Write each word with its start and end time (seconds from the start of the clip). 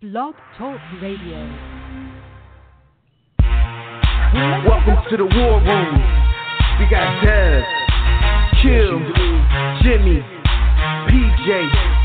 Blog 0.00 0.32
Talk 0.56 0.80
Radio. 1.02 1.36
Welcome 4.64 4.96
to 5.12 5.16
the 5.20 5.28
war 5.28 5.60
room. 5.60 5.92
We 6.80 6.88
got 6.88 7.20
Dev, 7.20 7.60
Kill, 8.64 8.96
Jimmy, 9.84 10.24
PJ, 11.04 11.48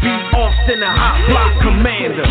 B. 0.03 0.11
Austin, 0.35 0.83
the 0.83 0.91
hot 0.91 1.23
block 1.31 1.55
commander. 1.63 2.27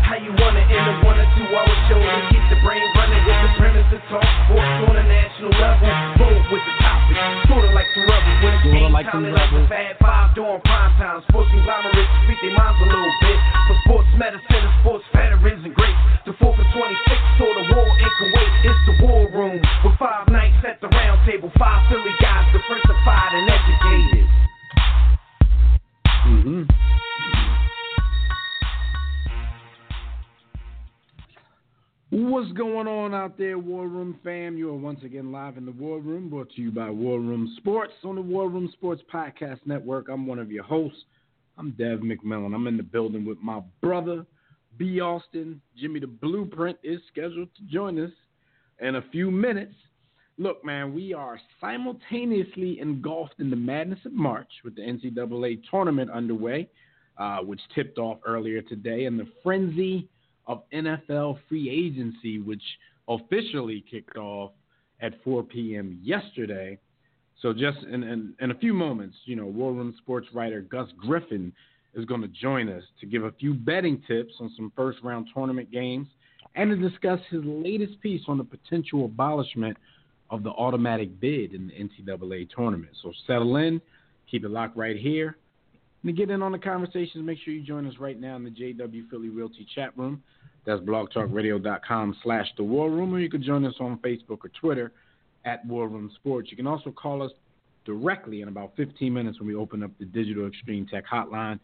How 0.00 0.16
you 0.16 0.32
wanna 0.40 0.64
end 0.64 0.88
a 0.88 1.04
one 1.04 1.20
or 1.20 1.28
two 1.36 1.44
hour 1.52 1.76
show 1.84 2.00
to 2.00 2.20
keep 2.32 2.40
the 2.48 2.56
brain 2.64 2.80
running 2.96 3.20
with 3.28 3.36
the 3.36 3.50
premise 3.60 3.84
to 3.92 4.00
talk 4.08 4.24
sports 4.48 4.88
on 4.88 4.96
a 4.96 5.04
national 5.04 5.52
level? 5.60 5.92
Bold 6.16 6.40
with 6.48 6.64
the 6.64 6.74
topic, 7.14 7.48
sorta 7.50 7.70
like 7.74 7.90
some 7.94 8.06
rebels 8.06 8.38
when 8.42 8.52
it's 8.54 8.64
game 8.70 8.92
like 8.92 9.06
time. 9.10 9.22
They 9.24 9.34
like 9.34 9.50
the. 9.50 9.66
Fab 9.70 9.96
Five 10.00 10.28
during 10.34 10.60
prime 10.62 10.92
time. 10.98 11.22
Sports 11.28 11.50
conglomerates 11.50 12.12
speak 12.26 12.38
their 12.42 12.54
minds 12.54 12.78
a 12.80 12.86
little 12.86 13.14
bit. 13.22 13.38
For 13.66 13.76
sports 13.86 14.10
medicine 14.16 14.62
and 14.62 14.74
sports 14.82 15.04
veterans 15.12 15.62
and 15.66 15.74
greats. 15.74 16.00
The 16.26 16.36
4 16.36 16.52
for 16.52 16.66
26 16.76 17.40
saw 17.40 17.48
the 17.48 17.64
war 17.72 17.88
in 17.96 18.10
Kuwait. 18.20 18.52
It's 18.62 18.82
the 18.86 18.94
war 19.02 19.24
room 19.32 19.56
with 19.56 19.96
five 19.96 20.28
nights 20.28 20.60
at 20.68 20.80
the 20.84 20.88
round 20.92 21.24
table. 21.24 21.50
Five 21.56 21.88
Philly 21.88 22.12
guys, 22.20 22.44
diversified 22.52 22.89
and 22.89 22.89
What's 32.12 32.50
going 32.52 32.88
on 32.88 33.14
out 33.14 33.38
there, 33.38 33.56
War 33.56 33.86
Room 33.86 34.18
fam? 34.24 34.58
You 34.58 34.70
are 34.70 34.76
once 34.76 34.98
again 35.04 35.30
live 35.30 35.56
in 35.56 35.64
the 35.64 35.70
War 35.70 36.00
Room, 36.00 36.28
brought 36.28 36.50
to 36.54 36.60
you 36.60 36.72
by 36.72 36.90
War 36.90 37.20
Room 37.20 37.54
Sports 37.58 37.92
on 38.02 38.16
the 38.16 38.20
War 38.20 38.48
Room 38.48 38.68
Sports 38.72 39.00
Podcast 39.14 39.60
Network. 39.64 40.08
I'm 40.08 40.26
one 40.26 40.40
of 40.40 40.50
your 40.50 40.64
hosts. 40.64 41.04
I'm 41.56 41.70
Dev 41.78 42.00
McMillan. 42.00 42.52
I'm 42.52 42.66
in 42.66 42.76
the 42.76 42.82
building 42.82 43.24
with 43.24 43.38
my 43.40 43.60
brother, 43.80 44.26
B. 44.76 45.00
Austin. 45.00 45.60
Jimmy 45.78 46.00
the 46.00 46.08
Blueprint 46.08 46.78
is 46.82 47.00
scheduled 47.12 47.48
to 47.54 47.62
join 47.72 47.96
us 48.04 48.10
in 48.80 48.96
a 48.96 49.02
few 49.12 49.30
minutes. 49.30 49.76
Look, 50.36 50.64
man, 50.64 50.92
we 50.92 51.14
are 51.14 51.38
simultaneously 51.60 52.80
engulfed 52.80 53.38
in 53.38 53.50
the 53.50 53.56
madness 53.56 54.00
of 54.04 54.12
March 54.14 54.50
with 54.64 54.74
the 54.74 54.82
NCAA 54.82 55.62
tournament 55.70 56.10
underway, 56.10 56.68
uh, 57.18 57.38
which 57.38 57.60
tipped 57.72 57.98
off 57.98 58.18
earlier 58.26 58.62
today, 58.62 59.04
and 59.04 59.16
the 59.16 59.28
frenzy 59.44 60.08
of 60.50 60.64
NFL 60.72 61.38
free 61.48 61.70
agency, 61.70 62.40
which 62.40 62.62
officially 63.08 63.84
kicked 63.88 64.16
off 64.16 64.50
at 65.00 65.12
4 65.22 65.44
p.m. 65.44 66.00
yesterday. 66.02 66.76
So, 67.40 67.52
just 67.52 67.78
in, 67.84 68.02
in, 68.02 68.34
in 68.40 68.50
a 68.50 68.54
few 68.56 68.74
moments, 68.74 69.16
you 69.26 69.36
know, 69.36 69.46
War 69.46 69.72
Room 69.72 69.94
sports 69.98 70.26
writer 70.34 70.60
Gus 70.60 70.88
Griffin 70.98 71.52
is 71.94 72.04
going 72.04 72.20
to 72.20 72.28
join 72.28 72.68
us 72.68 72.82
to 72.98 73.06
give 73.06 73.22
a 73.22 73.30
few 73.30 73.54
betting 73.54 74.02
tips 74.08 74.34
on 74.40 74.52
some 74.56 74.72
first 74.74 74.98
round 75.04 75.28
tournament 75.32 75.70
games 75.70 76.08
and 76.56 76.70
to 76.70 76.88
discuss 76.88 77.20
his 77.30 77.42
latest 77.44 78.00
piece 78.00 78.22
on 78.26 78.36
the 78.36 78.44
potential 78.44 79.04
abolishment 79.04 79.76
of 80.30 80.42
the 80.42 80.50
automatic 80.50 81.20
bid 81.20 81.54
in 81.54 81.68
the 81.68 81.74
NCAA 81.74 82.48
tournament. 82.54 82.90
So, 83.04 83.12
settle 83.24 83.54
in, 83.54 83.80
keep 84.28 84.44
it 84.44 84.50
locked 84.50 84.76
right 84.76 84.96
here. 84.96 85.36
And 86.02 86.08
to 86.08 86.12
get 86.12 86.30
in 86.30 86.42
on 86.42 86.52
the 86.52 86.58
conversations, 86.58 87.24
make 87.24 87.38
sure 87.44 87.52
you 87.52 87.62
join 87.62 87.86
us 87.86 87.94
right 87.98 88.18
now 88.18 88.36
in 88.36 88.44
the 88.44 88.50
JW 88.50 89.10
Philly 89.10 89.28
Realty 89.28 89.66
chat 89.74 89.96
room. 89.96 90.22
That's 90.66 90.80
blogtalkradio.com 90.82 92.16
slash 92.22 92.46
the 92.56 92.64
war 92.64 92.90
room, 92.90 93.14
or 93.14 93.18
you 93.18 93.30
can 93.30 93.42
join 93.42 93.64
us 93.64 93.74
on 93.80 93.98
Facebook 93.98 94.44
or 94.44 94.50
Twitter 94.60 94.92
at 95.44 95.64
War 95.66 95.88
Room 95.88 96.10
Sports. 96.16 96.50
You 96.50 96.56
can 96.56 96.66
also 96.66 96.90
call 96.90 97.22
us 97.22 97.30
directly 97.84 98.42
in 98.42 98.48
about 98.48 98.72
15 98.76 99.12
minutes 99.12 99.38
when 99.38 99.48
we 99.48 99.54
open 99.54 99.82
up 99.82 99.90
the 99.98 100.04
Digital 100.04 100.46
Extreme 100.46 100.86
Tech 100.86 101.04
Hotline. 101.06 101.58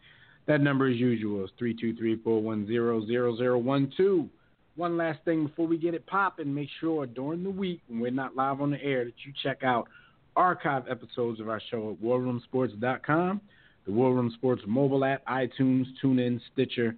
That 0.46 0.60
number, 0.60 0.88
as 0.88 0.96
usual, 0.96 1.44
is 1.44 1.50
323-410-0012. 1.60 4.28
One 4.76 4.96
last 4.96 5.18
thing 5.24 5.46
before 5.46 5.66
we 5.66 5.78
get 5.78 5.94
it 5.94 6.06
popping, 6.06 6.54
make 6.54 6.68
sure 6.80 7.06
during 7.06 7.42
the 7.42 7.50
week 7.50 7.80
when 7.88 8.00
we're 8.00 8.10
not 8.10 8.36
live 8.36 8.60
on 8.60 8.70
the 8.70 8.82
air 8.82 9.06
that 9.06 9.14
you 9.24 9.32
check 9.42 9.64
out 9.64 9.88
archive 10.36 10.84
episodes 10.88 11.40
of 11.40 11.48
our 11.48 11.60
show 11.70 11.92
at 11.92 12.04
warroomsports.com, 12.04 13.40
the 13.86 13.92
War 13.92 14.12
Room 14.12 14.30
Sports 14.34 14.62
mobile 14.66 15.04
app, 15.04 15.24
iTunes, 15.26 15.86
TuneIn, 16.02 16.40
Stitcher, 16.52 16.96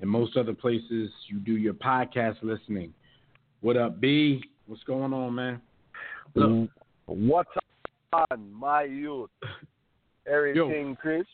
and 0.00 0.10
most 0.10 0.36
other 0.36 0.54
places 0.54 1.10
you 1.28 1.38
do 1.38 1.56
your 1.56 1.74
podcast 1.74 2.36
listening. 2.42 2.92
What 3.60 3.76
up, 3.76 4.00
B? 4.00 4.42
What's 4.66 4.82
going 4.84 5.12
on, 5.12 5.34
man? 5.34 5.60
Look, 6.34 6.70
What's 7.06 7.50
on, 8.12 8.52
my 8.52 8.84
youth? 8.84 9.30
Everything 10.26 10.96
crisp? 10.96 11.28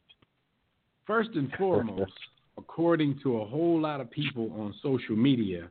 first 1.06 1.30
and 1.34 1.52
foremost, 1.56 2.12
according 2.58 3.18
to 3.22 3.38
a 3.38 3.46
whole 3.46 3.80
lot 3.80 4.00
of 4.00 4.10
people 4.10 4.52
on 4.58 4.74
social 4.82 5.16
media, 5.16 5.68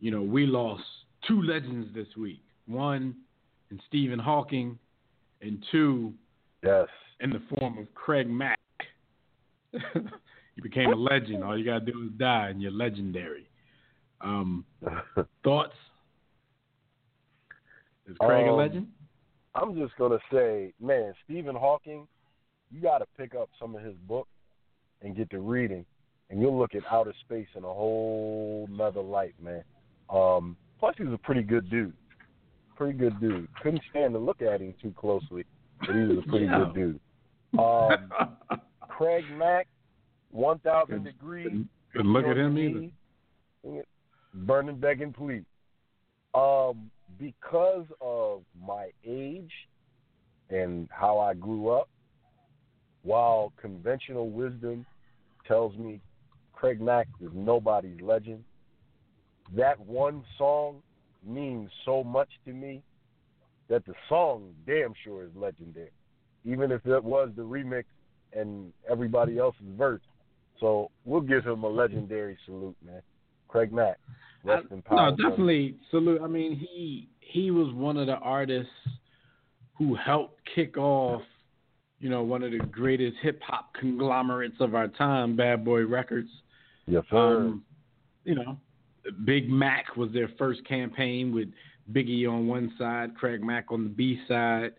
you 0.00 0.10
know, 0.10 0.22
we 0.22 0.46
lost 0.46 0.84
two 1.26 1.42
legends 1.42 1.88
this 1.94 2.06
week. 2.16 2.40
One 2.66 3.14
in 3.70 3.80
Stephen 3.88 4.18
Hawking, 4.18 4.78
and 5.42 5.62
two 5.70 6.14
Yes. 6.62 6.88
In 7.20 7.30
the 7.30 7.42
form 7.56 7.78
of 7.78 7.92
Craig 7.94 8.28
Mack. 8.28 8.58
you 9.72 10.62
became 10.62 10.92
a 10.92 10.96
legend. 10.96 11.44
All 11.44 11.56
you 11.58 11.64
gotta 11.64 11.84
do 11.84 12.04
is 12.04 12.10
die, 12.18 12.48
and 12.48 12.60
you're 12.62 12.70
legendary. 12.72 13.48
Um, 14.20 14.64
thoughts? 15.44 15.74
Is 18.06 18.16
Craig 18.18 18.46
a 18.46 18.50
Um, 18.50 18.56
legend? 18.56 18.88
I'm 19.54 19.74
just 19.76 19.96
gonna 19.96 20.18
say, 20.32 20.72
man, 20.80 21.12
Stephen 21.24 21.56
Hawking, 21.56 22.06
you 22.70 22.80
got 22.80 22.98
to 22.98 23.06
pick 23.16 23.34
up 23.34 23.48
some 23.58 23.74
of 23.74 23.82
his 23.82 23.94
book 24.06 24.28
and 25.02 25.16
get 25.16 25.30
to 25.30 25.40
reading, 25.40 25.84
and 26.30 26.40
you'll 26.40 26.56
look 26.58 26.74
at 26.74 26.82
outer 26.90 27.14
space 27.24 27.48
in 27.56 27.64
a 27.64 27.72
whole 27.72 28.66
nother 28.70 29.00
light, 29.00 29.34
man. 29.42 29.64
Um, 30.10 30.56
plus, 30.78 30.94
he's 30.98 31.08
a 31.12 31.18
pretty 31.18 31.42
good 31.42 31.68
dude. 31.70 31.92
Pretty 32.76 32.96
good 32.96 33.18
dude. 33.20 33.48
Couldn't 33.62 33.82
stand 33.90 34.12
to 34.14 34.18
look 34.20 34.40
at 34.42 34.60
him 34.60 34.74
too 34.80 34.92
closely, 34.96 35.44
but 35.80 35.90
he 35.94 36.02
was 36.02 36.18
a 36.18 36.28
pretty 36.28 36.44
Yeah. 36.46 36.58
good 36.64 36.74
dude. 36.74 37.00
Um, 37.56 38.10
Craig 38.88 39.24
Mack, 39.36 39.68
1,000 40.30 41.04
degrees. 41.04 41.66
Couldn't 41.92 42.12
look 42.12 42.26
at 42.26 42.36
him 42.36 42.58
either. 42.58 42.90
either. 43.64 43.84
Burning 44.34 44.76
begging 44.76 45.12
plea. 45.12 45.44
Um, 46.34 46.90
because 47.18 47.86
of 48.00 48.42
my 48.60 48.90
age 49.06 49.50
and 50.50 50.88
how 50.90 51.18
I 51.18 51.34
grew 51.34 51.70
up, 51.70 51.88
while 53.02 53.52
conventional 53.60 54.30
wisdom 54.30 54.84
tells 55.46 55.76
me 55.76 56.00
Craig 56.52 56.80
Mack 56.80 57.08
is 57.20 57.30
nobody's 57.32 58.00
legend, 58.02 58.44
that 59.56 59.78
one 59.80 60.22
song 60.36 60.82
means 61.26 61.70
so 61.84 62.04
much 62.04 62.28
to 62.44 62.52
me 62.52 62.82
that 63.68 63.84
the 63.86 63.94
song 64.08 64.50
damn 64.66 64.92
sure 65.04 65.24
is 65.24 65.30
legendary. 65.34 65.90
Even 66.44 66.70
if 66.72 66.84
it 66.86 67.02
was 67.02 67.30
the 67.36 67.42
remix 67.42 67.84
and 68.32 68.72
everybody 68.90 69.38
else's 69.38 69.62
verse. 69.76 70.00
So 70.60 70.90
we'll 71.04 71.20
give 71.20 71.44
him 71.44 71.62
a 71.62 71.68
legendary 71.68 72.36
salute, 72.44 72.76
man. 72.84 73.02
Craig 73.48 73.72
Mack. 73.72 73.98
Rest 74.44 74.66
in 74.70 74.82
power. 74.82 75.10
no, 75.10 75.16
definitely 75.16 75.76
salute. 75.90 76.20
I 76.22 76.26
mean, 76.26 76.56
he 76.56 77.08
he 77.20 77.50
was 77.50 77.72
one 77.74 77.96
of 77.96 78.06
the 78.06 78.16
artists 78.16 78.70
who 79.76 79.94
helped 79.94 80.40
kick 80.54 80.76
off, 80.76 81.22
you 82.00 82.08
know, 82.08 82.22
one 82.22 82.42
of 82.42 82.52
the 82.52 82.58
greatest 82.58 83.16
hip 83.22 83.40
hop 83.42 83.74
conglomerates 83.74 84.56
of 84.60 84.74
our 84.74 84.88
time, 84.88 85.36
Bad 85.36 85.64
Boy 85.64 85.86
Records. 85.86 86.30
Yes, 86.86 87.04
sir. 87.10 87.38
Um, 87.38 87.64
you 88.24 88.34
know, 88.34 88.58
Big 89.24 89.48
Mac 89.48 89.96
was 89.96 90.10
their 90.12 90.30
first 90.38 90.64
campaign 90.66 91.34
with 91.34 91.48
Biggie 91.92 92.28
on 92.28 92.46
one 92.46 92.72
side, 92.78 93.16
Craig 93.16 93.42
Mack 93.42 93.70
on 93.70 93.84
the 93.84 93.90
B 93.90 94.20
side. 94.28 94.72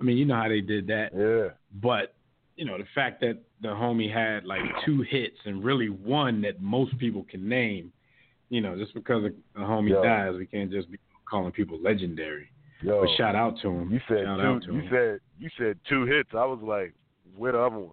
I 0.00 0.02
mean, 0.04 0.16
you 0.16 0.24
know 0.24 0.36
how 0.36 0.48
they 0.48 0.60
did 0.60 0.86
that. 0.88 1.10
yeah. 1.16 1.54
But 1.82 2.14
you 2.56 2.64
know, 2.64 2.76
the 2.78 2.84
fact 2.94 3.20
that 3.20 3.38
the 3.62 3.68
homie 3.68 4.12
had 4.12 4.44
like 4.44 4.60
two 4.84 5.02
hits 5.02 5.36
and 5.44 5.62
really 5.64 5.88
one 5.88 6.40
that 6.42 6.60
most 6.60 6.96
people 6.98 7.24
can 7.30 7.48
name, 7.48 7.92
you 8.50 8.60
know, 8.60 8.76
just 8.76 8.94
because 8.94 9.24
a, 9.24 9.60
a 9.60 9.64
homie 9.64 9.90
Yeah. 9.90 10.02
dies, 10.02 10.34
we 10.38 10.46
can't 10.46 10.70
just 10.70 10.90
be 10.90 10.98
calling 11.28 11.52
people 11.52 11.78
legendary. 11.80 12.50
Yo, 12.82 13.00
But 13.00 13.10
shout 13.16 13.34
out 13.36 13.54
to 13.62 13.68
him. 13.70 13.90
you 13.90 14.00
said 14.08 14.24
shout 14.24 14.62
two, 14.64 14.72
you 14.74 14.80
him. 14.80 14.88
said 14.90 15.20
you 15.38 15.48
said 15.58 15.78
two 15.88 16.04
hits. 16.06 16.30
I 16.32 16.44
was 16.44 16.60
like, 16.62 16.94
where 17.36 17.52
the 17.52 17.58
other 17.60 17.78
one? 17.78 17.92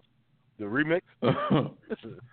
The 0.58 0.64
remix? 0.64 1.02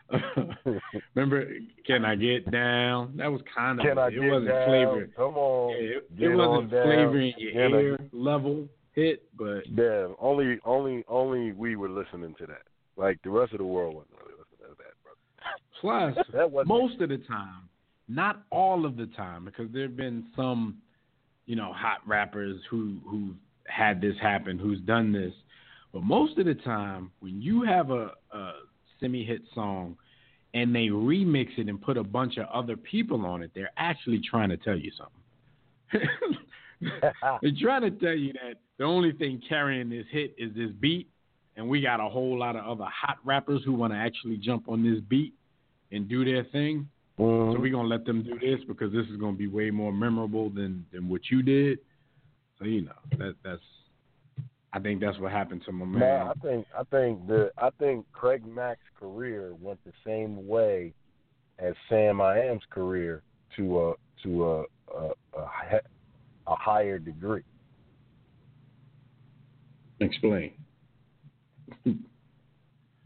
Remember, 1.16 1.48
can 1.86 2.06
I 2.06 2.16
get 2.16 2.50
down? 2.52 3.16
That 3.18 3.32
was 3.32 3.42
kind 3.56 3.80
of 3.80 3.86
Can 3.86 3.98
I 3.98 4.08
it 4.08 4.12
get 4.12 4.30
wasn't 4.32 4.48
down? 4.50 4.68
flavor. 4.68 5.10
Come 5.16 5.36
on. 5.36 5.72
Yeah, 5.72 5.78
it, 5.98 6.06
it 6.20 6.30
wasn't 6.30 6.42
on 6.42 6.70
down. 6.70 6.84
flavor 6.86 7.20
in 7.20 7.34
your 7.38 7.52
Can 7.52 7.74
I- 7.74 7.80
ear 7.82 7.98
level 8.12 8.68
hit, 8.94 9.24
but 9.38 9.62
Yeah, 9.70 10.08
only 10.20 10.60
only 10.66 11.04
only 11.08 11.52
we 11.52 11.76
were 11.76 11.90
listening 11.90 12.36
to 12.40 12.46
that. 12.48 12.64
Like 12.96 13.20
the 13.24 13.30
rest 13.30 13.54
of 13.54 13.60
the 13.60 13.66
world 13.66 13.96
wasn't 13.96 14.16
really 14.20 14.34
listening 14.40 14.70
to 14.70 14.78
that, 14.78 14.94
brother. 15.04 16.16
plus 16.16 16.28
That 16.34 16.52
wasn't 16.52 16.70
most 16.70 17.02
of 17.02 17.10
the 17.10 17.18
time, 17.18 17.70
not 18.08 18.44
all 18.52 18.86
of 18.86 18.98
the 18.98 19.08
time, 19.08 19.46
because 19.46 19.72
there 19.74 19.84
have 19.84 19.98
been 19.98 20.26
some, 20.36 20.78
you 21.46 21.56
know, 21.56 21.74
hot 21.74 22.00
rappers 22.08 22.60
who 22.70 22.98
who 23.06 23.34
had 23.68 24.02
this 24.02 24.16
happen, 24.22 24.58
who's 24.60 24.80
done 24.82 25.12
this, 25.12 25.34
but 25.94 26.04
most 26.04 26.38
of 26.38 26.46
the 26.46 26.56
time, 26.56 27.12
when 27.20 27.42
you 27.42 27.64
have 27.64 27.92
a, 27.92 28.12
a 28.32 28.52
semi-hit 29.00 29.42
song, 29.56 29.96
and 30.54 30.76
they 30.76 30.88
remix 30.88 31.58
it 31.58 31.70
and 31.70 31.82
put 31.82 31.98
a 31.98 32.04
bunch 32.04 32.38
of 32.38 32.48
other 32.54 32.76
people 32.78 33.26
on 33.26 33.42
it, 33.42 33.52
they're 33.56 33.72
actually 33.78 34.20
trying 34.30 34.50
to 34.50 34.58
tell 34.58 34.78
you 34.78 34.92
something. 34.98 36.10
they're 37.42 37.52
trying 37.62 37.82
to 37.82 37.92
tell 37.92 38.16
you 38.16 38.34
that 38.34 38.56
the 38.78 38.84
only 38.84 39.12
thing 39.12 39.42
carrying 39.48 39.90
this 39.90 40.06
hit 40.12 40.34
is 40.38 40.54
this 40.56 40.72
beat, 40.80 41.08
and 41.56 41.68
we 41.68 41.82
got 41.82 42.00
a 42.00 42.10
whole 42.10 42.38
lot 42.38 42.56
of 42.56 42.66
other 42.66 42.90
hot 42.90 43.18
rappers 43.24 43.62
who 43.66 43.74
want 43.74 43.94
to 43.94 43.98
actually 43.98 44.38
jump 44.38 44.68
on 44.68 44.84
this 44.84 45.02
beat 45.08 45.34
and 45.92 46.10
do 46.10 46.26
their 46.26 46.44
thing. 46.46 46.90
Mhm. 47.20 47.54
So 47.54 47.60
we're 47.60 47.72
gonna 47.72 47.88
let 47.88 48.06
them 48.06 48.24
do 48.24 48.40
this 48.40 48.64
because 48.64 48.92
this 48.92 49.08
is 49.08 49.18
gonna 49.18 49.38
be 49.38 49.48
way 49.48 49.70
more 49.70 49.94
memorable 49.94 50.50
than 50.50 50.86
than 50.92 51.08
what 51.08 51.30
you 51.30 51.44
did. 51.44 51.80
So 52.58 52.66
you 52.66 52.82
know 52.82 53.18
that 53.18 53.36
that's. 53.44 53.62
I 54.76 54.80
think 54.80 55.02
that's 55.02 55.20
what 55.20 55.32
happened 55.32 55.64
to 55.66 55.72
my 55.72 55.86
man. 55.86 56.00
Man, 56.00 56.28
I 56.28 56.34
think 56.34 56.66
I 56.76 56.84
think 56.84 57.28
the 57.28 57.52
I 57.60 57.70
think 57.78 58.12
Craig 58.12 58.44
Mack's 58.44 58.90
career 59.00 59.54
went 59.62 59.84
the 59.84 59.94
same 60.04 60.48
way 60.48 60.94
as 61.60 61.76
Sam 61.88 62.20
I 62.20 62.40
Am's 62.40 62.66
career 62.72 63.22
to 63.58 63.90
a 63.90 63.94
to 64.24 64.46
a 64.46 64.62
a, 64.96 65.12
a, 65.38 65.82
a 66.48 66.56
higher 66.56 66.98
degree. 66.98 67.44
Explain. 70.00 70.52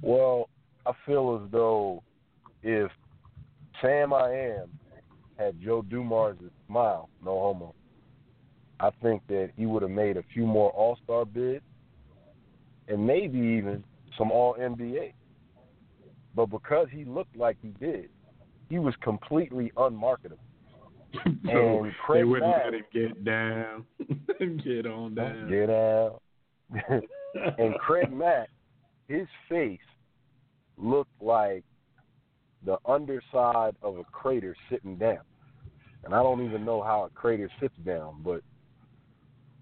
Well, 0.01 0.49
I 0.85 0.91
feel 1.05 1.41
as 1.43 1.51
though 1.51 2.03
if 2.63 2.91
Sam 3.81 4.13
I 4.13 4.31
Am 4.31 4.69
had 5.37 5.59
Joe 5.61 5.81
Dumars' 5.81 6.37
smile, 6.67 7.09
no 7.23 7.31
homo, 7.39 7.75
I 8.79 8.89
think 9.01 9.21
that 9.27 9.51
he 9.55 9.65
would 9.65 9.81
have 9.81 9.91
made 9.91 10.17
a 10.17 10.23
few 10.33 10.45
more 10.45 10.69
All 10.71 10.97
Star 11.03 11.25
bids 11.25 11.63
and 12.87 13.05
maybe 13.05 13.37
even 13.37 13.83
some 14.17 14.31
All 14.31 14.55
NBA. 14.59 15.13
But 16.35 16.47
because 16.47 16.87
he 16.91 17.03
looked 17.05 17.35
like 17.35 17.57
he 17.61 17.69
did, 17.83 18.09
he 18.69 18.79
was 18.79 18.93
completely 19.01 19.71
unmarketable. 19.77 20.37
so 21.23 21.83
And 21.83 21.93
they 22.13 22.23
wouldn't 22.23 22.51
Mack- 22.51 22.65
let 22.65 22.73
him 22.75 22.83
get 22.93 23.23
down, 23.25 23.85
get 24.63 24.85
on 24.85 25.15
down. 25.15 25.49
Get 25.49 25.69
out. 25.69 26.21
and 27.57 27.75
Craig 27.75 28.11
Mack, 28.11 28.49
his 29.07 29.27
face 29.49 29.79
looked 30.77 31.21
like 31.21 31.63
the 32.65 32.77
underside 32.85 33.75
of 33.81 33.97
a 33.97 34.03
crater 34.05 34.55
sitting 34.69 34.97
down. 34.97 35.21
And 36.03 36.13
I 36.13 36.21
don't 36.23 36.45
even 36.45 36.65
know 36.65 36.81
how 36.81 37.03
a 37.05 37.09
crater 37.09 37.49
sits 37.59 37.75
down, 37.85 38.21
but 38.23 38.41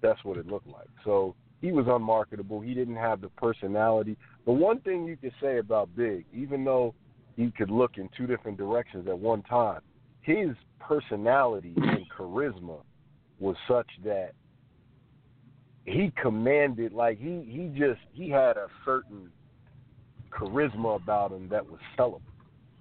that's 0.01 0.23
what 0.23 0.37
it 0.37 0.47
looked 0.47 0.67
like. 0.67 0.87
So 1.03 1.35
he 1.61 1.71
was 1.71 1.85
unmarketable. 1.87 2.61
He 2.61 2.73
didn't 2.73 2.97
have 2.97 3.21
the 3.21 3.29
personality. 3.29 4.17
The 4.45 4.51
one 4.51 4.79
thing 4.81 5.05
you 5.05 5.17
could 5.17 5.33
say 5.41 5.57
about 5.57 5.95
Big, 5.95 6.25
even 6.33 6.63
though 6.63 6.93
he 7.35 7.51
could 7.51 7.69
look 7.69 7.97
in 7.97 8.09
two 8.15 8.27
different 8.27 8.57
directions 8.57 9.07
at 9.07 9.17
one 9.17 9.41
time, 9.43 9.81
his 10.21 10.49
personality 10.79 11.73
and 11.75 12.05
charisma 12.15 12.79
was 13.39 13.55
such 13.67 13.87
that 14.03 14.31
he 15.85 16.11
commanded 16.21 16.93
like 16.93 17.19
he 17.19 17.43
he 17.47 17.71
just 17.77 18.01
he 18.11 18.29
had 18.29 18.57
a 18.57 18.67
certain 18.83 19.31
charisma 20.31 20.95
about 20.95 21.31
him 21.31 21.47
that 21.49 21.65
was 21.65 21.79
sellable 21.97 22.21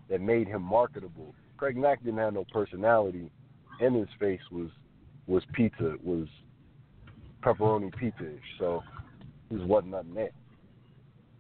that 0.09 0.21
made 0.21 0.49
him 0.49 0.63
marketable. 0.63 1.35
Craig 1.57 1.77
Mack 1.77 2.03
didn't 2.03 2.19
have 2.19 2.35
no 2.35 2.45
personality 2.53 3.31
and 3.81 3.95
his 3.95 4.09
face 4.19 4.41
was 4.51 4.69
was 5.27 5.43
pizza 5.53 5.97
was 6.03 6.27
pepperoni 7.43 7.95
pizza 7.97 8.25
ish, 8.25 8.41
so 8.59 8.83
there 9.51 9.67
wasn't 9.67 9.93
nothing 9.93 10.15
there. 10.15 10.31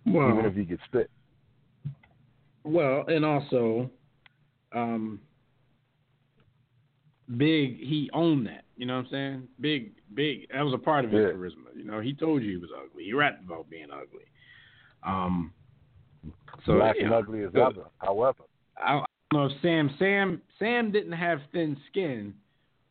well, 0.06 0.30
Even 0.30 0.44
if 0.44 0.54
he 0.54 0.64
could 0.64 0.80
spit. 0.84 1.10
Well, 2.62 3.04
and 3.08 3.24
also, 3.24 3.90
um, 4.74 5.20
Big, 7.36 7.78
he 7.78 8.10
owned 8.12 8.46
that. 8.46 8.64
You 8.76 8.86
know 8.86 8.96
what 8.96 9.06
I'm 9.06 9.10
saying? 9.10 9.48
Big, 9.60 9.92
Big, 10.14 10.48
that 10.52 10.62
was 10.62 10.74
a 10.74 10.78
part 10.78 11.04
of 11.04 11.10
his 11.10 11.20
Yeah. 11.20 11.32
charisma. 11.32 11.74
You 11.76 11.84
know, 11.84 12.00
he 12.00 12.12
told 12.12 12.42
you 12.42 12.50
he 12.50 12.56
was 12.56 12.70
ugly. 12.76 13.04
He 13.04 13.12
rapped 13.12 13.44
about 13.44 13.68
being 13.70 13.90
ugly. 13.90 14.24
Um, 15.02 15.52
so 16.66 16.76
Black 16.76 16.96
you 16.98 17.04
and 17.06 17.14
ugly 17.14 17.42
as 17.44 17.52
so- 17.52 17.66
ever. 17.66 17.84
However. 17.98 18.44
I, 18.76 18.96
I 18.98 19.04
don't 19.30 19.40
know 19.50 19.54
if 19.54 19.62
Sam, 19.62 19.94
Sam, 19.98 20.42
Sam 20.58 20.90
didn't 20.90 21.12
have 21.12 21.40
thin 21.52 21.76
skin, 21.90 22.34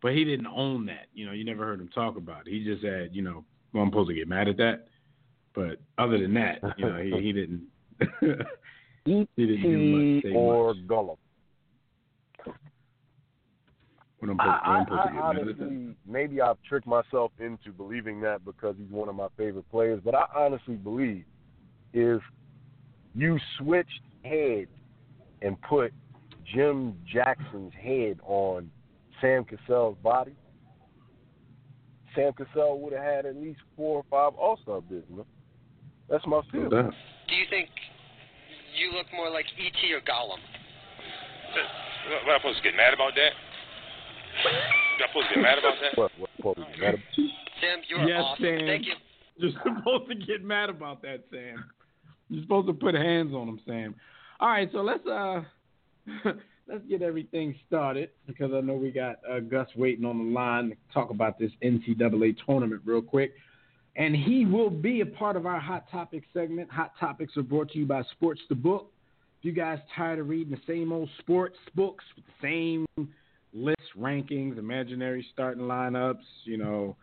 but 0.01 0.13
he 0.13 0.23
didn't 0.23 0.47
own 0.47 0.85
that. 0.87 1.07
You 1.13 1.25
know, 1.25 1.31
you 1.31 1.43
never 1.45 1.63
heard 1.65 1.79
him 1.79 1.89
talk 1.89 2.17
about 2.17 2.47
it. 2.47 2.51
He 2.51 2.63
just 2.63 2.83
had, 2.83 3.15
you 3.15 3.21
know, 3.21 3.43
well, 3.73 3.83
I'm 3.83 3.89
supposed 3.89 4.09
to 4.09 4.15
get 4.15 4.27
mad 4.27 4.47
at 4.47 4.57
that. 4.57 4.87
But 5.53 5.79
other 5.97 6.17
than 6.17 6.33
that, 6.35 6.59
you 6.77 6.85
know, 6.85 6.97
he, 6.97 7.21
he 7.21 7.31
didn't. 7.31 7.63
He 9.05 9.27
didn't 9.35 9.61
do 9.63 10.21
much, 10.23 10.33
or 10.33 10.73
much. 10.73 10.87
Gollum. 10.87 11.17
What 14.23 14.29
I'm 14.29 14.39
I, 14.39 14.45
supposed, 14.45 14.63
what 14.63 14.71
I, 14.71 14.77
I'm 14.77 14.85
supposed 14.85 15.01
to 15.01 15.03
I 15.03 15.11
get 15.11 15.15
mad 15.15 15.49
at 15.49 15.57
that. 15.57 15.63
honestly, 15.65 15.95
maybe 16.07 16.41
I've 16.41 16.55
tricked 16.67 16.87
myself 16.87 17.31
into 17.39 17.71
believing 17.75 18.21
that 18.21 18.45
because 18.45 18.75
he's 18.79 18.89
one 18.89 19.09
of 19.09 19.15
my 19.15 19.27
favorite 19.35 19.69
players, 19.69 19.99
but 20.03 20.15
I 20.15 20.23
honestly 20.33 20.75
believe 20.75 21.25
if 21.91 22.21
you 23.13 23.37
switched 23.57 23.99
heads 24.23 24.69
and 25.41 25.61
put 25.63 25.91
Jim 26.55 26.95
Jackson's 27.05 27.73
head 27.73 28.19
on 28.23 28.71
Sam 29.19 29.43
Cassell's 29.43 29.97
body, 30.01 30.35
Sam 32.15 32.31
Cassell 32.31 32.79
would 32.79 32.93
have 32.93 33.03
had 33.03 33.25
at 33.25 33.35
least 33.35 33.59
four 33.75 33.97
or 33.97 34.05
five 34.09 34.37
All 34.39 34.57
Star 34.63 34.79
bids. 34.79 35.03
Man. 35.09 35.25
That's 36.09 36.25
my 36.25 36.37
No 36.37 36.43
feel. 36.49 36.69
Do 36.69 37.35
you 37.35 37.45
think 37.49 37.67
you 38.79 38.97
look 38.97 39.07
more 39.13 39.29
like 39.29 39.45
E.T. 39.59 39.93
or 39.93 39.99
Gollum? 39.99 40.39
What, 42.07 42.25
what, 42.25 42.33
I'm 42.35 42.39
supposed 42.39 42.63
to 42.63 42.63
get 42.63 42.77
mad 42.77 42.93
about 42.93 43.15
that? 43.15 43.31
Am 44.45 44.53
I 44.53 45.07
supposed 45.07 45.27
to 45.29 45.35
get 45.35 45.41
mad 45.41 45.57
about 45.59 45.73
that? 45.81 45.97
What, 45.97 46.11
what, 46.19 46.29
what, 46.41 46.57
was 46.57 46.67
that? 46.81 46.95
Sam, 47.15 47.79
you're 47.89 48.07
Yes, 48.07 48.21
awesome. 48.23 48.43
Sam. 48.43 48.67
Thank 48.67 48.85
you. 48.85 48.93
You're 49.37 49.51
supposed 49.63 50.09
to 50.09 50.15
get 50.15 50.43
mad 50.43 50.69
about 50.69 51.01
that, 51.01 51.23
Sam. 51.31 51.65
You're 52.29 52.43
supposed 52.43 52.67
to 52.67 52.73
put 52.73 52.95
hands 52.95 53.33
on 53.33 53.47
him, 53.47 53.59
Sam. 53.65 53.95
All 54.39 54.49
right, 54.49 54.69
so 54.71 54.79
let's 54.79 55.05
uh 55.07 55.41
let's 56.67 56.85
get 56.89 57.01
everything 57.01 57.55
started 57.67 58.09
because 58.27 58.51
I 58.53 58.61
know 58.61 58.73
we 58.73 58.91
got 58.91 59.17
uh, 59.29 59.39
Gus 59.39 59.67
waiting 59.75 60.05
on 60.05 60.17
the 60.17 60.33
line 60.33 60.69
to 60.69 60.75
talk 60.93 61.09
about 61.09 61.39
this 61.39 61.51
NCAA 61.63 62.35
tournament 62.45 62.81
real 62.85 63.01
quick. 63.01 63.33
And 63.95 64.15
he 64.15 64.45
will 64.45 64.71
be 64.71 65.01
a 65.01 65.05
part 65.05 65.35
of 65.35 65.45
our 65.45 65.59
Hot 65.59 65.85
Topics 65.91 66.25
segment. 66.33 66.69
Hot 66.71 66.93
Topics 66.99 67.37
are 67.37 67.43
brought 67.43 67.69
to 67.71 67.79
you 67.79 67.85
by 67.85 68.01
Sports 68.11 68.41
the 68.49 68.55
Book. 68.55 68.91
If 69.39 69.45
you 69.45 69.51
guys 69.51 69.79
tired 69.95 70.19
of 70.19 70.29
reading 70.29 70.51
the 70.51 70.73
same 70.73 70.91
old 70.91 71.09
sports 71.19 71.57
books 71.75 72.03
with 72.15 72.25
the 72.25 72.47
same 72.47 73.07
lists, 73.53 73.85
rankings, 73.97 74.57
imaginary 74.57 75.25
starting 75.33 75.63
lineups, 75.63 76.23
you 76.43 76.57
know, 76.57 76.95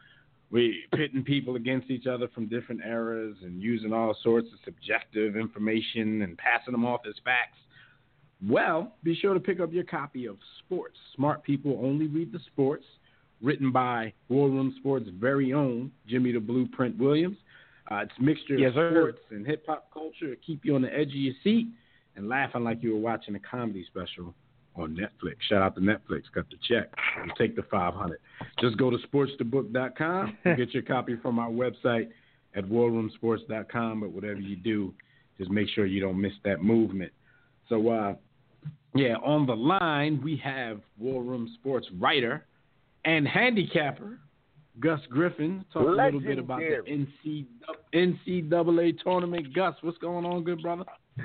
we 0.50 0.82
pitting 0.96 1.22
people 1.22 1.54
against 1.56 1.90
each 1.90 2.06
other 2.06 2.26
from 2.34 2.48
different 2.48 2.80
eras 2.84 3.36
and 3.42 3.62
using 3.62 3.92
all 3.92 4.16
sorts 4.22 4.48
of 4.52 4.58
subjective 4.64 5.36
information 5.36 6.22
and 6.22 6.36
passing 6.36 6.72
them 6.72 6.84
off 6.84 7.02
as 7.08 7.14
facts. 7.24 7.58
Well, 8.46 8.94
be 9.04 9.14
sure 9.14 9.34
to 9.34 9.40
pick 9.40 9.60
up 9.60 9.72
your 9.72 9.84
copy 9.84 10.26
of 10.26 10.38
Sports. 10.64 10.96
Smart 11.14 11.42
people 11.44 11.78
only 11.84 12.06
read 12.06 12.32
the 12.32 12.40
sports, 12.52 12.84
written 13.42 13.70
by 13.70 14.12
War 14.28 14.48
Room 14.48 14.74
Sports' 14.80 15.08
very 15.12 15.52
own 15.52 15.92
Jimmy 16.08 16.32
the 16.32 16.40
Blueprint 16.40 16.96
Williams. 16.98 17.36
Uh, 17.90 17.96
it's 17.98 18.12
a 18.18 18.22
mixture 18.22 18.56
Yes, 18.56 18.70
of 18.70 18.74
sir. 18.74 18.90
sports 18.92 19.18
and 19.30 19.46
hip 19.46 19.64
hop 19.68 19.90
culture 19.92 20.30
to 20.34 20.36
keep 20.36 20.64
you 20.64 20.74
on 20.74 20.82
the 20.82 20.92
edge 20.92 21.08
of 21.08 21.14
your 21.14 21.34
seat 21.44 21.68
and 22.16 22.28
laughing 22.28 22.64
like 22.64 22.82
you 22.82 22.92
were 22.94 23.00
watching 23.00 23.34
a 23.34 23.40
comedy 23.40 23.84
special 23.86 24.34
on 24.76 24.96
Netflix. 24.96 25.36
Shout 25.48 25.62
out 25.62 25.74
to 25.74 25.80
Netflix, 25.80 26.22
cut 26.32 26.46
the 26.50 26.56
check. 26.68 26.90
We'll 27.24 27.34
take 27.36 27.56
the 27.56 27.62
500. 27.70 28.18
Just 28.60 28.76
go 28.76 28.90
to 28.90 28.98
sportsthebook.com 29.12 30.38
and 30.44 30.56
get 30.56 30.72
your 30.72 30.82
copy 30.82 31.16
from 31.22 31.38
our 31.38 31.50
website 31.50 32.08
at 32.54 32.64
warroomsports.com. 32.64 34.00
But 34.00 34.12
whatever 34.12 34.40
you 34.40 34.56
do, 34.56 34.94
just 35.38 35.50
make 35.50 35.68
sure 35.68 35.86
you 35.86 36.00
don't 36.00 36.20
miss 36.20 36.32
that 36.44 36.62
movement. 36.62 37.12
So, 37.68 37.88
uh, 37.88 38.14
yeah, 38.94 39.14
on 39.24 39.46
the 39.46 39.54
line, 39.54 40.20
we 40.22 40.36
have 40.44 40.80
War 40.98 41.22
Room 41.22 41.50
Sports 41.60 41.86
writer 41.98 42.44
and 43.04 43.26
handicapper, 43.26 44.18
Gus 44.80 45.00
Griffin. 45.08 45.64
Talk 45.72 45.86
a 45.86 45.90
little 45.90 46.20
bit 46.20 46.38
about 46.38 46.60
the 46.60 47.08
NCAA 47.94 48.98
tournament. 49.02 49.54
Gus, 49.54 49.74
what's 49.82 49.98
going 49.98 50.24
on, 50.24 50.44
good 50.44 50.62
brother? 50.62 50.84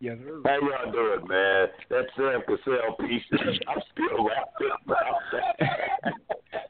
Yes, 0.00 0.16
sir. 0.24 0.40
How 0.44 0.58
y'all 0.60 0.92
doing, 0.92 1.26
man? 1.28 1.66
That 1.90 2.04
Sam 2.16 2.42
Cassell 2.46 2.94
piece, 3.00 3.22
I'm 3.66 3.82
still 3.92 4.24
wrapped 4.26 4.62
up 4.72 4.80
about 4.86 5.14
that. 5.32 6.12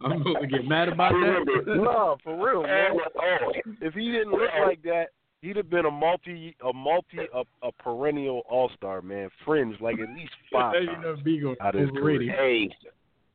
I'm 0.05 0.23
going 0.23 0.41
to 0.41 0.47
get 0.47 0.65
mad 0.67 0.89
about 0.89 1.13
that. 1.13 1.65
no, 1.67 2.17
for 2.25 2.43
real, 2.43 2.63
man. 2.63 2.93
Oh, 3.21 3.53
If 3.83 3.95
he 3.95 4.13
didn't 4.13 4.33
look 4.33 4.49
like 4.67 4.83
that, 4.85 5.09
he'd 5.43 5.57
have 5.57 5.69
been 5.69 5.85
a 5.85 5.91
multi, 5.91 6.57
a 6.67 6.73
multi, 6.73 7.19
a, 7.35 7.43
a 7.67 7.73
perennial 7.73 8.43
All 8.49 8.71
Star 8.77 9.03
man, 9.03 9.29
fringe 9.45 9.79
like 9.81 9.99
at 9.99 10.09
least 10.15 10.33
five 10.51 10.77
you 10.81 10.87
know, 10.87 11.15
times. 11.15 11.21
Beagle 11.23 11.55
Out 11.61 11.75
of 11.75 11.83
his 11.83 11.91
overrated. 11.91 12.31
hey, 12.31 12.71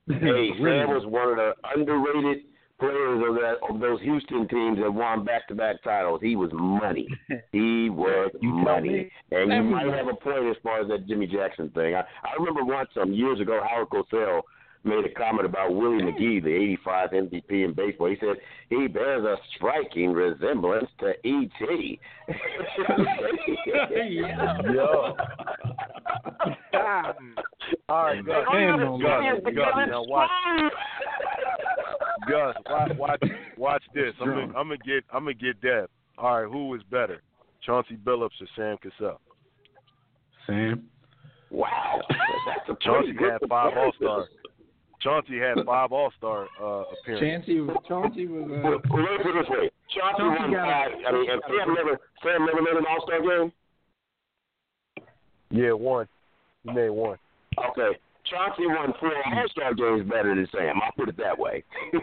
hey, 0.08 0.50
Sam 0.58 0.90
was 0.90 1.06
one 1.06 1.30
of 1.30 1.38
the 1.38 1.54
underrated 1.76 2.46
players 2.80 3.24
of 3.28 3.36
that 3.36 3.56
of 3.70 3.80
those 3.80 4.02
Houston 4.02 4.48
teams 4.48 4.80
that 4.80 4.92
won 4.92 5.24
back 5.24 5.48
to 5.48 5.56
back 5.56 5.84
titles. 5.84 6.20
He 6.22 6.36
was 6.36 6.50
money. 6.54 7.08
He 7.52 7.90
was 7.90 8.32
money. 8.42 9.12
And 9.32 9.52
you 9.52 9.64
might 9.64 9.86
have 9.94 10.08
a 10.08 10.16
point 10.16 10.46
as 10.50 10.56
far 10.64 10.82
as 10.82 10.88
that 10.88 11.08
Jimmy 11.08 11.28
Jackson 11.28 11.70
thing. 11.70 11.96
I, 11.96 12.02
I 12.02 12.34
remember 12.38 12.64
once 12.64 12.90
some 12.94 13.14
years 13.14 13.40
ago 13.40 13.62
Howard 13.68 13.90
Cosell 13.90 14.42
made 14.84 15.06
a 15.06 15.10
comment 15.14 15.46
about 15.46 15.74
Willie 15.74 16.04
McGee, 16.04 16.44
the 16.44 16.54
85 16.54 17.10
MVP 17.12 17.66
in 17.66 17.74
baseball. 17.74 18.10
He 18.10 18.18
said 18.20 18.36
he 18.70 18.88
bears 18.88 19.24
a 19.24 19.38
striking 19.56 20.12
resemblance 20.12 20.90
to 21.00 21.14
E.T. 21.28 22.00
Yo. 24.74 25.16
All 27.90 28.06
right, 28.06 28.26
Gus. 28.26 28.46
Damn, 28.52 28.80
no 28.80 28.98
Gus, 28.98 30.08
lie. 30.10 30.70
Gus, 32.30 32.56
watch. 32.70 32.92
Watch, 32.98 33.20
watch, 33.22 33.32
watch 33.58 33.84
this. 33.94 34.14
I'm 34.22 34.28
gonna, 34.30 34.42
I'm 34.48 34.68
gonna 34.68 34.78
get, 34.78 35.04
I'm 35.14 35.24
gonna 35.24 35.34
get 35.34 35.62
that. 35.62 35.88
All 36.18 36.42
right, 36.44 36.52
who 36.52 36.74
is 36.76 36.82
better, 36.92 37.22
Chauncey 37.66 37.96
Billups 37.96 38.40
or 38.42 38.48
Sam 38.56 38.78
Cassell? 38.84 39.20
Sam. 40.48 40.84
Wow. 41.50 42.02
That's 42.10 42.70
a 42.70 42.84
Chauncey 42.84 43.14
had 43.20 43.48
five 43.50 43.74
All 43.78 43.92
comparison. 43.92 43.98
Star. 44.02 44.28
Chauncey 45.02 45.38
had 45.40 45.66
five 45.66 45.92
All 45.92 46.12
Star 46.18 46.48
uh, 46.62 46.84
appearances. 47.02 47.46
Chauncey 47.48 47.60
was 47.60 47.78
Chauncey 47.88 48.28
was 48.28 48.44
uh, 48.44 48.62
well, 48.64 48.72
let's 48.74 49.24
put 49.24 49.36
it 49.36 49.42
this 49.42 49.50
way. 49.50 49.70
Chauncey 49.94 50.20
Chauncey 50.20 50.42
won 50.42 50.52
got 50.52 50.68
a- 50.68 50.72
five. 50.72 50.92
I 51.08 51.12
mean, 51.12 51.30
and 51.32 51.42
Sam 51.48 51.74
never, 51.76 52.00
Sam 52.24 52.46
never 52.46 52.62
made 52.62 52.78
an 52.78 52.86
All 52.90 53.06
Star 53.06 53.22
game. 53.22 53.52
Yeah, 55.52 55.74
one. 55.74 56.08
He 56.64 56.72
made 56.72 56.90
one. 56.90 57.18
Okay. 57.70 57.98
Chauncey 58.26 58.66
won 58.68 58.94
four 59.00 59.12
All 59.16 59.48
Star 59.50 59.74
games 59.74 60.10
better 60.10 60.34
than 60.36 60.48
Sam. 60.56 60.80
I'll 60.84 60.92
put 60.98 61.10
it 61.10 61.18
that 61.18 61.38
way. 61.38 61.64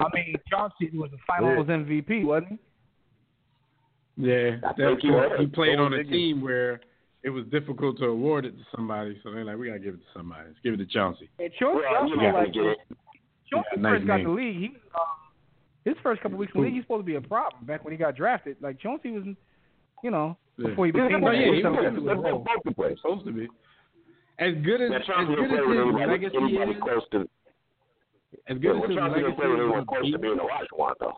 I 0.00 0.06
mean, 0.14 0.34
Chauncey 0.50 0.90
was 0.94 1.10
a 1.12 1.18
Finals 1.26 1.66
MVP, 1.66 2.24
wasn't 2.24 2.52
he? 2.52 2.58
yeah. 4.16 4.56
I 4.62 4.68
That's 4.68 4.76
think 4.78 5.00
he 5.00 5.10
was. 5.10 5.30
He 5.38 5.46
played 5.46 5.76
Go 5.78 5.84
on 5.84 5.92
a 5.94 5.98
Diggy. 5.98 6.10
team 6.10 6.40
where 6.42 6.80
it 7.22 7.30
was 7.30 7.44
difficult 7.50 7.98
to 7.98 8.06
award 8.06 8.44
it 8.44 8.52
to 8.56 8.64
somebody, 8.74 9.18
so 9.22 9.30
they're 9.32 9.44
like, 9.44 9.56
we 9.56 9.66
gotta 9.68 9.78
give 9.80 9.94
it 9.94 9.98
to 9.98 10.06
somebody. 10.18 10.48
Let's 10.48 10.58
give 10.62 10.74
it 10.74 10.78
to 10.78 10.86
Chauncey. 10.86 11.28
And 11.38 11.50
Chauncey 11.58 11.82
well, 11.90 12.02
also 12.02 12.14
you 12.14 12.20
got 12.20 12.32
to 12.32 12.38
like 12.38 12.52
get 12.52 12.64
it. 12.64 12.78
Chauncey 13.50 13.68
Yeah, 13.76 13.80
nice 13.82 13.92
first 13.98 14.06
got 14.06 14.16
name. 14.18 14.26
the 14.26 14.32
league. 14.32 14.56
He 14.58 14.66
um, 14.94 15.02
his 15.84 15.94
first 16.02 16.22
couple 16.22 16.38
weeks 16.38 16.52
in 16.54 16.60
the 16.62 16.66
league, 16.66 16.74
he's 16.74 16.84
supposed 16.84 17.00
to 17.00 17.04
be 17.06 17.16
a 17.16 17.20
problem 17.20 17.64
back 17.66 17.84
when 17.84 17.92
he 17.92 17.98
got 17.98 18.16
drafted. 18.16 18.56
Like 18.60 18.80
Chauncey 18.80 19.10
was, 19.10 19.24
you 20.02 20.10
know, 20.10 20.36
Yeah. 20.58 20.68
before 20.68 20.86
he 20.86 20.92
became 20.92 21.22
Oh, 21.24 21.30
yeah, 21.30 21.44
he 21.52 21.62
was. 21.62 21.76
to 21.84 21.90
his 21.90 22.02
Let's 22.02 22.20
role. 22.22 22.38
both 22.38 22.62
the 22.64 22.72
place. 22.72 22.96
Supposed 23.02 23.26
to 23.26 23.32
be. 23.32 23.48
As 24.38 24.54
good 24.64 24.80
as 24.82 24.90
Now, 24.90 24.96
as 24.98 25.26
good 25.26 25.44
as 25.44 25.50
his 25.50 26.08
legacy 26.08 26.36
anybody 26.36 26.70
is, 26.72 26.76
close 26.82 27.02
to. 27.12 27.20
as 27.20 27.26
Yeah, 28.48 28.54
good 28.54 28.74
well, 28.74 28.84
as 28.84 28.90
his 28.90 28.98
legacy 28.98 29.32
play 29.36 29.46
with 29.48 29.60
anyone 29.60 29.78
is, 29.80 29.86
close 29.88 30.10
to 30.12 30.18
being 30.18 30.38
a 30.38 30.42
Olajuwon, 30.42 30.92
though. 31.00 31.12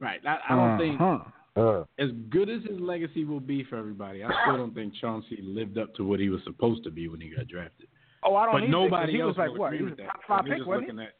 right. 0.00 0.20
I, 0.26 0.38
I 0.48 0.56
don't 0.56 0.78
think 0.78 1.00
Uh-huh. 1.00 1.24
Uh, 1.56 1.84
as 1.98 2.10
good 2.30 2.48
as 2.48 2.62
his 2.62 2.78
legacy 2.80 3.24
will 3.24 3.40
be 3.40 3.64
for 3.64 3.76
everybody, 3.76 4.22
I 4.22 4.30
still 4.44 4.56
don't 4.56 4.72
think 4.74 4.94
Chauncey 5.00 5.40
lived 5.42 5.78
up 5.78 5.92
to 5.96 6.04
what 6.04 6.20
he 6.20 6.28
was 6.30 6.40
supposed 6.44 6.84
to 6.84 6.90
be 6.92 7.08
when 7.08 7.20
he 7.20 7.28
got 7.34 7.48
drafted. 7.48 7.88
Oh, 8.22 8.36
I 8.36 8.46
don't 8.46 8.60
But 8.60 8.70
nobody 8.70 9.12
he 9.14 9.20
else 9.20 9.36
was 9.36 9.38
like 9.38 9.50
will 9.50 9.58
what? 9.58 9.66
agree 9.74 9.78
He 9.78 9.84
was 9.84 9.90
with 9.92 10.00
a 10.00 10.02
that. 10.04 10.08
top 10.12 10.20
five 10.28 10.44
They're 10.46 10.58
pick, 10.58 10.66
wasn't 10.66 11.00
he? 11.00 11.04
at 11.06 11.12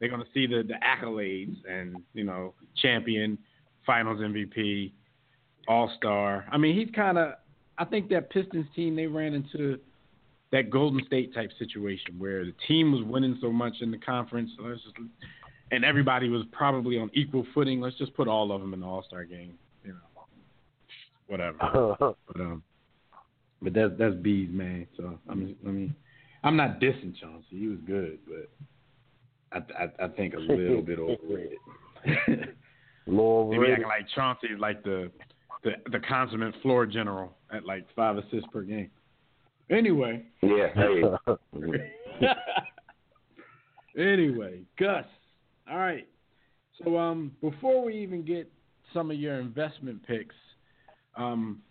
they're 0.00 0.08
going 0.08 0.20
to 0.22 0.26
see 0.34 0.46
the 0.46 0.62
the 0.66 0.74
accolades 0.84 1.54
and 1.70 1.96
you 2.14 2.24
know 2.24 2.52
champion, 2.82 3.38
Finals 3.86 4.18
MVP, 4.20 4.92
All 5.68 5.90
Star. 5.96 6.44
I 6.50 6.58
mean, 6.58 6.76
he's 6.76 6.92
kind 6.94 7.16
of. 7.16 7.34
I 7.78 7.84
think 7.84 8.08
that 8.10 8.28
Pistons 8.30 8.66
team 8.74 8.96
they 8.96 9.06
ran 9.06 9.34
into 9.34 9.78
that 10.52 10.70
Golden 10.70 11.04
State 11.06 11.34
type 11.34 11.50
situation 11.58 12.18
where 12.18 12.44
the 12.44 12.54
team 12.68 12.92
was 12.92 13.02
winning 13.02 13.38
so 13.40 13.50
much 13.50 13.74
in 13.80 13.90
the 13.90 13.98
conference, 13.98 14.50
so 14.56 14.72
just, 14.72 14.86
and 15.70 15.84
everybody 15.84 16.28
was 16.28 16.42
probably 16.52 16.98
on 16.98 17.10
equal 17.14 17.46
footing. 17.52 17.80
Let's 17.80 17.98
just 17.98 18.14
put 18.14 18.28
all 18.28 18.52
of 18.52 18.60
them 18.60 18.72
in 18.72 18.80
the 18.80 18.86
All 18.86 19.04
Star 19.06 19.24
game. 19.24 19.54
You 19.84 19.92
know, 19.92 20.22
whatever. 21.26 22.14
But 22.28 22.40
um, 22.40 22.62
but 23.62 23.72
that's 23.72 23.92
that's 23.98 24.14
B's 24.16 24.50
man. 24.50 24.86
So 24.96 25.18
I 25.28 25.34
mean, 25.34 25.56
I 25.66 25.70
mean, 25.70 25.94
I'm 26.44 26.56
not 26.56 26.80
dissing 26.80 27.14
Chauncey. 27.18 27.58
He 27.58 27.66
was 27.66 27.78
good, 27.86 28.18
but 28.26 28.50
I 29.52 29.84
I, 29.84 30.04
I 30.04 30.08
think 30.08 30.34
a 30.34 30.38
little 30.38 30.82
bit 30.82 30.98
overrated. 30.98 31.58
Lord 33.06 33.58
Maybe 33.58 33.72
acting 33.72 33.88
like 33.88 34.06
Chauncey 34.14 34.48
is 34.48 34.60
like 34.60 34.82
the 34.84 35.10
the 35.64 35.72
the 35.90 36.00
consummate 36.00 36.54
floor 36.62 36.86
general 36.86 37.36
at 37.52 37.64
like 37.64 37.86
five 37.96 38.18
assists 38.18 38.48
per 38.52 38.62
game. 38.62 38.90
Anyway, 39.70 40.24
Yeah. 40.42 40.68
Hey. 40.74 41.02
anyway, 43.98 44.60
Gus. 44.78 45.04
All 45.70 45.78
right. 45.78 46.06
So 46.82 46.96
um, 46.96 47.32
before 47.40 47.84
we 47.84 47.94
even 47.96 48.24
get 48.24 48.50
some 48.94 49.10
of 49.10 49.18
your 49.18 49.40
investment 49.40 50.06
picks, 50.06 50.34
um, 51.16 51.62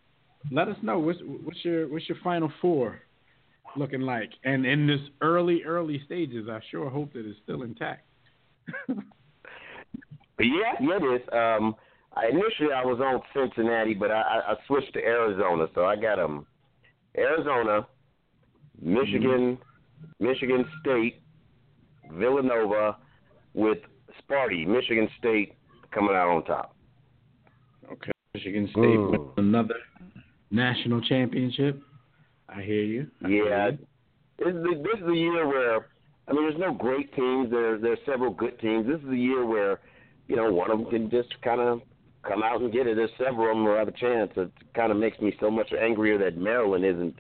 let 0.52 0.68
us 0.68 0.78
know 0.82 1.00
what's 1.00 1.20
what's 1.44 1.64
your 1.64 1.88
what's 1.88 2.10
your 2.10 2.18
final 2.24 2.52
four 2.62 3.00
looking 3.78 4.02
like, 4.02 4.30
and 4.44 4.66
in 4.66 4.88
this 4.88 5.02
early 5.22 5.64
early 5.64 6.02
stages, 6.06 6.48
I 6.50 6.60
sure 6.72 6.90
hope 6.90 7.14
that 7.14 7.26
it's 7.26 7.40
still 7.44 7.64
intact. 7.64 8.06
Yeah, 10.40 10.74
yeah, 10.82 10.98
it 11.02 11.22
is. 11.22 11.28
Um, 11.32 11.76
I, 12.16 12.28
initially 12.28 12.74
I 12.74 12.84
was 12.84 13.00
on 13.00 13.22
Cincinnati, 13.34 13.94
but 13.94 14.12
I, 14.12 14.22
I, 14.22 14.56
switched 14.68 14.94
to 14.94 15.00
Arizona. 15.00 15.68
So 15.74 15.86
I 15.86 15.96
got 15.96 16.20
um, 16.20 16.46
Arizona, 17.18 17.88
Michigan, 18.82 19.58
Michigan 20.20 20.66
State, 20.82 21.22
Villanova, 22.12 22.98
with 23.54 23.80
Sparty, 24.22 24.68
Michigan 24.68 25.08
State 25.18 25.54
coming 25.92 26.16
out 26.16 26.28
on 26.30 26.44
top. 26.46 26.76
Okay. 27.92 28.12
Michigan 28.34 28.68
State 28.68 28.82
Mm. 29.00 29.12
with 29.12 29.38
another 29.38 29.76
national 30.52 31.02
championship. 31.02 31.82
I 32.50 32.62
hear 32.62 32.84
you. 32.84 33.08
I 33.24 33.28
hear 33.30 33.48
Yeah, 33.48 33.68
you. 33.70 33.78
this 34.38 34.48
is 34.56 34.64
the, 34.64 34.76
this 34.84 35.00
is 35.00 35.06
the 35.06 35.16
year 35.16 35.48
where 35.48 35.88
I 36.28 36.34
mean, 36.34 36.42
there's 36.50 36.58
no 36.60 36.74
great 36.74 37.14
teams. 37.14 37.52
There 37.52 37.78
there's 37.78 38.00
several 38.06 38.32
good 38.32 38.60
teams. 38.60 38.88
This 38.88 39.00
is 39.00 39.08
the 39.08 39.18
year 39.18 39.46
where 39.46 39.80
you 40.28 40.36
know 40.36 40.52
one 40.52 40.72
of 40.72 40.80
them 40.80 40.90
can 40.90 41.10
just 41.10 41.40
kind 41.44 41.62
of 41.62 41.82
come 42.28 42.44
out 42.44 42.62
and 42.62 42.72
get 42.72 42.88
it. 42.88 42.96
There's 42.96 43.10
several 43.18 43.50
of 43.52 43.56
them 43.58 43.66
who 43.66 43.72
have 43.72 43.88
a 43.88 43.92
chance. 43.92 44.32
It 44.36 44.52
kind 44.76 44.92
of 44.92 44.98
makes 44.98 45.20
me 45.20 45.34
so 45.40 45.50
much 45.50 45.72
angrier 45.74 46.18
that 46.18 46.38
Maryland 46.38 46.86
isn't 46.86 47.16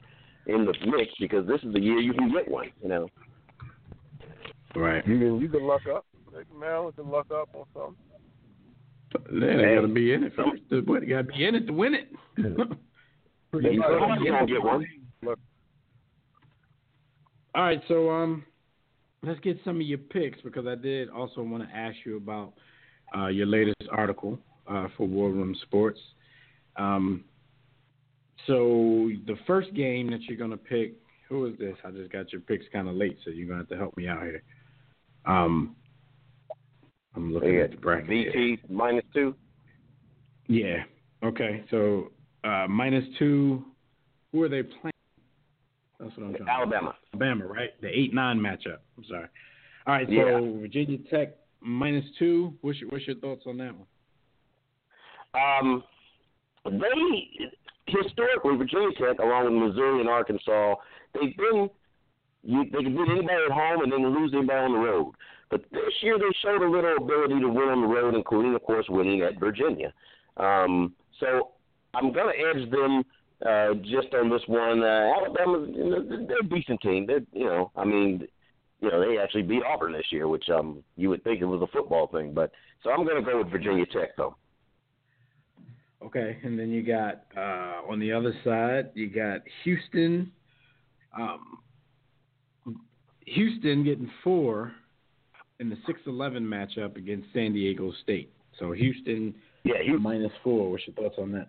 in 0.47 0.65
the 0.65 0.73
mix 0.85 1.11
because 1.19 1.47
this 1.47 1.61
is 1.63 1.73
the 1.73 1.79
year 1.79 1.99
you 1.99 2.13
can 2.13 2.31
get 2.31 2.49
one. 2.49 2.67
You 2.81 2.89
know. 2.89 3.07
Right. 4.75 5.05
You 5.07 5.17
can 5.19 5.39
you 5.41 5.49
can 5.49 5.63
luck 5.63 5.81
up. 5.93 6.05
Maryland 6.57 6.95
can 6.97 7.09
luck 7.09 7.27
up 7.31 7.49
on 7.53 7.65
something. 7.73 7.95
They 9.39 9.47
Hey. 9.47 9.75
got 9.75 9.81
to 9.81 9.87
be 9.87 10.13
in 10.13 10.23
it 10.25 10.33
first. 10.35 10.61
The 10.69 10.81
boy 10.81 10.99
got 11.01 11.17
to 11.19 11.23
be 11.23 11.45
in 11.45 11.55
it 11.55 11.67
to 11.67 11.73
win 11.73 11.93
it. 11.93 12.11
Maybe 12.37 13.75
You 13.75 13.83
somebody's 13.87 14.29
gonna 14.29 14.45
get 14.45 14.61
one. 14.61 14.85
All 17.55 17.63
right, 17.63 17.81
so 17.87 18.09
um, 18.09 18.43
let's 19.23 19.39
get 19.39 19.57
some 19.63 19.77
of 19.77 19.83
your 19.83 19.97
picks 19.97 20.41
because 20.41 20.67
I 20.67 20.75
did 20.75 21.09
also 21.09 21.41
want 21.41 21.63
to 21.63 21.73
ask 21.73 21.95
you 22.05 22.17
about 22.17 22.53
uh, 23.15 23.27
your 23.27 23.45
latest 23.45 23.77
article 23.91 24.37
uh, 24.67 24.87
for 24.97 25.07
War 25.07 25.29
Room 25.29 25.55
Sports. 25.63 25.99
Um, 26.77 27.23
so 28.47 29.09
the 29.27 29.37
first 29.47 29.73
game 29.73 30.09
that 30.11 30.23
you're 30.23 30.37
gonna 30.37 30.57
pick, 30.57 30.93
who 31.29 31.45
is 31.45 31.57
this? 31.57 31.75
I 31.83 31.91
just 31.91 32.11
got 32.11 32.31
your 32.31 32.41
picks 32.41 32.65
kind 32.71 32.87
of 32.87 32.95
late, 32.95 33.17
so 33.23 33.31
you're 33.31 33.47
gonna 33.47 33.59
have 33.59 33.69
to 33.69 33.77
help 33.77 33.95
me 33.97 34.07
out 34.07 34.21
here. 34.23 34.43
Um, 35.25 35.75
I'm 37.15 37.33
looking 37.33 37.57
at 37.57 37.71
the 37.71 37.77
bracket. 37.77 38.09
VT 38.09 38.69
minus 38.69 39.05
two. 39.13 39.35
Yeah. 40.47 40.83
Okay. 41.23 41.63
So 41.71 42.11
uh, 42.43 42.67
minus 42.69 43.05
two. 43.17 43.63
Who 44.31 44.43
are 44.43 44.49
they 44.49 44.63
playing? 44.63 44.91
That's 45.99 46.11
what 46.17 46.25
I'm 46.25 46.35
trying. 46.35 46.45
to 46.45 46.51
Alabama. 46.51 46.95
Alabama, 47.13 47.47
right? 47.47 47.69
The 47.81 47.87
eight 47.87 48.13
nine 48.13 48.37
matchup. 48.37 48.79
I'm 48.97 49.05
sorry. 49.07 49.27
All 49.87 49.93
right. 49.93 50.07
So 50.07 50.13
Yeah. 50.13 50.59
Virginia 50.59 50.97
Tech 51.09 51.35
minus 51.61 52.05
two. 52.19 52.53
What's 52.61 52.79
your 52.79 52.89
What's 52.89 53.07
your 53.07 53.15
thoughts 53.15 53.43
on 53.47 53.57
that 53.57 53.73
one? 53.75 53.87
Um, 55.35 55.83
they 56.65 57.49
historically 57.87 58.57
Virginia 58.57 58.89
Tech, 58.97 59.19
along 59.19 59.45
with 59.45 59.69
Missouri 59.69 59.99
and 59.99 60.09
Arkansas, 60.09 60.75
they've 61.13 61.35
been 61.37 61.69
you, 62.43 62.63
they 62.65 62.83
can 62.83 62.95
beat 62.95 63.09
anybody 63.09 63.43
at 63.49 63.51
home 63.51 63.81
and 63.83 63.91
then 63.91 64.05
lose 64.13 64.31
anybody 64.33 64.59
on 64.59 64.73
the 64.73 64.79
road. 64.79 65.13
But 65.49 65.63
this 65.71 65.93
year 66.01 66.17
they 66.17 66.33
showed 66.43 66.61
a 66.61 66.69
little 66.69 66.95
ability 66.97 67.39
to 67.39 67.47
win 67.47 67.69
on 67.69 67.81
the 67.81 67.87
road, 67.87 68.15
including 68.15 68.55
of 68.55 68.63
course 68.63 68.85
winning 68.89 69.21
at 69.21 69.39
Virginia. 69.39 69.93
Um, 70.37 70.93
so 71.19 71.49
I'm 71.93 72.11
going 72.11 72.33
to 72.33 72.61
edge 72.61 72.69
them 72.71 73.03
uh, 73.45 73.73
just 73.81 74.13
on 74.13 74.29
this 74.29 74.41
one. 74.47 74.83
Uh, 74.83 75.11
Alabama's 75.17 75.69
you 75.73 75.89
know, 75.89 76.25
they're 76.27 76.39
a 76.39 76.49
decent 76.49 76.81
team. 76.81 77.05
They're 77.07 77.21
you 77.33 77.45
know 77.45 77.71
I 77.75 77.85
mean. 77.85 78.27
You 78.81 78.91
know 78.91 78.99
they 78.99 79.17
actually 79.17 79.43
beat 79.43 79.63
Auburn 79.63 79.93
this 79.93 80.11
year, 80.11 80.27
which 80.27 80.49
um 80.49 80.83
you 80.97 81.09
would 81.09 81.23
think 81.23 81.41
it 81.41 81.45
was 81.45 81.61
a 81.61 81.71
football 81.71 82.07
thing, 82.07 82.33
but 82.33 82.51
so 82.83 82.91
I'm 82.91 83.05
going 83.05 83.15
to 83.15 83.31
go 83.31 83.37
with 83.39 83.49
Virginia 83.49 83.85
Tech 83.85 84.17
though. 84.17 84.35
Okay. 86.03 86.37
And 86.43 86.57
then 86.57 86.69
you 86.69 86.83
got 86.83 87.25
uh, 87.37 87.81
on 87.89 87.99
the 87.99 88.11
other 88.11 88.33
side, 88.43 88.91
you 88.93 89.09
got 89.09 89.41
Houston. 89.63 90.31
Um, 91.17 91.59
Houston 93.25 93.83
getting 93.83 94.09
four 94.23 94.73
in 95.59 95.69
the 95.69 95.77
6-11 95.87 96.41
matchup 96.41 96.97
against 96.97 97.27
San 97.33 97.53
Diego 97.53 97.91
State. 98.03 98.31
So 98.59 98.71
Houston 98.71 99.33
Yeah, 99.63 99.75
Houston, 99.83 100.01
minus 100.01 100.31
four. 100.43 100.71
What's 100.71 100.83
your 100.87 100.95
thoughts 100.95 101.15
on 101.17 101.31
that? 101.31 101.47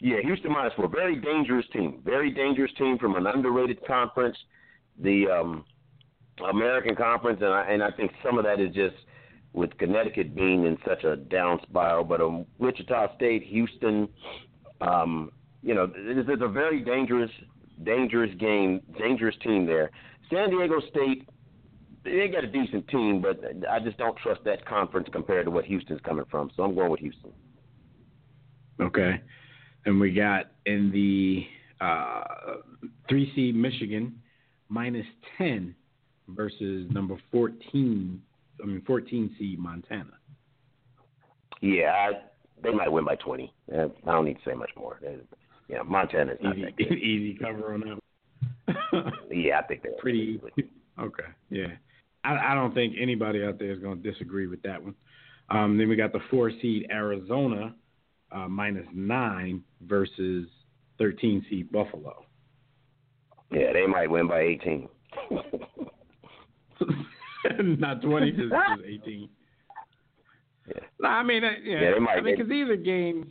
yeah, 0.00 0.16
Houston 0.22 0.52
minus 0.52 0.72
four. 0.76 0.88
Very 0.88 1.16
dangerous 1.16 1.64
team. 1.72 2.00
Very 2.04 2.30
dangerous 2.30 2.70
team 2.76 2.98
from 2.98 3.16
an 3.16 3.26
underrated 3.26 3.84
conference, 3.86 4.36
the 5.02 5.26
um, 5.28 5.64
American 6.50 6.94
Conference, 6.94 7.38
and 7.40 7.52
I 7.52 7.64
and 7.70 7.82
I 7.82 7.90
think 7.92 8.12
some 8.24 8.36
of 8.38 8.44
that 8.44 8.60
is 8.60 8.74
just 8.74 8.96
with 9.56 9.76
Connecticut 9.78 10.36
being 10.36 10.66
in 10.66 10.76
such 10.86 11.02
a 11.02 11.16
down 11.16 11.58
spiral. 11.62 12.04
But 12.04 12.20
um, 12.20 12.46
Wichita 12.58 13.16
State, 13.16 13.42
Houston, 13.44 14.06
um, 14.80 15.32
you 15.62 15.74
know, 15.74 15.90
it's, 15.96 16.28
it's 16.30 16.42
a 16.42 16.48
very 16.48 16.82
dangerous, 16.82 17.30
dangerous 17.82 18.30
game, 18.38 18.82
dangerous 18.98 19.34
team 19.42 19.66
there. 19.66 19.90
San 20.30 20.50
Diego 20.50 20.78
State, 20.90 21.28
they 22.04 22.28
got 22.28 22.44
a 22.44 22.46
decent 22.46 22.86
team, 22.88 23.20
but 23.20 23.40
I 23.68 23.80
just 23.80 23.96
don't 23.96 24.16
trust 24.18 24.42
that 24.44 24.64
conference 24.66 25.08
compared 25.10 25.46
to 25.46 25.50
what 25.50 25.64
Houston's 25.64 26.00
coming 26.04 26.26
from. 26.30 26.50
So 26.54 26.62
I'm 26.62 26.74
going 26.74 26.90
with 26.90 27.00
Houston. 27.00 27.32
Okay. 28.80 29.20
And 29.86 29.98
we 29.98 30.12
got 30.12 30.52
in 30.66 30.90
the 30.92 31.46
uh, 31.84 32.24
three 33.08 33.32
seed 33.34 33.56
Michigan 33.56 34.20
minus 34.68 35.06
ten 35.38 35.74
versus 36.28 36.90
number 36.90 37.16
fourteen. 37.32 38.20
I 38.62 38.66
mean 38.66 38.82
fourteen 38.86 39.34
seed 39.38 39.58
Montana. 39.58 40.12
Yeah, 41.60 41.92
I, 41.92 42.12
they 42.62 42.70
might 42.70 42.92
win 42.92 43.04
by 43.04 43.16
20. 43.16 43.52
Uh, 43.72 43.88
I 44.06 44.12
don't 44.12 44.24
need 44.24 44.34
to 44.34 44.50
say 44.50 44.54
much 44.54 44.70
more. 44.76 44.98
They, 45.00 45.16
yeah, 45.68 45.82
Montana's 45.82 46.38
not 46.42 46.56
Easy, 46.56 46.64
that 46.64 46.76
good. 46.76 46.92
easy 46.98 47.38
cover 47.38 47.74
on 47.74 47.80
that. 47.80 47.98
Yeah, 49.30 49.60
I 49.60 49.62
think 49.62 49.82
they're 49.82 49.92
Pretty 49.98 50.40
Okay. 50.98 51.24
Yeah. 51.50 51.66
I, 52.24 52.52
I 52.52 52.54
don't 52.54 52.74
think 52.74 52.94
anybody 53.00 53.44
out 53.44 53.58
there 53.58 53.72
is 53.72 53.78
going 53.78 54.02
to 54.02 54.10
disagree 54.10 54.46
with 54.46 54.62
that 54.62 54.82
one. 54.82 54.94
Um, 55.50 55.76
then 55.78 55.88
we 55.88 55.96
got 55.96 56.12
the 56.12 56.20
four 56.30 56.50
seed 56.50 56.86
Arizona 56.90 57.74
uh, 58.32 58.48
minus 58.48 58.86
nine 58.94 59.62
versus 59.82 60.48
thirteen 60.98 61.44
seed 61.48 61.70
Buffalo. 61.70 62.24
Yeah, 63.52 63.72
they 63.72 63.86
might 63.86 64.10
win 64.10 64.26
by 64.26 64.40
18. 64.40 64.88
Not 67.78 68.02
20, 68.02 68.30
just, 68.32 68.42
just 68.42 68.82
18. 68.84 69.28
Yeah. 70.68 70.74
No, 71.00 71.08
I 71.08 71.22
mean, 71.22 71.44
uh, 71.44 71.50
yeah, 71.62 71.80
Yeah, 71.80 71.90
I 72.10 72.20
mean, 72.20 72.34
because 72.36 72.48
these 72.48 72.68
are 72.68 72.76
games. 72.76 73.26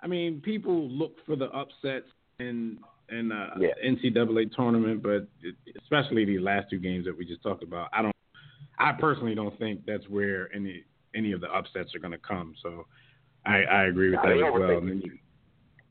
I 0.00 0.06
mean, 0.06 0.40
people 0.40 0.88
look 0.88 1.16
for 1.24 1.36
the 1.36 1.46
upsets 1.46 2.06
in 2.38 2.78
in 3.10 3.32
uh, 3.32 3.54
Yeah. 3.60 3.68
NCAA 3.84 4.54
tournament, 4.54 5.02
but 5.02 5.28
especially 5.82 6.24
these 6.24 6.40
last 6.40 6.70
two 6.70 6.78
games 6.78 7.04
that 7.04 7.16
we 7.16 7.24
just 7.24 7.42
talked 7.42 7.62
about, 7.62 7.88
I 7.92 8.02
don't. 8.02 8.14
I 8.78 8.92
personally 8.92 9.34
don't 9.34 9.56
think 9.58 9.86
that's 9.86 10.08
where 10.08 10.52
any 10.54 10.84
any 11.14 11.32
of 11.32 11.40
the 11.40 11.48
upsets 11.54 11.94
are 11.94 12.00
going 12.00 12.12
to 12.12 12.18
come. 12.18 12.54
So, 12.60 12.86
I, 13.46 13.62
I 13.62 13.84
agree 13.84 14.10
with 14.10 14.20
that 14.22 14.32
as 14.32 14.38
well. 14.40 14.52
overthink 14.52 14.90
And 14.90 15.02
you, 15.02 15.18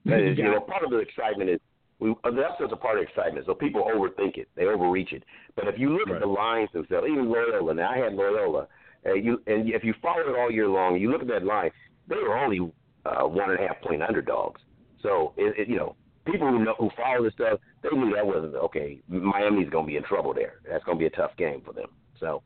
That 0.05 0.19
is, 0.19 0.37
you 0.37 0.43
know, 0.43 0.59
part 0.59 0.83
of 0.83 0.89
the 0.89 0.97
excitement 0.97 1.49
is 1.49 1.61
we 2.03 2.11
uh, 2.23 2.31
that's 2.31 2.59
just 2.59 2.73
a 2.73 2.75
part 2.75 2.97
of 2.97 3.03
excitement. 3.03 3.45
So 3.45 3.53
people 3.53 3.83
overthink 3.83 4.37
it, 4.37 4.47
they 4.55 4.65
overreach 4.65 5.13
it. 5.13 5.23
But 5.55 5.67
if 5.67 5.79
you 5.79 5.89
look 5.97 6.07
Right. 6.07 6.15
at 6.15 6.21
the 6.21 6.27
lines 6.27 6.69
themselves, 6.73 7.07
even 7.09 7.29
Loyola. 7.31 7.73
Now 7.73 7.91
I 7.91 7.97
had 7.97 8.13
Loyola. 8.13 8.67
Uh, 9.05 9.13
you 9.13 9.41
and 9.47 9.69
if 9.69 9.83
you 9.83 9.93
follow 10.01 10.21
it 10.21 10.37
all 10.39 10.51
year 10.51 10.67
long, 10.67 10.97
you 10.97 11.11
look 11.11 11.21
at 11.21 11.27
that 11.29 11.45
line. 11.45 11.71
They 12.07 12.15
were 12.15 12.37
only 12.37 12.59
uh, 13.05 13.23
one 13.23 13.49
and 13.49 13.59
a 13.59 13.67
half 13.67 13.81
point 13.81 14.01
underdogs. 14.03 14.61
So 15.01 15.33
it, 15.37 15.57
it, 15.57 15.67
you 15.69 15.77
know, 15.77 15.95
people 16.25 16.47
who 16.49 16.63
know 16.63 16.75
who 16.77 16.89
follow 16.97 17.23
this 17.23 17.33
stuff, 17.33 17.59
they 17.81 17.89
knew 17.89 18.13
that 18.15 18.25
wasn't 18.25 18.55
okay. 18.55 19.01
Miami's 19.09 19.69
going 19.69 19.85
to 19.85 19.87
be 19.87 19.97
in 19.97 20.03
trouble 20.03 20.33
there. 20.33 20.55
That's 20.69 20.83
going 20.85 20.97
to 20.97 20.99
be 20.99 21.07
a 21.07 21.09
tough 21.17 21.31
game 21.37 21.61
for 21.65 21.73
them. 21.73 21.87
So 22.19 22.43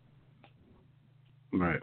Right. 1.54 1.82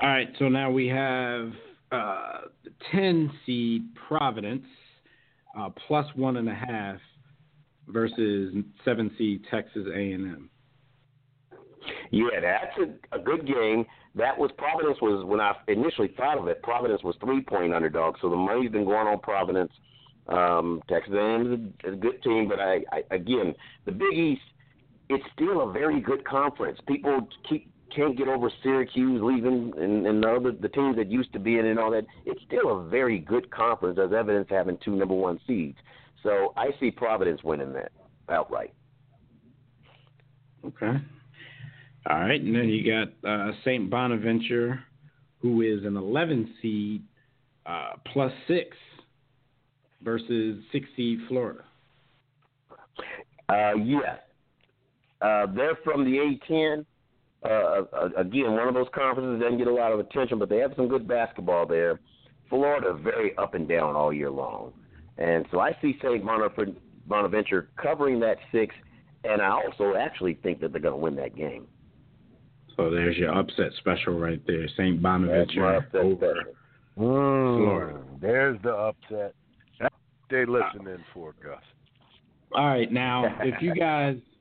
All 0.00 0.08
right. 0.08 0.28
So 0.38 0.48
now 0.48 0.70
we 0.70 0.86
have 0.88 1.52
uh, 1.90 2.40
the 2.64 2.70
10 2.92 3.30
seed 3.44 3.82
Providence 4.08 4.64
uh, 5.56 5.70
plus 5.86 6.06
one 6.16 6.36
and 6.36 6.48
a 6.48 6.54
half 6.54 6.98
versus 7.88 8.54
seven 8.84 9.10
seed 9.16 9.44
Texas 9.50 9.84
A&M. 9.94 10.50
Yeah, 12.10 12.40
that's 12.40 12.76
a, 12.78 13.16
a 13.16 13.18
good 13.18 13.46
game. 13.46 13.84
That 14.14 14.36
was 14.36 14.50
Providence 14.58 14.98
was 15.00 15.24
when 15.24 15.40
I 15.40 15.54
initially 15.68 16.08
thought 16.16 16.38
of 16.38 16.48
it. 16.48 16.62
Providence 16.62 17.02
was 17.02 17.16
three 17.20 17.40
point 17.40 17.72
underdog, 17.72 18.16
so 18.20 18.28
the 18.28 18.36
money's 18.36 18.70
been 18.70 18.84
going 18.84 19.06
on 19.06 19.20
Providence. 19.20 19.72
Um, 20.28 20.82
Texas 20.88 21.14
A&M 21.16 21.74
is 21.84 21.90
a, 21.90 21.92
a 21.92 21.96
good 21.96 22.22
team, 22.22 22.48
but 22.48 22.60
I, 22.60 22.80
I 22.92 23.02
again 23.10 23.54
the 23.86 23.92
Big 23.92 24.12
East, 24.12 24.42
it's 25.08 25.24
still 25.34 25.68
a 25.68 25.72
very 25.72 26.00
good 26.00 26.24
conference. 26.26 26.78
People 26.86 27.26
keep 27.48 27.70
can't 27.94 28.16
get 28.16 28.28
over 28.28 28.50
Syracuse 28.62 29.20
leaving 29.22 29.72
and, 29.76 30.06
and 30.06 30.22
the 30.22 30.28
other 30.28 30.52
the 30.52 30.68
teams 30.68 30.96
that 30.96 31.10
used 31.10 31.32
to 31.32 31.38
be 31.38 31.58
in 31.58 31.66
and 31.66 31.78
all 31.78 31.90
that. 31.90 32.06
It's 32.26 32.40
still 32.46 32.78
a 32.78 32.88
very 32.88 33.18
good 33.18 33.50
conference, 33.50 33.98
as 34.02 34.12
evidence 34.12 34.48
having 34.50 34.78
two 34.84 34.96
number 34.96 35.14
one 35.14 35.40
seeds. 35.46 35.78
So 36.22 36.52
I 36.56 36.68
see 36.80 36.90
Providence 36.90 37.42
winning 37.44 37.72
that 37.74 37.92
outright. 38.28 38.72
Okay. 40.64 40.96
All 42.10 42.20
right. 42.20 42.40
And 42.40 42.54
then 42.54 42.68
you 42.68 42.92
got 42.92 43.28
uh, 43.28 43.52
St. 43.64 43.88
Bonaventure, 43.88 44.80
who 45.40 45.62
is 45.62 45.84
an 45.84 45.96
11 45.96 46.54
seed 46.60 47.02
uh, 47.66 47.92
plus 48.12 48.32
six 48.46 48.76
versus 50.02 50.62
six 50.72 50.86
seed 50.96 51.20
Florida. 51.28 51.64
Uh, 53.48 53.74
yeah. 53.74 54.16
Uh, 55.20 55.46
they're 55.54 55.78
from 55.84 56.04
the 56.04 56.36
A10. 56.50 56.84
Uh, 57.44 57.82
uh, 57.92 58.08
again, 58.16 58.52
one 58.52 58.66
of 58.68 58.74
those 58.74 58.88
conferences 58.94 59.40
doesn't 59.40 59.58
get 59.58 59.68
a 59.68 59.72
lot 59.72 59.92
of 59.92 60.00
attention, 60.00 60.38
but 60.38 60.48
they 60.48 60.58
have 60.58 60.72
some 60.76 60.88
good 60.88 61.06
basketball 61.06 61.66
there. 61.66 62.00
Florida 62.48 62.94
very 62.94 63.36
up 63.36 63.54
and 63.54 63.68
down 63.68 63.94
all 63.94 64.12
year 64.12 64.30
long, 64.30 64.72
and 65.18 65.46
so 65.50 65.60
I 65.60 65.76
see 65.80 65.96
St. 66.02 66.24
Bonaventure, 66.24 66.72
Bonaventure 67.06 67.68
covering 67.80 68.18
that 68.20 68.38
six, 68.50 68.74
and 69.24 69.40
I 69.40 69.50
also 69.50 69.94
actually 69.96 70.34
think 70.42 70.60
that 70.60 70.72
they're 70.72 70.80
going 70.80 70.94
to 70.94 70.98
win 70.98 71.14
that 71.16 71.36
game. 71.36 71.66
So 72.76 72.90
there's 72.90 73.16
your 73.16 73.36
upset 73.36 73.72
special 73.78 74.18
right 74.18 74.40
there. 74.46 74.66
St. 74.68 74.96
That's 74.96 75.02
my 75.02 75.18
Bonaventure 75.18 75.74
upset 75.76 76.00
over. 76.00 76.34
special. 76.36 76.54
Mm, 76.98 77.56
Florida. 77.58 77.98
There's 78.20 78.62
the 78.62 78.72
upset. 78.72 79.34
That's 79.78 79.94
what 79.94 80.30
they 80.30 80.44
listening 80.44 81.04
for, 81.14 81.34
Gus. 81.44 81.58
All 82.52 82.66
right, 82.66 82.90
now 82.90 83.24
if 83.40 83.60
you 83.60 83.74
guys 83.74 84.16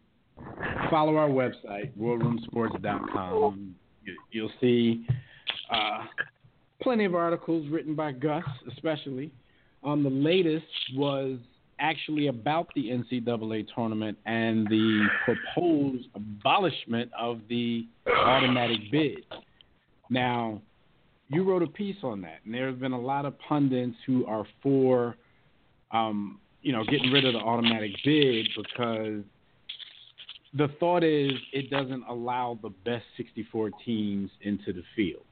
follow 0.90 1.18
our 1.18 1.30
website, 1.30 1.92
warroomsports.com, 2.00 3.76
you, 4.04 4.16
you'll 4.32 4.52
see 4.62 5.06
uh, 5.72 6.06
plenty 6.82 7.06
of 7.06 7.16
articles 7.16 7.68
written 7.70 7.96
by 7.96 8.12
Gus, 8.12 8.44
especially. 8.72 9.32
Um, 9.84 10.04
the 10.04 10.10
latest 10.10 10.66
was 10.96 11.38
actually 11.80 12.28
about 12.28 12.68
the 12.76 12.90
NCAA 12.90 13.68
tournament 13.74 14.18
and 14.26 14.68
the 14.68 15.06
proposed 15.26 16.08
abolishment 16.16 17.12
of 17.18 17.40
the 17.50 17.86
automatic 18.08 18.80
bid. 18.92 19.24
Now, 20.10 20.62
you 21.30 21.44
wrote 21.44 21.62
a 21.62 21.68
piece 21.68 21.98
on 22.04 22.22
that, 22.22 22.40
and 22.46 22.54
there 22.54 22.68
have 22.68 22.80
been 22.80 22.94
a 22.94 23.00
lot 23.00 23.26
of 23.26 23.38
pundits 23.40 23.96
who 24.06 24.26
are 24.26 24.46
for, 24.64 25.18
um, 25.92 26.40
you 26.62 26.72
know, 26.72 26.84
getting 26.86 27.12
rid 27.12 27.26
of 27.26 27.34
the 27.34 27.40
automatic 27.40 27.92
bid 28.04 28.48
because 28.56 29.24
the 30.58 30.68
thought 30.80 31.04
is 31.04 31.32
it 31.54 31.70
doesn't 31.70 32.04
allow 32.10 32.58
the 32.62 32.70
best 32.70 33.06
64 33.16 33.72
teams 33.86 34.30
into 34.42 34.74
the 34.74 34.84
field. 34.96 35.24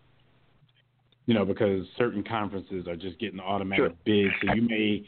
You 1.25 1.33
know, 1.33 1.43
because 1.43 1.87
certain 1.97 2.23
conferences 2.23 2.87
are 2.87 2.95
just 2.95 3.19
getting 3.19 3.39
automatic 3.39 3.93
bids, 4.05 4.33
so 4.45 4.53
you 4.53 4.61
may 4.61 5.03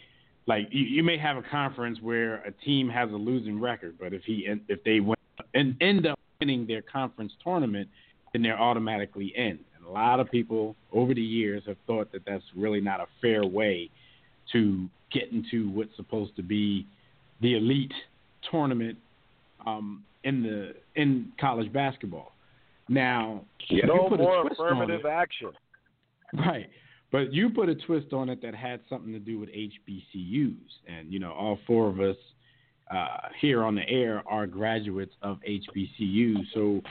like 0.48 0.68
you, 0.72 0.84
you 0.84 1.04
may 1.04 1.18
have 1.18 1.38
a 1.38 1.44
conference 1.44 2.00
where 2.02 2.36
a 2.38 2.52
team 2.66 2.90
has 2.90 3.12
a 3.12 3.16
losing 3.16 3.60
record, 3.60 3.98
but 4.00 4.14
if 4.14 4.24
he 4.24 4.48
if 4.68 4.84
they 4.84 5.00
win 5.00 5.16
and 5.54 5.76
end 5.80 6.08
up 6.08 6.18
winning 6.40 6.66
their 6.66 6.82
conference 6.82 7.34
tournament, 7.44 7.88
then 8.34 8.42
they're 8.42 8.60
automatically 8.60 9.32
in. 9.36 9.60
And 9.76 9.86
a 9.86 9.90
lot 9.92 10.20
of 10.20 10.32
people 10.32 10.76
over 10.92 11.14
the 11.14 11.22
years 11.22 11.62
have 11.68 11.78
thought 11.86 12.12
that 12.14 12.24
that's 12.26 12.44
really 12.56 12.82
not 12.82 13.00
a 13.00 13.06
fair 13.22 13.46
way 13.46 13.92
to 14.54 14.90
get 15.12 15.32
into 15.32 15.70
what's 15.70 15.96
supposed 15.96 16.36
to 16.38 16.42
be 16.42 16.88
the 17.42 17.56
elite 17.56 17.94
tournament 18.50 18.98
um, 19.68 20.04
in 20.24 20.44
the 20.44 20.74
in 20.96 21.32
college 21.40 21.72
basketball. 21.72 22.34
Now, 22.90 23.44
you 23.68 23.84
No 23.86 24.10
put 24.10 24.20
a 24.20 24.24
more 24.24 24.42
twist 24.44 24.60
on 24.60 24.68
affirmative 24.68 25.06
it. 25.06 25.10
action. 25.10 25.52
Right. 26.34 26.70
But 27.12 27.34
you 27.34 27.50
put 27.50 27.70
a 27.70 27.76
twist 27.76 28.12
on 28.12 28.30
it 28.30 28.42
that 28.42 28.54
had 28.54 28.82
something 28.90 29.14
to 29.14 29.20
do 29.20 29.40
with 29.40 29.50
HBCUs. 29.50 30.56
And, 30.88 31.12
you 31.12 31.20
know, 31.20 31.32
all 31.32 31.58
four 31.66 31.88
of 31.88 32.02
us 32.02 32.18
uh, 32.94 33.30
here 33.40 33.64
on 33.64 33.76
the 33.76 33.88
air 33.88 34.24
are 34.28 34.46
graduates 34.46 35.14
of 35.22 35.40
HBCUs. 35.48 36.44
So 36.54 36.82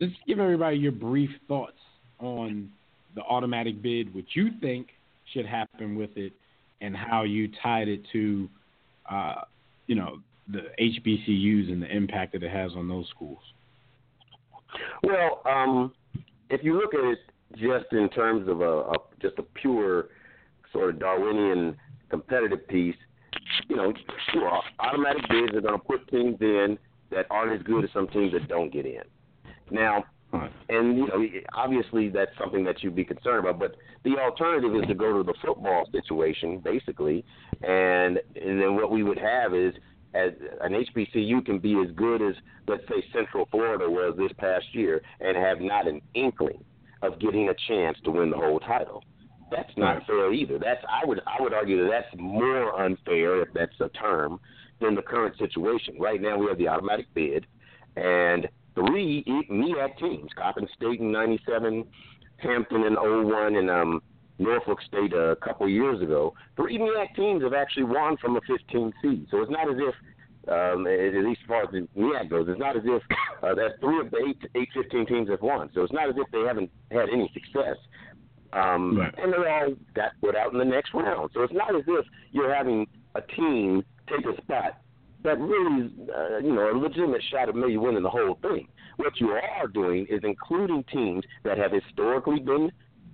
just 0.00 0.14
give 0.26 0.38
everybody 0.38 0.76
your 0.76 0.92
brief 0.92 1.30
thoughts 1.48 1.78
on 2.20 2.70
the 3.16 3.22
automatic 3.22 3.82
bid, 3.82 4.14
what 4.14 4.24
you 4.34 4.50
think 4.60 4.88
should 5.32 5.46
happen 5.46 5.96
with 5.96 6.16
it, 6.16 6.32
and 6.80 6.96
how 6.96 7.24
you 7.24 7.50
tied 7.60 7.88
it 7.88 8.02
to, 8.12 8.48
uh, 9.10 9.42
you 9.88 9.96
know, 9.96 10.20
the 10.50 10.66
HBCUs 10.80 11.70
and 11.72 11.82
the 11.82 11.94
impact 11.94 12.32
that 12.32 12.42
it 12.42 12.50
has 12.50 12.72
on 12.74 12.88
those 12.88 13.06
schools. 13.10 13.38
Well, 15.02 15.42
um, 15.44 15.92
if 16.50 16.62
you 16.62 16.76
look 16.78 16.94
at 16.94 17.04
it 17.04 17.18
just 17.56 17.92
in 17.92 18.08
terms 18.10 18.48
of 18.48 18.60
a, 18.60 18.80
a 18.80 18.94
just 19.20 19.38
a 19.38 19.42
pure 19.42 20.08
sort 20.72 20.90
of 20.90 21.00
Darwinian 21.00 21.76
competitive 22.10 22.66
piece, 22.68 22.96
you 23.68 23.76
know, 23.76 23.92
sure, 24.32 24.60
automatic 24.80 25.22
bids 25.28 25.54
are 25.54 25.60
going 25.60 25.78
to 25.78 25.84
put 25.84 26.08
teams 26.08 26.36
in 26.40 26.78
that 27.10 27.26
aren't 27.30 27.58
as 27.58 27.66
good 27.66 27.84
as 27.84 27.90
some 27.92 28.08
teams 28.08 28.32
that 28.32 28.48
don't 28.48 28.72
get 28.72 28.86
in. 28.86 29.02
Now, 29.70 30.04
and 30.68 30.98
you 30.98 31.06
know, 31.06 31.24
obviously 31.54 32.08
that's 32.10 32.30
something 32.38 32.64
that 32.64 32.82
you'd 32.82 32.94
be 32.94 33.04
concerned 33.04 33.46
about. 33.46 33.58
But 33.58 33.76
the 34.04 34.18
alternative 34.18 34.74
is 34.74 34.86
to 34.88 34.94
go 34.94 35.16
to 35.16 35.22
the 35.22 35.34
football 35.44 35.88
situation, 35.90 36.60
basically, 36.62 37.24
and 37.62 38.18
and 38.36 38.60
then 38.60 38.76
what 38.76 38.90
we 38.90 39.02
would 39.02 39.18
have 39.18 39.54
is 39.54 39.74
as 40.14 40.32
an 40.62 40.72
HBCU 40.72 41.44
can 41.44 41.58
be 41.58 41.78
as 41.84 41.94
good 41.94 42.22
as 42.22 42.34
let's 42.66 42.82
say 42.88 43.04
Central 43.12 43.46
Florida 43.50 43.88
was 43.88 44.14
this 44.16 44.32
past 44.38 44.66
year 44.72 45.02
and 45.20 45.36
have 45.36 45.60
not 45.60 45.86
an 45.86 46.00
inkling 46.14 46.64
of 47.02 47.18
getting 47.20 47.48
a 47.48 47.54
chance 47.68 47.98
to 48.04 48.10
win 48.10 48.30
the 48.30 48.36
whole 48.36 48.60
title. 48.60 49.04
That's 49.50 49.70
not 49.76 50.06
fair 50.06 50.32
either. 50.32 50.58
That's 50.58 50.84
I 50.88 51.06
would 51.06 51.20
I 51.26 51.42
would 51.42 51.54
argue 51.54 51.82
that 51.82 51.90
that's 51.90 52.20
more 52.20 52.80
unfair 52.82 53.42
if 53.42 53.48
that's 53.54 53.80
a 53.80 53.88
term 53.90 54.40
than 54.80 54.94
the 54.94 55.02
current 55.02 55.36
situation. 55.38 55.96
Right 55.98 56.20
now 56.20 56.38
we 56.38 56.46
have 56.46 56.58
the 56.58 56.68
automatic 56.68 57.06
bid 57.14 57.46
and 57.96 58.48
three 58.74 59.24
MEAC 59.50 59.98
teams, 59.98 60.30
Coppin 60.36 60.68
State 60.76 61.00
in 61.00 61.10
'97, 61.10 61.84
Hampton 62.36 62.84
in 62.84 62.94
'01, 62.94 63.56
and 63.56 63.70
um, 63.70 64.02
Norfolk 64.38 64.78
State 64.82 65.12
a 65.12 65.36
couple 65.42 65.68
years 65.68 66.00
ago. 66.00 66.34
Three 66.56 66.78
MEAC 66.78 67.14
teams 67.16 67.42
have 67.42 67.54
actually 67.54 67.84
won 67.84 68.16
from 68.16 68.36
a 68.36 68.40
15 68.42 68.92
seed. 69.02 69.26
So 69.30 69.42
it's 69.42 69.50
not 69.50 69.68
as 69.68 69.76
if, 69.78 69.94
um, 70.48 70.86
at 70.86 71.24
least 71.24 71.40
as 71.42 71.48
far 71.48 71.62
as 71.62 71.70
the 71.72 71.88
MEAC 71.96 72.30
goes, 72.30 72.46
it's 72.48 72.58
not 72.58 72.76
as 72.76 72.82
if 72.84 73.02
uh, 73.42 73.54
that 73.54 73.80
three 73.80 73.98
of 74.00 74.10
the 74.10 74.18
eight, 74.28 74.50
eight 74.54 74.68
15 74.74 75.06
teams 75.06 75.28
have 75.28 75.42
won. 75.42 75.70
So 75.74 75.82
it's 75.82 75.92
not 75.92 76.08
as 76.08 76.14
if 76.16 76.30
they 76.30 76.40
haven't 76.46 76.70
had 76.90 77.08
any 77.12 77.30
success. 77.34 77.76
Um, 78.52 78.98
Right. 78.98 79.14
And 79.18 79.32
they're 79.32 79.48
all 79.48 79.74
got 79.94 80.12
put 80.20 80.34
out 80.34 80.52
in 80.52 80.58
the 80.58 80.64
next 80.64 80.94
round. 80.94 81.30
So 81.34 81.42
it's 81.42 81.52
not 81.52 81.74
as 81.74 81.82
if 81.86 82.06
you're 82.32 82.54
having 82.54 82.86
a 83.14 83.20
team 83.20 83.84
take 84.08 84.24
a 84.24 84.40
spot 84.40 84.80
that 85.24 85.38
really 85.38 85.86
is, 85.86 85.92
uh, 86.16 86.38
you 86.38 86.54
know, 86.54 86.70
a 86.70 86.74
legitimate 86.78 87.22
shot 87.30 87.48
of 87.48 87.56
maybe 87.56 87.76
winning 87.76 88.02
the 88.02 88.08
whole 88.08 88.38
thing. 88.40 88.68
What 88.96 89.20
you 89.20 89.30
are 89.30 89.66
doing 89.66 90.06
is 90.08 90.20
including 90.24 90.84
teams 90.92 91.24
that 91.44 91.58
have 91.58 91.72
historically 91.72 92.40
been 92.40 92.70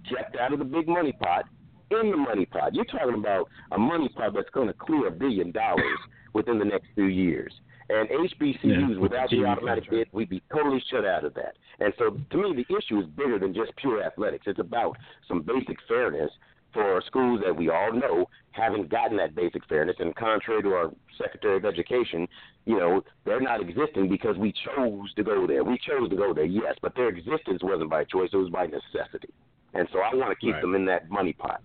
kept 0.08 0.36
out 0.36 0.52
of 0.52 0.58
the 0.58 0.64
big 0.64 0.88
money 0.88 1.12
pot 1.12 1.44
in 1.90 2.10
the 2.10 2.16
money 2.16 2.46
pot. 2.46 2.74
You're 2.74 2.84
talking 2.84 3.14
about 3.14 3.48
a 3.72 3.78
money 3.78 4.08
pot 4.08 4.32
that's 4.34 4.50
going 4.50 4.68
to 4.68 4.74
clear 4.74 5.08
a 5.08 5.10
billion 5.10 5.52
dollars 5.52 5.98
within 6.32 6.58
the 6.58 6.64
next 6.64 6.86
few 6.94 7.06
years. 7.06 7.52
And 7.90 8.08
HBCUs, 8.08 8.60
Yeah, 8.62 8.98
without 8.98 9.28
the 9.28 9.44
automatic 9.44 9.90
bid, 9.90 10.08
we'd 10.12 10.30
be 10.30 10.42
totally 10.52 10.82
shut 10.90 11.04
out 11.04 11.24
of 11.24 11.34
that. 11.34 11.56
And 11.80 11.92
so, 11.98 12.18
to 12.30 12.36
me, 12.36 12.64
the 12.64 12.74
issue 12.74 12.98
is 13.00 13.06
bigger 13.14 13.38
than 13.38 13.52
just 13.52 13.76
pure 13.76 14.02
athletics. 14.02 14.44
It's 14.46 14.58
about 14.58 14.96
some 15.28 15.42
basic 15.42 15.76
fairness 15.86 16.30
for 16.72 17.02
schools 17.06 17.40
that 17.44 17.54
we 17.54 17.68
all 17.68 17.92
know 17.92 18.26
haven't 18.52 18.88
gotten 18.88 19.16
that 19.18 19.34
basic 19.34 19.64
fairness. 19.66 19.96
And 20.00 20.16
contrary 20.16 20.62
to 20.62 20.68
our 20.70 20.90
Secretary 21.16 21.56
of 21.56 21.64
Education, 21.64 22.26
you 22.64 22.78
know, 22.78 23.02
they're 23.24 23.40
not 23.40 23.60
existing 23.60 24.08
because 24.08 24.36
we 24.36 24.52
chose 24.64 25.12
to 25.14 25.22
go 25.22 25.46
there. 25.46 25.62
We 25.62 25.78
chose 25.78 26.08
to 26.08 26.16
go 26.16 26.32
there, 26.32 26.44
yes, 26.44 26.74
but 26.82 26.94
their 26.96 27.08
existence 27.08 27.60
wasn't 27.62 27.90
by 27.90 28.04
choice; 28.04 28.30
it 28.32 28.36
was 28.36 28.50
by 28.50 28.66
necessity. 28.66 29.32
And 29.74 29.88
so, 29.92 29.98
I 30.00 30.14
want 30.14 30.30
to 30.30 30.36
keep 30.36 30.54
Right. 30.54 30.60
them 30.62 30.74
in 30.74 30.84
that 30.86 31.10
money 31.10 31.32
pot. 31.32 31.60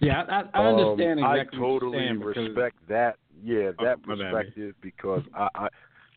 Yeah, 0.00 0.22
I, 0.28 0.58
I 0.58 0.66
understand 0.66 1.20
Um, 1.20 1.24
exactly 1.24 1.24
I 1.24 1.28
what 1.28 1.52
you're 1.52 1.62
totally 1.80 1.98
saying 1.98 2.18
because- 2.18 2.36
respect 2.48 2.88
that. 2.88 3.16
Yeah, 3.42 3.70
Oh, 3.78 3.84
that 3.84 4.06
my 4.06 4.16
bad, 4.16 4.32
perspective 4.32 4.74
because 4.82 5.22
I, 5.34 5.48
I 5.54 5.68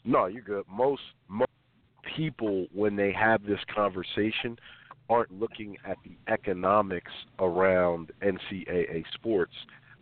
no, 0.04 0.26
you're 0.26 0.42
good. 0.42 0.66
Most 0.70 1.02
most 1.30 1.50
people 2.18 2.68
when 2.74 2.98
they 2.98 3.14
have 3.14 3.44
this 3.46 3.60
conversation 3.74 4.58
aren't 5.10 5.32
looking 5.32 5.78
at 5.88 5.98
the 6.04 6.18
economics 6.32 7.12
around 7.40 8.12
NCAA 8.22 9.06
sports, 9.14 9.54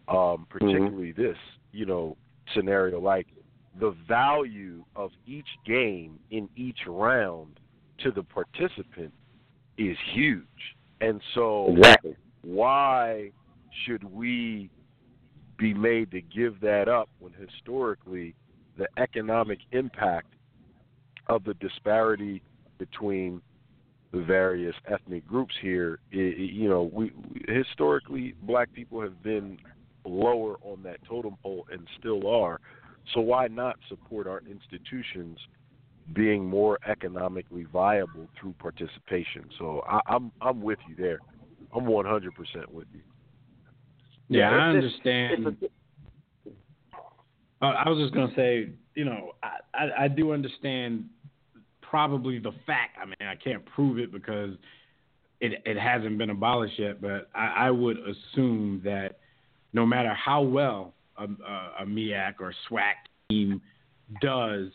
um, 0.07 0.47
particularly 0.49 1.11
this, 1.11 1.37
you 1.71 1.85
know, 1.85 2.17
scenario 2.55 2.99
like 2.99 3.27
the 3.79 3.91
value 4.07 4.83
of 4.95 5.11
each 5.27 5.47
game 5.65 6.19
in 6.31 6.49
each 6.55 6.79
round 6.87 7.59
to 7.99 8.09
the 8.11 8.23
participant 8.23 9.13
is 9.77 9.97
huge. 10.13 10.45
And 11.01 11.21
so 11.33 11.73
Exactly. 11.75 12.15
why 12.43 13.31
should 13.85 14.03
we 14.03 14.69
be 15.57 15.73
made 15.73 16.11
to 16.11 16.21
give 16.21 16.59
that 16.59 16.87
up 16.87 17.09
when 17.19 17.33
historically 17.33 18.35
the 18.77 18.87
economic 18.97 19.59
impact 19.71 20.33
of 21.27 21.43
the 21.43 21.53
disparity 21.55 22.41
between 22.77 23.41
the 24.11 24.21
various 24.21 24.75
ethnic 24.87 25.25
groups 25.25 25.55
here 25.61 25.99
i- 26.13 26.17
i- 26.17 26.19
you 26.19 26.67
know 26.67 26.83
we 26.91 27.11
we- 27.29 27.45
historically 27.53 28.33
black 28.41 28.71
people 28.73 28.99
have 28.99 29.21
been 29.23 29.57
lower 30.03 30.57
on 30.63 30.81
that 30.83 31.01
totem 31.05 31.37
pole 31.43 31.65
and 31.71 31.87
still 31.97 32.27
are 32.27 32.59
so 33.13 33.21
why 33.21 33.47
not 33.47 33.77
support 33.87 34.27
our 34.27 34.41
institutions 34.49 35.39
being 36.13 36.45
more 36.45 36.77
economically 36.87 37.65
viable 37.71 38.27
through 38.39 38.53
participation 38.59 39.45
so 39.57 39.83
I, 39.87 39.99
i'm 40.07 40.31
i'm 40.41 40.61
with 40.61 40.79
you 40.89 40.95
there 40.95 41.19
i'm 41.75 41.85
100% 41.85 42.29
with 42.71 42.87
you 42.93 43.01
Yeah, 44.29 44.49
I 44.49 44.69
it's- 44.71 44.83
it's- 44.83 44.83
understand. 45.05 45.47
it's 45.47 45.61
a- 45.63 45.69
Uh, 47.63 47.73
I 47.85 47.89
was 47.89 47.99
just 47.99 48.13
gonna 48.15 48.33
say, 48.35 48.71
you 48.95 49.05
know, 49.05 49.33
I, 49.43 49.57
I, 49.75 50.03
I 50.03 50.07
do 50.07 50.31
understand 50.33 51.05
probably 51.81 52.39
the 52.39 52.53
fact. 52.65 52.97
I 52.99 53.05
mean, 53.05 53.27
I 53.29 53.35
can't 53.35 53.63
prove 53.65 53.99
it 53.99 54.11
because 54.11 54.55
it 55.41 55.61
it 55.65 55.77
hasn't 55.77 56.17
been 56.17 56.31
abolished 56.31 56.79
yet, 56.79 56.99
but 57.01 57.29
I, 57.35 57.67
I 57.67 57.71
would 57.71 57.97
assume 57.99 58.81
that 58.83 59.19
no 59.73 59.85
matter 59.85 60.11
how 60.13 60.41
well 60.41 60.93
a, 61.17 61.25
a, 61.25 61.73
a 61.81 61.85
MEAC 61.85 62.35
or 62.39 62.51
SWAC 62.67 62.93
team 63.29 63.61
does 64.21 64.69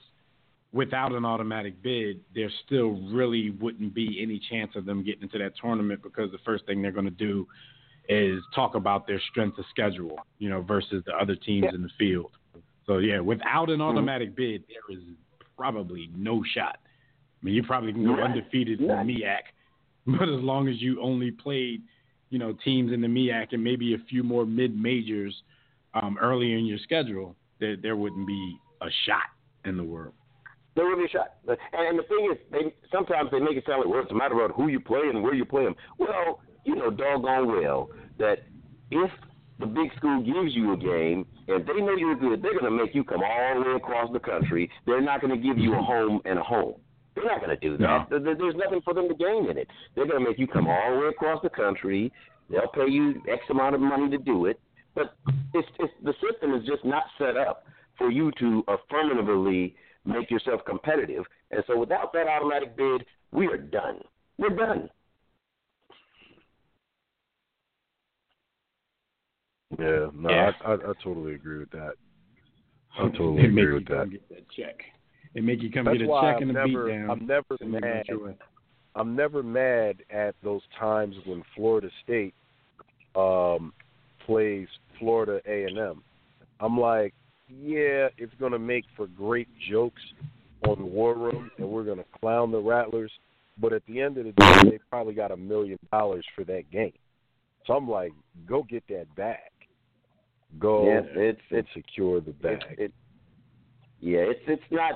without 0.72 1.12
an 1.12 1.24
automatic 1.24 1.82
bid, 1.82 2.20
there 2.34 2.50
still 2.66 3.00
really 3.10 3.50
wouldn't 3.50 3.94
be 3.94 4.18
any 4.22 4.40
chance 4.50 4.72
of 4.76 4.84
them 4.84 5.02
getting 5.04 5.22
into 5.22 5.38
that 5.38 5.52
tournament 5.60 6.02
because 6.02 6.30
the 6.32 6.38
first 6.44 6.66
thing 6.66 6.82
they're 6.82 6.92
going 6.92 7.04
to 7.06 7.10
do 7.10 7.46
is 8.08 8.40
talk 8.54 8.74
about 8.74 9.06
their 9.06 9.20
strength 9.30 9.58
of 9.58 9.64
schedule, 9.70 10.18
you 10.38 10.48
know, 10.48 10.60
versus 10.62 11.02
the 11.06 11.12
other 11.12 11.34
teams 11.34 11.66
in 11.74 11.82
the 11.82 11.88
field. 11.98 12.30
So 12.86 12.98
yeah, 12.98 13.18
without 13.20 13.68
an 13.70 13.80
automatic 13.80 14.36
bid, 14.36 14.64
there 14.68 14.96
is 14.96 15.02
probably 15.56 16.08
no 16.16 16.42
shot. 16.54 16.78
I 17.42 17.44
mean, 17.44 17.54
you 17.54 17.62
probably 17.62 17.92
can 17.92 18.04
go 18.04 18.12
Right. 18.12 18.30
undefeated 18.30 18.80
in 18.80 18.86
the. 18.86 18.92
MEAC, 18.94 19.40
but 20.06 20.28
as 20.28 20.40
long 20.40 20.68
as 20.68 20.80
you 20.80 21.00
only 21.02 21.30
played, 21.30 21.82
you 22.30 22.38
know, 22.38 22.56
teams 22.64 22.92
in 22.92 23.00
the 23.00 23.08
MEAC 23.08 23.48
and 23.52 23.62
maybe 23.62 23.94
a 23.94 23.98
few 24.08 24.22
more 24.22 24.46
mid 24.46 24.76
majors 24.80 25.34
um, 25.94 26.16
early 26.20 26.52
in 26.52 26.64
your 26.66 26.78
schedule, 26.78 27.34
there 27.58 27.76
there 27.76 27.96
wouldn't 27.96 28.26
be 28.26 28.56
a 28.82 28.88
shot 29.04 29.30
in 29.64 29.76
the 29.76 29.84
world. 29.84 30.14
There 30.76 30.84
will 30.86 30.96
be 30.96 31.06
a 31.06 31.08
shot. 31.08 31.34
And, 31.48 31.56
and 31.72 31.98
the 31.98 32.04
thing 32.04 32.30
is, 32.32 32.38
they 32.52 32.74
sometimes 32.92 33.30
they 33.32 33.40
make 33.40 33.56
it 33.56 33.64
sound 33.66 33.80
like 33.80 33.88
well, 33.92 34.02
it's 34.02 34.10
a 34.12 34.14
matter 34.14 34.40
of 34.44 34.52
who 34.52 34.68
you 34.68 34.78
play 34.78 35.00
and 35.10 35.22
where 35.22 35.34
you 35.34 35.44
play 35.44 35.64
them. 35.64 35.74
Well, 35.98 36.40
you 36.64 36.76
know 36.76 36.90
doggone 36.90 37.48
well 37.48 37.90
that 38.18 38.44
if 38.90 39.10
the 39.58 39.66
big 39.66 39.88
school 39.96 40.20
gives 40.22 40.54
you 40.54 40.74
a 40.74 40.76
game 40.76 41.24
and 41.48 41.66
they 41.66 41.80
know 41.80 41.96
you're 41.96 42.14
good, 42.14 42.42
they're 42.42 42.52
going 42.58 42.64
to 42.64 42.70
make 42.70 42.94
you 42.94 43.02
come 43.04 43.22
all 43.24 43.54
the 43.62 43.68
way 43.70 43.74
across 43.76 44.12
the 44.12 44.18
country. 44.20 44.70
They're 44.84 45.00
not 45.00 45.20
going 45.22 45.34
to 45.34 45.40
give 45.48 45.58
you 45.58 45.74
a 45.74 45.82
home 45.82 46.20
and 46.26 46.38
a 46.38 46.42
home. 46.42 46.74
They're 47.14 47.24
not 47.24 47.40
going 47.42 47.58
to 47.58 47.68
do 47.68 47.78
that. 47.78 48.06
There- 48.10 48.34
There's 48.34 48.54
nothing 48.56 48.82
for 48.84 48.92
them 48.92 49.08
to 49.08 49.14
gain 49.14 49.48
in 49.50 49.56
it. 49.56 49.68
They're 49.94 50.06
going 50.06 50.22
to 50.22 50.28
make 50.28 50.38
you 50.38 50.46
come 50.46 50.66
all 50.68 50.92
the 50.94 51.00
way 51.00 51.06
across 51.06 51.40
the 51.42 51.48
country. 51.48 52.12
They'll 52.50 52.68
pay 52.68 52.90
you 52.90 53.22
X 53.26 53.40
amount 53.48 53.74
of 53.74 53.80
money 53.80 54.10
to 54.10 54.18
do 54.18 54.44
it. 54.46 54.60
But 54.94 55.14
it's, 55.54 55.68
it's 55.78 55.92
the 56.04 56.12
system 56.30 56.52
is 56.54 56.66
just 56.66 56.84
not 56.84 57.04
set 57.16 57.36
up 57.38 57.64
for 57.96 58.10
you 58.10 58.30
to 58.40 58.62
affirmatively 58.68 59.74
make 60.06 60.30
yourself 60.30 60.60
competitive. 60.66 61.24
And 61.50 61.62
so 61.66 61.78
without 61.78 62.12
that 62.12 62.26
automatic 62.28 62.76
bid, 62.76 63.04
we 63.32 63.46
are 63.46 63.58
done. 63.58 64.00
We're 64.38 64.50
done. 64.50 64.88
yeah 69.78 70.06
no 70.14 70.30
Yeah. 70.30 70.52
I, 70.64 70.70
I 70.70 70.74
i 70.74 70.92
totally 71.02 71.34
agree 71.34 71.58
with 71.58 71.70
that 71.70 71.94
i 72.96 73.02
totally 73.08 73.42
They 73.42 73.48
make 73.48 73.50
agree 73.50 73.64
you 73.64 73.74
with 73.74 73.86
come 73.86 73.98
that 73.98 74.10
Get 74.10 74.28
that 74.28 74.50
check. 74.56 74.76
They 75.34 75.40
make 75.40 75.60
you 75.62 75.70
come 75.70 75.84
That's 75.84 75.98
get 75.98 76.08
a 76.08 76.20
check 76.22 76.36
I'm 76.36 76.48
and 76.48 76.50
a 76.50 76.66
never, 76.66 76.86
beat 76.86 76.92
down. 76.92 77.10
I'm 77.10 77.26
never 77.26 77.56
and 77.60 78.04
you 78.08 78.26
mad. 78.26 78.36
I'm 78.94 79.14
never 79.14 79.42
mad 79.42 79.96
at 80.10 80.34
those 80.42 80.62
times 80.78 81.14
when 81.26 81.42
Florida 81.54 81.88
State 82.02 82.32
um, 83.14 83.74
plays 84.24 84.66
Florida 84.98 85.40
A 85.46 85.64
and 85.64 85.78
M. 85.78 86.02
I'm 86.60 86.80
like, 86.80 87.12
yeah, 87.48 88.08
it's 88.18 88.34
gonna 88.40 88.58
make 88.58 88.84
for 88.96 89.06
great 89.06 89.48
jokes 89.70 90.02
on 90.66 90.78
the 90.78 90.84
War 90.84 91.14
Room, 91.14 91.50
and 91.58 91.68
we're 91.68 91.84
gonna 91.84 92.04
clown 92.20 92.50
the 92.50 92.60
Rattlers. 92.60 93.12
But 93.58 93.72
at 93.72 93.82
the 93.86 94.00
end 94.00 94.18
of 94.18 94.24
the 94.24 94.32
day, 94.32 94.70
they 94.70 94.78
probably 94.90 95.14
got 95.14 95.30
a 95.30 95.36
million 95.36 95.78
dollars 95.90 96.24
for 96.34 96.44
that 96.44 96.70
game. 96.70 96.92
So 97.66 97.74
I'm 97.74 97.88
like, 97.88 98.12
go 98.46 98.62
get 98.62 98.84
that 98.88 99.14
back. 99.16 99.52
Go 100.58 100.86
Yeah, 100.86 101.00
it's 101.14 101.40
and 101.50 101.58
it's 101.58 101.68
secure 101.74 102.20
the 102.20 102.32
bag. 102.32 102.62
It, 102.72 102.80
it, 102.80 102.92
yeah, 104.00 104.20
it's 104.20 104.40
it's 104.46 104.62
not 104.70 104.92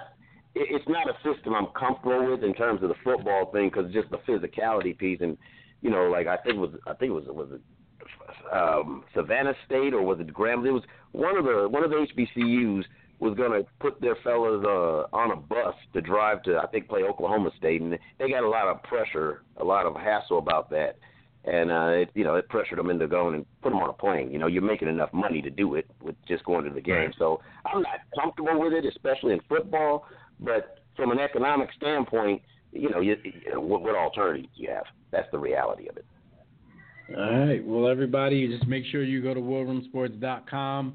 it, 0.55 0.69
it's 0.71 0.89
not 0.89 1.09
a 1.09 1.15
system 1.23 1.55
I'm 1.55 1.69
comfortable 1.79 2.31
with 2.31 2.45
in 2.45 2.55
terms 2.55 2.83
of 2.83 2.89
the 2.89 2.95
football 3.03 3.51
thing 3.53 3.71
because 3.71 3.93
just 3.93 4.11
the 4.11 4.19
physicality 4.19 4.97
piece 4.97 5.21
and 5.21 5.37
you 5.81 5.91
know 5.91 6.11
like 6.11 6.27
I 6.27 6.37
think 6.37 6.57
it 6.57 6.61
was 6.61 6.71
I 6.87 6.95
think 6.95 7.11
it 7.11 7.15
was 7.15 7.25
was 7.29 7.49
it 7.53 7.61
um, 8.53 9.05
Savannah 9.15 9.55
State 9.67 9.95
or 9.95 10.03
was 10.03 10.21
it 10.21 10.33
Graham? 10.33 10.65
It 10.67 10.71
was 10.71 10.83
one 11.13 11.37
of 11.37 11.45
the 11.45 11.69
one 11.69 11.85
of 11.85 11.91
the 11.91 12.07
HBCUs 12.17 12.85
was 13.19 13.37
going 13.37 13.53
to 13.53 13.69
put 13.81 14.01
their 14.01 14.17
fellas 14.25 14.65
uh, 14.65 15.15
on 15.15 15.31
a 15.33 15.37
bus 15.37 15.75
to 15.93 16.01
drive 16.01 16.43
to 16.45 16.59
I 16.59 16.67
think 16.67 16.89
play 16.89 17.03
Oklahoma 17.03 17.51
State, 17.59 17.83
and 17.83 17.99
they 18.19 18.31
got 18.31 18.45
a 18.45 18.49
lot 18.49 18.69
of 18.69 18.83
pressure, 18.83 19.43
a 19.59 19.65
lot 19.65 19.87
of 19.87 19.95
hassle 19.95 20.39
about 20.39 20.71
that, 20.71 20.97
and 21.45 21.71
uh, 21.71 22.03
it, 22.03 22.11
you 22.15 22.25
know 22.25 22.37
it 22.37 22.49
pressured 22.49 22.79
them 22.79 22.91
into 22.91 23.07
going 23.07 23.35
and 23.35 23.47
put 23.63 23.71
them 23.71 23.79
on 23.81 23.91
a 23.91 23.95
plane. 23.95 24.31
You 24.31 24.39
know, 24.39 24.47
you're 24.47 24.63
making 24.63 24.89
enough 24.89 25.13
money 25.13 25.43
to 25.43 25.51
do 25.51 25.75
it 25.75 25.87
with 26.03 26.17
just 26.27 26.45
going 26.45 26.65
to 26.65 26.71
the 26.71 26.81
game. 26.81 26.95
Right. 26.95 27.15
So 27.19 27.41
I'm 27.67 27.83
not 27.83 28.01
comfortable 28.19 28.59
with 28.59 28.73
it, 28.73 28.87
especially 28.87 29.35
in 29.35 29.41
football. 29.49 30.07
But 30.41 30.79
from 30.97 31.11
an 31.11 31.19
economic 31.19 31.69
standpoint, 31.77 32.41
you 32.73 32.89
know, 32.91 33.01
you, 33.01 33.17
you, 33.23 33.61
what, 33.61 33.83
what 33.83 33.95
alternatives 33.95 34.49
do 34.57 34.63
you 34.63 34.71
have? 34.71 34.85
That's 35.11 35.31
the 35.33 35.39
reality 35.39 35.89
of 35.89 35.97
it. 35.97 36.07
All 37.17 37.47
right. 37.47 37.65
Well, 37.65 37.89
everybody, 37.89 38.47
just 38.47 38.69
make 38.69 38.85
sure 38.87 39.03
you 39.03 39.21
go 39.21 39.35
to 39.35 39.41
warroomsports.com 39.41 40.95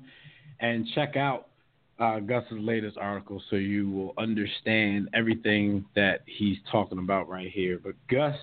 and 0.61 0.87
check 0.95 1.17
out 1.17 1.47
uh, 1.99 2.19
Gus's 2.19 2.53
latest 2.53 2.97
article 2.97 3.41
so 3.49 3.57
you 3.57 3.89
will 3.89 4.13
understand 4.17 5.09
everything 5.13 5.83
that 5.95 6.21
he's 6.25 6.57
talking 6.71 6.99
about 6.99 7.27
right 7.27 7.51
here. 7.51 7.79
But, 7.83 7.95
Gus, 8.09 8.35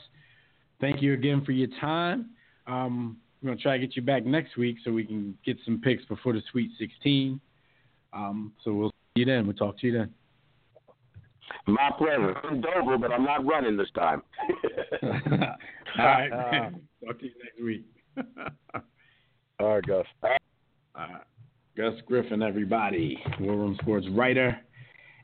thank 0.82 1.00
you 1.00 1.14
again 1.14 1.44
for 1.46 1.52
your 1.52 1.68
time. 1.80 2.30
Um, 2.66 3.16
we're 3.42 3.48
going 3.48 3.58
to 3.58 3.62
try 3.62 3.78
to 3.78 3.86
get 3.86 3.96
you 3.96 4.02
back 4.02 4.26
next 4.26 4.58
week 4.58 4.76
so 4.84 4.92
we 4.92 5.04
can 5.04 5.36
get 5.44 5.56
some 5.64 5.80
picks 5.80 6.04
before 6.04 6.34
the 6.34 6.42
Sweet 6.50 6.72
16. 6.78 7.40
Um, 8.12 8.52
so 8.62 8.74
we'll 8.74 8.90
see 8.90 9.20
you 9.20 9.24
then. 9.24 9.46
We'll 9.46 9.56
talk 9.56 9.78
to 9.78 9.86
you 9.86 9.92
then. 9.94 10.14
My 11.66 11.90
pleasure. 11.96 12.34
I'm 12.44 12.60
Dover, 12.60 12.98
but 12.98 13.12
I'm 13.12 13.24
not 13.24 13.44
running 13.46 13.76
this 13.76 13.90
time. 13.94 14.22
All 15.02 16.04
right, 16.04 16.30
man. 16.30 16.80
Talk 17.04 17.18
to 17.20 17.24
you 17.24 17.32
next 17.42 17.62
week. 17.62 17.86
All 19.60 19.74
right, 19.74 19.86
Gus. 19.86 20.06
Uh, 20.94 21.06
Gus 21.76 21.94
Griffin, 22.06 22.42
everybody, 22.42 23.18
War 23.40 23.56
Room 23.56 23.76
Sports 23.80 24.06
writer 24.12 24.58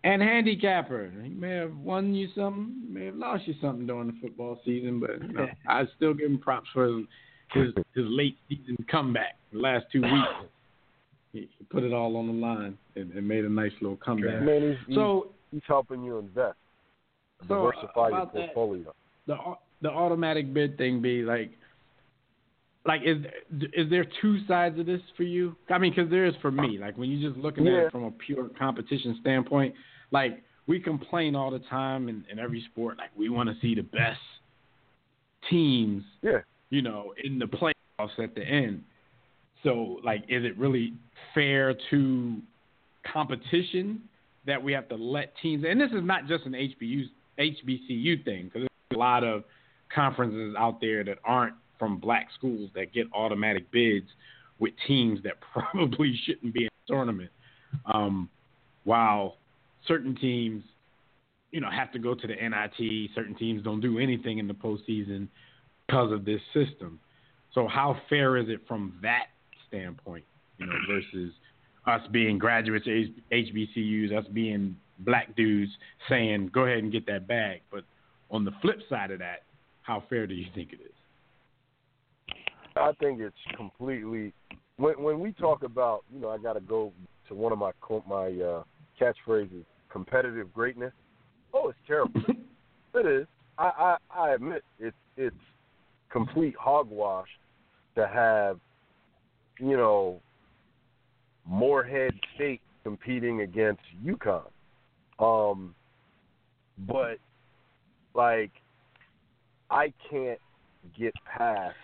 and 0.04 0.22
handicapper. 0.22 1.12
He 1.22 1.30
may 1.30 1.54
have 1.56 1.76
won 1.76 2.14
you 2.14 2.28
something, 2.34 2.74
may 2.88 3.06
have 3.06 3.16
lost 3.16 3.46
you 3.46 3.54
something 3.60 3.86
during 3.86 4.08
the 4.08 4.16
football 4.20 4.60
season, 4.64 5.00
but 5.00 5.20
you 5.22 5.32
know, 5.32 5.46
I 5.68 5.84
still 5.96 6.14
give 6.14 6.30
him 6.30 6.38
props 6.38 6.68
for 6.72 6.86
his 6.86 7.06
his, 7.52 7.72
his 7.94 8.04
late 8.08 8.36
season 8.48 8.76
comeback. 8.90 9.36
The 9.52 9.58
last 9.58 9.86
two 9.90 10.02
weeks, 10.02 10.28
he, 11.32 11.48
he 11.58 11.64
put 11.70 11.82
it 11.82 11.92
all 11.92 12.16
on 12.16 12.26
the 12.26 12.32
line 12.32 12.76
and, 12.96 13.10
and 13.12 13.26
made 13.26 13.44
a 13.44 13.48
nice 13.48 13.72
little 13.80 13.96
comeback. 13.96 14.42
Man, 14.42 14.76
he's, 14.86 14.94
So, 14.94 15.28
he's 15.50 15.62
helping 15.66 16.02
you 16.02 16.18
invest, 16.18 16.56
So, 17.48 17.66
uh, 17.68 17.70
diversify 17.72 18.00
your 18.00 18.08
about 18.08 18.32
that- 18.34 18.54
portfolio. 18.54 18.94
the 19.26 19.36
the 19.80 19.90
automatic 19.90 20.52
bid 20.52 20.76
thing 20.76 21.00
be 21.00 21.22
like 21.22 21.50
like 22.84 23.02
is 23.04 23.18
is 23.74 23.88
there 23.90 24.04
two 24.20 24.44
sides 24.46 24.78
of 24.78 24.86
this 24.86 25.00
for 25.16 25.22
you? 25.24 25.54
I 25.68 25.78
mean, 25.78 25.92
because 25.94 26.10
there 26.10 26.24
is 26.26 26.34
for 26.40 26.50
me. 26.50 26.78
Like 26.78 26.96
when 26.96 27.10
you're 27.10 27.30
just 27.30 27.40
looking 27.42 27.66
at 27.68 27.74
it 27.74 27.92
from 27.92 28.04
a 28.04 28.10
pure 28.10 28.48
competition 28.58 29.18
standpoint, 29.20 29.74
like 30.10 30.42
we 30.66 30.80
complain 30.80 31.34
all 31.36 31.50
the 31.50 31.58
time 31.60 32.08
in, 32.08 32.24
in 32.30 32.38
every 32.38 32.62
sport. 32.72 32.96
Like 32.98 33.10
we 33.16 33.28
want 33.28 33.48
to 33.50 33.56
see 33.60 33.74
the 33.74 33.82
best 33.82 34.20
teams, 35.50 36.02
Yeah. 36.22 36.40
you 36.70 36.82
know, 36.82 37.14
in 37.22 37.38
the 37.38 37.46
playoffs 37.46 38.18
at 38.18 38.34
the 38.34 38.42
end. 38.44 38.82
So 39.62 40.00
like, 40.04 40.24
is 40.28 40.44
it 40.44 40.56
really 40.58 40.94
fair 41.34 41.74
to 41.90 42.36
competition 43.12 44.02
that 44.48 44.62
we 44.62 44.72
have 44.72 44.88
to 44.88 44.96
let 44.96 45.32
teams? 45.40 45.64
And 45.66 45.80
this 45.80 45.92
is 45.92 46.02
not 46.02 46.26
just 46.26 46.44
an 46.44 46.52
HBU 46.52 47.04
HBCU 47.38 48.24
thing 48.24 48.46
because 48.46 48.62
there's 48.62 48.96
a 48.96 48.98
lot 48.98 49.22
of 49.22 49.44
conferences 49.94 50.56
out 50.58 50.80
there 50.80 51.04
that 51.04 51.18
aren't 51.24 51.54
from 51.78 51.98
black 51.98 52.28
schools 52.36 52.68
that 52.74 52.92
get 52.92 53.06
automatic 53.12 53.70
bids 53.70 54.06
with 54.58 54.74
teams 54.88 55.20
that 55.22 55.34
probably 55.52 56.18
shouldn't 56.24 56.52
be 56.52 56.64
in 56.64 56.70
the 56.86 56.94
tournament. 56.94 57.30
Um, 57.86 58.28
while 58.84 59.36
certain 59.86 60.16
teams, 60.16 60.64
you 61.52 61.60
know, 61.60 61.70
have 61.70 61.92
to 61.92 61.98
go 61.98 62.14
to 62.14 62.26
the 62.26 62.34
NIT, 62.34 63.10
certain 63.14 63.34
teams 63.34 63.62
don't 63.62 63.80
do 63.80 63.98
anything 63.98 64.38
in 64.38 64.48
the 64.48 64.54
postseason 64.54 65.28
because 65.86 66.10
of 66.10 66.24
this 66.24 66.40
system. 66.52 66.98
So 67.54 67.68
how 67.68 68.00
fair 68.08 68.36
is 68.36 68.48
it 68.48 68.60
from 68.66 68.98
that 69.02 69.26
standpoint, 69.68 70.24
you 70.58 70.66
know, 70.66 70.72
versus 70.88 71.32
us 71.88 72.02
being 72.12 72.38
graduates 72.38 72.86
of 72.86 72.92
HBCUs, 73.32 74.16
us 74.16 74.26
being 74.32 74.76
black 75.00 75.34
dudes 75.36 75.72
saying, 76.08 76.50
go 76.52 76.62
ahead 76.66 76.78
and 76.78 76.92
get 76.92 77.06
that 77.06 77.26
bag. 77.26 77.62
But 77.70 77.84
on 78.30 78.44
the 78.44 78.52
flip 78.60 78.80
side 78.90 79.10
of 79.10 79.18
that, 79.20 79.44
how 79.82 80.04
fair 80.10 80.26
do 80.26 80.34
you 80.34 80.46
think 80.54 80.72
it 80.72 80.80
is? 80.80 82.36
I 82.76 82.92
think 83.00 83.20
it's 83.20 83.34
completely. 83.56 84.32
When 84.76 85.02
when 85.02 85.18
we 85.18 85.32
talk 85.32 85.64
about, 85.64 86.04
you 86.14 86.20
know, 86.20 86.28
I 86.28 86.38
got 86.38 86.52
to 86.52 86.60
go 86.60 86.92
to 87.28 87.34
one 87.34 87.52
of 87.52 87.58
my 87.58 87.72
my 88.06 88.26
uh, 88.26 88.62
catchphrases: 89.00 89.64
competitive 89.90 90.52
greatness. 90.52 90.92
Oh, 91.52 91.70
it's 91.70 91.78
terrible. 91.86 92.20
it 92.94 93.06
is. 93.06 93.26
I, 93.58 93.96
I 94.14 94.20
I 94.20 94.34
admit 94.34 94.62
it's 94.78 94.96
it's 95.16 95.34
complete 96.10 96.54
hogwash 96.60 97.28
to 97.96 98.06
have, 98.06 98.60
you 99.58 99.76
know, 99.76 100.20
Morehead 101.48 102.14
State 102.34 102.60
competing 102.84 103.40
against 103.40 103.80
UConn. 104.04 104.42
Um, 105.18 105.74
but 106.86 107.18
like, 108.14 108.52
I 109.70 109.92
can't 110.10 110.38
get 110.98 111.12
past 111.36 111.74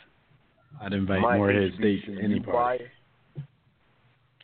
I'd 0.81 0.93
invite 0.93 1.21
my 1.21 1.37
Morehead 1.37 1.73
State 1.79 2.05
to 2.07 2.13
HBCU 2.13 2.25
any 2.25 2.41
party. 2.41 2.85
bias. 2.85 3.47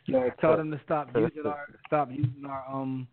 Yo, 0.05 0.29
tell 0.41 0.57
them 0.57 0.71
to 0.71 0.79
stop 0.83 1.09
using 1.15 1.45
our 1.45 1.65
stop 1.87 2.09
using 2.11 2.43
our 2.47 2.65
um 2.71 3.07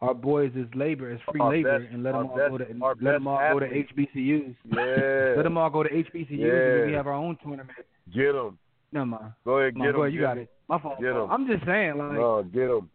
our 0.00 0.14
boys 0.14 0.52
as 0.58 0.66
labor 0.74 1.10
as 1.10 1.18
free 1.30 1.40
Our 1.40 1.50
labor 1.50 1.80
best- 1.80 1.92
and 1.92 2.02
let 2.04 2.12
them 2.12 2.28
all 2.30 2.36
best- 2.36 2.50
go 2.50 2.58
to 2.58 2.64
let 2.64 3.12
them 3.12 3.24
best 3.24 3.26
all 3.26 3.52
go 3.54 3.60
to. 3.60 3.66
HBCUs. 3.66 4.54
Yeah. 4.72 5.34
Let 5.36 5.42
them 5.42 5.58
all 5.58 5.68
go 5.70 5.82
to 5.82 5.88
HBCUs 5.90 6.78
and 6.80 6.86
we 6.90 6.92
have 6.94 7.06
our 7.08 7.12
own 7.14 7.36
tournament. 7.42 7.76
Get 8.14 8.32
them. 8.32 8.58
No, 8.92 9.04
mind. 9.04 9.32
Go 9.44 9.58
ahead, 9.58 9.74
Come 9.74 9.82
get 9.82 9.92
go 9.92 9.98
them. 9.98 10.00
ahead, 10.02 10.14
you 10.14 10.20
got 10.20 10.38
it. 10.38 10.50
My 10.68 10.78
fault. 10.80 11.00
Get 11.00 11.10
'em. 11.16 11.30
I'm 11.30 11.46
just 11.46 11.64
saying, 11.64 11.96
like, 11.96 12.12
No, 12.12 12.42
get 12.42 12.68
them. 12.68 12.90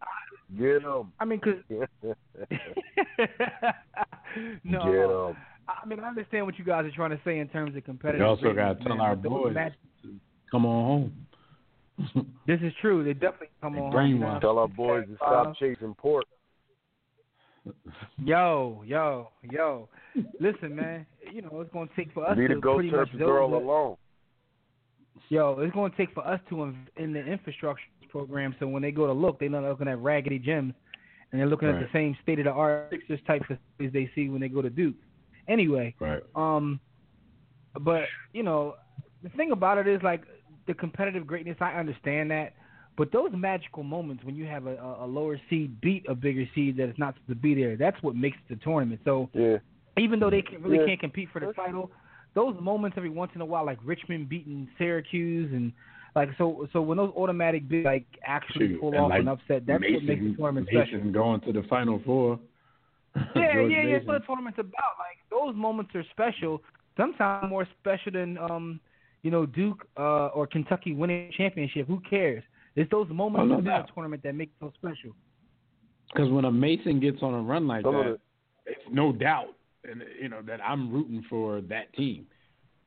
Get 0.57 0.83
them. 0.83 1.12
I 1.19 1.25
mean, 1.25 1.39
cause 1.39 1.55
no, 4.63 4.79
Get 4.91 5.09
'em. 5.09 5.36
I 5.67 5.86
mean, 5.88 5.99
I 5.99 6.07
understand 6.09 6.45
what 6.45 6.59
you 6.59 6.65
guys 6.65 6.86
are 6.86 6.91
trying 6.91 7.12
to 7.12 7.19
say 7.23 7.39
in 7.39 7.47
terms 7.47 7.75
of 7.75 7.83
competitive. 7.86 8.19
We 8.21 8.25
also 8.25 8.53
got 8.53 8.77
to 8.77 8.83
tell 8.83 9.01
our 9.01 9.15
boys 9.15 9.53
match- 9.55 9.73
come 10.51 10.65
on 10.65 10.86
home. 10.86 12.27
this 12.47 12.59
is 12.62 12.73
true. 12.81 13.03
They 13.03 13.13
definitely 13.13 13.49
come 13.62 13.73
They 13.73 13.79
on. 13.79 13.91
brainwashed. 13.93 14.41
Tell 14.41 14.57
our 14.59 14.67
boys 14.67 15.05
to 15.07 15.15
stop 15.15 15.55
chasing 15.57 15.95
pork. 15.95 16.25
Yo, 18.23 18.83
yo, 18.86 19.29
yo. 19.49 19.88
Listen, 20.39 20.75
man. 20.75 21.05
You 21.31 21.41
know 21.43 21.62
it's 21.62 21.71
going 21.71 21.88
to 21.88 21.95
take 21.95 22.12
for 22.13 22.27
us 22.27 22.38
Leave 22.38 22.49
to 22.49 22.55
the 22.55 22.62
ghost 22.62 22.77
pretty 22.79 22.91
much 22.91 23.07
surf 23.09 23.17
build 23.17 23.29
girl 23.29 23.49
the- 23.51 23.57
alone. 23.57 23.95
Yo, 25.30 25.58
it's 25.60 25.73
going 25.73 25.91
to 25.91 25.97
take 25.97 26.13
for 26.13 26.26
us 26.28 26.39
to 26.49 26.56
inv- 26.56 26.76
in 26.97 27.13
the 27.13 27.19
infrastructure 27.19 27.84
program, 28.10 28.56
so 28.60 28.67
when 28.67 28.82
they 28.82 28.91
go 28.91 29.08
to 29.08 29.13
look, 29.13 29.39
they're 29.39 29.49
not 29.49 29.63
looking 29.63 29.88
at 29.88 29.99
raggedy 29.99 30.39
gyms, 30.39 30.73
and 31.32 31.39
they're 31.39 31.47
looking 31.47 31.69
at 31.69 31.80
the 31.80 31.89
same 31.93 32.15
state 32.21 32.39
of 32.39 32.45
the 32.45 32.52
art 32.52 32.88
Sixers 32.91 33.19
type 33.26 33.41
facilities 33.41 33.91
they 33.93 34.12
see 34.13 34.30
when 34.30 34.41
they 34.41 34.47
go 34.49 34.62
to 34.62 34.69
Duke. 34.69 34.95
Anyway, 35.47 35.95
Right. 35.99 36.21
um, 36.36 36.80
but 37.82 38.04
you 38.34 38.43
know, 38.43 38.76
the 39.23 39.30
thing 39.30 39.52
about 39.52 39.78
it 39.78 39.88
is 39.88 40.02
like 40.04 40.21
the 40.67 40.73
competitive 40.73 41.26
greatness. 41.26 41.58
I 41.60 41.73
understand 41.73 42.30
that, 42.32 42.54
but 42.97 43.12
those 43.12 43.32
magical 43.34 43.84
moments 43.84 44.23
when 44.23 44.36
you 44.36 44.45
have 44.45 44.67
a, 44.67 44.76
a 44.78 45.06
a 45.06 45.08
lower 45.08 45.39
seed 45.49 45.82
beat 45.82 46.06
a 46.08 46.15
bigger 46.15 46.45
seed 46.54 46.78
that 46.78 46.89
is 46.89 46.97
not 46.97 47.15
supposed 47.15 47.30
to 47.30 47.36
be 47.36 47.56
there, 47.56 47.76
that's 47.76 48.02
what 48.04 48.15
makes 48.15 48.38
the 48.49 48.56
tournament. 48.58 49.02
So 49.04 49.30
Yeah. 49.34 49.58
even 49.97 50.19
though 50.19 50.30
they 50.30 50.41
can, 50.43 50.62
really 50.62 50.78
Yeah. 50.78 50.86
can't 50.86 50.99
compete 50.99 51.30
for 51.34 51.39
the 51.39 51.52
title, 51.54 51.91
those 52.35 52.55
moments 52.61 52.95
every 52.97 53.09
once 53.09 53.31
in 53.35 53.41
a 53.41 53.45
while, 53.45 53.65
like 53.65 53.79
Richmond 53.83 54.29
beating 54.29 54.67
Syracuse, 54.77 55.51
and 55.53 55.71
like 56.15 56.29
so, 56.37 56.67
so 56.73 56.81
when 56.81 56.97
those 56.97 57.11
automatic 57.15 57.67
bids 57.67 57.85
like 57.85 58.05
actually 58.25 58.69
Shoot, 58.69 58.79
pull 58.81 58.93
and 58.93 59.01
off 59.01 59.09
like 59.11 59.21
an 59.21 59.27
upset, 59.27 59.65
that's 59.65 59.81
what 59.81 60.03
makes 60.03 60.05
the 60.23 60.35
tournament 60.37 60.67
Mason 60.71 60.87
special. 60.99 61.11
going 61.11 61.41
to 61.41 61.53
the 61.53 61.63
Final 61.69 62.01
Four. 62.05 62.39
Yeah, 63.35 63.53
George 63.53 63.71
yeah, 63.71 63.77
yeah. 63.77 63.83
That's 63.83 63.93
Mason. 63.93 64.07
what 64.07 64.21
the 64.21 64.25
tournament's 64.25 64.59
about. 64.59 64.93
Like 64.97 65.19
those 65.29 65.55
moments 65.55 65.91
are 65.95 66.03
special. 66.11 66.61
Sometimes 66.97 67.49
more 67.49 67.67
special 67.79 68.11
than 68.11 68.37
um, 68.39 68.79
you 69.21 69.31
know, 69.31 69.45
Duke 69.45 69.85
uh, 69.97 70.27
or 70.27 70.47
Kentucky 70.47 70.93
winning 70.93 71.29
a 71.29 71.37
championship. 71.37 71.87
Who 71.87 71.99
cares? 72.09 72.43
It's 72.75 72.89
those 72.89 73.07
moments 73.09 73.41
Oh, 73.43 73.45
no 73.45 73.55
within 73.57 73.69
doubt. 73.71 73.89
a 73.89 73.93
tournament 73.93 74.23
that 74.23 74.33
make 74.33 74.49
it 74.49 74.55
so 74.59 74.71
special. 74.75 75.11
Because 76.11 76.29
when 76.31 76.45
a 76.45 76.51
Mason 76.51 76.99
gets 76.99 77.21
on 77.21 77.33
a 77.33 77.41
run 77.41 77.67
like 77.67 77.83
Some 77.83 77.95
of 77.95 78.05
that, 78.05 78.19
it's 78.65 78.81
no 78.91 79.11
doubt, 79.11 79.47
and 79.89 80.03
you 80.21 80.29
know 80.29 80.41
that 80.43 80.59
I'm 80.63 80.91
rooting 80.91 81.23
for 81.29 81.61
that 81.61 81.93
team. 81.93 82.25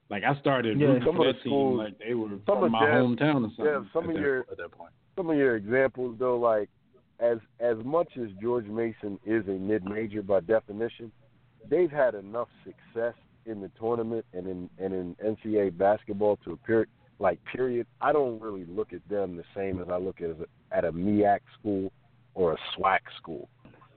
Like 0.09 0.22
I 0.24 0.38
started 0.40 0.78
Yeah, 0.78 0.87
rooting 0.87 1.02
some 1.06 1.16
for 1.16 1.28
of 1.28 1.35
that 1.35 1.42
the 1.44 1.50
team 1.50 1.76
like 1.76 1.98
they 1.98 2.14
were 2.14 2.28
some 2.46 2.61
from 2.61 2.72
my 2.72 2.87
hometown 2.87 3.44
or 3.44 3.50
something. 3.56 3.64
yeah, 3.66 3.80
some 3.92 4.09
of 4.09 4.14
that, 4.14 4.20
your- 4.20 4.40
at 4.50 4.56
that 4.59 4.70
point. 4.72 4.92
Some 5.16 5.30
of 5.30 5.37
your 5.37 5.56
examples 5.56 6.16
though, 6.18 6.38
like 6.38 6.68
as 7.20 7.38
as 7.61 7.76
much 7.85 8.09
as 8.16 8.28
George 8.40 8.66
Mason 8.66 9.18
is 9.24 9.46
a 9.48 9.52
mid 9.52 9.85
major 9.85 10.22
by 10.22 10.40
definition, 10.40 11.11
they've 11.68 11.90
had 11.90 12.14
enough 12.14 12.48
success 12.64 13.14
in 13.46 13.61
the 13.61 13.70
tournament 13.78 14.24
and 14.32 14.46
in 14.46 14.70
and 14.78 14.92
in 14.92 15.16
NCAA 15.24 15.76
basketball 15.76 16.37
to 16.44 16.52
appear 16.52 16.87
like 17.18 17.42
period. 17.44 17.87
I 18.00 18.12
don't 18.12 18.40
really 18.40 18.66
look 18.66 18.92
at 18.92 19.06
them 19.09 19.37
the 19.37 19.44
same 19.54 19.80
as 19.80 19.88
I 19.90 19.96
look 19.96 20.20
at 20.20 20.30
at 20.70 20.85
a 20.85 20.92
MEAC 20.92 21.40
school 21.59 21.90
or 22.35 22.52
a 22.52 22.59
SWAC 22.76 22.98
school. 23.16 23.48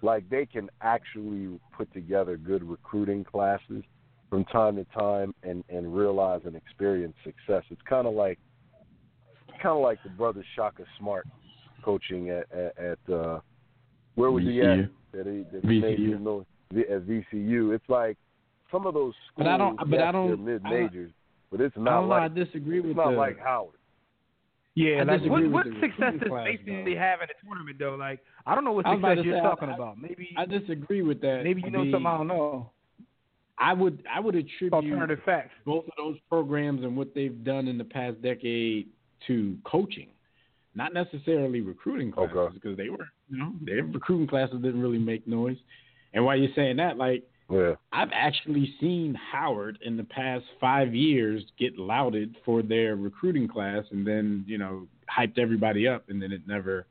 Like 0.01 0.29
they 0.29 0.45
can 0.45 0.69
actually 0.81 1.59
put 1.75 1.91
together 1.93 2.37
good 2.37 2.63
recruiting 2.67 3.23
classes 3.23 3.83
from 4.29 4.45
time 4.45 4.75
to 4.77 4.85
time 4.97 5.33
and 5.43 5.63
and 5.69 5.93
realize 5.95 6.41
and 6.45 6.55
experience 6.55 7.15
success. 7.23 7.63
It's 7.69 7.81
kind 7.89 8.07
of 8.07 8.13
like 8.13 8.39
kind 9.61 9.75
of 9.75 9.81
like 9.81 10.01
the 10.03 10.09
brother 10.09 10.43
Shaka 10.55 10.83
Smart 10.99 11.27
coaching 11.83 12.29
at 12.29 12.45
at, 12.51 12.77
at 12.77 13.13
uh, 13.13 13.39
where 14.15 14.31
was 14.31 14.43
he 14.43 14.61
at? 14.61 14.89
That 15.11 15.25
he 15.25 15.43
VCU. 15.67 16.45
at 16.71 17.01
VCU. 17.07 17.73
It's 17.75 17.89
like 17.89 18.17
some 18.71 18.85
of 18.85 18.93
those 18.93 19.13
schools. 19.31 19.45
But 19.45 19.47
I 19.47 19.57
don't- 19.57 19.77
but 19.77 19.89
yes, 19.89 20.01
I 20.07 20.11
don't- 20.11 20.45
mid 20.45 20.63
majors, 20.63 21.11
but 21.51 21.59
it's 21.61 21.75
I 21.75 21.81
not 21.81 21.91
don't 22.01 22.09
know. 22.09 22.15
I 22.15 22.19
like 22.27 22.35
disagree 22.35 22.79
with 22.79 22.91
it's 22.91 22.97
not 22.97 23.11
the. 23.11 23.17
like 23.17 23.39
Howard. 23.39 23.75
Yeah, 24.75 25.01
I 25.01 25.03
like 25.03 25.21
what, 25.25 25.49
what 25.51 25.65
success 25.81 26.13
does 26.19 26.29
class, 26.29 26.45
Mason 26.45 26.65
though. 26.67 26.85
they 26.85 26.95
have 26.95 27.19
in 27.21 27.27
the 27.27 27.33
tournament 27.47 27.77
though? 27.79 27.95
Like 27.95 28.19
I 28.45 28.55
don't 28.55 28.63
know 28.63 28.71
what 28.71 28.85
I 28.85 28.91
was 28.91 28.99
about 28.99 29.17
success 29.17 29.25
you're 29.25 29.37
say, 29.37 29.41
talking 29.41 29.69
I- 29.69 29.75
about. 29.75 30.01
Maybe 30.01 30.29
I 30.37 30.45
disagree 30.45 31.01
with 31.01 31.19
that. 31.21 31.41
maybe 31.43 31.61
you 31.65 31.71
know 31.71 31.83
The- 31.85 31.91
something 31.91 32.05
I 32.07 32.17
don't 32.17 32.27
know. 32.27 32.71
I 33.57 33.73
would 33.73 34.03
I 34.09 34.19
would 34.21 34.35
attribute 34.35 34.71
Alternative 34.73 35.19
facts. 35.25 35.51
both 35.65 35.85
of 35.85 35.91
those 35.97 36.17
programs 36.29 36.83
and 36.83 36.95
what 36.95 37.13
they've 37.13 37.43
done 37.43 37.67
in 37.67 37.77
the 37.77 37.83
past 37.83 38.21
decade 38.21 38.87
to 39.27 39.57
coaching, 39.65 40.07
not 40.75 40.93
necessarily 40.93 41.59
recruiting 41.59 42.09
classes 42.11 42.37
Okay. 42.37 42.53
because 42.53 42.77
they 42.77 42.89
were 42.89 43.09
you 43.29 43.37
know 43.37 43.53
their 43.61 43.83
recruiting 43.83 44.27
classes 44.27 44.61
didn't 44.61 44.81
really 44.81 44.97
make 44.99 45.27
noise. 45.27 45.57
And 46.13 46.23
while 46.23 46.37
you're 46.37 46.53
saying 46.55 46.77
that, 46.77 46.97
like 46.97 47.23
Yeah. 47.49 47.73
I've 47.91 48.11
actually 48.13 48.73
seen 48.79 49.17
Howard 49.31 49.79
in 49.83 49.97
the 49.97 50.03
past 50.03 50.45
five 50.61 50.93
years 50.93 51.43
get 51.57 51.77
lauded 51.77 52.35
for 52.45 52.61
their 52.61 52.95
recruiting 52.95 53.47
class, 53.47 53.83
and 53.91 54.05
then 54.05 54.45
you 54.47 54.57
know 54.57 54.87
hyped 55.09 55.39
everybody 55.39 55.87
up, 55.87 56.09
and 56.09 56.21
then 56.21 56.31
it 56.31 56.41
never 56.47 56.85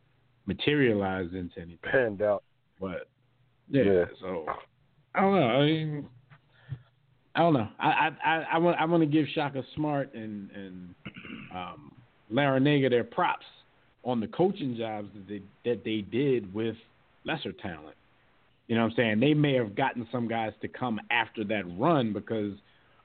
materialized 0.46 1.34
into 1.34 1.58
anything. 1.58 1.78
Panned 1.82 2.22
out. 2.22 2.42
But 2.80 3.08
yeah, 3.70 3.82
Yeah. 3.84 4.04
so 4.20 4.46
I 5.14 5.20
don't 5.20 5.34
know. 5.34 5.46
I 5.46 5.64
mean, 5.64 6.08
I 7.34 7.40
don't 7.40 7.54
know. 7.54 7.68
I 7.78 7.88
I 7.88 8.10
I, 8.24 8.46
I 8.54 8.58
want 8.58 8.80
I 8.80 8.84
want 8.84 9.02
to 9.02 9.06
give 9.06 9.26
Shaka 9.34 9.62
Smart 9.76 10.12
and 10.14 10.50
and 10.50 10.94
um, 11.54 11.92
Larranaga 12.32 12.90
their 12.90 13.04
props 13.04 13.46
on 14.02 14.18
the 14.20 14.26
coaching 14.26 14.76
jobs 14.76 15.08
that 15.14 15.28
they 15.28 15.42
that 15.64 15.84
they 15.84 16.00
did 16.00 16.52
with 16.52 16.76
lesser 17.24 17.52
talent. 17.52 17.94
You 18.68 18.76
know 18.76 18.82
what 18.82 18.90
I'm 18.90 18.96
saying? 18.96 19.20
They 19.20 19.34
may 19.34 19.54
have 19.54 19.74
gotten 19.74 20.06
some 20.12 20.28
guys 20.28 20.52
to 20.60 20.68
come 20.68 21.00
after 21.10 21.42
that 21.44 21.64
run 21.78 22.12
because 22.12 22.52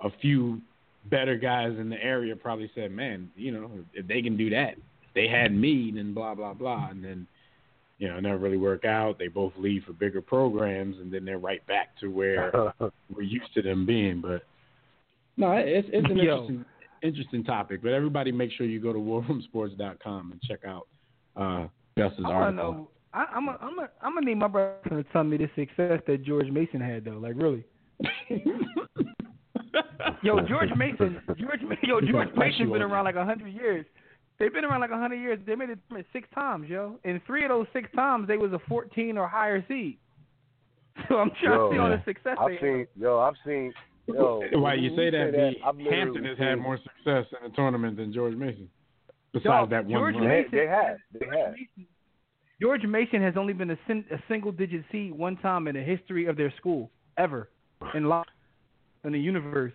a 0.02 0.10
few 0.21 0.62
better 1.10 1.38
guys 1.38 1.71
in 1.80 1.89
the 1.89 2.02
area 2.04 2.36
probably 2.36 2.69
said, 2.76 2.91
"Man, 2.91 3.32
you 3.36 3.52
know, 3.52 3.71
if 3.93 4.06
they 4.06 4.21
can 4.21 4.38
do 4.38 4.49
that, 4.49 4.73
if 4.73 5.13
they 5.15 5.28
had 5.28 5.54
me, 5.54 5.91
then 5.95 6.13
blah 6.13 6.36
blah 6.36 6.54
blah." 6.54 6.89
And 6.89 7.04
then 7.04 7.28
you 7.97 8.10
know, 8.10 8.19
never 8.19 8.38
really 8.38 8.58
work 8.58 8.84
out. 8.84 9.17
They 9.17 9.30
both 9.30 9.54
leave 9.58 9.84
for 9.86 9.93
bigger 9.93 10.21
programs, 10.21 10.97
and 10.99 11.12
then 11.12 11.23
they're 11.23 11.38
right 11.38 11.65
back 11.67 11.97
to 12.02 12.08
where 12.08 12.73
we're 13.15 13.21
used 13.21 13.54
to 13.54 13.62
them 13.62 13.86
being. 13.86 14.19
But 14.19 14.43
no, 15.38 15.54
it's 15.54 15.88
it's 15.93 16.10
an 16.10 16.17
Yo. 16.17 16.34
interesting 16.34 16.65
interesting 17.02 17.43
topic. 17.43 17.82
But 17.82 17.93
everybody, 17.93 18.34
make 18.34 18.52
sure 18.52 18.65
you 18.65 18.82
go 18.82 18.91
to 18.91 18.99
warroomsports.com 19.54 20.32
and 20.32 20.41
check 20.41 20.65
out 20.65 20.88
uh, 21.38 21.67
Gus's 21.97 22.19
I 22.26 22.32
article. 22.32 22.73
know. 22.73 22.89
I, 23.13 23.26
I'm 23.36 23.47
a, 23.47 23.58
I'm 23.62 23.80
a, 23.80 23.89
I'm 24.02 24.15
gonna 24.15 24.26
need 24.26 24.39
my 24.39 24.47
brother 24.47 24.80
to 24.89 25.04
tell 25.12 25.23
me 25.23 25.38
the 25.38 25.49
success 25.56 26.02
that 26.08 26.23
George 26.23 26.49
Mason 26.49 26.82
had 26.82 27.06
though. 27.06 27.12
Like 27.12 27.34
really. 27.36 27.63
Yo, 30.21 30.39
George 30.41 30.69
Mason, 30.78 31.21
George, 31.38 31.62
Ma- 31.62 31.76
yo, 31.84 31.99
George 31.99 32.30
Mason's 32.36 32.71
been 32.71 32.82
around 32.82 33.06
like 33.06 33.15
a 33.15 33.26
hundred 33.26 33.54
years. 33.54 33.86
They've 34.39 34.54
been 34.54 34.65
around 34.65 34.82
like 34.82 34.91
a 34.91 34.97
hundred 34.97 35.17
years. 35.17 35.39
They 35.45 35.56
made 35.56 35.69
it 35.69 35.80
six 36.12 36.28
times, 36.34 36.69
yo. 36.69 36.99
And 37.04 37.21
three 37.26 37.43
of 37.43 37.49
those 37.49 37.67
six 37.73 37.89
times, 37.95 38.28
they 38.28 38.38
was 38.38 38.52
a 38.54 38.60
fourteen 38.67 39.17
or 39.17 39.28
higher 39.28 39.63
seed. 39.67 39.97
So 41.10 41.17
I'm 41.17 41.32
trying 41.41 41.54
Yo, 41.54 41.69
to 41.69 41.76
see 41.76 41.80
all 41.80 41.89
the 41.89 42.04
success 42.06 42.38
I've 42.39 42.52
they 42.52 42.58
seen 42.60 42.88
yo, 42.95 43.19
I've 43.19 43.34
seen 43.43 43.73
yo. 44.08 44.43
Why 44.54 44.76
you 44.76 44.95
say 44.95 45.10
that? 45.10 45.32
B, 45.34 45.60
I've 45.65 45.76
literally 45.76 45.97
Hampton 45.97 46.26
has 46.26 46.38
had 46.38 46.60
more 46.60 46.78
success 46.78 47.26
in 47.32 47.49
the 47.49 47.56
tournament 47.56 47.97
than 47.97 48.13
George 48.13 48.36
Mason. 48.36 48.69
Besides 49.32 49.45
Dog, 49.45 49.69
that 49.71 49.86
one 49.86 49.99
George 49.99 50.15
run. 50.15 50.28
They, 50.28 50.45
they 50.52 50.67
had. 50.67 50.97
They 51.12 51.26
George 51.26 51.36
had. 51.36 51.52
Mason, 51.54 51.88
George 52.63 52.84
Mason 52.84 53.21
has 53.21 53.34
only 53.36 53.52
been 53.52 53.71
a, 53.71 53.78
sin, 53.88 54.06
a 54.10 54.15
single 54.30 54.54
digit 54.54 54.86
seed 54.89 55.12
one 55.12 55.36
time 55.36 55.67
in 55.67 55.76
the 55.76 55.82
history 55.82 56.28
of 56.28 56.38
their 56.38 56.49
school 56.56 56.89
ever 57.17 57.49
in 57.93 58.06
life 58.06 58.26
in 59.04 59.12
the 59.12 59.19
universe. 59.19 59.73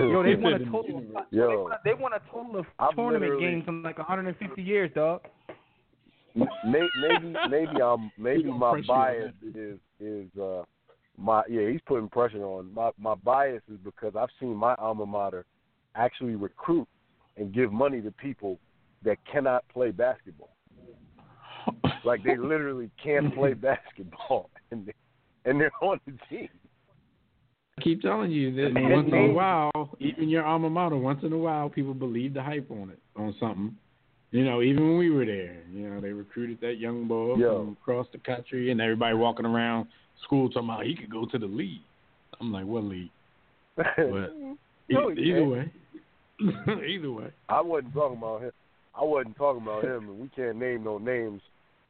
Yo, 0.00 0.22
they 0.22 0.34
won 0.34 0.54
a 0.54 0.58
total. 0.72 1.02
Of, 1.14 1.24
Yo. 1.30 1.48
they, 1.50 1.56
won 1.56 1.72
a, 1.72 1.78
they 1.84 1.94
won 1.94 2.12
a 2.14 2.20
total 2.32 2.60
of 2.60 2.66
I've 2.78 2.96
tournament 2.96 3.38
games 3.38 3.64
in 3.68 3.82
like 3.82 3.98
150 3.98 4.62
years, 4.62 4.90
dog. 4.94 5.20
May- 6.34 6.88
maybe 7.02 7.34
maybe 7.50 7.82
I'm 7.82 8.10
maybe 8.16 8.44
my 8.44 8.72
press 8.72 8.84
you 8.86 8.94
on 8.94 8.98
bias 9.02 9.32
is 9.54 9.78
is 10.00 10.40
uh 10.40 10.62
my 11.18 11.42
yeah 11.50 11.68
he's 11.68 11.82
putting 11.84 12.08
pressure 12.08 12.42
on 12.42 12.72
my 12.72 12.92
my 12.98 13.14
bias 13.16 13.60
is 13.70 13.76
because 13.84 14.14
I've 14.18 14.30
seen 14.40 14.56
my 14.56 14.74
alma 14.76 15.04
mater 15.04 15.44
actually 15.96 16.36
recruit 16.36 16.88
and 17.36 17.52
give 17.52 17.72
money 17.72 18.00
to 18.00 18.10
people 18.10 18.58
that 19.04 19.18
cannot 19.30 19.68
play 19.68 19.90
basketball 19.90 20.56
like 22.04 22.22
they 22.22 22.36
literally 22.36 22.90
can't 23.02 23.34
play 23.34 23.54
basketball 23.54 24.50
and 24.70 24.86
they, 24.86 24.94
and 25.44 25.60
they're 25.60 25.72
on 25.80 26.00
the 26.06 26.12
team 26.28 26.48
I 27.78 27.82
keep 27.82 28.02
telling 28.02 28.30
you 28.30 28.54
that 28.56 28.72
once 28.74 29.08
in 29.10 29.14
a 29.14 29.32
while, 29.32 29.96
even 30.00 30.28
your 30.28 30.44
alma 30.44 30.68
mater, 30.68 30.98
once 30.98 31.20
in 31.22 31.32
a 31.32 31.38
while, 31.38 31.70
people 31.70 31.94
believe 31.94 32.34
the 32.34 32.42
hype 32.42 32.70
on 32.70 32.90
it, 32.90 32.98
on 33.16 33.34
something. 33.40 33.74
You 34.32 34.44
know, 34.44 34.60
even 34.60 34.86
when 34.86 34.98
we 34.98 35.10
were 35.10 35.24
there, 35.24 35.62
you 35.72 35.88
know, 35.88 35.98
they 35.98 36.10
recruited 36.12 36.60
that 36.60 36.74
young 36.74 37.08
boy 37.08 37.36
Yo. 37.36 37.60
from 37.60 37.76
across 37.80 38.06
the 38.12 38.18
country, 38.18 38.70
and 38.70 38.82
everybody 38.82 39.14
walking 39.14 39.46
around 39.46 39.88
school 40.24 40.50
talking 40.50 40.68
about 40.68 40.84
he 40.84 40.94
could 40.94 41.10
go 41.10 41.24
to 41.24 41.38
the 41.38 41.46
league. 41.46 41.80
I'm 42.38 42.52
like, 42.52 42.66
what 42.66 42.84
league? 42.84 43.08
But 43.76 43.96
No, 43.96 45.10
e- 45.10 45.14
either 45.18 45.44
way, 45.44 45.72
either 46.86 47.10
way. 47.10 47.32
I 47.48 47.62
wasn't 47.62 47.94
talking 47.94 48.18
about 48.18 48.42
him 48.42 48.52
I 48.94 49.04
wasn't 49.04 49.36
talking 49.36 49.62
about 49.62 49.84
him 49.84 50.08
and 50.08 50.18
we 50.18 50.28
can't 50.28 50.56
name 50.56 50.84
no 50.84 50.98
names 50.98 51.42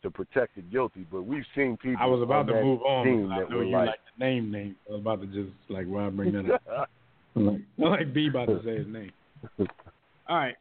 to 0.02 0.10
protect 0.10 0.56
the 0.56 0.62
guilty 0.62 1.06
but 1.10 1.22
we've 1.22 1.44
seen 1.54 1.76
people 1.76 1.98
I 2.00 2.06
was 2.06 2.22
about 2.22 2.46
to 2.46 2.54
move 2.54 2.82
on. 2.82 3.04
team 3.04 3.32
I 3.32 3.40
that 3.40 3.50
know 3.50 3.60
you 3.60 3.72
like, 3.72 3.88
like 3.88 4.00
to 4.16 4.24
name 4.24 4.50
names. 4.50 4.76
I 4.88 4.92
was 4.92 5.00
about 5.00 5.20
to 5.20 5.26
just 5.26 5.54
like, 5.68 5.86
why 5.86 6.08
bring 6.10 6.32
that 6.32 6.60
up? 6.70 6.90
I'm 7.36 7.46
like, 7.46 7.60
I'm 7.78 7.84
like 7.84 8.12
B 8.12 8.28
about 8.28 8.46
to 8.46 8.60
say 8.64 8.78
his 8.78 8.86
name. 8.86 9.12
All 10.28 10.36
right. 10.36 10.54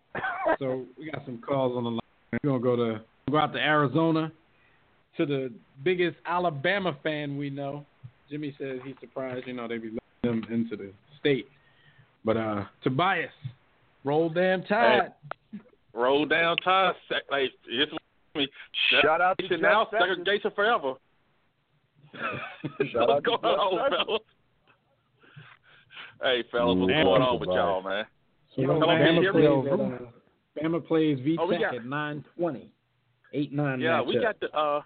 So 0.59 0.85
we 0.97 1.09
got 1.09 1.25
some 1.25 1.39
calls 1.39 1.75
on 1.75 1.83
the 1.83 1.89
line. 1.91 1.99
We're 2.31 2.49
gonna 2.51 2.63
go 2.63 2.75
to 2.75 3.01
go 3.29 3.37
out 3.37 3.53
to 3.53 3.59
Arizona 3.59 4.31
to 5.17 5.25
the 5.25 5.51
biggest 5.83 6.17
Alabama 6.25 6.97
fan 7.03 7.37
we 7.37 7.49
know. 7.49 7.85
Jimmy 8.29 8.55
says 8.59 8.79
he's 8.85 8.95
surprised, 8.99 9.47
you 9.47 9.53
know, 9.53 9.67
they 9.67 9.77
be 9.77 9.91
letting 10.23 10.41
them 10.41 10.53
into 10.53 10.75
the 10.75 10.91
state. 11.19 11.47
But 12.23 12.37
uh 12.37 12.65
Tobias, 12.83 13.31
roll 14.03 14.29
damn 14.29 14.63
tide. 14.63 15.13
Roll 15.93 16.25
down 16.25 16.57
ties. 16.57 16.93
Like, 17.31 17.51
it's 18.35 18.35
me. 18.35 18.47
Shout 19.01 19.21
out 19.21 19.37
to 19.37 19.43
Segregation 19.43 19.61
Jeff 19.61 19.71
now, 19.71 19.87
Sessions. 19.91 20.17
segregation 20.17 20.51
forever. 20.55 20.93
Shout 22.91 23.07
what's 23.07 23.23
to 23.25 23.29
going 23.29 23.39
Jeff 23.41 23.59
on, 23.59 23.89
fellas? 23.91 24.21
Hey, 26.21 26.43
fellas, 26.51 26.77
what's 26.77 26.89
Man, 26.89 27.05
going 27.05 27.21
on 27.21 27.39
with 27.39 27.49
y'all, 27.49 27.81
man? 27.81 28.05
So 28.55 28.61
Yo, 28.63 28.73
Hello, 28.79 28.87
can 28.87 29.15
you 29.15 29.21
hear 29.21 29.33
Bama 29.33 29.63
me? 29.63 29.69
plays, 29.69 29.99
at, 30.59 30.63
uh, 30.63 30.69
Bama 30.69 30.87
plays 30.87 31.19
VTech 31.19 31.35
Oh, 31.39 31.45
we 31.47 31.57
got- 31.59 31.75
at 31.75 31.85
nine 31.85 32.25
twenty. 32.37 32.71
Eight 33.33 33.53
nine 33.53 33.79
Yeah, 33.79 34.01
we 34.01 34.15
matchup. 34.15 34.21
got 34.23 34.39
the 34.39 34.57
uh 34.57 34.81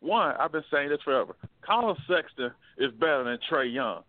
one. 0.00 0.36
I've 0.38 0.52
been 0.52 0.62
saying 0.70 0.90
this 0.90 1.00
forever. 1.02 1.34
Collin 1.62 1.96
Sexton 2.08 2.52
is 2.78 2.92
better 2.92 3.24
than 3.24 3.38
Trae 3.50 3.72
Young. 3.72 4.02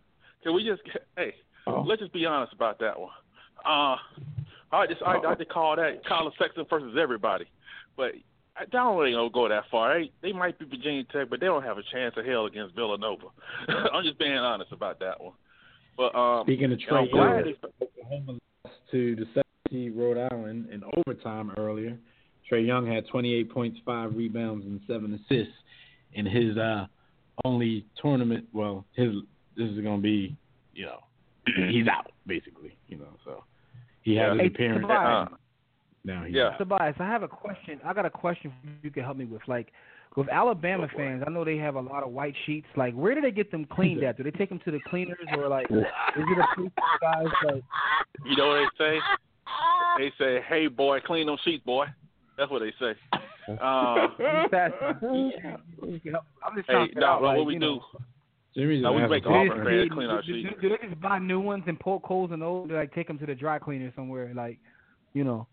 Can 0.43 0.53
we 0.53 0.63
just 0.63 0.83
get, 0.85 1.07
hey? 1.17 1.33
Oh. 1.67 1.81
Let's 1.81 1.99
just 2.01 2.13
be 2.13 2.25
honest 2.27 2.53
about 2.53 2.77
that 2.79 2.99
one. 2.99 3.09
Uh, 3.65 3.95
I 4.71 4.85
just 4.87 5.01
I, 5.01 5.17
I 5.25 5.33
to 5.35 5.45
call 5.45 5.75
that 5.77 6.05
Collin 6.05 6.31
Sexton 6.37 6.65
versus 6.69 6.95
everybody, 7.01 7.45
but 7.97 8.11
I 8.57 8.65
don't 8.65 8.97
really 8.97 9.11
gonna 9.13 9.29
go 9.29 9.49
that 9.49 9.63
far. 9.69 9.99
They 9.99 10.11
they 10.21 10.31
might 10.33 10.57
be 10.57 10.65
Virginia 10.65 11.03
Tech, 11.11 11.29
but 11.29 11.39
they 11.39 11.45
don't 11.45 11.63
have 11.63 11.77
a 11.77 11.83
chance 11.91 12.15
of 12.17 12.25
hell 12.25 12.45
against 12.45 12.75
Villanova. 12.75 13.27
I'm 13.67 14.03
just 14.03 14.17
being 14.17 14.31
honest 14.37 14.71
about 14.71 14.99
that 14.99 15.21
one. 15.21 15.33
But 15.97 16.15
um, 16.15 16.45
Speaking 16.45 16.71
of 16.71 16.79
Trae 16.79 17.11
Young, 17.13 17.43
they- 17.43 17.85
Oklahoma 17.85 18.39
lost 18.63 18.75
to 18.91 19.15
the 19.15 19.25
17 19.69 19.97
Rhode 19.97 20.17
Island 20.31 20.69
in 20.71 20.83
overtime 20.97 21.51
earlier. 21.57 21.97
Trae 22.49 22.65
Young 22.65 22.85
had 22.85 23.07
28 23.07 23.49
points, 23.51 23.79
five 23.85 24.15
rebounds, 24.15 24.65
and 24.65 24.79
seven 24.87 25.13
assists 25.13 25.53
in 26.13 26.25
his 26.25 26.57
uh, 26.57 26.85
only 27.43 27.85
tournament. 28.01 28.45
Well, 28.53 28.85
his 28.93 29.13
this 29.57 29.69
is 29.69 29.79
going 29.81 29.97
to 29.97 30.03
be, 30.03 30.35
you 30.73 30.85
know, 30.85 30.99
he's 31.69 31.87
out 31.87 32.11
basically. 32.27 32.75
You 32.87 32.97
know, 32.97 33.17
so 33.25 33.43
he 34.03 34.15
his 34.15 34.39
Hey, 34.39 34.47
appearance. 34.47 34.81
Tobias. 34.81 35.29
uh, 35.31 35.35
Now 36.05 36.23
he 36.23 36.33
Yeah. 36.33 36.51
Tobias, 36.57 36.95
I 36.99 37.05
have 37.05 37.23
a 37.23 37.27
question. 37.27 37.79
I 37.83 37.93
got 37.93 38.05
a 38.05 38.09
question 38.09 38.53
you 38.83 38.91
can 38.91 39.03
help 39.03 39.17
me 39.17 39.25
with. 39.25 39.41
Like, 39.47 39.73
with 40.15 40.29
Alabama 40.29 40.87
fans, 40.95 41.23
I 41.27 41.29
know 41.29 41.43
they 41.43 41.57
have 41.57 41.75
a 41.75 41.81
lot 41.81 42.03
of 42.03 42.11
white 42.11 42.35
sheets. 42.45 42.67
Like, 42.77 42.93
where 42.93 43.13
do 43.15 43.21
they 43.21 43.31
get 43.31 43.51
them 43.51 43.65
cleaned 43.65 44.03
at? 44.03 44.15
Do 44.15 44.23
they 44.23 44.31
take 44.31 44.47
them 44.49 44.59
to 44.63 44.71
the 44.71 44.79
cleaners, 44.87 45.17
or 45.35 45.47
like, 45.49 45.69
is 45.69 45.77
it 45.81 46.37
a 46.37 46.55
place 46.55 46.71
guys 47.01 47.25
like? 47.45 47.63
You 48.23 48.37
know 48.37 48.47
what 48.47 48.69
they 48.79 48.85
say? 48.85 48.99
They 49.97 50.11
say, 50.17 50.41
"Hey, 50.47 50.67
boy, 50.67 50.99
clean 51.05 51.27
them 51.27 51.37
sheets, 51.43 51.63
boy." 51.65 51.85
That's 52.37 52.49
what 52.51 52.59
they 52.59 52.71
say. 52.79 52.93
Uh, 53.61 54.07
Just 54.17 54.53
asking. 54.53 55.31
You 55.85 55.99
can 55.99 56.11
help- 56.13 56.25
I'm 56.45 56.55
just 56.55 56.67
trying 56.67 56.81
hey, 56.81 56.87
to 56.87 56.87
figure 56.87 57.01
no, 57.01 57.07
out, 57.07 57.21
what 57.21 57.37
like, 57.37 57.47
we 57.47 57.53
do? 57.55 57.59
know, 57.59 57.81
Jimmy's 58.55 58.81
No, 58.83 58.93
we 58.93 59.05
make 59.07 59.23
asshole. 59.23 59.35
Auburn 59.35 59.57
do, 59.59 59.63
fans 59.69 59.89
they- 59.89 59.95
clean 59.95 60.09
our 60.09 60.21
do- 60.21 60.43
sheets. 60.43 60.55
do- 60.61 60.69
do 60.69 60.77
they 60.77 60.87
just 60.87 60.99
buy 61.01 61.19
new 61.19 61.39
ones 61.39 61.63
and 61.67 61.79
poke 61.79 62.03
holes 62.05 62.31
in 62.31 62.39
those? 62.39 62.69
Like, 62.71 62.93
take 62.93 63.07
them 63.07 63.17
to 63.19 63.25
the 63.25 63.35
dry 63.35 63.59
cleaner 63.59 63.91
somewhere? 63.95 64.31
Like, 64.33 64.59
you 65.13 65.23
know, 65.23 65.47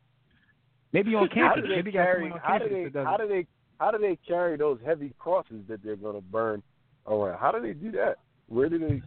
maybe 0.93 1.15
on 1.15 1.29
How 1.29 1.35
campus. 1.35 1.63
do 1.63 1.69
they 1.69 1.77
Maybe 1.77 1.93
carry? 1.93 2.23
someone 2.25 2.33
on 2.33 2.41
How 2.43 2.59
do 2.59 2.69
they? 2.69 2.89
that 2.91 3.05
How 3.07 3.17
do 3.17 3.29
they? 3.29 3.47
How 3.79 3.91
do 3.91 3.99
they 3.99 4.17
carry 4.27 4.57
those 4.57 4.79
heavy 4.85 5.13
crosses 5.19 5.63
that 5.69 5.83
they're 5.83 5.97
going 5.97 6.15
to 6.15 6.21
burn 6.21 6.63
around? 7.07 7.39
How 7.39 7.51
do 7.51 7.61
they 7.61 7.73
do 7.73 7.91
that? 7.93 8.17
Where 8.49 8.69
do 8.69 8.79
they? 8.79 9.03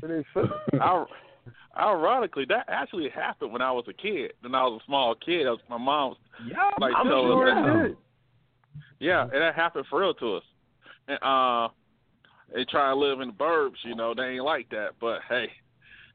Where 0.00 0.22
do 0.22 0.24
they 0.34 0.40
fit? 0.40 0.50
it? 0.74 1.08
Ironically, 1.78 2.44
that 2.48 2.64
actually 2.68 3.08
happened 3.10 3.52
when 3.52 3.60
I 3.62 3.70
was 3.70 3.84
a 3.88 3.92
kid. 3.92 4.32
When 4.40 4.54
I 4.54 4.62
was 4.64 4.80
a 4.82 4.86
small 4.86 5.14
kid, 5.14 5.46
I 5.46 5.50
was, 5.50 5.60
my 5.68 5.76
mom 5.76 6.10
was 6.10 6.18
Yeah, 6.48 6.70
like, 6.80 6.94
I'm 6.96 7.06
so 7.06 7.10
sure 7.10 7.54
that- 7.54 7.76
it 7.84 7.88
did. 7.88 7.96
Yeah, 8.98 9.22
and 9.24 9.32
that 9.32 9.54
happened 9.54 9.84
for 9.90 10.00
real 10.00 10.14
to 10.14 10.36
us. 10.36 10.42
And 11.08 11.18
uh 11.22 11.68
they 12.54 12.64
try 12.64 12.90
to 12.90 12.96
live 12.96 13.20
in 13.20 13.28
the 13.28 13.34
burbs, 13.34 13.76
you 13.84 13.94
know, 13.96 14.14
they 14.14 14.22
ain't 14.34 14.44
like 14.44 14.68
that. 14.70 14.90
But 15.00 15.20
hey, 15.28 15.50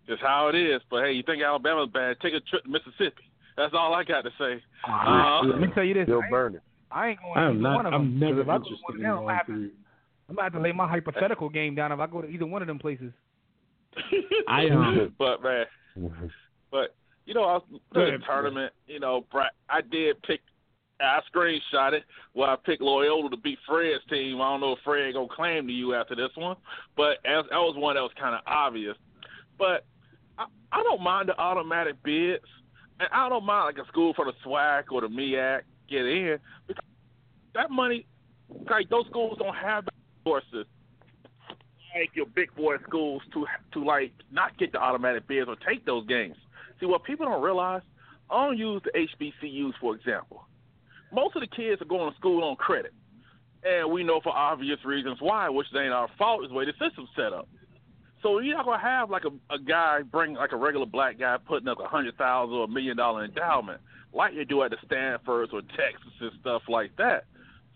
just 0.08 0.22
how 0.22 0.47
it 0.47 0.56
is. 0.56 0.82
But 0.89 1.04
hey, 1.04 1.12
you 1.12 1.24
think 1.24 1.43
Alabama's 1.43 1.89
bad, 1.93 2.18
take 2.22 2.34
a 2.34 2.39
trip 2.39 2.64
to 2.64 2.70
Mississippi. 2.70 3.30
That's 3.58 3.74
all 3.74 3.93
I 3.93 4.04
got 4.04 4.22
to 4.24 4.32
say. 4.39 4.62
Uh, 4.88 5.41
Let 5.43 5.60
me 5.60 5.68
tell 5.74 5.84
you 5.84 5.93
this. 5.93 6.06
Still 6.06 6.22
I 6.22 6.24
ain't, 6.24 6.32
burning. 6.32 6.62
I 6.91 7.08
ain't 7.10 7.20
going 7.22 7.38
I 7.38 7.41
to 7.41 7.45
am 7.47 7.52
either 7.52 7.62
not. 7.62 7.76
one 7.76 7.86
of 7.86 7.91
them. 7.91 8.02
I'm 8.02 8.20
never 8.20 8.41
I 8.41 8.45
go 8.45 8.52
to 8.52 8.56
interested 8.58 8.84
one 8.84 8.97
in 8.97 9.04
them, 9.04 9.16
going 9.16 9.28
gonna 9.28 9.43
through. 9.45 9.72
I'm 10.30 10.38
about 10.38 10.54
to 10.54 10.60
lay 10.60 10.72
my 10.72 10.88
hypothetical 10.88 11.49
game 11.49 11.76
down 11.76 11.91
if 11.91 11.99
I 11.99 12.08
go 12.08 12.22
to 12.22 12.28
either 12.28 12.45
one 12.45 12.62
of 12.62 12.68
them 12.68 12.80
places. 12.80 13.12
I 14.47 14.68
um. 14.70 15.14
but 15.20 15.43
man, 15.43 15.66
but 16.72 16.95
you 17.26 17.34
know, 17.34 17.43
I 17.43 17.54
was 17.56 17.64
Go 17.93 18.02
in 18.02 18.08
ahead, 18.08 18.22
the 18.22 18.26
tournament. 18.26 18.74
You 18.88 18.99
know, 18.99 19.26
I 19.70 19.82
did 19.82 20.22
pick. 20.24 20.41
I 21.02 21.20
screenshot 21.34 21.93
it 21.93 22.04
where 22.34 22.49
I 22.49 22.56
picked 22.56 22.82
Loyola 22.82 23.30
to 23.32 23.38
beat 23.38 23.58
Fred's 23.68 24.04
team. 24.10 24.39
I 24.39 24.52
don't 24.52 24.62
know 24.62 24.74
if 24.74 24.80
Fred 24.86 25.14
gonna 25.14 25.28
claim 25.36 25.66
to 25.68 25.74
you 25.74 25.95
after 25.95 26.16
this 26.16 26.30
one, 26.36 26.56
but 26.95 27.18
as, 27.26 27.43
that 27.49 27.58
was 27.58 27.76
one 27.76 27.95
that 27.95 28.02
was 28.02 28.12
kind 28.20 28.36
of 28.36 28.41
obvious. 28.45 28.95
But 29.58 29.86
I, 30.38 30.45
I 30.72 30.84
don't 30.84 31.02
mind 31.02 31.30
the 31.30 31.38
automatic 31.39 31.95
bids, 32.04 32.43
and 33.02 33.10
I 33.12 33.30
don't 33.30 33.45
mind 33.45 33.76
like 33.76 33.86
a 33.86 33.88
school 33.88 34.14
for 34.14 34.26
the 34.26 34.34
SWAC 34.45 34.84
or 34.91 35.02
the 35.02 35.08
MEAC 35.08 35.62
get 35.89 36.06
in 36.06 36.38
because 36.68 36.84
that 37.56 37.72
money, 37.72 38.06
like 38.70 38.89
those 38.89 39.06
schools 39.08 39.38
don't 39.39 39.56
have 39.56 39.86
the 39.86 39.91
resources 40.24 40.68
like 41.95 42.12
your 42.14 42.28
big 42.28 42.54
boy 42.56 42.78
schools 42.88 43.22
to 43.34 43.45
to 43.74 43.84
like 43.84 44.14
not 44.32 44.58
get 44.58 44.72
the 44.72 44.78
automatic 44.78 45.28
bids 45.28 45.49
or 45.49 45.56
take 45.68 45.84
those 45.86 46.06
games. 46.06 46.38
See 46.80 46.86
what 46.86 47.04
people 47.04 47.26
don't 47.26 47.41
realize. 47.41 47.82
I 48.30 48.45
don't 48.45 48.58
use 48.58 48.82
the 48.84 48.91
HBCUs 48.91 49.74
for 49.82 49.95
example. 49.95 50.45
Most 51.12 51.36
of 51.36 51.41
the 51.41 51.47
kids 51.47 51.82
are 51.82 51.86
going 51.86 52.12
to 52.12 52.18
school 52.18 52.43
on 52.43 52.56
credit, 52.56 52.93
and 53.64 53.91
we 53.91 54.04
know 54.04 54.22
for 54.22 54.32
obvious 54.32 54.78
reasons 54.86 55.18
why, 55.20 55.49
which 55.49 55.68
ain't 55.76 55.91
our 55.91 56.08
fault, 56.18 56.43
is 56.43 56.49
the 56.49 56.56
way 56.56 56.66
the 56.66 56.74
system's 56.80 57.10
set 57.16 57.34
up. 57.34 57.49
So 58.22 58.40
you're 58.40 58.56
not 58.56 58.66
gonna 58.66 58.82
have 58.82 59.10
like 59.10 59.24
a, 59.26 59.54
a 59.54 59.60
guy 59.60 60.02
bring 60.04 60.36
like 60.36 60.52
a 60.52 60.58
regular 60.58 60.86
black 60.86 61.20
guy 61.20 61.38
putting 61.46 61.68
up 61.68 61.80
a 61.80 61.88
hundred 61.88 62.18
thousand 62.18 62.56
or 62.56 62.66
a 62.66 62.68
million 62.68 62.98
dollar 62.98 63.26
endowment 63.26 63.82
like 64.14 64.34
you 64.34 64.46
do 64.46 64.62
at 64.64 64.72
the 64.72 64.78
Stanfords 64.86 65.52
or 65.54 65.62
Texas 65.62 66.14
and 66.20 66.32
stuff 66.40 66.64
like 66.68 66.96
that. 66.98 67.26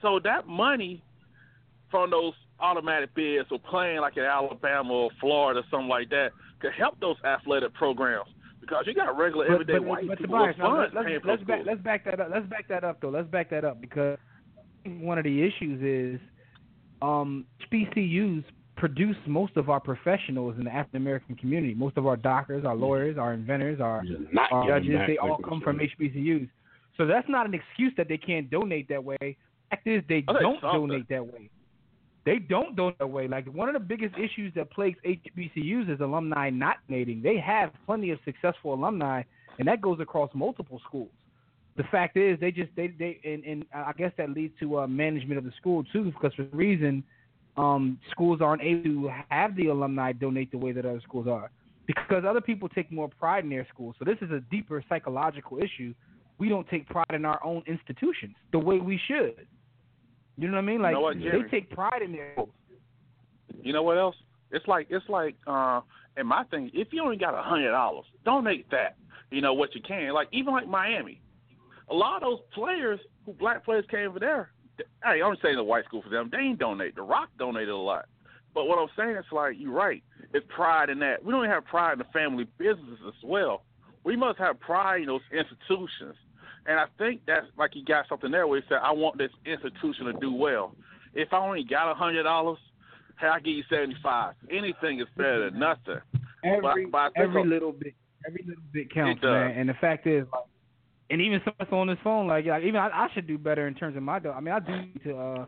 So 0.01 0.19
that 0.23 0.47
money 0.47 1.01
from 1.89 2.11
those 2.11 2.33
automatic 2.59 3.13
bids 3.15 3.47
or 3.51 3.59
playing 3.59 4.01
like 4.01 4.17
in 4.17 4.23
Alabama 4.23 4.93
or 4.93 5.09
Florida, 5.19 5.61
or 5.61 5.63
something 5.71 5.87
like 5.87 6.09
that, 6.09 6.31
could 6.59 6.73
help 6.73 6.99
those 6.99 7.17
athletic 7.25 7.73
programs 7.73 8.29
because 8.61 8.85
you 8.87 8.93
got 8.93 9.17
regular 9.17 9.45
everyday 9.45 9.73
but, 9.73 9.83
white 9.83 10.07
but 10.07 10.17
people 10.17 10.37
Tobias, 10.37 10.57
with 10.57 10.65
funds 10.65 10.93
let's, 10.95 11.05
paying 11.07 11.19
let's, 11.25 11.43
back, 11.43 11.61
let's 11.65 11.81
back 11.81 12.05
that 12.05 12.19
up. 12.19 12.29
Let's 12.31 12.47
back 12.47 12.67
that 12.67 12.83
up 12.83 13.01
though. 13.01 13.09
Let's 13.09 13.29
back 13.29 13.49
that 13.49 13.65
up 13.65 13.81
because 13.81 14.17
one 14.85 15.17
of 15.17 15.23
the 15.23 15.43
issues 15.43 15.81
is 15.81 16.21
um, 17.01 17.45
HBCUs 17.71 18.43
produce 18.75 19.15
most 19.25 19.55
of 19.57 19.69
our 19.69 19.79
professionals 19.79 20.55
in 20.57 20.65
the 20.65 20.71
African 20.71 21.01
American 21.01 21.35
community. 21.35 21.73
Most 21.73 21.97
of 21.97 22.05
our 22.07 22.17
doctors, 22.17 22.65
our 22.65 22.75
lawyers, 22.75 23.17
our 23.17 23.33
inventors, 23.33 23.79
our, 23.79 24.03
our 24.51 24.67
judges, 24.67 24.99
they 25.07 25.17
all 25.17 25.37
come 25.37 25.61
from 25.61 25.79
HBCUs. 25.79 26.49
So 26.97 27.05
that's 27.05 27.27
not 27.29 27.45
an 27.45 27.53
excuse 27.53 27.93
that 27.97 28.07
they 28.07 28.17
can't 28.17 28.49
donate 28.49 28.87
that 28.89 29.03
way. 29.03 29.37
Fact 29.69 29.87
is, 29.87 30.03
they 30.07 30.23
I 30.27 30.41
don't 30.41 30.61
donate 30.61 31.09
that 31.09 31.25
way. 31.25 31.49
They 32.25 32.39
don't 32.39 32.75
donate 32.75 32.97
that 32.99 33.07
way. 33.07 33.27
Like 33.27 33.45
one 33.47 33.67
of 33.67 33.73
the 33.73 33.79
biggest 33.79 34.15
issues 34.15 34.53
that 34.55 34.71
plagues 34.71 34.97
HBCUs 35.05 35.93
is 35.93 35.99
alumni 35.99 36.49
not 36.49 36.77
donating. 36.87 37.21
They 37.21 37.37
have 37.37 37.71
plenty 37.85 38.11
of 38.11 38.19
successful 38.25 38.73
alumni, 38.73 39.23
and 39.59 39.67
that 39.67 39.81
goes 39.81 39.99
across 39.99 40.29
multiple 40.33 40.81
schools. 40.87 41.11
The 41.77 41.83
fact 41.91 42.17
is, 42.17 42.39
they 42.39 42.51
just 42.51 42.69
they 42.75 42.87
they 42.87 43.19
and, 43.23 43.43
and 43.43 43.65
I 43.73 43.91
guess 43.97 44.11
that 44.17 44.29
leads 44.29 44.53
to 44.59 44.79
uh, 44.79 44.87
management 44.87 45.37
of 45.37 45.43
the 45.43 45.51
school 45.59 45.83
too, 45.91 46.05
because 46.05 46.33
for 46.33 46.47
some 46.49 46.57
reason, 46.57 47.03
um, 47.57 47.99
schools 48.11 48.41
aren't 48.41 48.61
able 48.61 49.03
to 49.03 49.11
have 49.29 49.55
the 49.55 49.67
alumni 49.67 50.11
donate 50.11 50.51
the 50.51 50.57
way 50.57 50.71
that 50.71 50.85
other 50.85 51.01
schools 51.01 51.27
are, 51.27 51.51
because 51.87 52.23
other 52.27 52.41
people 52.41 52.67
take 52.69 52.91
more 52.91 53.07
pride 53.07 53.43
in 53.43 53.49
their 53.49 53.67
schools. 53.73 53.95
So 53.99 54.05
this 54.05 54.17
is 54.21 54.31
a 54.31 54.41
deeper 54.51 54.83
psychological 54.89 55.59
issue. 55.59 55.93
We 56.37 56.49
don't 56.49 56.67
take 56.67 56.87
pride 56.89 57.13
in 57.13 57.23
our 57.23 57.43
own 57.45 57.63
institutions 57.65 58.35
the 58.51 58.59
way 58.59 58.79
we 58.79 58.99
should. 59.07 59.47
You 60.37 60.49
know 60.49 60.55
what 60.55 60.63
I 60.63 60.65
mean? 60.65 60.81
Like 60.81 60.93
know 60.93 61.01
what, 61.01 61.17
they 61.17 61.49
take 61.49 61.69
pride 61.69 62.01
in 62.03 62.11
their 62.11 62.33
schools. 62.33 62.49
You 63.61 63.71
know 63.71 63.83
what 63.83 63.97
else? 63.97 64.15
It's 64.51 64.67
like 64.67 64.87
it's 64.89 65.07
like 65.07 65.35
uh 65.47 65.81
and 66.17 66.27
my 66.27 66.43
thing, 66.45 66.71
if 66.73 66.89
you 66.91 67.01
only 67.03 67.17
got 67.17 67.33
a 67.33 67.41
hundred 67.41 67.71
dollars, 67.71 68.05
donate 68.23 68.69
that. 68.71 68.97
You 69.31 69.41
know 69.41 69.53
what 69.53 69.73
you 69.75 69.81
can. 69.81 70.13
Like 70.13 70.27
even 70.31 70.53
like 70.53 70.67
Miami. 70.67 71.21
A 71.89 71.93
lot 71.93 72.17
of 72.17 72.21
those 72.21 72.39
players 72.53 72.99
who 73.25 73.33
black 73.33 73.63
players 73.63 73.85
came 73.89 74.09
over 74.09 74.19
there, 74.19 74.51
hey, 75.03 75.21
I'm 75.21 75.35
saying 75.41 75.55
the 75.55 75.63
white 75.63 75.85
school 75.85 76.01
for 76.01 76.09
them, 76.09 76.29
they 76.31 76.37
ain't 76.39 76.59
donate. 76.59 76.95
The 76.95 77.01
Rock 77.01 77.29
donated 77.37 77.69
a 77.69 77.77
lot. 77.77 78.05
But 78.53 78.67
what 78.67 78.79
I'm 78.79 78.89
saying 78.97 79.17
is 79.17 79.25
like 79.31 79.55
you're 79.57 79.71
right. 79.71 80.03
It's 80.33 80.45
pride 80.49 80.89
in 80.89 80.99
that. 80.99 81.23
We 81.23 81.31
don't 81.31 81.45
have 81.45 81.65
pride 81.65 81.93
in 81.93 81.99
the 81.99 82.05
family 82.13 82.45
business 82.57 82.99
as 83.07 83.13
well. 83.23 83.63
We 84.03 84.15
must 84.15 84.37
have 84.39 84.59
pride 84.59 85.01
in 85.01 85.07
those 85.07 85.21
institutions. 85.31 86.15
And 86.67 86.79
I 86.79 86.85
think 86.97 87.21
that's 87.27 87.45
like 87.57 87.75
you 87.75 87.83
got 87.85 88.07
something 88.07 88.31
there 88.31 88.47
where 88.47 88.57
you 88.57 88.63
said, 88.67 88.79
I 88.81 88.91
want 88.91 89.17
this 89.17 89.31
institution 89.45 90.05
to 90.05 90.13
do 90.13 90.33
well. 90.33 90.75
If 91.13 91.31
I 91.31 91.37
only 91.37 91.63
got 91.63 91.91
a 91.91 91.93
hundred 91.93 92.23
dollars, 92.23 92.57
hey, 93.19 93.27
I 93.27 93.39
give 93.39 93.53
you 93.55 93.63
seventy 93.69 93.95
five. 94.01 94.33
Anything 94.49 94.99
is 94.99 95.07
better 95.15 95.49
than 95.49 95.59
nothing. 95.59 95.99
Every 96.43 96.85
But- 96.85 97.13
but 97.15 97.21
every 97.21 97.43
little 97.45 97.71
bit, 97.71 97.93
every 98.27 98.43
little 98.47 98.63
bit 98.71 98.91
counts, 98.93 99.21
man. 99.21 99.51
And 99.51 99.69
the 99.69 99.73
fact 99.75 100.07
is, 100.07 100.25
like, 100.33 100.43
and 101.09 101.21
even 101.21 101.41
someone 101.43 101.81
on 101.81 101.87
this 101.87 102.03
phone, 102.03 102.27
like, 102.27 102.45
like 102.45 102.63
even 102.63 102.77
I, 102.77 102.87
I 102.87 103.07
should 103.13 103.27
do 103.27 103.37
better 103.37 103.67
in 103.67 103.75
terms 103.75 103.95
of 103.95 104.03
my. 104.03 104.17
I 104.17 104.39
mean, 104.39 104.53
I 104.53 104.59
do 104.59 104.99
to 105.03 105.17
uh, 105.17 105.45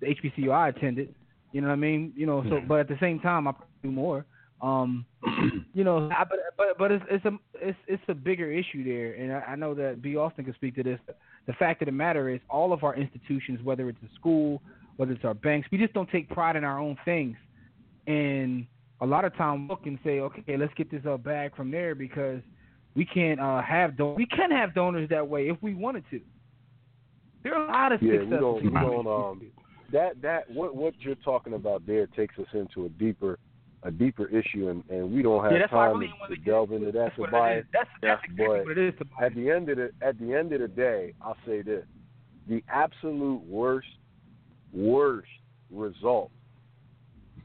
the 0.00 0.06
HBCU 0.06 0.52
I 0.52 0.68
attended. 0.68 1.14
You 1.52 1.60
know 1.60 1.68
what 1.68 1.74
I 1.74 1.76
mean? 1.76 2.12
You 2.16 2.26
know, 2.26 2.44
so 2.48 2.60
but 2.66 2.80
at 2.80 2.88
the 2.88 2.98
same 3.00 3.20
time, 3.20 3.46
I 3.46 3.52
probably 3.52 3.68
do 3.82 3.90
more. 3.90 4.26
Um, 4.60 5.06
you 5.74 5.84
know, 5.84 6.10
I, 6.10 6.24
but 6.24 6.38
but 6.56 6.78
but 6.78 6.92
it's 6.92 7.04
it's 7.08 7.24
a 7.24 7.38
it's 7.54 7.78
it's 7.86 8.02
a 8.08 8.14
bigger 8.14 8.50
issue 8.50 8.84
there, 8.84 9.12
and 9.14 9.32
I, 9.32 9.52
I 9.52 9.56
know 9.56 9.74
that 9.74 10.02
B. 10.02 10.16
Austin 10.16 10.44
can 10.44 10.54
speak 10.54 10.74
to 10.76 10.82
this. 10.82 10.98
The 11.46 11.52
fact 11.52 11.82
of 11.82 11.86
the 11.86 11.92
matter 11.92 12.28
is, 12.28 12.40
all 12.50 12.72
of 12.72 12.82
our 12.82 12.96
institutions, 12.96 13.60
whether 13.62 13.88
it's 13.88 14.02
a 14.02 14.14
school, 14.16 14.60
whether 14.96 15.12
it's 15.12 15.24
our 15.24 15.34
banks, 15.34 15.68
we 15.70 15.78
just 15.78 15.92
don't 15.92 16.10
take 16.10 16.28
pride 16.28 16.56
in 16.56 16.64
our 16.64 16.80
own 16.80 16.96
things, 17.04 17.36
and 18.06 18.66
a 19.00 19.06
lot 19.06 19.24
of 19.24 19.36
time 19.36 19.68
look 19.68 19.86
and 19.86 19.98
say, 20.04 20.20
okay, 20.20 20.56
let's 20.56 20.74
get 20.74 20.90
this 20.90 21.02
uh, 21.08 21.16
bag 21.16 21.54
from 21.54 21.70
there 21.70 21.94
because 21.94 22.40
we 22.96 23.04
can't 23.04 23.38
uh, 23.38 23.60
have 23.62 23.96
don- 23.96 24.16
we 24.16 24.26
can 24.26 24.50
have 24.50 24.74
donors 24.74 25.08
that 25.10 25.28
way 25.28 25.48
if 25.48 25.56
we 25.62 25.74
wanted 25.74 26.04
to. 26.10 26.20
There 27.42 27.54
are 27.54 27.68
a 27.68 27.70
lot 27.70 27.92
of 27.92 28.02
Yeah, 28.02 28.20
we 28.24 28.30
don't. 28.30 28.64
We 28.64 28.70
don't. 28.70 29.06
Um, 29.06 29.42
that 29.92 30.20
that 30.22 30.50
what 30.50 30.74
what 30.74 30.94
you're 30.98 31.14
talking 31.16 31.52
about 31.52 31.86
there 31.86 32.06
takes 32.08 32.36
us 32.38 32.46
into 32.54 32.86
a 32.86 32.88
deeper 32.88 33.38
a 33.82 33.90
deeper 33.90 34.26
issue, 34.26 34.68
and 34.68 34.82
and 34.90 35.12
we 35.12 35.22
don't 35.22 35.44
have 35.44 35.52
yeah, 35.52 35.58
that's 35.60 35.72
why 35.72 35.88
I 35.88 35.92
time 35.92 36.00
really 36.00 36.36
to, 36.36 36.36
delve 36.44 36.72
into 36.72 36.86
that. 36.86 36.92
That's 36.92 37.18
what 37.18 37.26
Tobias. 37.26 37.56
it 37.56 37.60
is. 37.60 37.66
That's, 37.72 37.88
that's 38.02 38.22
Yeah, 38.26 38.32
exactly 38.32 38.74
but 38.74 38.78
it 38.78 38.88
is. 38.88 38.94
At 39.22 39.34
the 39.34 39.50
end 39.50 39.68
of 39.68 39.76
the 39.76 39.90
at 40.00 40.18
the 40.18 40.34
end 40.34 40.52
of 40.52 40.60
the 40.60 40.68
day, 40.68 41.12
I'll 41.20 41.36
say 41.46 41.62
this: 41.62 41.84
the 42.48 42.64
absolute 42.68 43.42
worst 43.46 43.88
worst 44.72 45.28
result 45.70 46.30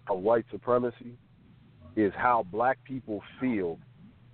of 0.10 0.20
white 0.20 0.45
supremacy 0.52 1.18
is 1.95 2.12
how 2.16 2.45
black 2.52 2.78
people 2.86 3.22
feel 3.39 3.78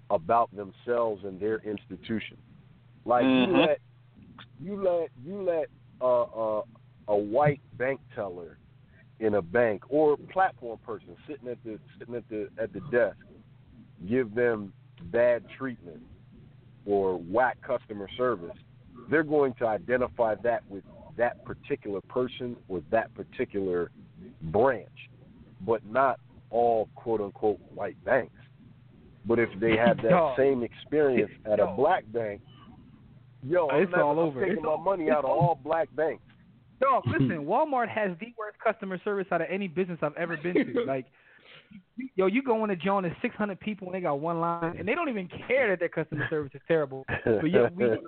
about 0.10 0.56
themselves 0.56 1.24
and 1.24 1.40
their 1.40 1.60
institution. 1.60 2.38
Like 3.06 3.26
Mhm. 3.26 3.48
you 3.48 3.58
let 3.58 3.82
you 4.60 4.82
let 4.82 5.10
you 5.24 5.42
let 5.42 5.70
uh, 6.02 6.24
uh, 6.24 6.64
a 7.08 7.16
white 7.16 7.62
bank 7.74 8.00
teller 8.14 8.58
in 9.20 9.36
a 9.36 9.42
bank 9.42 9.84
or 9.90 10.18
platform 10.18 10.78
person 10.80 11.16
sitting 11.28 11.48
at 11.48 11.62
the 11.64 11.80
sitting 11.98 12.16
at 12.16 12.28
the 12.30 12.50
at 12.58 12.72
the 12.74 12.82
desk 12.92 13.18
give 14.08 14.34
them 14.36 14.74
bad 15.06 15.44
treatment 15.58 16.02
or 16.86 17.18
whack 17.18 17.58
customer 17.62 18.08
service 18.16 18.56
they're 19.10 19.24
going 19.24 19.54
to 19.56 19.66
identify 19.66 20.36
that 20.36 20.64
with 20.70 20.84
that 21.18 21.44
particular 21.46 22.02
person 22.02 22.56
or 22.68 22.82
that 22.92 23.14
particular 23.16 23.92
branch, 24.44 25.10
but 25.62 25.86
not 25.86 26.20
all 26.50 26.90
quote 26.96 27.22
unquote 27.22 27.60
white 27.74 28.02
banks. 28.06 28.34
But 29.28 29.40
if 29.40 29.50
they 29.60 29.76
had 29.76 29.98
that 30.04 30.10
Dog. 30.10 30.38
same 30.38 30.64
experience 30.64 31.32
at 31.52 31.60
a 31.60 31.68
black 31.68 32.04
bank, 32.12 32.42
yo, 33.44 33.68
I'm, 33.70 33.84
It's 33.84 33.92
never, 33.92 34.04
all 34.04 34.12
I'm 34.20 34.28
over. 34.28 34.40
taking 34.42 34.56
It's 34.58 34.64
my 34.64 34.70
all- 34.72 34.78
money 34.78 35.06
it's 35.06 35.12
out 35.14 35.20
of 35.26 35.30
all- 35.32 35.40
all 35.50 35.60
black 35.64 35.90
banks. 35.96 36.24
Dog, 36.80 37.04
listen, 37.08 37.46
Walmart 37.46 37.90
has 37.90 38.12
the 38.20 38.28
worst 38.38 38.58
customer 38.64 39.00
service 39.04 39.28
out 39.32 39.42
of 39.42 39.48
any 39.50 39.68
business 39.68 40.00
I've 40.02 40.16
ever 40.16 40.38
been 40.38 40.54
to. 40.74 40.84
Like, 40.86 41.06
you- 41.98 42.10
yo, 42.16 42.26
you 42.28 42.42
go 42.44 42.64
in 42.64 42.70
a 42.70 42.76
joint, 42.76 43.04
there's 43.06 43.16
600 43.22 43.60
people, 43.60 43.88
and 43.88 43.96
they 43.96 44.00
got 44.02 44.20
one 44.20 44.40
line, 44.40 44.76
and 44.78 44.88
they 44.88 44.94
don't 44.96 45.10
even 45.10 45.28
care 45.48 45.70
that 45.70 45.80
their 45.80 45.90
customer 45.90 46.26
service 46.30 46.52
is 46.54 46.62
terrible. 46.68 47.04
But 47.26 47.52
yet 47.52 47.76
we, 47.76 47.84
Dude, 47.86 48.00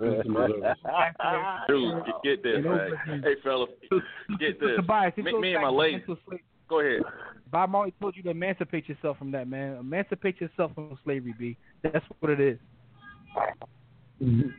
get 2.22 2.42
this, 2.42 2.56
You 2.56 2.62
know, 2.62 2.88
man. 3.06 3.22
Hey, 3.22 3.34
fella, 3.42 3.66
get 4.38 4.60
this. 4.60 4.70
Tobias, 4.76 5.12
it 5.16 5.24
Me, 5.24 5.32
goes 5.32 5.40
me 5.42 5.54
and 5.54 5.56
back 5.56 5.62
my 5.64 5.70
to 5.70 5.76
lady. 5.76 5.96
mental 5.98 6.16
slavery. 6.26 6.44
Go 6.68 6.80
ahead. 6.80 7.02
Bob 7.50 7.70
Marley 7.70 7.92
told 8.00 8.16
you 8.16 8.22
to 8.22 8.30
emancipate 8.30 8.88
yourself 8.88 9.18
from 9.18 9.30
that, 9.32 9.48
man. 9.48 9.76
Emancipate 9.76 10.40
yourself 10.40 10.72
from 10.74 10.96
slavery, 11.04 11.34
B. 11.38 11.56
That's 11.82 12.04
what 12.20 12.30
it 12.30 12.40
is. 12.40 12.58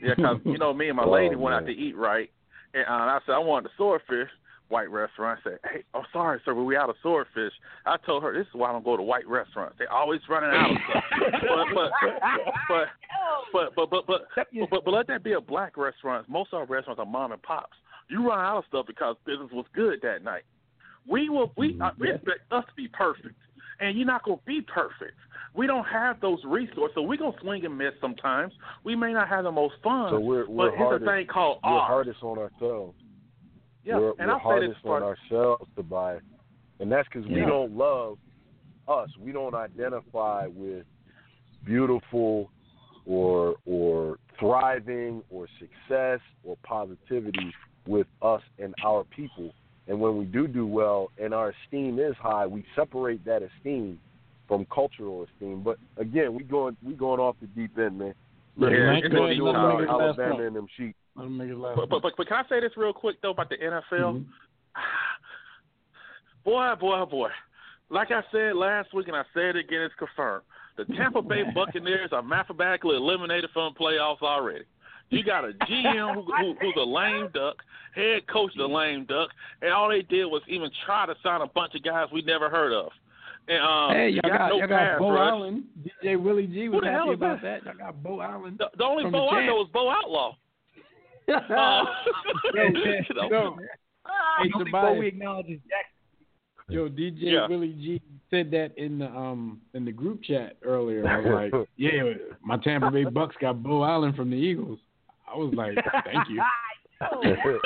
Yeah, 0.01 0.15
'cause 0.15 0.39
you 0.45 0.57
know, 0.57 0.73
me 0.73 0.87
and 0.89 0.97
my 0.97 1.03
Oh, 1.07 1.11
lady 1.11 1.35
went 1.35 1.55
out 1.55 1.65
to 1.67 1.71
eat, 1.71 1.95
right? 1.95 2.29
And 2.73 2.83
uh, 2.87 2.91
I 2.91 3.19
said 3.25 3.33
I 3.33 3.39
wanted 3.39 3.69
the 3.69 3.73
swordfish. 3.77 4.29
White 4.69 4.89
restaurant. 4.89 5.37
I 5.41 5.49
said, 5.49 5.59
"Hey, 5.69 5.83
oh 5.93 6.03
sorry, 6.13 6.39
sir, 6.45 6.53
but 6.53 6.63
we 6.63 6.77
out 6.77 6.89
of 6.89 6.95
swordfish." 7.01 7.51
I 7.85 7.97
told 8.05 8.23
her 8.23 8.31
this 8.33 8.47
is 8.47 8.53
why 8.53 8.69
I 8.69 8.71
don't 8.71 8.85
go 8.85 8.95
to 8.95 9.03
white 9.03 9.27
restaurants. 9.27 9.75
They 9.77 9.85
always 9.85 10.21
running 10.29 10.49
out 10.49 10.71
of 10.71 10.77
stuff. 10.89 11.03
but, 11.11 11.67
but, 11.75 11.91
but, 12.69 12.87
but, 13.53 13.75
but, 13.75 13.75
but, 13.75 13.89
but, 13.89 14.07
but, 14.07 14.69
but, 14.69 14.85
but 14.85 14.91
let 14.93 15.07
that 15.07 15.25
be 15.25 15.33
a 15.33 15.41
black 15.41 15.75
restaurant. 15.75 16.29
Most 16.29 16.53
of 16.53 16.59
our 16.59 16.65
restaurants 16.65 16.99
are 17.01 17.05
mom 17.05 17.33
and 17.33 17.41
pops. 17.43 17.75
You 18.09 18.25
run 18.29 18.39
out 18.39 18.59
of 18.59 18.63
stuff 18.69 18.87
because 18.87 19.17
business 19.25 19.49
was 19.51 19.65
good 19.75 19.99
that 20.03 20.23
night. 20.23 20.43
We 21.08 21.30
will. 21.30 21.52
We, 21.58 21.80
uh, 21.82 21.91
we 21.99 22.12
expect 22.12 22.52
us 22.52 22.64
to 22.66 22.74
be 22.76 22.88
perfect, 22.88 23.36
and 23.80 23.97
you're 23.97 24.08
not 24.08 24.24
gonna 24.24 24.39
be 24.45 24.62
perfect. 24.62 25.18
We 25.54 25.68
don't 25.68 25.86
have 25.86 26.22
those 26.22 26.39
resources, 26.45 26.91
so 26.95 27.02
we're 27.02 27.18
gonna 27.18 27.38
swing 27.41 27.66
and 27.66 27.78
miss 27.78 27.93
sometimes. 27.99 28.54
We 28.84 28.95
may 28.95 29.12
not 29.14 29.28
have 29.28 29.43
the 29.43 29.52
most 29.52 29.76
fun, 29.84 30.12
So 30.12 30.20
we're 30.20 30.47
we're 30.47 30.72
but 30.72 30.78
hardest, 30.78 31.04
a 31.04 31.12
thing 31.12 31.28
called 31.28 31.60
we're 31.64 31.72
art. 31.72 31.88
hardest 31.88 32.24
on 32.24 32.38
ourselves. 32.38 32.95
Yeah, 33.84 33.97
we're, 33.97 34.10
and 34.12 34.28
we're 34.28 34.34
I'll 34.34 34.39
hardest 34.39 34.80
on 34.86 35.04
ourselves 35.04 35.68
to 35.76 35.84
buy, 35.84 36.20
and 36.80 36.91
that's 36.91 37.08
because 37.08 37.28
we 37.28 37.41
don't 37.41 37.76
love 37.76 38.18
us. 38.88 39.10
We 39.20 39.32
don't 39.32 39.56
identify 39.56 40.47
with 40.47 40.86
beautiful 41.66 42.49
or 43.06 43.56
or 43.66 44.20
thriving 44.39 45.24
or 45.30 45.47
success 45.60 46.20
or 46.43 46.58
positivity 46.64 47.54
with 47.88 48.08
us 48.22 48.41
and 48.60 48.74
our 48.86 49.04
people. 49.04 49.54
And 49.91 49.99
when 49.99 50.17
we 50.17 50.23
do 50.23 50.47
do 50.47 50.65
well 50.65 51.11
and 51.21 51.33
our 51.33 51.53
esteem 51.65 51.99
is 51.99 52.15
high, 52.17 52.47
we 52.47 52.63
separate 52.77 53.25
that 53.25 53.41
esteem 53.43 53.99
from 54.47 54.65
cultural 54.73 55.25
esteem. 55.25 55.63
But 55.63 55.79
again, 55.97 56.33
we 56.33 56.43
going 56.45 56.77
we 56.81 56.93
going 56.93 57.19
off 57.19 57.35
the 57.41 57.47
deep 57.47 57.77
end, 57.77 57.99
man. 57.99 58.13
Yeah, 58.55 58.67
Listen, 58.67 58.73
it's 58.73 59.03
we 59.03 59.09
gonna 59.09 59.19
gonna 59.19 59.35
do 59.35 59.47
about 59.49 59.79
Make 59.79 59.89
it 59.89 59.91
last 59.91 60.19
Alabama 60.19 60.47
and 60.47 60.55
them 60.55 60.67
sheep. 60.77 60.95
Let 61.17 61.29
me 61.29 61.37
make 61.39 61.49
it 61.49 61.57
last. 61.57 61.75
But, 61.75 61.89
but 61.89 62.01
but 62.01 62.13
but 62.15 62.25
can 62.25 62.37
I 62.37 62.47
say 62.47 62.61
this 62.61 62.71
real 62.77 62.93
quick 62.93 63.17
though 63.21 63.31
about 63.31 63.49
the 63.49 63.57
NFL? 63.57 63.81
Mhm. 63.91 64.25
Boy, 66.45 66.73
boy, 66.79 67.05
boy. 67.11 67.29
Like 67.89 68.11
I 68.11 68.21
said 68.31 68.55
last 68.55 68.93
week, 68.93 69.09
and 69.09 69.17
I 69.17 69.23
said 69.33 69.57
it 69.57 69.65
again, 69.65 69.81
it's 69.81 69.93
confirmed. 69.99 70.43
The 70.77 70.85
Tampa 70.95 71.21
Bay 71.21 71.43
Buccaneers 71.53 72.13
are 72.13 72.23
mathematically 72.23 72.95
eliminated 72.95 73.49
from 73.51 73.73
the 73.73 73.83
playoffs 73.83 74.21
already. 74.21 74.63
You 75.12 75.24
got 75.24 75.43
a 75.43 75.51
GM 75.70 76.14
who, 76.16 76.24
who, 76.24 76.55
who's 76.59 76.74
a 76.78 76.84
lame 76.84 77.30
duck, 77.34 77.57
head 77.93 78.26
coach 78.28 78.51
is 78.55 78.62
a 78.62 78.66
lame 78.66 79.05
duck, 79.05 79.30
and 79.62 79.72
all 79.72 79.89
they 79.89 80.01
did 80.03 80.26
was 80.26 80.41
even 80.47 80.70
try 80.86 81.05
to 81.05 81.14
sign 81.22 81.41
a 81.41 81.47
bunch 81.47 81.76
of 81.76 81.84
guys 81.84 82.07
we 82.14 82.22
never 82.22 82.49
heard 82.49 82.74
of. 82.74 82.91
And 83.49 83.62
um, 83.62 83.91
hey, 83.91 84.09
you 84.09 84.22
y'all 84.24 84.38
got, 84.38 84.47
no 84.49 84.57
y'all 84.59 84.68
got 84.68 84.99
Bo 84.99 85.12
rush. 85.12 85.30
Allen. 85.30 85.64
DJ 86.03 86.22
Willie 86.22 86.47
G 86.47 86.70
was 86.70 86.82
the 86.84 86.91
happy 86.91 87.14
about 87.14 87.41
that? 87.41 87.64
that. 87.66 87.78
Y'all 87.78 87.88
got 87.88 88.01
Beau 88.01 88.22
Allen. 88.22 88.55
The, 88.57 88.70
the 88.78 88.84
only 88.86 89.03
Bo 89.09 89.30
the 89.30 89.36
I 89.36 89.45
know 89.45 89.62
is 89.64 89.68
Bo 89.74 89.89
Outlaw. 89.89 90.36
Yo, 91.28 91.36
Uh, 91.49 91.86
yo, 92.53 92.64
yo. 93.30 93.57
Hey, 93.57 94.47
The 94.47 94.55
only 94.55 94.72
Bo 94.72 94.93
we 94.93 95.07
acknowledge 95.07 95.47
is 95.47 95.59
Jackson. 95.68 95.91
Yo, 96.70 96.88
DJ 96.88 97.34
Yeah. 97.34 97.47
Willie 97.47 97.74
G 97.74 98.01
said 98.30 98.49
that 98.51 98.72
in 98.78 98.99
the 98.99 99.07
um 99.07 99.59
in 99.74 99.84
the 99.84 99.91
group 99.91 100.24
chat 100.24 100.55
earlier. 100.64 101.05
I 101.05 101.18
was 101.18 101.51
like, 101.53 101.68
yeah, 101.76 102.14
my 102.41 102.55
Tampa 102.57 102.89
Bay 102.89 103.03
Bucks 103.03 103.36
got 103.41 103.62
Beau 103.62 103.84
Allen 103.84 104.14
from 104.14 104.30
the 104.30 104.38
Eagles. 104.38 104.80
I 105.32 105.38
was 105.38 105.53
like, 105.55 105.75
thank 106.05 106.29
you. 106.29 106.41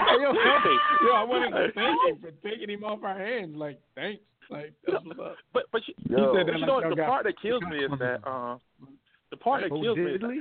Hey, 0.00 0.16
yo, 0.20 0.32
yo, 0.32 1.12
I 1.14 1.22
wanted 1.22 1.50
to 1.50 1.72
thank 1.72 1.96
you 2.08 2.18
for 2.20 2.30
taking 2.48 2.68
him 2.70 2.82
off 2.84 3.04
our 3.04 3.16
hands. 3.16 3.54
Like, 3.54 3.78
thanks. 3.94 4.22
Like, 4.50 4.72
that's 4.84 5.04
what's 5.04 5.20
up. 5.20 5.36
But 5.52 5.64
but 5.70 5.82
you, 5.86 5.94
Yo. 6.08 6.34
said 6.34 6.48
that 6.48 6.54
you 6.54 6.60
like 6.60 6.66
know 6.66 6.80
y'all 6.80 6.90
the 6.90 6.96
got- 6.96 7.06
part 7.08 7.24
that 7.26 7.40
kills 7.40 7.62
me 7.70 7.78
is 7.78 7.90
that 8.00 8.26
uh, 8.26 8.56
the 9.30 9.36
part 9.36 9.62
that 9.62 9.70
kills 9.70 9.96
me 9.96 10.04
is 10.14 10.20
diddly? 10.20 10.40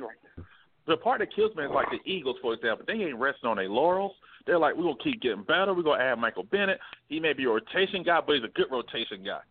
the 0.88 0.98
part 0.98 1.20
that 1.20 1.36
kills 1.36 1.56
me 1.56 1.66
is 1.66 1.72
like 1.72 1.88
the 1.92 2.00
Eagles, 2.12 2.38
for 2.42 2.54
example. 2.56 2.86
They 2.88 2.94
ain't 2.94 3.20
resting 3.20 3.48
on 3.50 3.58
their 3.58 3.70
laurels. 3.70 4.14
They're 4.48 4.58
like, 4.58 4.76
we're 4.76 4.84
gonna 4.84 5.04
keep 5.04 5.22
getting 5.22 5.44
better. 5.44 5.74
We're 5.76 5.84
gonna 5.84 6.04
add 6.04 6.18
Michael 6.18 6.44
Bennett. 6.44 6.80
He 7.10 7.20
may 7.20 7.34
be 7.34 7.44
a 7.46 7.50
rotation 7.50 8.02
guy, 8.04 8.22
but 8.26 8.36
he's 8.38 8.44
a 8.46 8.48
good 8.56 8.72
rotation 8.72 9.24
guy. 9.24 9.42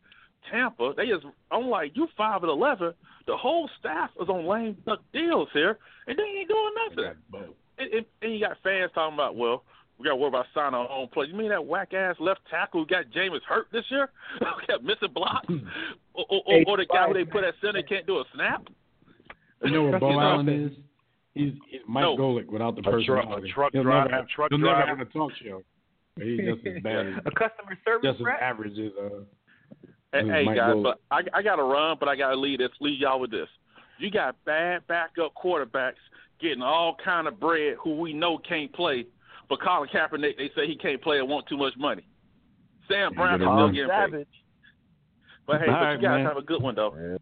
Tampa, 0.51 0.93
they 0.97 1.07
just 1.07 1.25
I'm 1.51 1.67
like, 1.69 1.93
you 1.95 2.07
five 2.17 2.43
and 2.43 2.51
eleven. 2.51 2.93
The 3.27 3.37
whole 3.37 3.69
staff 3.79 4.11
is 4.21 4.29
on 4.29 4.47
lame 4.47 4.77
duck 4.87 5.01
deals 5.13 5.49
here, 5.53 5.79
and 6.07 6.19
they 6.19 6.23
ain't 6.23 6.49
doing 6.49 6.71
nothing. 6.89 7.53
And, 7.79 7.93
and, 7.93 8.07
and 8.23 8.33
you 8.35 8.41
got 8.41 8.57
fans 8.63 8.91
talking 8.95 9.15
about, 9.15 9.37
well, 9.37 9.63
we 9.99 10.05
got 10.05 10.11
to 10.13 10.17
worry 10.17 10.29
about 10.29 10.47
signing 10.55 10.75
our 10.75 10.89
own 10.91 11.09
play. 11.09 11.27
You 11.27 11.35
mean 11.35 11.51
that 11.51 11.65
whack 11.65 11.93
ass 11.93 12.17
left 12.21 12.41
tackle 12.51 12.81
who 12.81 12.87
got 12.87 13.05
Jameis 13.11 13.43
hurt 13.47 13.67
this 13.73 13.85
year? 13.91 14.09
who 14.39 14.47
kept 14.67 14.83
missing 14.85 15.13
blocks? 15.15 15.47
or, 16.15 16.25
or, 16.31 16.43
or, 16.47 16.63
or 16.67 16.77
the 16.79 16.87
guy 16.93 17.07
who 17.07 17.15
they 17.15 17.25
put 17.25 17.45
at 17.45 17.55
center 17.63 17.83
can't 17.83 18.07
do 18.07 18.19
a 18.19 18.25
snap? 18.35 18.67
You 19.65 19.71
know 19.73 19.83
what 19.85 20.01
Bo 20.01 20.11
You 20.11 20.17
know, 20.17 20.21
Allen 20.23 20.49
is? 20.49 20.73
He's, 21.35 21.53
he's 21.69 21.81
Mike 21.87 22.03
No. 22.03 22.17
Golic 22.17 22.47
without 22.47 22.75
the 22.75 22.81
A 22.81 22.85
truck- 22.85 22.95
personality. 22.95 23.51
a 23.51 23.53
truck 23.55 23.73
he'll 23.73 23.83
driver- 23.83 24.09
never 24.09 24.17
have, 24.23 24.29
truck 24.29 24.51
he'll 24.51 24.59
never 24.59 24.87
have 24.87 25.01
a 25.01 25.05
talk 25.05 25.31
show. 25.45 25.63
He's 26.21 26.41
just 26.41 26.67
as 26.67 26.83
bad 26.83 27.07
as 27.07 27.15
A 27.27 27.31
customer 27.31 27.77
service 27.85 28.03
just 28.11 28.21
as 28.21 28.25
rep. 28.27 28.41
average 28.43 28.79
as 28.79 28.91
uh 29.01 29.09
Hey, 30.13 30.27
hey 30.27 30.45
guys, 30.47 30.75
Golic. 30.75 30.83
but 30.83 31.01
I, 31.11 31.21
I 31.35 31.43
got 31.43 31.57
to 31.57 31.65
run, 31.65 31.97
but 32.01 32.09
I 32.09 32.17
got 32.17 32.31
to 32.31 32.37
lead 32.37 32.61
this. 32.61 32.71
Lead 32.81 32.99
y'all 32.99 33.21
with 33.21 33.31
this. 33.31 33.49
You 33.99 34.11
got 34.11 34.43
bad 34.45 34.87
backup 34.87 35.33
quarterbacks 35.35 35.95
getting 36.41 36.63
all 36.63 36.97
kind 37.05 37.27
of 37.27 37.39
bread 37.39 37.77
who 37.83 37.97
we 37.97 38.13
know 38.13 38.39
can't 38.39 38.73
play, 38.73 39.07
but 39.49 39.61
Colin 39.61 39.89
Kaepernick 39.93 40.37
they 40.37 40.51
say 40.55 40.67
he 40.67 40.77
can't 40.77 41.03
play 41.03 41.19
and 41.19 41.29
want 41.29 41.47
too 41.47 41.57
much 41.57 41.75
money. 41.77 42.07
Sam 42.89 43.13
Brown 43.15 43.41
is 43.41 43.45
Tom 43.45 43.59
still 43.59 43.87
getting 43.87 44.19
paid. 44.19 44.27
But 45.47 45.61
hey, 45.61 45.67
All 45.67 45.75
but 45.75 45.81
right, 45.81 45.93
you 45.95 46.03
guys 46.03 46.19
man. 46.19 46.27
have 46.27 46.37
a 46.37 46.43
good 46.43 46.63
one 46.63 46.75
though. 46.75 46.93
Man. 46.93 47.19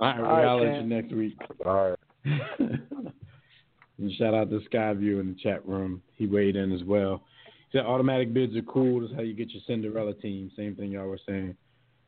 All 0.00 0.06
right, 0.08 0.18
All 0.18 0.24
right, 0.24 0.54
we'll 0.54 0.72
let 0.72 0.82
you 0.82 0.88
next 0.88 1.12
week. 1.12 1.38
All 1.64 1.90
right. 1.90 1.98
and 2.58 4.12
shout 4.18 4.34
out 4.34 4.50
to 4.50 4.60
Skyview 4.72 5.20
in 5.20 5.34
the 5.34 5.36
chat 5.42 5.66
room. 5.66 6.02
He 6.16 6.26
weighed 6.26 6.56
in 6.56 6.72
as 6.72 6.82
well. 6.84 7.22
He 7.70 7.78
said 7.78 7.86
automatic 7.86 8.32
bids 8.32 8.56
are 8.56 8.62
cool. 8.62 9.00
That's 9.00 9.14
how 9.14 9.22
you 9.22 9.34
get 9.34 9.50
your 9.50 9.62
Cinderella 9.66 10.14
team. 10.14 10.50
Same 10.56 10.74
thing 10.76 10.92
y'all 10.92 11.06
were 11.06 11.20
saying. 11.26 11.56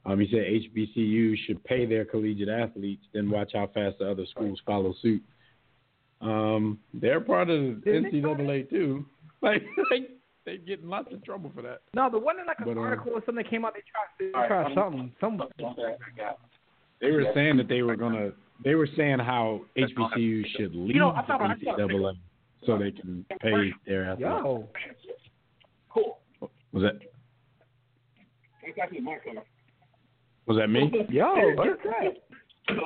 Um, 0.06 0.20
he 0.20 0.28
said 0.30 0.44
HBCUs 0.74 1.36
should 1.46 1.62
pay 1.64 1.86
their 1.86 2.04
collegiate 2.04 2.48
athletes, 2.50 3.04
then 3.14 3.30
watch 3.30 3.52
how 3.54 3.66
fast 3.72 3.98
the 3.98 4.10
other 4.10 4.26
schools 4.26 4.60
follow 4.66 4.94
suit. 5.00 5.22
Um, 6.20 6.78
they're 6.92 7.20
part 7.20 7.48
of 7.50 7.60
the 7.60 7.80
Didn't 7.84 8.12
NCAA 8.12 8.68
too. 8.70 9.06
Like, 9.42 9.62
like 9.90 10.08
they 10.46 10.56
get 10.56 10.80
in 10.80 10.88
lots 10.88 11.12
of 11.12 11.22
trouble 11.22 11.52
for 11.54 11.60
that. 11.60 11.80
No, 11.94 12.08
but 12.10 12.22
wasn't 12.22 12.44
it 12.44 12.46
like 12.46 12.58
an 12.60 12.64
But, 12.64 12.78
uh, 12.78 12.80
article 12.80 13.12
or 13.12 13.20
something 13.26 13.44
that 13.44 13.50
came 13.50 13.62
out? 13.66 13.74
They 13.74 13.80
tried, 13.80 14.08
they 14.18 14.32
All 14.34 14.40
right, 14.40 14.48
tried 14.48 14.64
I'm- 14.64 14.74
something. 14.74 15.12
Some. 15.20 15.42
They 17.00 17.10
were 17.10 17.30
saying 17.34 17.58
that 17.58 17.68
they 17.68 17.82
were 17.82 17.96
gonna. 17.96 18.32
They 18.64 18.74
were 18.74 18.88
saying 18.96 19.18
how 19.18 19.60
HBCUs 19.76 20.46
should 20.56 20.74
leave 20.74 20.96
know, 20.96 21.10
I 21.10 21.26
thought 21.26 21.40
the 21.60 21.66
NCAA 21.66 22.16
so 22.64 22.78
they 22.78 22.90
can 22.92 23.26
pay 23.42 23.70
their 23.86 24.04
athletes. 24.12 24.20
Yo, 24.22 24.68
Was 26.72 26.82
that? 26.82 27.00
Was 30.46 30.56
that 30.58 30.68
me? 30.68 30.90
yo, 31.10 31.34
get 31.56 31.78
that. 31.84 32.76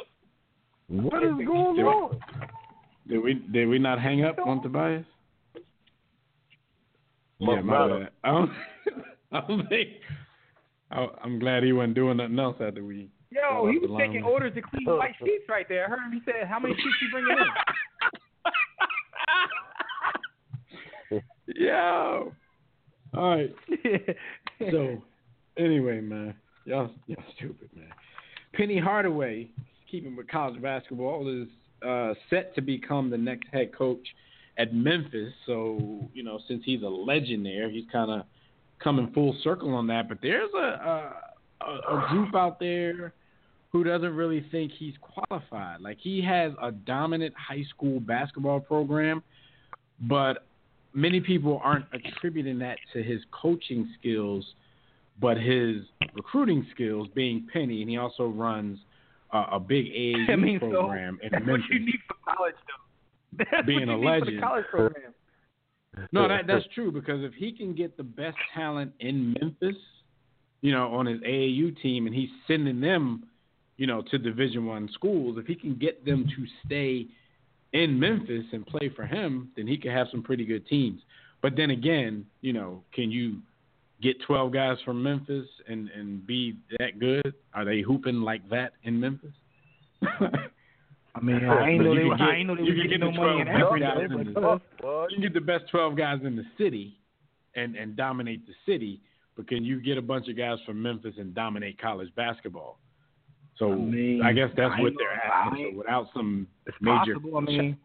What 0.88 1.22
is 1.22 1.30
going 1.46 1.76
Did 1.76 1.82
we- 1.84 1.88
on? 1.90 2.20
Did 3.08 3.18
we 3.22 3.34
did 3.34 3.66
we 3.68 3.78
not 3.78 4.00
hang 4.00 4.24
up 4.24 4.38
on 4.38 4.62
Tobias? 4.62 5.04
Must 7.40 7.56
yeah, 7.56 7.60
my 7.62 7.86
matter. 7.86 7.98
bad. 8.00 8.10
I 8.24 8.30
don't, 8.32 8.50
I 9.32 9.40
don't 9.46 9.68
think. 9.68 9.88
I, 10.90 11.06
I'm 11.22 11.38
glad 11.38 11.62
he 11.62 11.72
wasn't 11.72 11.94
doing 11.94 12.16
nothing 12.18 12.38
else 12.38 12.56
after 12.60 12.84
we. 12.84 13.08
Yo, 13.30 13.68
he 13.70 13.78
was 13.78 13.90
taking 13.98 14.22
line. 14.22 14.30
orders 14.32 14.54
to 14.54 14.62
clean 14.62 14.84
white 14.86 15.14
sheets 15.24 15.44
right 15.48 15.66
there. 15.68 15.84
I 15.86 15.88
heard 15.88 16.00
him. 16.00 16.12
He 16.12 16.20
said, 16.24 16.46
"How 16.48 16.58
many 16.58 16.74
sheets 16.74 16.86
you 17.02 17.08
bringing 17.10 17.36
in?" 21.10 21.20
Yo. 21.56 22.32
All 23.14 23.36
right. 23.36 23.54
So, 24.70 25.02
anyway, 25.56 26.00
man, 26.00 26.34
y'all 26.68 26.90
y'all 27.06 27.22
stupid, 27.36 27.68
man. 27.74 27.88
Penny 28.52 28.78
Hardaway, 28.78 29.48
keeping 29.90 30.16
with 30.16 30.28
college 30.28 30.60
basketball, 30.60 31.28
is 31.28 31.48
uh, 31.86 32.14
set 32.30 32.54
to 32.54 32.60
become 32.60 33.10
the 33.10 33.18
next 33.18 33.48
head 33.52 33.74
coach 33.76 34.06
at 34.58 34.74
Memphis. 34.74 35.32
So 35.46 36.08
you 36.12 36.22
know, 36.22 36.38
since 36.46 36.62
he's 36.64 36.82
a 36.82 36.88
legend 36.88 37.46
there, 37.46 37.70
he's 37.70 37.84
kind 37.90 38.10
of 38.10 38.26
coming 38.82 39.10
full 39.12 39.36
circle 39.42 39.74
on 39.74 39.86
that. 39.88 40.08
But 40.08 40.18
there's 40.22 40.50
a, 40.54 40.58
a 40.58 41.12
a 41.66 42.06
group 42.10 42.34
out 42.34 42.60
there 42.60 43.12
who 43.70 43.84
doesn't 43.84 44.14
really 44.14 44.46
think 44.50 44.72
he's 44.78 44.94
qualified. 45.00 45.80
Like 45.80 45.98
he 46.00 46.22
has 46.22 46.52
a 46.62 46.72
dominant 46.72 47.34
high 47.36 47.64
school 47.68 48.00
basketball 48.00 48.60
program, 48.60 49.22
but 50.00 50.46
many 50.94 51.20
people 51.20 51.60
aren't 51.62 51.84
attributing 51.92 52.58
that 52.60 52.78
to 52.94 53.02
his 53.02 53.20
coaching 53.30 53.92
skills, 53.98 54.44
but 55.20 55.36
his 55.36 55.82
recruiting 56.14 56.66
skills 56.74 57.08
being 57.14 57.46
Penny, 57.52 57.80
and 57.82 57.90
he 57.90 57.96
also 57.96 58.28
runs 58.28 58.78
uh, 59.32 59.46
a 59.52 59.60
big 59.60 59.86
AAU 59.86 60.28
I 60.30 60.36
mean, 60.36 60.58
so 60.60 60.70
program 60.70 61.18
in 61.22 61.30
that's 61.32 61.44
Memphis. 61.46 61.64
what 61.68 61.74
you 61.74 61.84
need 61.86 62.00
for 62.06 62.34
college, 62.36 62.54
though. 62.66 63.44
That's 63.52 63.66
Being 63.66 63.88
what 63.88 63.88
a 63.88 63.92
you 63.92 63.98
need 63.98 64.04
for 64.04 64.10
legend. 64.20 64.36
the 64.38 64.40
college 64.40 64.64
program. 64.70 65.14
No, 66.12 66.28
that 66.28 66.46
that's 66.46 66.64
true 66.74 66.90
because 66.90 67.22
if 67.24 67.34
he 67.34 67.52
can 67.52 67.74
get 67.74 67.96
the 67.96 68.02
best 68.02 68.36
talent 68.54 68.92
in 69.00 69.36
Memphis, 69.40 69.76
you 70.62 70.72
know, 70.72 70.94
on 70.94 71.06
his 71.06 71.20
AAU 71.20 71.80
team, 71.82 72.06
and 72.06 72.14
he's 72.14 72.30
sending 72.46 72.80
them, 72.80 73.24
you 73.76 73.86
know, 73.86 74.02
to 74.10 74.18
Division 74.18 74.64
One 74.64 74.88
schools, 74.94 75.36
if 75.38 75.46
he 75.46 75.54
can 75.54 75.74
get 75.76 76.04
them 76.04 76.24
to 76.36 76.46
stay 76.66 77.06
in 77.72 77.98
Memphis 77.98 78.44
and 78.52 78.64
play 78.66 78.90
for 78.94 79.04
him, 79.06 79.50
then 79.56 79.66
he 79.66 79.76
could 79.76 79.90
have 79.92 80.06
some 80.10 80.22
pretty 80.22 80.44
good 80.46 80.66
teams. 80.68 81.00
But 81.42 81.54
then 81.56 81.70
again, 81.70 82.24
you 82.40 82.52
know, 82.52 82.82
can 82.94 83.10
you 83.10 83.38
get 84.02 84.16
12 84.26 84.52
guys 84.52 84.76
from 84.84 85.02
Memphis 85.02 85.46
and 85.68 85.88
and 85.90 86.26
be 86.26 86.56
that 86.78 86.98
good? 86.98 87.34
Are 87.54 87.64
they 87.64 87.80
hooping 87.82 88.20
like 88.22 88.48
that 88.50 88.72
in 88.84 88.98
Memphis? 89.00 89.32
I 90.02 91.20
mean, 91.20 91.44
I 91.44 91.70
ain't 91.70 91.82
know 91.82 91.92
you 91.94 91.98
they, 92.02 92.08
can 92.08 92.18
get- 92.18 92.20
I 92.28 92.34
ain't 92.36 92.46
know 92.46 92.54
they 92.56 92.62
you 92.62 92.68
were 92.68 92.74
can 92.74 92.90
getting 92.90 93.00
get 93.00 93.00
no 93.00 93.12
the 93.12 93.18
money 93.18 93.40
in 93.40 93.46
12 93.46 93.62
Akron. 93.64 93.80
guys 93.80 94.04
in 94.28 94.34
the- 94.34 94.60
you 95.10 95.16
can 95.16 95.22
get 95.22 95.34
the 95.34 95.40
best 95.40 95.64
12 95.70 95.96
guys 95.96 96.20
in 96.24 96.36
the 96.36 96.44
city 96.56 96.96
and 97.56 97.74
and 97.76 97.96
dominate 97.96 98.46
the 98.46 98.52
city, 98.66 99.00
but 99.36 99.48
can 99.48 99.64
you 99.64 99.80
get 99.80 99.98
a 99.98 100.02
bunch 100.02 100.28
of 100.28 100.36
guys 100.36 100.58
from 100.64 100.80
Memphis 100.80 101.14
and 101.18 101.34
dominate 101.34 101.80
college 101.80 102.14
basketball? 102.14 102.78
So 103.56 103.72
I 103.72 103.74
mean, 103.76 104.22
I 104.22 104.32
guess 104.32 104.50
that's 104.56 104.74
I 104.78 104.80
what 104.82 104.92
they're 104.96 105.10
asking. 105.12 105.70
So 105.72 105.78
without 105.78 106.06
some 106.14 106.46
It's 106.66 106.76
major, 106.80 107.14
possible. 107.14 107.38
I 107.38 107.40
mean, 107.40 107.76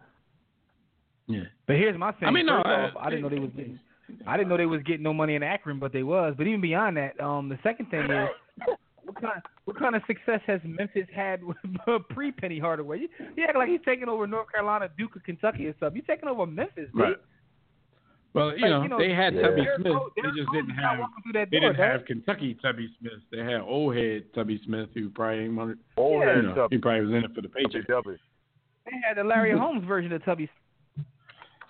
yeah. 1.27 1.43
but 1.65 1.77
here's 1.77 1.97
my 1.97 2.11
thing. 2.11 2.27
I 2.27 2.31
mean, 2.31 2.45
no, 2.45 2.61
First 2.63 2.95
off, 2.95 3.01
uh, 3.03 3.05
I 3.07 3.09
didn't 3.09 3.23
know 3.23 3.29
they 3.29 3.39
was 3.39 3.49
getting. 3.55 3.79
I 4.27 4.37
didn't 4.37 4.49
know 4.49 4.57
they 4.57 4.65
was 4.65 4.81
getting 4.83 5.03
no 5.03 5.13
money 5.13 5.35
in 5.35 5.43
Akron, 5.43 5.79
but 5.79 5.93
they 5.93 6.03
was. 6.03 6.33
But 6.37 6.47
even 6.47 6.61
beyond 6.61 6.97
that, 6.97 7.19
um, 7.21 7.49
the 7.49 7.57
second 7.63 7.89
thing 7.89 8.09
is, 8.11 8.29
what 9.03 9.19
kind 9.21 9.41
what 9.65 9.77
kind 9.79 9.95
of 9.95 10.01
success 10.07 10.41
has 10.47 10.59
Memphis 10.63 11.07
had 11.13 11.41
with 11.43 11.57
pre 12.09 12.31
Penny 12.31 12.59
Hardaway? 12.59 12.99
You, 12.99 13.09
you 13.35 13.43
act 13.47 13.57
like 13.57 13.69
he's 13.69 13.79
taking 13.85 14.09
over 14.09 14.27
North 14.27 14.51
Carolina, 14.51 14.89
Duke, 14.97 15.15
or 15.15 15.19
Kentucky 15.21 15.67
or 15.67 15.75
something. 15.79 15.97
You 15.97 16.01
taking 16.07 16.29
over 16.29 16.45
Memphis, 16.45 16.89
dude. 16.93 17.01
Right. 17.01 17.15
Well, 18.33 18.57
you, 18.57 18.61
Like, 18.63 18.71
know, 18.71 18.83
you 18.83 18.89
know, 18.89 18.97
they 18.97 19.13
had 19.13 19.35
yeah. 19.35 19.41
Tubby 19.43 19.61
Derrick 19.63 19.81
Smith. 19.81 19.93
They 20.15 20.21
just 20.35 20.51
didn't 20.51 20.69
have. 20.71 20.99
walking 20.99 21.23
through 21.23 21.33
that 21.33 21.51
They 21.51 21.59
didn't 21.59 21.75
have. 21.75 22.05
Kentucky 22.05 22.57
Tubby 22.61 22.89
Smith. 22.99 23.13
They 23.31 23.37
had 23.39 23.61
old 23.61 23.95
head 23.95 24.23
Tubby 24.33 24.59
Smith, 24.65 24.89
who 24.95 25.09
probably 25.11 25.43
ain't 25.45 25.55
wanted, 25.55 25.77
Old 25.97 26.21
Yeah. 26.23 26.29
you 26.29 26.35
head 26.37 26.45
know, 26.45 26.53
stuff. 26.53 26.67
he 26.71 26.77
probably 26.79 27.01
was 27.01 27.11
in 27.11 27.23
it 27.25 27.35
for 27.35 27.41
the 27.41 27.49
paycheck. 27.49 27.87
W. 27.87 28.17
They 28.85 28.91
had 29.07 29.17
the 29.17 29.23
Larry 29.23 29.55
Holmes 29.57 29.85
version 29.85 30.11
of 30.13 30.25
Tubby. 30.25 30.49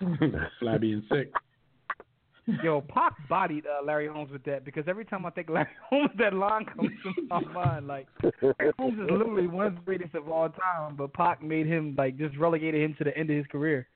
Flabby 0.60 0.92
and 0.94 1.02
sick. 1.12 1.32
Yo, 2.62 2.82
Pac 2.82 3.14
bodied 3.28 3.64
uh, 3.66 3.82
Larry 3.84 4.06
Holmes 4.06 4.30
with 4.30 4.44
that 4.44 4.64
because 4.66 4.84
every 4.86 5.04
time 5.06 5.24
I 5.24 5.30
think 5.30 5.48
Larry 5.50 5.68
Holmes, 5.88 6.10
that 6.18 6.34
line 6.34 6.66
comes 6.66 6.90
to 7.02 7.22
my 7.28 7.40
mind. 7.40 7.86
Like 7.86 8.06
Larry 8.42 8.72
Holmes 8.78 8.98
is 9.00 9.10
literally 9.10 9.46
one 9.46 9.66
of 9.66 9.74
the 9.76 9.80
greatest 9.80 10.14
of 10.14 10.28
all 10.28 10.48
time, 10.50 10.94
but 10.96 11.12
Pac 11.14 11.42
made 11.42 11.66
him 11.66 11.94
like 11.96 12.18
just 12.18 12.36
relegated 12.36 12.82
him 12.82 12.94
to 12.98 13.04
the 13.04 13.16
end 13.16 13.30
of 13.30 13.36
his 13.36 13.46
career. 13.46 13.86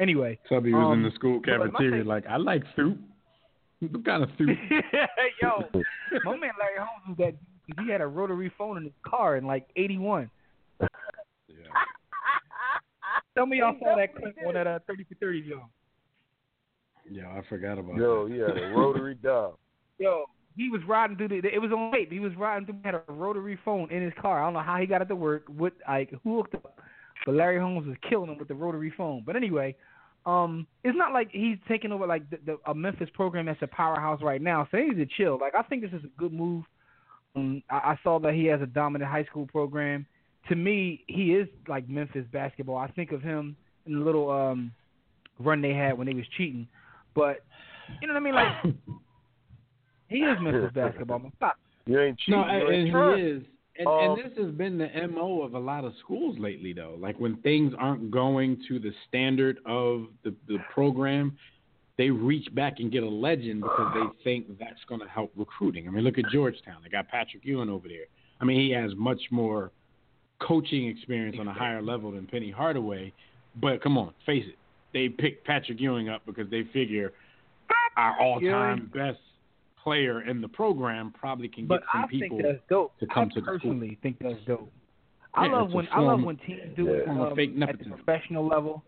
Anyway, 0.00 0.38
Tubby 0.48 0.72
was 0.72 0.80
in 0.80 0.92
Um, 0.92 1.02
the 1.04 1.10
school 1.12 1.38
cafeteria 1.40 2.00
thing- 2.00 2.08
like, 2.08 2.26
I 2.26 2.36
like 2.36 2.64
soup. 2.74 2.98
What 3.80 4.04
kind 4.04 4.22
of 4.22 4.30
soup? 4.38 4.48
yo, 5.42 5.64
my 6.24 6.36
man 6.36 6.52
Larry 6.58 6.78
Holmes 6.78 7.06
was 7.08 7.16
that 7.18 7.34
he 7.84 7.90
had 7.92 8.00
a 8.00 8.06
rotary 8.06 8.50
phone 8.56 8.76
in 8.78 8.84
his 8.84 8.92
car 9.06 9.36
in 9.36 9.44
like 9.46 9.68
'81. 9.76 10.30
yeah. 10.80 10.88
Tell 13.36 13.46
me 13.46 13.58
y'all 13.58 13.76
saw 13.80 13.94
that 13.96 14.14
clip 14.16 14.34
on 14.46 14.54
that 14.54 14.66
uh, 14.66 14.78
30 14.86 15.04
for 15.04 15.14
30 15.16 15.38
yo. 15.40 15.62
Yeah, 17.10 17.28
I 17.28 17.42
forgot 17.48 17.78
about 17.78 17.96
Yo, 17.96 18.28
that. 18.28 18.34
yeah, 18.34 18.46
the 18.54 18.66
rotary 18.76 19.14
dub. 19.14 19.56
Yo, 19.98 20.24
he 20.56 20.70
was 20.70 20.80
riding 20.86 21.16
through 21.16 21.28
the. 21.28 21.36
It 21.52 21.60
was 21.60 21.72
on 21.72 21.92
tape. 21.92 22.10
He 22.10 22.20
was 22.20 22.32
riding 22.36 22.66
through. 22.66 22.78
Had 22.84 22.94
a 22.94 23.02
rotary 23.08 23.58
phone 23.64 23.90
in 23.90 24.02
his 24.02 24.12
car. 24.20 24.42
I 24.42 24.46
don't 24.46 24.54
know 24.54 24.60
how 24.60 24.78
he 24.78 24.86
got 24.86 25.02
it 25.02 25.06
to 25.06 25.16
work. 25.16 25.44
What 25.48 25.72
like 25.88 26.12
who 26.22 26.36
hooked 26.38 26.54
up? 26.54 26.78
But 27.26 27.34
Larry 27.34 27.58
Holmes 27.58 27.86
was 27.86 27.96
killing 28.08 28.30
him 28.30 28.38
with 28.38 28.48
the 28.48 28.54
rotary 28.54 28.92
phone. 28.96 29.22
But 29.24 29.36
anyway, 29.36 29.74
um, 30.26 30.66
it's 30.82 30.96
not 30.96 31.12
like 31.12 31.28
he's 31.32 31.58
taking 31.68 31.92
over 31.92 32.06
like 32.06 32.28
the, 32.30 32.38
the 32.44 32.58
a 32.66 32.74
Memphis 32.74 33.08
program 33.14 33.46
that's 33.46 33.62
a 33.62 33.66
powerhouse 33.66 34.22
right 34.22 34.40
now. 34.40 34.66
So 34.70 34.78
he 34.78 34.84
needs 34.84 34.98
to 34.98 35.06
chill. 35.16 35.38
Like 35.40 35.54
I 35.54 35.62
think 35.62 35.82
this 35.82 35.92
is 35.92 36.04
a 36.04 36.18
good 36.20 36.32
move. 36.32 36.64
Um, 37.36 37.62
I, 37.70 37.76
I 37.76 37.98
saw 38.02 38.18
that 38.20 38.34
he 38.34 38.46
has 38.46 38.60
a 38.60 38.66
dominant 38.66 39.10
high 39.10 39.24
school 39.24 39.46
program. 39.46 40.06
To 40.48 40.56
me, 40.56 41.04
he 41.06 41.34
is 41.34 41.48
like 41.68 41.88
Memphis 41.88 42.26
basketball. 42.32 42.76
I 42.76 42.88
think 42.88 43.12
of 43.12 43.22
him 43.22 43.56
in 43.86 43.98
the 43.98 44.04
little 44.04 44.30
um 44.30 44.72
run 45.38 45.60
they 45.60 45.74
had 45.74 45.98
when 45.98 46.06
they 46.06 46.14
was 46.14 46.26
cheating. 46.36 46.68
But 47.14 47.44
you 48.00 48.08
know 48.08 48.14
what 48.14 48.20
I 48.20 48.24
mean? 48.24 48.34
Like 48.34 48.74
he 50.08 50.18
is 50.18 50.38
Memphis 50.40 50.70
basketball. 50.74 51.22
Stop. 51.36 51.56
You 51.86 52.00
ain't 52.00 52.18
cheating. 52.18 52.40
No, 52.40 52.46
you 52.46 52.68
and 52.68 53.16
he 53.16 53.22
is. 53.22 53.42
And, 53.76 53.88
Um, 53.88 53.98
and 53.98 54.18
this 54.18 54.38
has 54.38 54.52
been 54.52 54.78
the 54.78 54.88
mo 55.08 55.42
of 55.42 55.54
a 55.54 55.58
lot 55.58 55.84
of 55.84 55.92
schools 56.00 56.38
lately, 56.38 56.72
though. 56.72 56.96
Like 56.98 57.18
when 57.18 57.36
things 57.38 57.72
aren't 57.76 58.10
going 58.10 58.62
to 58.68 58.78
the 58.78 58.92
standard 59.08 59.58
of 59.66 60.06
the 60.22 60.34
the 60.46 60.58
program, 60.72 61.36
they 61.98 62.10
reach 62.10 62.52
back 62.54 62.74
and 62.78 62.90
get 62.90 63.02
a 63.02 63.08
legend 63.08 63.62
because 63.62 63.92
they 63.94 64.22
think 64.24 64.58
that's 64.58 64.82
going 64.88 65.00
to 65.00 65.08
help 65.08 65.32
recruiting. 65.36 65.88
I 65.88 65.90
mean, 65.90 66.04
look 66.04 66.18
at 66.18 66.24
Georgetown. 66.32 66.76
They 66.82 66.88
got 66.90 67.08
Patrick 67.08 67.44
Ewing 67.44 67.68
over 67.68 67.88
there. 67.88 68.06
I 68.40 68.44
mean, 68.44 68.60
he 68.60 68.70
has 68.72 68.92
much 68.96 69.20
more 69.30 69.70
coaching 70.40 70.88
experience 70.88 71.36
on 71.40 71.48
a 71.48 71.52
higher 71.52 71.82
level 71.82 72.12
than 72.12 72.26
Penny 72.26 72.50
Hardaway. 72.50 73.12
But 73.60 73.82
come 73.82 73.96
on, 73.96 74.12
face 74.26 74.44
it. 74.46 74.56
They 74.94 75.08
picked 75.10 75.44
Patrick 75.44 75.78
Ewing 75.80 76.08
up 76.08 76.24
because 76.24 76.48
they 76.50 76.62
figure 76.72 77.12
our 77.98 78.18
all-time 78.18 78.90
best 78.94 79.18
player 79.82 80.22
in 80.22 80.40
the 80.40 80.48
program 80.48 81.12
probably 81.18 81.48
can 81.48 81.66
But 81.66 81.80
get 81.80 81.88
some 81.92 82.04
I 82.04 82.06
people 82.06 82.38
think 82.38 82.42
that's 82.48 82.64
dope. 82.70 82.98
to 83.00 83.06
come 83.06 83.30
I 83.30 83.34
to 83.34 83.40
the 83.40 83.44
school. 83.44 83.54
I 83.54 83.58
personally 83.58 83.98
think 84.02 84.16
that's 84.20 84.42
dope. 84.46 84.72
I 85.34 85.46
Yeah, 85.46 85.52
love 85.52 85.64
it's 85.66 85.74
a 85.74 85.76
when 85.76 85.88
I 85.92 86.00
love 86.00 86.22
when 86.22 86.36
teams 86.38 86.60
do 86.76 86.88
it 86.88 87.04
form 87.04 87.20
of 87.20 87.32
um, 87.32 87.36
fake 87.36 87.54
at 87.68 87.78
the 87.78 87.84
professional 87.84 88.46
level. 88.46 88.82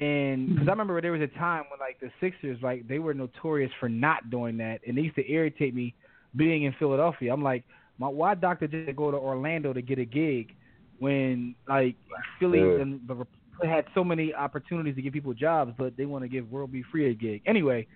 And 0.00 0.48
because 0.48 0.66
I 0.66 0.72
remember 0.72 1.00
there 1.00 1.12
was 1.12 1.20
a 1.22 1.28
time 1.38 1.64
when 1.70 1.78
like 1.78 2.00
the 2.00 2.10
Sixers, 2.20 2.58
like 2.62 2.88
they 2.88 2.98
were 2.98 3.14
notorious 3.14 3.70
for 3.78 3.88
not 3.88 4.28
doing 4.30 4.56
that, 4.58 4.80
and 4.86 4.98
they 4.98 5.02
used 5.02 5.14
to 5.16 5.30
irritate 5.30 5.74
me 5.74 5.94
being 6.34 6.64
in 6.64 6.74
Philadelphia. 6.78 7.32
I'm 7.32 7.42
like, 7.42 7.62
my 7.98 8.08
why 8.08 8.34
doctor 8.34 8.66
just 8.66 8.96
go 8.96 9.12
to 9.12 9.16
Orlando 9.16 9.72
to 9.72 9.80
get 9.80 9.98
a 10.00 10.04
gig 10.04 10.54
when 10.98 11.54
like 11.68 11.94
Philly 12.40 12.58
Yeah. 12.58 12.80
and 12.82 13.00
the 13.06 13.24
had 13.62 13.84
so 13.94 14.02
many 14.02 14.34
opportunities 14.34 14.94
to 14.96 15.02
give 15.02 15.12
people 15.12 15.34
jobs, 15.34 15.72
but 15.76 15.96
they 15.96 16.04
want 16.04 16.24
to 16.24 16.28
give 16.28 16.50
World 16.50 16.72
B. 16.72 16.82
Free 16.90 17.10
a 17.10 17.14
gig 17.14 17.42
anyway. 17.46 17.86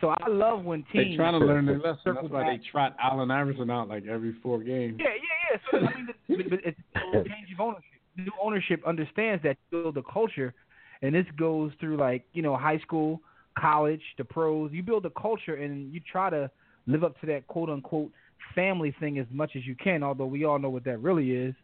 So 0.00 0.08
I 0.08 0.28
love 0.28 0.64
when 0.64 0.84
teams 0.92 1.10
They're 1.10 1.16
trying 1.16 1.40
to 1.40 1.46
learn 1.46 1.66
their 1.66 1.78
lesson. 1.78 1.98
circle 2.04 2.22
That's 2.22 2.32
why 2.32 2.50
they 2.50 2.56
back. 2.56 2.66
trot 2.70 2.96
Allen 3.02 3.30
Iverson 3.30 3.70
out 3.70 3.88
like 3.88 4.06
every 4.06 4.34
four 4.42 4.58
games. 4.58 4.98
Yeah, 4.98 5.10
yeah, 5.10 5.50
yeah. 5.52 5.58
So 5.70 5.86
I 5.86 5.96
mean, 5.98 6.60
it's 6.64 6.78
a 6.96 7.00
change 7.28 7.52
of 7.54 7.60
ownership. 7.60 7.84
New 8.16 8.32
ownership 8.40 8.82
understands 8.86 9.42
that 9.42 9.56
you 9.70 9.82
build 9.82 9.96
a 9.96 10.02
culture, 10.02 10.54
and 11.02 11.14
this 11.14 11.26
goes 11.38 11.72
through 11.80 11.96
like 11.96 12.24
you 12.32 12.42
know 12.42 12.56
high 12.56 12.78
school, 12.78 13.20
college, 13.58 14.02
the 14.18 14.24
pros. 14.24 14.70
You 14.72 14.82
build 14.82 15.06
a 15.06 15.10
culture, 15.10 15.54
and 15.56 15.92
you 15.92 16.00
try 16.10 16.30
to 16.30 16.50
live 16.86 17.02
up 17.04 17.18
to 17.20 17.26
that 17.28 17.46
quote 17.46 17.70
unquote 17.70 18.10
family 18.54 18.94
thing 19.00 19.18
as 19.18 19.26
much 19.30 19.52
as 19.56 19.64
you 19.66 19.74
can. 19.76 20.02
Although 20.02 20.26
we 20.26 20.44
all 20.44 20.58
know 20.58 20.70
what 20.70 20.84
that 20.84 20.98
really 20.98 21.30
is. 21.30 21.54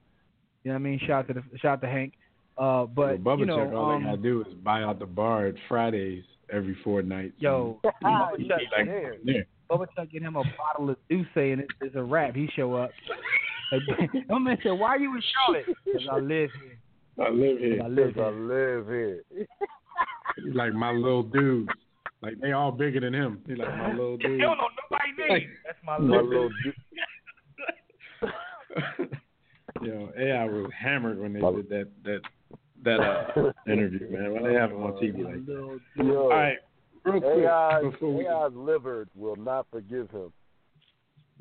You 0.64 0.70
know 0.70 0.74
what 0.74 0.80
I 0.80 0.90
mean? 0.90 1.00
Shout 1.06 1.10
out 1.10 1.28
to 1.28 1.34
the 1.34 1.42
shout 1.58 1.72
out 1.74 1.80
to 1.82 1.88
Hank. 1.88 2.14
Uh, 2.60 2.84
but 2.84 3.24
Bubba 3.24 3.38
you 3.40 3.46
know, 3.46 3.64
Check, 3.64 3.72
all 3.74 3.90
um, 3.92 4.02
they 4.02 4.10
gotta 4.10 4.22
do 4.22 4.42
is 4.42 4.52
buy 4.62 4.82
out 4.82 4.98
the 4.98 5.06
bar 5.06 5.46
at 5.46 5.54
Fridays 5.66 6.22
every 6.52 6.76
four 6.84 7.00
nights. 7.02 7.32
yo, 7.38 7.80
and 7.82 7.92
Bubba 8.04 8.36
he'd 8.38 8.48
Chuck, 8.48 8.58
be 8.58 8.66
like, 8.76 8.86
man. 8.86 9.12
yeah. 9.24 9.40
Bubba 9.70 9.86
Chuck 9.96 10.10
get 10.10 10.20
him 10.22 10.36
a 10.36 10.42
bottle 10.58 10.90
of 10.90 10.96
Douce, 11.08 11.26
and 11.36 11.60
it's, 11.60 11.72
it's 11.80 11.96
a 11.96 12.02
wrap. 12.02 12.34
He 12.36 12.48
show 12.54 12.74
up. 12.74 12.90
My 14.28 14.38
man 14.38 14.58
said, 14.62 14.72
"Why 14.72 14.88
are 14.90 14.98
you 14.98 15.14
in 15.14 15.22
Charlotte?" 15.32 15.64
Because 15.86 16.02
I 16.10 16.16
live 16.16 16.50
here. 16.60 16.78
I 17.26 17.30
live 17.30 17.58
here. 17.58 17.80
I 17.82 17.86
live 17.88 18.14
here. 18.14 18.24
I 18.24 18.30
here. 18.30 18.40
live 18.40 18.86
here. 18.88 19.24
He's 20.44 20.54
like 20.54 20.72
my 20.74 20.90
little 20.92 21.22
dudes. 21.22 21.70
Like 22.22 22.38
they 22.40 22.52
all 22.52 22.72
bigger 22.72 23.00
than 23.00 23.14
him. 23.14 23.40
He's 23.46 23.56
like 23.58 23.68
my 23.78 23.90
little 23.94 24.18
They 24.18 24.24
dude. 24.24 24.40
don't 24.42 24.58
know 24.58 24.68
nobody 24.90 25.12
name. 25.40 25.50
That's 25.64 25.78
my 25.82 25.96
My 25.98 26.16
little. 26.20 26.50
dude. 26.62 26.74
du- 28.20 29.06
Yo, 29.86 30.10
AI 30.18 30.44
was 30.44 30.70
hammered 30.78 31.18
when 31.18 31.32
they 31.32 31.40
My- 31.40 31.52
did 31.52 31.68
that 31.70 31.88
that 32.04 32.20
that 32.84 33.00
uh, 33.00 33.52
interview, 33.70 34.08
man. 34.10 34.32
Why 34.32 34.48
they 34.48 34.54
have 34.54 34.70
him 34.70 34.82
on 34.82 34.92
TV 34.92 35.24
like 35.24 35.46
that? 35.46 35.52
little 35.52 35.78
Yo, 35.96 36.22
All 36.22 36.28
right, 36.28 36.56
real 37.04 37.20
quick 37.20 37.46
AI's, 37.46 37.92
before 37.92 38.14
we 38.14 38.26
AI's 38.26 38.52
liver 38.54 39.08
will 39.14 39.36
not 39.36 39.66
forgive 39.70 40.10
him. 40.10 40.32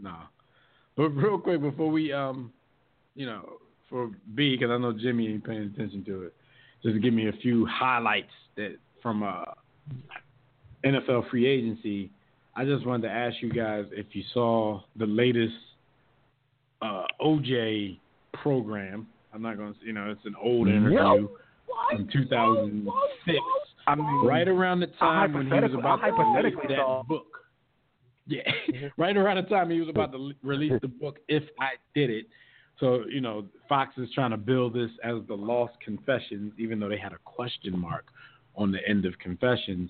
Nah. 0.01 0.23
But 0.95 1.09
real 1.09 1.39
quick 1.39 1.61
before 1.61 1.89
we 1.89 2.11
um, 2.11 2.51
you 3.15 3.25
know, 3.25 3.57
for 3.89 4.11
B 4.35 4.55
because 4.55 4.71
I 4.71 4.77
know 4.77 4.93
Jimmy 4.93 5.27
ain't 5.27 5.43
paying 5.43 5.71
attention 5.73 6.03
to 6.05 6.23
it. 6.23 6.33
Just 6.83 7.01
give 7.01 7.13
me 7.13 7.27
a 7.27 7.33
few 7.33 7.65
highlights 7.65 8.31
that 8.55 8.77
from 9.01 9.23
uh, 9.23 9.43
NFL 10.85 11.29
free 11.29 11.45
agency, 11.45 12.09
I 12.55 12.65
just 12.65 12.85
wanted 12.85 13.07
to 13.07 13.13
ask 13.13 13.41
you 13.41 13.51
guys 13.51 13.85
if 13.91 14.07
you 14.13 14.23
saw 14.33 14.81
the 14.95 15.05
latest 15.05 15.53
uh, 16.81 17.03
OJ 17.21 17.99
program. 18.33 19.07
I'm 19.33 19.41
not 19.41 19.57
going 19.57 19.73
to, 19.73 19.79
you 19.85 19.93
know, 19.93 20.09
it's 20.11 20.25
an 20.25 20.35
old 20.41 20.67
interview 20.67 21.27
from 21.91 22.09
2006, 22.11 23.37
I 23.87 23.95
mean, 23.95 24.25
right 24.25 24.47
around 24.47 24.79
the 24.79 24.87
time 24.87 25.33
when 25.33 25.45
he 25.45 25.51
was 25.51 25.73
about 25.73 25.97
to 25.97 26.11
release 26.11 26.55
that 26.67 26.77
saw- 26.77 27.03
book. 27.03 27.25
Yeah, 28.27 28.41
right 28.97 29.17
around 29.17 29.37
the 29.43 29.49
time 29.49 29.69
he 29.71 29.79
was 29.79 29.89
about 29.89 30.11
to 30.11 30.31
release 30.43 30.73
the 30.81 30.87
book, 30.87 31.17
If 31.27 31.43
I 31.59 31.69
Did 31.95 32.09
It. 32.09 32.27
So, 32.79 33.03
you 33.09 33.21
know, 33.21 33.45
Fox 33.67 33.97
is 33.97 34.07
trying 34.13 34.31
to 34.31 34.37
build 34.37 34.73
this 34.73 34.91
as 35.03 35.15
the 35.27 35.33
Lost 35.33 35.73
Confessions, 35.83 36.53
even 36.57 36.79
though 36.79 36.87
they 36.87 36.97
had 36.97 37.11
a 37.11 37.17
question 37.25 37.77
mark 37.77 38.05
on 38.55 38.71
the 38.71 38.79
end 38.87 39.05
of 39.05 39.17
Confessions. 39.19 39.89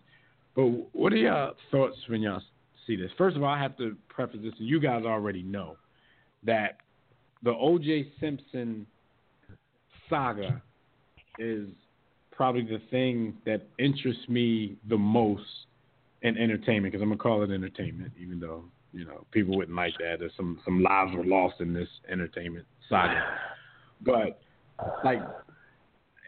But 0.56 0.68
what 0.94 1.14
are 1.14 1.18
y'all 1.18 1.54
thoughts 1.70 1.98
when 2.08 2.22
y'all 2.22 2.42
see 2.88 2.96
this? 2.96 3.12
First 3.18 3.38
of 3.38 3.44
all, 3.44 3.50
I 3.50 3.62
have 3.62 3.78
to 3.78 3.96
preface 4.08 4.40
this, 4.42 4.54
and 4.58 4.68
you 4.68 4.80
guys 4.80 5.04
already 5.06 5.44
know 5.44 5.78
that 6.44 6.78
the 7.44 7.52
O.J. 7.52 8.12
Simpson 8.20 8.88
saga 10.10 10.62
is 11.38 11.68
probably 12.32 12.62
the 12.64 12.82
thing 12.90 13.34
that 13.46 13.62
interests 13.78 14.28
me 14.30 14.76
the 14.88 14.98
most 14.98 15.44
in 16.22 16.38
entertainment 16.38 16.92
because 16.92 17.02
I'm 17.02 17.10
gonna 17.10 17.18
call 17.18 17.44
it 17.44 17.52
entertainment, 17.52 18.12
even 18.20 18.40
though 18.40 18.64
you 18.94 19.06
know 19.06 19.26
people 19.32 19.58
wouldn't 19.58 19.76
like 19.76 19.94
that. 20.00 20.18
There's 20.20 20.32
some 20.36 20.60
some 20.66 20.82
lives 20.82 21.12
were 21.16 21.26
lost 21.26 21.56
in 21.60 21.74
this 21.74 21.90
entertainment 22.12 22.66
saga, 22.90 23.22
but 24.02 24.40
like, 25.04 25.22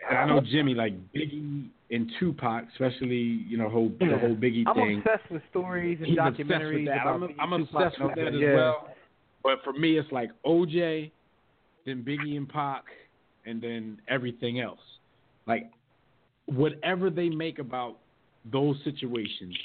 and 0.09 0.17
I 0.17 0.25
know 0.25 0.41
Jimmy 0.41 0.73
like 0.73 0.93
Biggie 1.13 1.69
and 1.89 2.11
Tupac, 2.19 2.65
especially 2.73 3.45
you 3.47 3.57
know 3.57 3.69
whole 3.69 3.91
the 3.99 4.17
whole 4.17 4.36
Biggie 4.36 4.65
thing. 4.75 5.03
I'm 5.05 5.13
obsessed 5.13 5.32
with 5.32 5.41
stories 5.49 5.97
and 5.99 6.07
He's 6.07 6.17
obsessed 6.21 6.49
documentaries 6.49 6.86
with 6.86 6.88
that. 6.88 7.01
about 7.01 7.23
I'm, 7.39 7.53
I'm 7.53 7.61
obsessed 7.61 8.01
with 8.01 8.15
that 8.15 8.27
as 8.27 8.39
yeah. 8.39 8.55
well. 8.55 8.89
But 9.43 9.59
for 9.63 9.73
me, 9.73 9.97
it's 9.97 10.11
like 10.11 10.29
OJ, 10.45 11.11
then 11.86 12.03
Biggie 12.03 12.38
and 12.38 12.47
Pac, 12.47 12.84
and 13.46 13.62
then 13.62 14.00
everything 14.08 14.60
else. 14.60 14.80
Like 15.48 15.72
whatever 16.46 17.10
they 17.10 17.30
make 17.30 17.60
about 17.60 17.98
those 18.52 18.78
situations, 18.84 19.56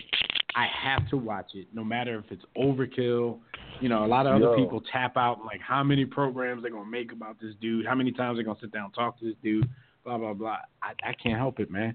I 0.55 0.66
have 0.83 1.09
to 1.11 1.16
watch 1.16 1.51
it, 1.55 1.66
no 1.72 1.85
matter 1.85 2.18
if 2.18 2.31
it's 2.31 2.45
overkill. 2.57 3.39
You 3.81 3.89
know, 3.91 4.05
a 4.05 4.07
lot 4.07 4.27
of 4.27 4.35
other 4.37 4.57
Yo. 4.57 4.57
people 4.57 4.83
tap 4.91 5.16
out 5.16 5.45
like 5.45 5.61
how 5.61 5.83
many 5.83 6.05
programs 6.05 6.62
they're 6.62 6.70
gonna 6.70 6.89
make 6.89 7.12
about 7.12 7.39
this 7.41 7.55
dude, 7.61 7.87
how 7.87 7.95
many 7.95 8.11
times 8.11 8.39
they're 8.39 8.45
gonna 8.45 8.59
sit 8.61 8.72
down 8.72 8.87
and 8.87 8.95
talk 8.95 9.18
to 9.20 9.27
this 9.27 9.35
dude, 9.43 9.68
blah 10.05 10.16
blah 10.16 10.33
blah. 10.33 10.59
I, 10.83 10.93
I 11.03 11.12
can't 11.22 11.37
help 11.37 11.61
it, 11.61 11.70
man. 11.70 11.95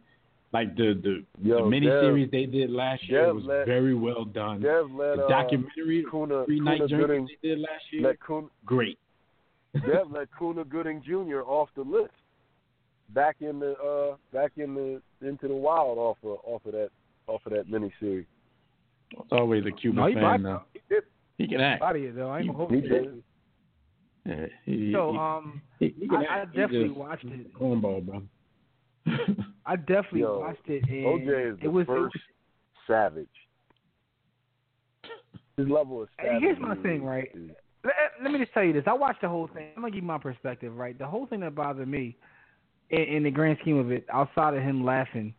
Like 0.54 0.76
the 0.76 1.00
the, 1.02 1.24
Yo, 1.42 1.64
the 1.64 1.70
mini 1.70 1.88
Dev- 1.88 2.02
series 2.02 2.30
they 2.30 2.46
did 2.46 2.70
last 2.70 3.08
year 3.10 3.26
Dev 3.26 3.36
was 3.36 3.46
let- 3.46 3.66
very 3.66 3.96
well 3.96 4.26
done. 4.26 4.62
Dev 4.62 4.92
let 4.92 5.18
the 5.18 5.26
uh, 5.26 5.30
documentary, 5.30 6.06
Cuba, 6.10 6.44
three 6.46 6.60
night 6.60 6.78
Cuba 6.78 6.90
journey 6.90 7.04
Gooding 7.04 7.28
they 7.42 7.50
did 7.50 7.60
last 7.60 7.84
year, 7.92 8.18
Cuba, 8.26 8.48
great. 8.66 9.00
Dev 9.74 10.12
let 10.12 10.28
Cuba 10.38 10.64
Gooding 10.66 11.02
Jr. 11.06 11.42
off 11.42 11.70
the 11.76 11.82
list. 11.84 12.12
Back 13.10 13.38
in 13.42 13.60
the 13.60 13.74
uh 13.78 14.16
back 14.34 14.52
in 14.58 14.74
the 14.74 15.02
into 15.28 15.48
the 15.48 15.56
wild 15.56 15.98
off 15.98 16.18
of 16.24 16.38
off 16.46 16.66
of 16.66 16.72
that 16.74 16.90
off 17.28 17.42
of 17.46 17.52
that 17.54 17.70
miniseries. 17.70 18.26
It's 19.12 19.32
always 19.32 19.66
a 19.66 19.72
Cuban 19.72 19.98
No, 20.02 20.08
he 20.08 20.14
fan 20.14 20.24
body- 20.24 20.44
though. 20.44 20.62
He 20.74 20.80
did. 20.90 21.04
He 21.38 21.48
can 21.48 21.60
act. 21.62 21.82
Body 21.82 22.02
it 22.06 22.16
though. 22.16 22.30
I 22.30 22.40
ain't 22.40 22.48
gonna 22.48 22.58
hold 22.58 22.72
He 22.72 22.78
you. 22.78 22.88
did. 22.88 23.24
Yeah, 24.26 24.46
he, 24.66 24.92
So 24.94 25.16
um, 25.18 25.62
he, 25.80 25.96
he 26.00 26.08
I, 26.12 26.42
I 26.42 26.46
definitely 26.46 26.90
just 26.90 26.98
watched 26.98 27.26
it. 27.26 27.54
Cornball, 27.54 28.06
bro. 28.06 28.22
I 29.66 29.76
definitely 29.78 30.22
Yo, 30.22 30.40
watched 30.40 30.68
it. 30.70 30.84
And 30.88 31.28
OJ 31.28 31.54
is 31.54 31.60
the 31.60 31.66
it 31.66 31.72
was, 31.72 31.88
it 31.88 31.92
was 31.92 32.12
savage. 32.88 33.28
His 35.58 35.68
level 35.68 36.04
of 36.04 36.10
Hey, 36.20 36.28
savage. 36.28 36.42
here's 36.44 36.60
my 36.60 36.76
thing, 36.76 37.04
right? 37.04 37.30
Let, 37.84 37.96
let 38.22 38.32
me 38.32 38.40
just 38.40 38.54
tell 38.54 38.64
you 38.64 38.74
this. 38.74 38.84
I 38.88 38.94
watched 38.94 39.22
the 39.22 39.30
whole 39.30 39.50
thing. 39.54 39.70
I'm 39.76 39.82
gonna 39.82 39.92
give 39.92 40.04
you 40.04 40.08
my 40.08 40.18
perspective, 40.18 40.76
right? 40.76 40.98
The 40.98 41.08
whole 41.08 41.26
thing 41.26 41.40
that 41.42 41.56
bothered 41.56 41.88
me, 41.88 42.16
in, 42.90 43.02
in 43.02 43.24
the 43.24 43.32
grand 43.32 43.58
scheme 43.62 43.78
of 43.78 43.92
it, 43.92 44.06
outside 44.12 44.54
of 44.54 44.62
him 44.62 44.84
laughing, 44.84 45.34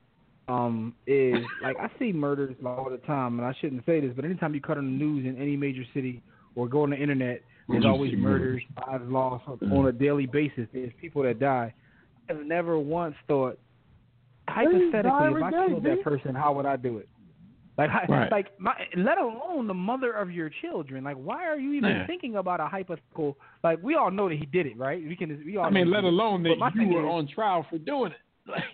um, 0.49 0.95
is 1.07 1.37
like 1.63 1.77
I 1.79 1.89
see 1.99 2.13
murders 2.13 2.57
all 2.65 2.89
the 2.91 2.99
time, 2.99 3.39
and 3.39 3.47
I 3.47 3.55
shouldn't 3.61 3.85
say 3.87 4.01
this, 4.01 4.13
but 4.15 4.25
anytime 4.25 4.55
you 4.55 4.61
cut 4.61 4.79
on 4.79 4.85
the 4.85 5.05
news 5.05 5.27
in 5.27 5.41
any 5.41 5.57
major 5.57 5.85
city 5.95 6.23
or 6.55 6.69
go 6.69 6.83
on 6.83 6.91
the 6.91 6.97
internet, 6.97 7.43
there's 7.69 7.85
always 7.85 8.13
murders, 8.17 8.63
lives 8.87 9.05
lost 9.07 9.45
on 9.49 9.87
a 9.87 9.93
daily 9.93 10.27
basis. 10.27 10.67
There's 10.73 10.93
people 11.01 11.23
that 11.23 11.39
die. 11.39 11.73
I've 12.29 12.45
never 12.45 12.79
once 12.79 13.15
thought, 13.29 13.59
hypothetically, 14.49 15.01
if 15.01 15.43
I 15.43 15.51
killed 15.51 15.85
that 15.85 16.03
person, 16.03 16.35
how 16.35 16.53
would 16.55 16.67
I 16.67 16.77
do 16.77 16.99
it? 16.99 17.09
Like, 17.79 17.91
Right. 18.09 18.31
like, 18.31 18.61
my, 18.61 18.75
let 18.97 19.17
alone 19.17 19.67
the 19.67 19.73
mother 19.75 20.13
of 20.13 20.31
your 20.31 20.51
children. 20.61 21.05
Like, 21.05 21.17
why 21.17 21.47
are 21.47 21.57
you 21.59 21.73
even 21.73 21.89
Yeah. 21.91 22.07
thinking 22.07 22.37
about 22.37 22.61
a 22.61 22.67
hypothetical? 22.67 23.39
Like, 23.65 23.79
we 23.83 23.95
all 23.95 24.11
know 24.11 24.29
that 24.29 24.37
he 24.37 24.45
did 24.45 24.67
it, 24.67 24.77
right? 24.77 25.03
We 25.03 25.17
can, 25.17 25.43
we 25.47 25.57
all. 25.57 25.65
I 25.65 25.71
mean, 25.71 25.91
let 25.91 26.03
he 26.03 26.09
it. 26.09 26.13
alone 26.13 26.43
But 26.43 26.51
that 26.51 26.59
my 26.59 26.69
you 26.75 26.81
thing 26.81 26.93
were 26.93 27.07
is- 27.07 27.11
on 27.13 27.27
trial 27.29 27.65
for 27.71 27.79
doing 27.79 28.13
it. 28.13 28.19
Like, 28.47 28.65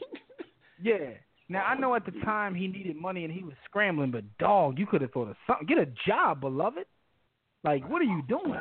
Yeah. 0.83 1.11
Now 1.51 1.65
I 1.65 1.77
know 1.79 1.95
at 1.95 2.05
the 2.05 2.13
time 2.25 2.55
he 2.55 2.67
needed 2.69 2.97
money 2.97 3.25
and 3.25 3.33
he 3.33 3.43
was 3.45 3.55
scrambling, 3.65 4.11
but 4.11 4.25
dog, 4.39 4.79
you 4.79 4.87
could 4.87 5.01
have 5.03 5.13
thought 5.13 5.29
of 5.29 5.37
something. 5.47 5.67
Get 5.67 5.79
a 5.79 5.87
job, 6.07 6.41
beloved. 6.41 6.85
Like, 7.65 7.89
what 7.89 8.03
are 8.03 8.05
you 8.05 8.23
doing? 8.29 8.55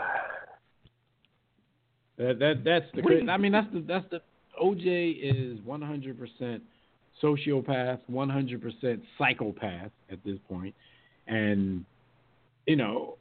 That 2.17 2.39
that 2.39 2.63
that's 2.63 2.85
the. 2.93 3.01
What 3.01 3.11
cra- 3.11 3.23
you- 3.23 3.29
I 3.29 3.37
mean, 3.37 3.51
that's 3.51 3.67
the 3.73 3.81
that's 3.81 4.05
the. 4.09 4.21
OJ 4.61 5.19
is 5.21 5.59
100% 5.59 6.61
sociopath, 7.23 7.99
100% 8.11 9.01
psychopath 9.17 9.91
at 10.11 10.23
this 10.23 10.37
point, 10.49 10.73
and 11.27 11.83
you 12.65 12.75
know, 12.75 13.15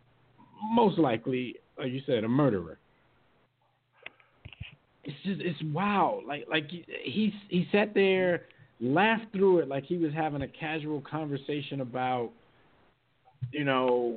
most 0.73 0.99
likely, 0.99 1.57
like 1.79 1.93
you 1.93 2.03
said, 2.07 2.25
a 2.25 2.29
murderer. 2.29 2.79
It's 5.05 5.17
just 5.25 5.41
it's 5.41 5.63
wow. 5.73 6.21
Like 6.27 6.47
like 6.51 6.69
he 6.69 6.85
he, 7.05 7.33
he 7.49 7.69
sat 7.71 7.95
there, 7.95 8.47
laughed 8.81 9.33
through 9.33 9.61
it 9.61 9.69
like 9.69 9.85
he 9.85 9.97
was 9.97 10.13
having 10.13 10.43
a 10.43 10.49
casual 10.49 11.01
conversation 11.01 11.81
about, 11.81 12.31
you 13.53 13.65
know, 13.65 14.17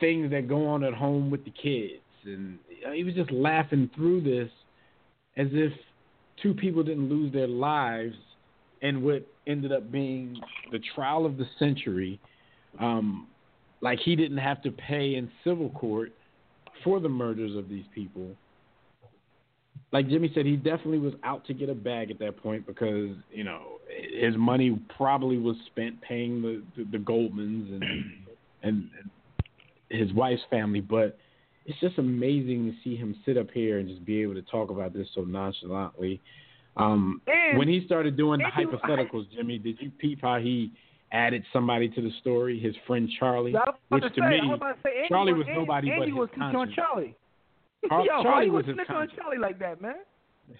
things 0.00 0.30
that 0.30 0.48
go 0.48 0.66
on 0.66 0.84
at 0.84 0.92
home 0.92 1.30
with 1.30 1.44
the 1.44 1.50
kids, 1.50 2.02
and 2.24 2.58
he 2.92 3.04
was 3.04 3.14
just 3.14 3.30
laughing 3.30 3.90
through 3.94 4.20
this 4.20 4.50
as 5.38 5.46
if 5.52 5.72
two 6.42 6.52
people 6.52 6.82
didn't 6.82 7.08
lose 7.08 7.32
their 7.32 7.48
lives 7.48 8.14
in 8.82 9.02
what 9.02 9.26
ended 9.46 9.72
up 9.72 9.90
being 9.90 10.40
the 10.70 10.80
trial 10.94 11.26
of 11.26 11.36
the 11.36 11.46
century. 11.58 12.20
Um, 12.78 13.28
like 13.80 13.98
he 14.00 14.16
didn't 14.16 14.38
have 14.38 14.62
to 14.62 14.70
pay 14.70 15.14
in 15.14 15.30
civil 15.44 15.70
court 15.70 16.12
for 16.84 17.00
the 17.00 17.08
murders 17.08 17.56
of 17.56 17.68
these 17.68 17.84
people. 17.94 18.30
Like 19.90 20.08
Jimmy 20.08 20.30
said, 20.34 20.44
he 20.44 20.56
definitely 20.56 20.98
was 20.98 21.14
out 21.24 21.46
to 21.46 21.54
get 21.54 21.70
a 21.70 21.74
bag 21.74 22.10
at 22.10 22.18
that 22.18 22.36
point 22.36 22.66
because 22.66 23.16
you 23.32 23.44
know 23.44 23.78
his 24.20 24.36
money 24.36 24.78
probably 24.96 25.38
was 25.38 25.56
spent 25.66 26.00
paying 26.02 26.42
the 26.42 26.62
the, 26.76 26.90
the 26.90 26.98
Goldmans 26.98 27.72
and, 27.72 27.82
and 28.62 28.90
and 28.98 29.10
his 29.88 30.12
wife's 30.12 30.42
family. 30.50 30.80
But 30.80 31.16
it's 31.64 31.78
just 31.80 31.98
amazing 31.98 32.66
to 32.66 32.72
see 32.82 32.96
him 32.96 33.14
sit 33.24 33.36
up 33.36 33.50
here 33.52 33.78
and 33.78 33.88
just 33.88 34.04
be 34.04 34.22
able 34.22 34.34
to 34.34 34.42
talk 34.42 34.70
about 34.70 34.92
this 34.92 35.08
so 35.14 35.22
nonchalantly. 35.22 36.20
Um, 36.78 37.20
And- 37.26 37.58
when 37.58 37.68
he 37.68 37.84
started 37.84 38.16
doing 38.16 38.38
the 38.40 38.44
hypotheticals, 38.46 39.30
Jimmy, 39.34 39.58
did 39.58 39.80
you 39.80 39.90
peep 39.98 40.20
how 40.22 40.38
he 40.38 40.72
added 41.12 41.44
somebody 41.52 41.88
to 41.88 42.00
the 42.00 42.10
story? 42.20 42.58
His 42.58 42.74
friend 42.86 43.10
Charlie, 43.18 43.52
which 43.88 44.02
to 44.02 44.08
say, 44.10 44.20
me, 44.40 44.40
I 44.52 44.56
to 44.72 44.74
say, 44.84 44.90
Charlie 45.08 45.32
was, 45.32 45.46
was 45.46 45.56
nobody 45.56 45.90
Andy 45.90 46.00
but 46.00 46.06
his 46.08 46.14
was 46.16 46.28
on 46.40 46.52
conscience. 46.52 46.74
Charlie. 46.76 47.14
Char- 47.88 48.04
Yo, 48.06 48.22
Charlie 48.22 48.50
was 48.50 48.66
his 48.66 48.78
on 48.78 48.84
conscience. 48.86 49.18
Charlie 49.20 49.38
like 49.38 49.58
that, 49.58 49.80
man? 49.80 49.94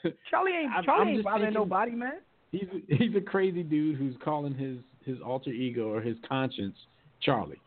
Charlie 0.31 0.53
ain't 0.53 0.85
Charlie 0.85 1.03
I'm 1.03 1.09
ain't 1.09 1.25
bothering 1.25 1.43
thinking- 1.47 1.55
nobody, 1.55 1.93
man. 1.93 2.15
He's 2.53 2.69
he's 2.89 3.15
a 3.17 3.21
crazy 3.21 3.63
dude 3.63 3.97
who's 3.97 4.15
calling 4.25 4.55
his 4.55 4.79
his 5.05 5.21
alter 5.25 5.51
ego 5.51 5.89
or 5.93 6.01
his 6.01 6.17
conscience 6.29 6.77
Charlie, 7.21 7.61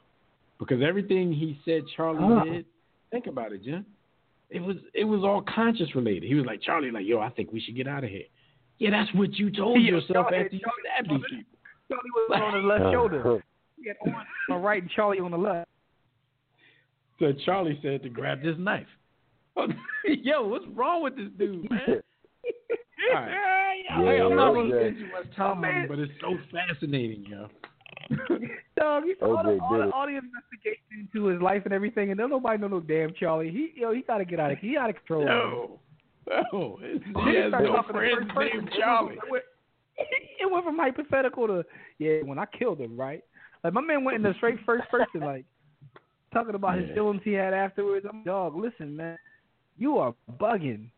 because 0.60 0.82
everything 0.82 1.32
he 1.34 1.60
said 1.66 1.84
Charlie 1.96 2.20
Oh. 2.22 2.44
did. 2.46 2.66
Think 3.12 3.28
about 3.28 3.52
it, 3.52 3.64
Jim. 3.64 3.86
It 4.50 4.62
was 4.62 4.78
it 4.94 5.04
was 5.06 5.24
all 5.24 5.42
conscience 5.44 5.96
related. 5.96 6.24
He 6.24 6.36
was 6.36 6.46
like 6.46 6.62
Charlie, 6.62 6.92
like 6.92 7.06
yo, 7.06 7.20
I 7.20 7.30
think 7.30 7.52
we 7.52 7.60
should 7.62 7.76
get 7.76 7.88
out 7.88 8.04
of 8.04 8.10
here. 8.10 8.24
Yeah, 8.82 8.90
that's 8.90 9.14
what 9.14 9.32
you 9.36 9.52
told 9.52 9.80
Yeah, 9.80 9.92
yourself 9.92 10.28
Charlie- 10.30 10.38
after 10.46 10.56
you 10.56 10.62
Charlie- 10.62 10.82
stabbed 10.86 11.10
these 11.12 11.30
people. 11.30 11.60
Charlie 11.88 12.10
was 12.16 12.42
on 12.42 12.56
his 12.56 12.64
left 12.66 12.82
uh-huh. 12.82 12.92
shoulder. 12.92 13.44
He 13.80 13.88
had 13.88 13.98
Owen 14.02 14.16
on 14.16 14.26
the 14.50 14.56
right 14.56 14.82
and 14.82 14.90
Charlie 14.92 15.20
on 15.20 15.30
the 15.32 15.38
left. 15.38 15.70
So 17.20 17.32
Charlie 17.46 17.78
said 17.84 18.02
to 18.02 18.10
grab 18.10 18.42
this 18.42 18.56
knife. 18.58 18.88
yo, 20.06 20.48
what's 20.48 20.66
wrong 20.74 21.04
with 21.04 21.16
this 21.16 21.28
dude, 21.38 21.70
man? 21.70 21.80
All 23.14 23.16
right. 23.16 23.84
Yeah, 23.88 23.98
Hey, 24.04 24.20
I'm 24.22 24.36
not 24.36 24.54
OJ. 24.54 24.56
gonna 24.56 24.80
spend 24.82 24.98
too 24.98 25.12
much 25.12 25.36
time 25.36 25.52
on 25.58 25.62
Man. 25.62 25.82
it, 25.84 25.90
but 25.90 26.00
it's 26.00 26.12
so 26.20 26.38
fascinating, 26.52 27.24
yo. 27.28 27.50
Dog, 28.78 29.04
he, 29.04 29.14
all, 29.22 29.44
the, 29.44 29.60
all, 29.62 29.78
the, 29.78 29.92
all 29.94 30.08
the 30.08 30.18
investigation 30.18 30.82
into 31.14 31.28
his 31.28 31.40
life 31.42 31.62
and 31.66 31.74
everything, 31.74 32.10
and 32.10 32.18
don't 32.18 32.30
nobody 32.32 32.58
know 32.60 32.68
no 32.68 32.80
damn 32.80 33.14
Charlie. 33.14 33.52
He, 33.52 33.80
yo, 33.80 33.94
he 33.94 34.02
gotta 34.02 34.26
get 34.26 34.40
out 34.40 34.52
of, 34.52 34.58
he 34.58 34.76
out 34.76 34.90
of 34.90 34.96
control. 34.98 35.26
No, 35.26 35.80
Oh, 36.54 36.80
no, 36.82 37.26
he 37.26 37.36
has 37.38 37.52
no 37.52 37.84
friends 37.90 38.30
named 38.38 38.70
Charlie. 38.80 39.18
It 40.40 40.50
went 40.52 40.66
from 40.66 40.78
hypothetical 40.78 41.48
to 41.48 41.66
yeah. 42.00 42.22
When 42.24 42.40
I 42.40 42.46
killed 42.58 42.80
him, 42.80 43.00
right? 43.00 43.24
Like 43.64 43.74
my 43.74 43.82
man 43.82 44.04
went 44.04 44.18
in 44.18 44.24
the 44.24 44.34
straight 44.38 44.58
first 44.66 44.90
person, 44.90 45.22
like 45.22 45.46
talking 46.34 46.56
about 46.56 46.78
his 46.80 46.88
Yeah. 46.90 46.96
feelings 46.96 47.22
he 47.24 47.34
had 47.34 47.54
afterwards. 47.54 48.06
I'm 48.10 48.24
dog. 48.24 48.56
Listen, 48.56 48.96
man, 48.96 49.18
you 49.78 49.98
are 49.98 50.14
bugging. 50.40 50.90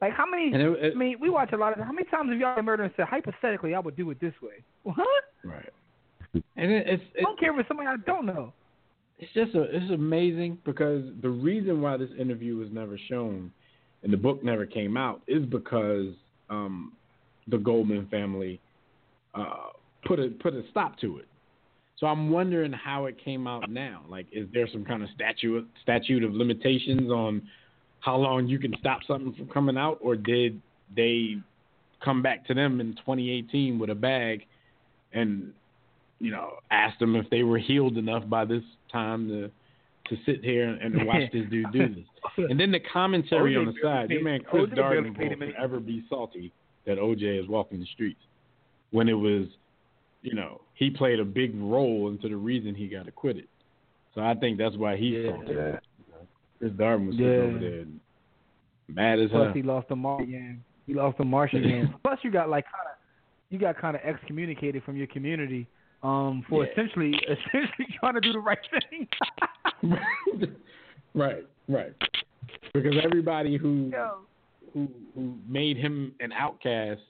Like 0.00 0.12
how 0.12 0.24
many? 0.26 0.52
It- 0.54 0.60
it- 0.84 0.92
I 0.94 0.96
mean, 0.98 1.16
we 1.20 1.28
watch 1.30 1.52
a 1.52 1.56
lot 1.56 1.76
of. 1.78 1.84
How 1.84 1.92
many 1.92 2.06
times 2.08 2.30
have 2.30 2.38
y'all 2.38 2.54
been 2.56 2.64
murdered 2.64 2.84
and 2.84 2.92
said 2.96 3.06
hypothetically 3.06 3.74
I 3.74 3.80
would 3.80 3.96
do 3.96 4.08
it 4.10 4.20
this 4.20 4.34
way? 4.42 4.62
What? 4.84 4.96
Right. 5.44 5.68
And 6.56 6.70
it, 6.70 6.86
it's 6.86 7.02
I 7.18 7.22
don't 7.22 7.38
care 7.40 7.52
if 7.52 7.58
it's 7.58 7.68
somebody 7.68 7.88
I 7.88 7.96
don't 8.06 8.26
know. 8.26 8.52
it's 9.18 9.32
just 9.32 9.54
a, 9.54 9.62
it's 9.62 9.90
amazing 9.90 10.58
because 10.64 11.04
the 11.22 11.28
reason 11.30 11.80
why 11.82 11.96
this 11.96 12.10
interview 12.18 12.56
was 12.56 12.68
never 12.70 12.96
shown 13.08 13.50
and 14.02 14.12
the 14.12 14.16
book 14.16 14.42
never 14.44 14.66
came 14.66 14.96
out 14.96 15.22
is 15.26 15.44
because 15.46 16.12
um, 16.50 16.92
the 17.48 17.58
Goldman 17.58 18.06
family 18.10 18.60
uh, 19.34 19.70
put 20.06 20.18
a 20.18 20.28
put 20.40 20.54
a 20.54 20.62
stop 20.70 20.98
to 21.00 21.18
it. 21.18 21.26
So 21.98 22.06
I'm 22.06 22.30
wondering 22.30 22.72
how 22.72 23.06
it 23.06 23.16
came 23.22 23.46
out 23.46 23.68
now. 23.70 24.02
Like, 24.08 24.26
is 24.30 24.46
there 24.52 24.68
some 24.70 24.84
kind 24.84 25.02
of 25.02 25.08
statute 25.14 25.66
statute 25.82 26.22
of 26.22 26.32
limitations 26.32 27.10
on 27.10 27.42
how 28.00 28.16
long 28.16 28.46
you 28.46 28.58
can 28.58 28.74
stop 28.78 29.00
something 29.06 29.34
from 29.34 29.48
coming 29.48 29.76
out, 29.76 29.98
or 30.00 30.14
did 30.14 30.60
they 30.94 31.38
come 32.04 32.22
back 32.22 32.46
to 32.46 32.54
them 32.54 32.80
in 32.80 32.94
2018 32.94 33.78
with 33.78 33.90
a 33.90 33.94
bag 33.94 34.46
and 35.12 35.52
you 36.20 36.30
know 36.30 36.52
ask 36.70 36.98
them 36.98 37.16
if 37.16 37.28
they 37.30 37.42
were 37.42 37.58
healed 37.58 37.96
enough 37.98 38.28
by 38.28 38.44
this 38.44 38.62
time 38.90 39.28
to 39.28 39.50
to 40.10 40.16
sit 40.26 40.44
here 40.44 40.68
and, 40.68 40.94
and 40.94 41.06
watch 41.06 41.22
this 41.32 41.44
dude 41.50 41.72
do 41.72 41.88
this? 41.94 42.04
And 42.50 42.58
then 42.58 42.70
the 42.70 42.80
commentary 42.92 43.54
OJ 43.54 43.58
on 43.60 43.66
the 43.66 43.74
side, 43.82 44.10
your 44.10 44.22
man 44.22 44.40
Chris 44.48 44.64
OJ 44.70 44.76
barely 44.76 45.10
Darden 45.10 45.16
paid 45.16 45.32
him 45.32 45.40
will 45.40 45.46
any- 45.48 45.56
ever 45.62 45.80
be 45.80 46.04
salty 46.08 46.52
that 46.86 46.98
OJ 46.98 47.40
is 47.42 47.48
walking 47.48 47.80
the 47.80 47.86
streets 47.86 48.20
when 48.90 49.08
it 49.08 49.12
was, 49.14 49.46
you 50.22 50.34
know, 50.34 50.60
he 50.74 50.90
played 50.90 51.20
a 51.20 51.24
big 51.24 51.52
role 51.56 52.08
into 52.08 52.28
the 52.28 52.36
reason 52.36 52.74
he 52.74 52.88
got 52.88 53.06
acquitted. 53.08 53.46
So 54.14 54.22
I 54.22 54.34
think 54.34 54.58
that's 54.58 54.76
why 54.76 54.96
he's 54.96 55.24
Yeah. 55.24 55.30
salty. 55.32 55.52
Yeah. 55.54 55.78
Chris 56.58 56.72
Darden 56.72 57.06
was 57.08 57.16
Yeah. 57.16 57.26
over 57.28 57.58
there 57.58 57.80
and 57.80 58.00
mad 58.88 59.20
as 59.20 59.30
Plus 59.30 59.44
hell. 59.46 59.52
he 59.52 59.62
lost 59.62 59.88
the 59.88 59.96
marsh 59.96 60.22
again. 60.24 60.64
He 60.86 60.94
lost 60.94 61.18
the 61.18 61.24
marsh 61.24 61.52
again. 61.52 61.94
Plus 62.02 62.18
you 62.22 62.30
got 62.30 62.48
like 62.48 62.64
kind 62.64 62.88
of 62.90 62.96
you 63.50 63.58
got 63.58 63.76
kind 63.78 63.96
of 63.96 64.02
excommunicated 64.02 64.82
from 64.84 64.96
your 64.96 65.06
community 65.06 65.66
um 66.02 66.44
for 66.48 66.64
Yeah. 66.64 66.70
essentially 66.72 67.10
essentially 67.28 67.86
trying 67.98 68.14
to 68.14 68.20
do 68.20 68.32
the 68.32 68.38
right 68.38 68.58
thing. 68.90 69.08
right, 71.14 71.44
right. 71.68 71.92
Because 72.72 72.94
everybody 73.02 73.56
who 73.56 73.90
Yo. 73.92 74.18
who 74.72 74.88
who 75.14 75.34
made 75.48 75.76
him 75.76 76.14
an 76.20 76.32
outcast, 76.32 77.00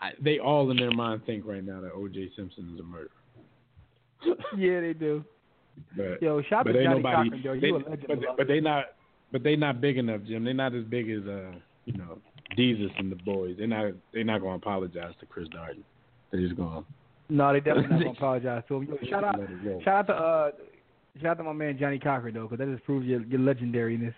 I, 0.00 0.10
they 0.20 0.38
all 0.38 0.70
in 0.70 0.76
their 0.76 0.90
mind 0.92 1.22
think 1.26 1.44
right 1.46 1.64
now 1.64 1.80
that 1.80 1.92
O.J. 1.92 2.30
Simpson 2.36 2.70
is 2.74 2.80
a 2.80 2.82
murderer. 2.82 3.10
yeah, 4.56 4.80
they 4.80 4.92
do. 4.92 5.24
But 5.96 6.20
Yo, 6.20 6.42
shout 6.42 6.60
out 6.60 6.64
but 6.66 6.72
to 6.72 6.84
Johnny 6.84 7.00
nobody. 7.00 7.30
Cochran, 7.30 7.42
yo. 7.42 7.60
they, 7.60 7.66
You 7.68 7.76
a 7.76 7.78
legend. 7.78 8.04
but, 8.08 8.20
beloved. 8.20 8.36
but 8.36 8.46
they 8.48 8.60
not. 8.60 8.84
But 9.32 9.42
they 9.42 9.56
not 9.56 9.80
big 9.80 9.96
enough, 9.96 10.20
Jim. 10.28 10.44
They're 10.44 10.52
not 10.52 10.74
as 10.74 10.84
big 10.84 11.08
as 11.08 11.22
uh, 11.26 11.52
you 11.86 11.94
know, 11.96 12.18
Jesus 12.54 12.90
and 12.98 13.10
the 13.10 13.16
boys. 13.16 13.54
They're 13.56 13.66
not. 13.66 13.92
They're 14.12 14.22
not 14.22 14.42
going 14.42 14.60
to 14.60 14.66
apologize 14.66 15.14
to 15.20 15.24
Chris 15.26 15.48
Darden. 15.48 15.82
They're 16.30 16.42
just 16.42 16.56
going. 16.56 16.84
No, 17.32 17.52
they 17.52 17.60
definitely 17.60 17.88
not 17.88 17.98
gonna 18.00 18.10
apologize 18.10 18.62
to 18.68 18.76
him. 18.76 18.84
Yo, 18.84 19.08
shout 19.08 19.24
out, 19.24 19.40
Let 19.40 19.50
it 19.50 19.64
go. 19.64 19.80
shout 19.82 19.94
out 19.94 20.06
to 20.08 20.12
uh, 20.14 20.50
shout 21.20 21.30
out 21.32 21.38
to 21.38 21.44
my 21.44 21.52
man 21.54 21.78
Johnnie 21.78 21.98
Cochran 21.98 22.34
though, 22.34 22.46
because 22.46 22.58
that 22.58 22.70
just 22.70 22.84
proves 22.84 23.06
your 23.06 23.22
your 23.22 23.40
legendariness. 23.40 24.14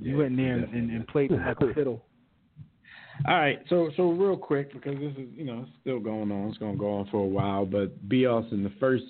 You 0.00 0.12
Yeah, 0.12 0.16
went 0.18 0.30
in 0.32 0.36
there 0.36 0.54
and, 0.56 0.74
and, 0.74 0.90
and 0.90 1.06
played 1.06 1.30
like 1.30 1.56
a 1.60 1.74
fiddle. 1.74 2.04
All 3.28 3.36
right, 3.36 3.60
so 3.68 3.90
so 3.96 4.10
real 4.10 4.36
quick 4.36 4.72
because 4.72 4.96
this 4.98 5.12
is 5.12 5.28
you 5.36 5.44
know 5.44 5.66
still 5.80 6.00
going 6.00 6.30
on. 6.32 6.48
It's 6.48 6.58
going 6.58 6.72
to 6.72 6.78
go 6.78 6.98
on 6.98 7.08
for 7.10 7.18
a 7.18 7.26
while, 7.26 7.64
but 7.64 8.08
Bios 8.08 8.46
in 8.52 8.62
the 8.64 8.72
first 8.80 9.04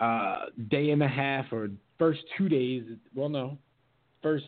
uh, 0.00 0.46
day 0.68 0.90
and 0.90 1.02
a 1.02 1.08
half 1.08 1.46
or 1.52 1.68
first 1.98 2.20
two 2.38 2.48
days, 2.48 2.84
well 3.14 3.28
no, 3.28 3.58
first 4.22 4.46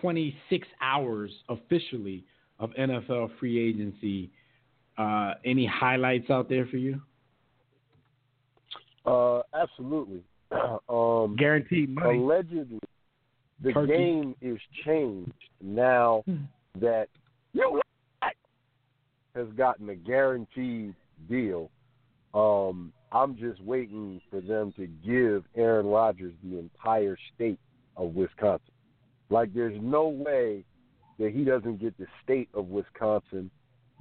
twenty 0.00 0.36
six 0.50 0.66
hours 0.80 1.30
officially 1.48 2.24
of 2.58 2.70
NFL 2.70 3.30
free 3.38 3.58
agency. 3.58 4.30
Uh, 4.98 5.34
any 5.44 5.66
highlights 5.66 6.30
out 6.30 6.48
there 6.48 6.66
for 6.66 6.76
you? 6.76 7.00
Uh, 9.06 9.40
absolutely. 9.54 10.22
um, 10.88 11.36
Guaranteed 11.38 11.94
money. 11.94 12.18
allegedly, 12.18 12.78
the 13.62 13.72
Turkey. 13.72 13.92
game 13.92 14.34
is 14.40 14.58
changed 14.84 15.32
now 15.60 16.24
that 16.80 17.08
you 17.52 17.80
has 19.34 19.46
gotten 19.56 19.88
a 19.88 19.94
guaranteed 19.94 20.94
deal. 21.28 21.70
Um, 22.34 22.92
I'm 23.12 23.36
just 23.36 23.62
waiting 23.62 24.20
for 24.30 24.40
them 24.40 24.72
to 24.76 24.86
give 24.86 25.44
Aaron 25.56 25.86
Rodgers 25.86 26.34
the 26.42 26.58
entire 26.58 27.16
state 27.34 27.58
of 27.96 28.14
Wisconsin. 28.14 28.60
Like, 29.30 29.54
there's 29.54 29.78
no 29.80 30.08
way 30.08 30.64
that 31.18 31.32
he 31.32 31.44
doesn't 31.44 31.80
get 31.80 31.96
the 31.98 32.06
state 32.22 32.48
of 32.54 32.68
Wisconsin 32.68 33.50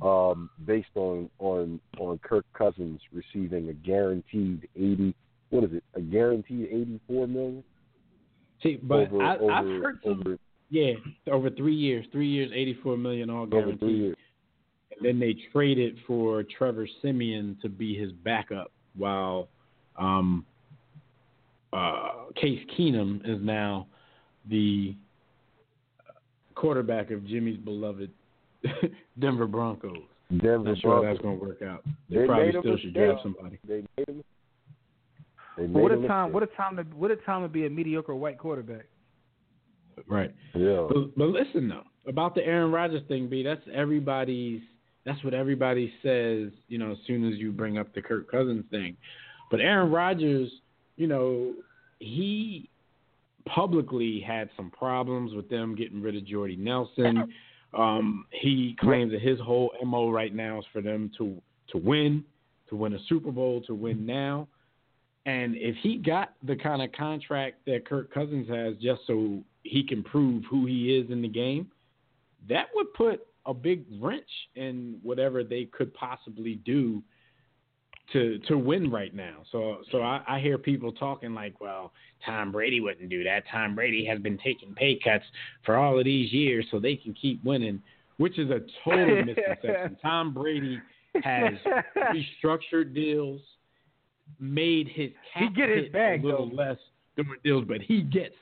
um, 0.02 0.50
based 0.66 0.90
on 0.96 1.30
on 1.40 1.80
on 2.00 2.18
Kirk 2.20 2.46
Cousins 2.54 3.00
receiving 3.14 3.70
a 3.70 3.74
guaranteed 3.74 4.68
eighty. 4.76 5.14
What 5.50 5.64
is 5.66 5.72
it? 5.74 5.84
A 5.96 6.02
guaranteed 6.02 6.68
eighty-four 6.72 7.28
million. 7.28 7.64
See, 8.64 8.78
but 8.82 9.12
over, 9.12 9.22
I, 9.22 9.38
over, 9.38 9.52
I've 9.52 9.82
heard 9.82 10.00
some. 10.04 10.24
over, 10.26 10.38
Yeah, 10.70 10.94
over 11.30 11.50
three 11.50 11.76
years, 11.76 12.06
three 12.12 12.30
years, 12.30 12.52
eighty-four 12.54 12.98
million 12.98 13.30
all 13.30 13.44
over 13.44 13.50
guaranteed. 13.50 14.16
And 14.96 15.02
then 15.02 15.20
they 15.20 15.36
traded 15.52 15.98
for 16.08 16.44
Trevor 16.44 16.88
Siemian 17.02 17.58
to 17.62 17.70
be 17.70 17.98
his 17.98 18.12
backup, 18.12 18.72
while 18.96 19.50
um, 19.98 20.46
uh, 21.74 22.26
Case 22.36 22.60
Keenum 22.78 23.20
is 23.28 23.40
now 23.42 23.88
the 24.50 24.96
quarterback 26.56 27.12
of 27.12 27.26
Jimmy's 27.26 27.58
beloved 27.58 28.12
Denver 29.20 29.48
Broncos. 29.48 29.98
Denver 30.30 30.70
Not 30.70 30.78
sure 30.80 31.00
Broncos. 31.02 31.16
that's 31.16 31.22
going 31.24 31.40
to 31.40 31.46
work 31.46 31.62
out. 31.62 31.84
They, 32.10 32.20
They 32.20 32.26
probably 32.26 32.50
still 32.60 32.78
should 32.78 32.94
draft 32.94 33.20
somebody. 33.24 33.60
They 33.68 33.84
made 33.98 34.08
him. 34.08 34.24
They 35.58 35.68
made 35.68 35.82
what 35.82 35.92
a 35.92 36.08
time! 36.08 36.32
mistake. 36.32 36.34
What 36.34 36.44
a 36.44 36.48
time 36.48 36.76
to 36.78 36.84
what 36.96 37.12
a 37.12 37.16
time 37.18 37.42
to 37.44 37.50
be 37.50 37.66
a 37.66 37.70
mediocre 37.70 38.16
white 38.16 38.38
quarterback. 38.38 38.86
Right. 40.08 40.34
Yeah. 40.56 40.88
But, 40.88 41.18
but 41.18 41.26
listen 41.26 41.68
though, 41.68 41.84
about 42.08 42.36
the 42.36 42.44
Aaron 42.46 42.72
Rodgers 42.72 43.04
thing, 43.08 43.28
B, 43.30 43.44
that's 43.44 43.62
everybody's. 43.74 44.62
That's 45.06 45.22
what 45.24 45.34
everybody 45.34 45.92
says. 46.04 46.52
You 46.68 46.78
know, 46.78 46.92
as 46.92 46.98
soon 47.08 47.28
as 47.32 47.38
you 47.38 47.52
bring 47.52 47.78
up 47.78 47.94
the 47.94 48.02
Kirk 48.02 48.30
Cousins 48.32 48.64
thing, 48.72 48.96
but 49.50 49.60
Aaron 49.60 49.92
Rodgers, 49.92 50.50
you 50.96 51.08
know, 51.08 51.54
he 52.00 52.70
publicly 53.46 54.24
had 54.26 54.50
some 54.56 54.70
problems 54.72 55.34
with 55.34 55.50
them 55.50 55.76
getting 55.76 56.02
rid 56.02 56.16
of 56.16 56.26
Jordy 56.26 56.56
Nelson. 56.56 57.32
Um, 57.74 58.26
he 58.32 58.76
claims 58.80 59.12
that 59.12 59.22
his 59.22 59.40
whole 59.40 59.72
mo 59.84 60.10
right 60.10 60.34
now 60.34 60.60
is 60.60 60.66
for 60.74 60.82
them 60.82 61.12
to 61.18 61.42
to 61.70 61.78
win, 61.78 62.24
to 62.70 62.76
win 62.76 62.94
a 62.94 63.00
Super 63.08 63.32
Bowl, 63.32 63.62
to 63.62 63.74
win 63.74 64.06
now. 64.06 64.48
And 65.26 65.56
if 65.56 65.76
he 65.82 65.98
got 65.98 66.34
the 66.44 66.56
kind 66.56 66.82
of 66.82 66.92
contract 66.92 67.64
that 67.66 67.88
Kirk 67.88 68.14
Cousins 68.14 68.50
has 68.50 68.76
just 68.78 69.02
so 69.08 69.44
he 69.64 69.84
can 69.84 70.04
prove 70.04 70.44
who 70.50 70.66
he 70.66 70.98
is 70.98 71.10
in 71.12 71.22
the 71.22 71.28
game, 71.28 71.72
that 72.50 72.68
would 72.74 72.92
put 72.94 73.28
a 73.46 73.54
big 73.54 73.86
wrench 74.00 74.30
in 74.56 75.00
whatever 75.04 75.44
they 75.44 75.66
could 75.66 75.94
possibly 75.94 76.56
do 76.66 77.02
to 78.14 78.40
to 78.48 78.58
win 78.58 78.90
right 78.92 79.14
now. 79.14 79.38
So 79.52 79.78
so 79.92 80.02
I, 80.02 80.22
I 80.28 80.40
hear 80.40 80.58
people 80.58 80.92
talking 80.92 81.34
like, 81.34 81.60
well, 81.62 81.92
Tom 82.26 82.52
Brady 82.52 82.80
wouldn't 82.80 83.10
do 83.10 83.24
that. 83.24 83.44
Tom 83.52 83.76
Brady 83.76 84.06
has 84.06 84.20
been 84.20 84.38
taking 84.38 84.74
pay 84.76 85.00
cuts 85.04 85.26
for 85.66 85.76
all 85.78 85.98
of 85.98 86.06
these 86.06 86.32
years 86.32 86.66
so 86.72 86.80
they 86.80 86.96
can 86.96 87.14
keep 87.14 87.44
winning, 87.44 87.82
which 88.18 88.38
is 88.38 88.50
a 88.50 88.62
total 88.84 89.24
misconception. 89.26 89.98
Tom 90.02 90.34
Brady 90.34 90.80
has 91.24 91.54
restructured 92.44 92.94
deals, 92.94 93.42
made 94.40 94.88
his 94.88 95.12
He 95.36 95.46
cap 95.48 95.56
get 95.56 95.70
his 95.70 95.92
bag, 95.92 96.24
a 96.24 96.28
little 96.28 96.50
though. 96.50 96.56
less 96.56 96.78
doing 97.16 97.38
deals, 97.44 97.66
but 97.68 97.82
he 97.82 98.02
gets 98.02 98.36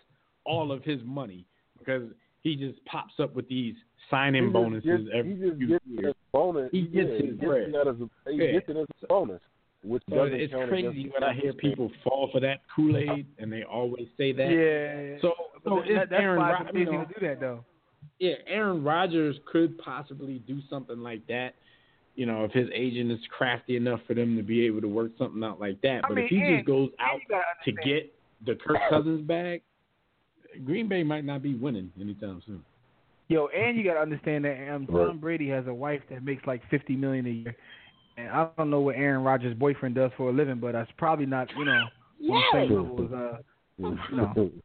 all 0.46 0.72
of 0.72 0.84
his 0.84 1.00
money 1.04 1.46
because 1.78 2.10
he 2.42 2.56
just 2.56 2.84
pops 2.86 3.14
up 3.20 3.36
with 3.36 3.48
these 3.48 3.76
signing 4.10 4.46
He 4.46 4.50
bonuses 4.50 5.08
every 5.14 5.36
few 5.36 5.80
years. 5.86 6.14
His 6.32 6.42
bonus. 6.42 6.70
He 6.72 6.82
gets 6.84 6.94
yeah, 6.94 7.14
his 7.14 7.22
he 7.22 7.28
gets 7.28 7.44
bread. 7.46 7.70
it 7.70 7.76
as 7.88 7.96
a, 8.02 8.32
he 8.32 8.38
Yeah. 8.46 8.52
gets 8.54 8.70
it 8.70 8.78
as 8.78 8.86
a 9.04 9.08
bonus, 9.08 9.42
which 9.84 10.04
So 10.10 10.24
it's 10.24 10.54
crazy 10.70 11.10
when 11.14 11.24
I 11.24 11.34
hear 11.34 11.54
people 11.54 11.92
fall 12.04 12.30
for 12.32 12.40
that 12.42 12.62
Kool 12.76 12.98
Aid, 12.98 13.26
and 13.38 13.52
they 13.52 13.64
always 13.64 14.08
say 14.18 14.32
that. 14.34 14.50
Yeah. 14.50 15.22
So, 15.22 15.34
so 15.64 15.70
But 15.78 15.88
is 15.90 15.96
that, 15.96 16.10
that's 16.10 16.22
Aaron 16.22 16.40
why 16.40 16.52
Rod- 16.54 16.68
it's 16.68 16.76
you 16.76 16.82
easy 16.84 16.92
know, 16.92 17.06
to 17.06 17.20
do 17.20 17.28
that 17.28 17.40
though. 17.40 17.66
yeah, 18.20 18.34
Aaron 18.48 18.84
Rodgers 18.84 19.38
could 19.52 19.78
possibly 19.80 20.40
do 20.48 20.60
something 20.70 21.00
like 21.00 21.26
that. 21.28 21.56
You 22.16 22.26
know, 22.26 22.44
if 22.44 22.52
his 22.52 22.68
agent 22.74 23.12
is 23.12 23.20
crafty 23.30 23.78
enough 23.78 24.02
for 24.06 24.14
them 24.14 24.36
to 24.36 24.44
be 24.44 24.66
able 24.66 24.82
to 24.82 24.88
work 24.90 25.12
something 25.18 25.42
out 25.44 25.60
like 25.62 25.80
that. 25.82 26.02
I 26.04 26.08
But 26.10 26.16
mean, 26.16 26.26
if 26.26 26.30
he 26.32 26.42
and- 26.42 26.58
just 26.58 26.68
goes 26.68 26.90
out 27.00 27.20
gotta 27.30 27.72
get 27.84 28.14
the 28.46 28.56
Kirk 28.56 28.78
Cousins 28.90 29.22
bag, 29.26 29.62
Green 30.66 30.88
Bay 30.90 31.04
might 31.04 31.24
not 31.26 31.42
be 31.42 31.54
winning 31.56 31.92
anytime 32.00 32.42
soon. 32.46 32.64
Yo, 33.30 33.48
and 33.56 33.78
you 33.78 33.84
got 33.84 33.94
to 33.94 34.00
understand 34.00 34.44
that 34.44 34.70
um, 34.74 34.88
Tom 34.88 34.96
Right. 34.96 35.22
Brady 35.22 35.48
has 35.50 35.66
a 35.68 35.74
wife 35.74 36.02
that 36.10 36.24
makes 36.26 36.46
like 36.48 36.62
fifty 36.70 36.96
million 36.96 37.26
a 37.28 37.30
year, 37.30 37.56
and 38.18 38.28
I 38.30 38.48
don't 38.58 38.70
know 38.72 38.82
what 38.82 38.96
Aaron 38.96 39.24
Rodgers' 39.24 39.56
boyfriend 39.58 39.94
does 39.96 40.10
for 40.18 40.30
a 40.30 40.34
living, 40.34 40.58
but 40.60 40.72
that's 40.74 40.90
probably 40.98 41.28
not 41.28 41.48
you 41.56 41.64
know 41.64 41.72
on 41.72 41.88
the 42.28 42.42
same 42.52 42.76
level 42.76 43.06
as 43.06 43.12
uh. 43.14 43.38
No. 44.12 44.52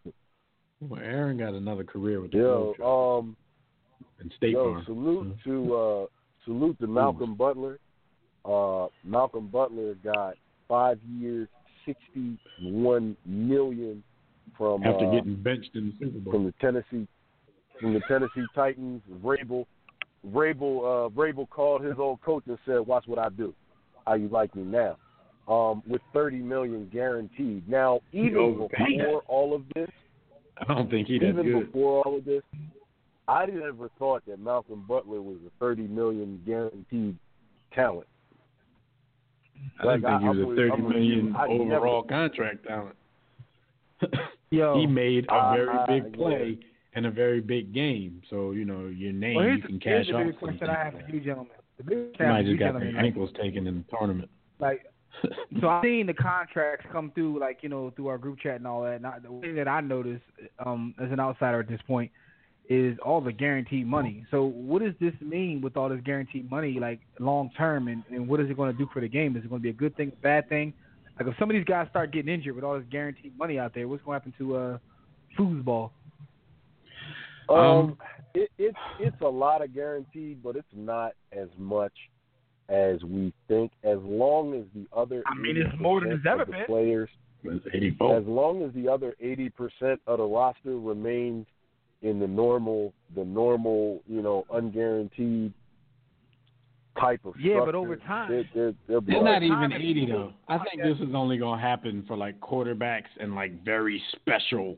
Well, 0.81 1.01
Aaron 1.01 1.39
got 1.39 1.55
another 1.55 1.85
career 1.85 2.21
with 2.21 2.33
the 2.33 2.39
Yo, 2.39 2.75
Globetrotters 2.79 3.19
um, 3.21 3.37
and 4.21 4.33
State 4.37 4.51
yo, 4.51 4.73
Farm. 4.75 4.83
salute 4.85 5.37
to 5.45 5.75
uh, 5.75 6.07
salute 6.45 6.79
to 6.81 6.87
Malcolm 6.87 7.35
Butler. 7.37 7.79
Uh, 8.45 8.89
Malcolm 9.03 9.47
Butler 9.47 9.95
got 10.05 10.35
five 10.69 10.99
years, 11.09 11.49
sixty-one 11.87 13.17
million 13.25 14.03
from 14.59 14.83
After 14.85 15.07
uh, 15.07 15.13
getting 15.13 15.37
benched 15.37 15.71
in 15.75 15.87
the 15.99 16.05
Super 16.07 16.19
Bowl. 16.19 16.33
from 16.35 16.45
the 16.45 16.55
Tennessee 16.61 17.07
from 17.81 17.95
the 17.95 18.01
Tennessee 18.09 18.45
Titans. 18.55 19.03
Vrabel 19.23 19.67
Vrabel 20.31 21.07
uh, 21.07 21.09
Vrabel 21.11 21.49
called 21.49 21.83
his 21.85 21.95
old 21.99 22.21
coach 22.23 22.45
and 22.47 22.59
said, 22.67 22.79
"Watch 22.81 23.05
what 23.07 23.19
I 23.19 23.29
do. 23.29 23.55
How 24.07 24.15
you 24.15 24.29
like 24.29 24.55
me 24.55 24.63
now?" 24.63 24.97
Um, 25.47 25.83
with 25.87 26.01
thirty 26.13 26.39
million 26.39 26.89
guaranteed. 26.93 27.69
Now, 27.69 28.01
even 28.13 28.33
Yo, 28.35 28.69
dang. 28.79 28.99
before 28.99 29.23
all 29.27 29.55
of 29.55 29.63
this, 29.75 29.91
I 30.59 30.65
don't 30.73 30.91
think 30.91 31.09
he 31.09 31.19
that 31.19 31.29
even 31.29 31.45
good. 31.45 31.67
before 31.67 32.03
all 32.03 32.17
of 32.17 32.25
this, 32.25 32.43
I 33.29 33.47
never 33.47 33.91
thought 33.99 34.23
that 34.27 34.39
Malcolm 34.41 34.85
Butler 34.89 35.21
was 35.21 35.37
a 35.47 35.51
thirty 35.61 35.87
million 35.87 36.41
guaranteed 36.47 37.17
talent. 37.75 38.07
I 39.81 39.83
didn't 39.97 40.03
Like, 40.03 40.13
think 40.13 40.23
he 40.23 40.29
was 40.29 40.37
I 40.39 40.41
a 40.41 40.47
was- 40.47 40.57
thirty 40.57 40.73
I 40.73 40.75
was- 40.85 40.95
million 40.95 41.37
I 41.37 41.47
never- 41.49 41.77
overall 41.87 42.03
contract 42.05 42.67
talent. 42.67 42.97
Yo, 44.51 44.79
he 44.79 44.87
made 44.87 45.27
a 45.29 45.53
very 45.57 46.01
big 46.01 46.17
yeah. 46.19 46.27
In 46.97 47.07
a 47.07 47.11
very 47.11 47.41
big 47.41 47.73
game. 47.73 48.23
So 48.31 48.53
you 48.53 48.65
know 48.65 48.87
your 48.87 49.13
name 49.13 49.37
well, 49.37 49.45
here's, 49.45 49.59
you 49.59 49.63
can 49.63 49.81
here's 49.81 50.07
cash 50.07 50.13
the 50.13 50.19
off. 50.19 50.27
big 50.27 50.39
question 50.39 50.71
I 50.71 50.85
have 50.85 50.95
for 50.95 51.15
you, 51.15 51.21
gentlemen. 51.21 51.53
The 51.79 51.85
big 51.85 51.99
He 51.99 52.05
question 52.17 52.27
I 52.27 52.27
have 52.27 52.35
might 52.35 52.47
you, 52.47 52.57
just 52.57 52.73
got 52.73 52.81
their. 52.81 52.93
Like, 52.93 53.05
ankles 53.05 53.31
taken 53.41 53.67
in 53.67 53.79
the 53.79 53.97
tournament. 53.97 54.31
like 54.59 54.87
so 55.61 55.69
I've 55.69 55.85
seen 55.85 56.07
the 56.07 56.15
contracts 56.15 56.87
come 56.91 57.13
through, 57.15 57.39
like 57.41 57.59
you 57.63 57.69
know, 57.69 57.93
through 57.95 58.09
our 58.09 58.19
group 58.19 58.41
chat 58.41 58.57
and 58.57 58.67
all 58.67 58.83
that. 58.83 58.97
And 58.97 59.07
I, 59.07 59.19
the 59.19 59.29
thing 59.41 59.55
that 59.57 59.69
I 59.69 59.81
noticed, 59.81 60.25
um, 60.65 60.95
as 61.03 61.11
an 61.11 61.21
outsider 61.21 61.61
at 61.61 61.69
this 61.69 61.81
point, 61.87 62.11
is 62.69 62.97
all 63.05 63.21
the 63.21 63.33
guaranteed 63.33 63.87
money. 63.87 64.25
So 64.31 64.45
what 64.45 64.83
does 64.83 64.95
this 65.01 65.15
mean 65.21 65.61
with 65.61 65.77
all 65.77 65.89
this 65.89 66.01
guaranteed 66.05 66.51
money, 66.51 66.79
like 66.81 67.01
long 67.19 67.51
term, 67.57 67.89
and, 67.89 68.03
and 68.11 68.27
what 68.27 68.41
is 68.41 68.51
it 68.51 68.57
going 68.57 68.73
to 68.73 68.79
do 68.79 68.89
for 68.93 69.01
the 69.01 69.09
game? 69.09 69.37
Is 69.37 69.45
it 69.45 69.51
going 69.51 69.61
to 69.61 69.63
be 69.63 69.71
a 69.71 69.75
good 69.75 69.97
thing, 69.97 70.13
a 70.13 70.23
bad 70.23 70.49
thing? 70.49 70.73
Like 71.19 71.29
if 71.29 71.35
some 71.39 71.51
of 71.51 71.55
these 71.55 71.65
guys 71.65 71.87
start 71.91 72.13
getting 72.13 72.33
injured 72.33 72.55
with 72.55 72.65
all 72.65 72.77
this 72.77 72.87
guaranteed 72.91 73.39
money 73.39 73.59
out 73.59 73.73
there, 73.75 73.87
what's 73.87 74.03
going 74.03 74.21
to 74.21 74.25
happen 74.25 74.35
to 74.39 74.57
uh, 74.57 74.79
foosball? 75.39 75.91
Um, 77.49 77.57
Um, 77.57 77.99
it, 78.35 78.51
it's 78.59 78.77
it's 78.99 79.21
a 79.21 79.29
lot 79.29 79.63
of 79.63 79.75
guaranteed, 79.75 80.43
but 80.43 80.57
it's 80.57 80.67
not 80.75 81.13
as 81.33 81.49
much 81.59 81.93
as 82.69 83.03
we 83.05 83.33
think. 83.49 83.71
As 83.85 83.99
long 84.03 84.55
as 84.55 84.65
the 84.75 84.87
other, 84.97 85.23
I 85.27 85.35
mean, 85.39 85.57
it's 85.57 85.75
more 85.81 86.01
than 86.01 86.13
it's 86.13 86.27
ever 86.29 86.45
the 86.45 86.53
been. 86.53 86.65
Players, 86.67 87.11
It's 87.45 87.65
eighty 87.75 87.95
four. 87.99 88.17
as 88.17 88.25
long 88.27 88.63
as 88.63 88.73
the 88.75 88.89
other 88.89 89.15
eighty 89.21 89.51
percent 89.51 90.01
of 90.07 90.19
the 90.19 90.25
roster 90.25 90.79
remains 90.79 91.47
in 92.03 92.19
the 92.19 92.27
normal, 92.27 92.93
the 93.15 93.25
normal, 93.25 94.03
you 94.07 94.21
know, 94.21 94.45
unguaranteed 94.53 95.53
type 97.01 97.25
of 97.25 97.35
Yeah, 97.39 97.61
but 97.65 97.75
over 97.75 97.97
time- 97.97 98.31
they're, 98.31 98.45
they're, 98.55 98.75
they're 98.87 98.99
It's 98.99 99.25
not 99.25 99.43
even 99.43 99.73
eighty 99.73 100.07
though. 100.07 100.33
I 100.49 100.59
think 100.59 100.83
this 100.83 100.99
is 101.07 101.15
only 101.15 101.39
gonna 101.39 101.61
happen 101.61 102.05
for 102.07 102.17
like 102.17 102.39
quarterbacks 102.41 103.09
and 103.21 103.35
like 103.35 103.65
very 103.65 104.03
special 104.17 104.77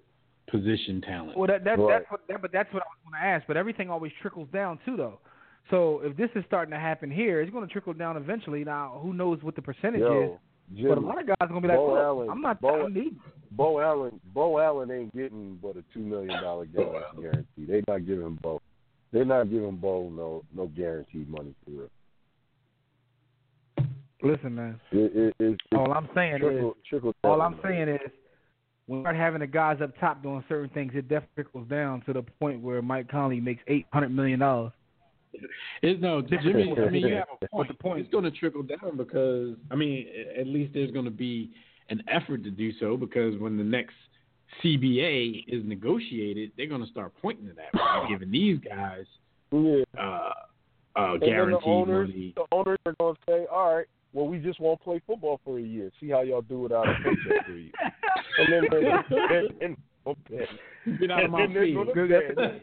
position 0.51 1.01
talent. 1.01 1.37
Well, 1.37 1.47
that, 1.49 1.65
that 1.65 1.79
Right. 1.79 2.01
that's 2.01 2.11
what 2.11 2.21
that, 2.29 2.43
but 2.43 2.53
that's 2.53 2.73
what 2.73 2.83
I 2.83 2.87
was 2.87 2.99
going 3.11 3.21
to 3.21 3.27
ask. 3.27 3.47
But 3.47 3.57
everything 3.57 3.91
always 3.91 4.13
trickles 4.21 4.49
down 4.53 4.79
too, 4.85 4.97
though. 4.97 5.19
So 5.71 6.01
if 6.05 6.17
this 6.17 6.31
is 6.37 6.45
starting 6.47 6.71
to 6.73 6.79
happen 6.79 7.11
here, 7.11 7.41
it's 7.41 7.51
going 7.51 7.67
to 7.67 7.73
trickle 7.73 7.93
down 7.93 8.17
eventually. 8.17 8.63
Now, 8.65 9.01
who 9.03 9.13
knows 9.13 9.43
what 9.43 9.57
the 9.57 9.63
percentage 9.63 10.01
is? 10.03 10.31
Jimmy, 10.77 10.89
But 10.89 10.99
a 10.99 11.01
lot 11.01 11.21
of 11.21 11.27
guys 11.27 11.37
are 11.41 11.49
going 11.49 11.63
to 11.63 11.69
be 11.69 11.75
like, 11.75 11.77
Beau 11.77 11.95
"Look, 11.95 12.03
Allen- 12.03 12.31
I'm 12.31 12.41
not. 12.41 12.61
Beau- 12.61 12.87
I 12.87 12.89
need." 12.89 13.17
Beau 13.53 13.79
Allen, 13.81 14.21
Beau 14.35 14.59
Allen 14.59 14.91
ain't 14.91 15.15
getting 15.15 15.59
but 15.63 15.77
a 15.77 15.85
two 15.95 16.01
million 16.01 16.43
dollar 16.43 16.67
guarantee. 16.67 17.65
They're 17.67 17.83
not 17.89 18.05
giving 18.07 18.35
Beau. 18.43 18.61
They're 19.13 19.25
not 19.25 19.49
giving 19.51 19.77
Beau 19.77 20.11
no 20.15 20.43
no 20.55 20.67
guaranteed 20.67 21.29
money 21.29 21.55
for 21.65 21.85
it. 21.85 21.91
Listen, 24.23 24.55
man. 24.55 24.81
it, 24.93 25.13
it 25.15 25.35
it's, 25.39 25.59
it's 25.61 25.61
All 25.79 25.93
I'm 25.93 26.09
saying 26.15 26.37
is, 26.37 26.41
trickle, 26.41 26.77
trickle 26.89 27.15
all 27.23 27.41
I'm 27.43 27.53
man. 27.53 27.61
saying 27.63 27.89
is, 27.89 28.11
when 28.87 29.01
we 29.01 29.03
start 29.03 29.17
having 29.17 29.41
the 29.41 29.47
guys 29.47 29.79
up 29.83 29.99
top 29.99 30.23
doing 30.23 30.45
certain 30.49 30.69
things, 30.71 30.93
it 30.95 31.03
definitely 31.09 31.29
trickles 31.45 31.69
down 31.69 32.03
to 32.03 32.13
the 32.13 32.23
point 32.23 32.61
where 32.63 32.81
Mike 32.83 33.09
Conley 33.11 33.41
makes 33.41 33.63
eight 33.67 33.87
hundred 33.93 34.11
million 34.11 34.39
dollars. 34.41 34.73
It's 35.83 36.01
no 36.01 36.23
Jimmy. 36.23 36.73
I 36.79 36.89
mean, 36.89 37.07
you 37.07 37.15
have 37.15 37.25
a 37.31 37.37
But 37.41 37.51
point. 37.51 37.69
the 37.69 37.75
point- 37.75 38.01
It's 38.01 38.11
going 38.11 38.25
to 38.25 38.31
trickle 38.31 38.63
down 38.63 38.97
because 38.97 39.57
I 39.71 39.75
mean, 39.75 40.07
at 40.39 40.47
least 40.47 40.73
there's 40.73 40.91
going 40.93 41.05
to 41.05 41.11
be 41.11 41.51
an 41.91 42.03
effort 42.09 42.43
to 42.45 42.51
do 42.51 42.73
so 42.81 42.97
because 42.97 43.39
when 43.39 43.57
the 43.59 43.65
next 43.65 43.95
CBA 44.63 45.45
is 45.49 45.63
negotiated, 45.65 46.53
they're 46.57 46.67
going 46.69 46.85
to 46.85 46.91
start 46.91 47.13
pointing 47.21 47.47
to 47.49 47.53
that, 47.55 47.75
right? 47.79 48.07
giving 48.09 48.31
these 48.31 48.59
guys 48.61 49.05
Yeah. 49.53 49.83
uh, 49.99 50.01
uh, 50.01 50.33
And 50.97 51.13
then 51.13 51.21
the 51.21 51.27
guaranteed 51.27 51.69
owners, 51.69 52.09
money. 52.09 52.33
the 52.37 52.45
owners 52.53 52.79
are 52.87 52.95
gonna 52.99 53.17
say, 53.29 53.47
all 53.53 53.75
right, 53.77 53.87
well, 54.13 54.27
we 54.29 54.39
just 54.39 54.61
won't 54.61 54.81
play 54.83 55.01
football 55.07 55.41
for 55.45 55.59
a 55.59 55.63
year. 55.63 55.91
See 56.01 56.09
how 56.11 56.23
y'all 56.23 56.43
do 56.43 56.61
without 56.61 56.89
a 56.89 56.95
paycheck 57.05 57.47
for 57.47 57.53
a 57.53 57.59
year. 57.59 57.71
And 58.39 58.53
then, 58.53 58.63
they're- 58.71 59.05
and, 59.39 59.63
and, 59.63 59.77
okay. 60.07 60.47
Get 61.01 61.11
out 61.11 61.25
of 61.25 61.31
my 61.31 61.43
And 61.43 61.53
field. 61.55 61.89
Good, 61.95 62.11
that's, 62.11 62.37
say- 62.39 62.63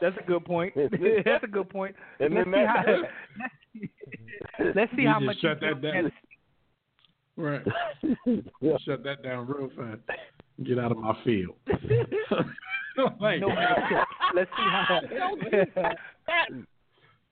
that's 0.00 0.16
a 0.18 0.22
good 0.26 0.44
point. 0.44 0.74
that's 1.24 1.44
a 1.44 1.46
good 1.46 1.68
point. 1.70 1.94
And 2.18 2.34
let's 2.34 2.44
then 2.50 2.54
see 2.54 2.64
that- 2.64 2.86
how. 2.86 4.72
let's 4.74 4.90
see 4.96 5.02
You 5.02 5.08
how 5.08 5.20
much 5.20 5.36
shut 5.40 5.62
you 5.62 5.68
that 5.74 5.80
down. 5.82 6.06
as- 6.06 6.12
Right. 7.36 7.62
Yeah. 8.60 8.76
Shut 8.84 9.02
that 9.04 9.22
down 9.22 9.46
real 9.46 9.70
fast. 9.74 10.00
Get 10.62 10.78
out 10.78 10.92
of 10.92 10.98
my 10.98 11.16
field. 11.24 11.54
like, 13.18 13.40
No 13.40 13.48
more 13.48 13.56
checks. 13.56 14.10
Let's 14.34 14.50
see 14.50 14.68
how. 14.68 15.00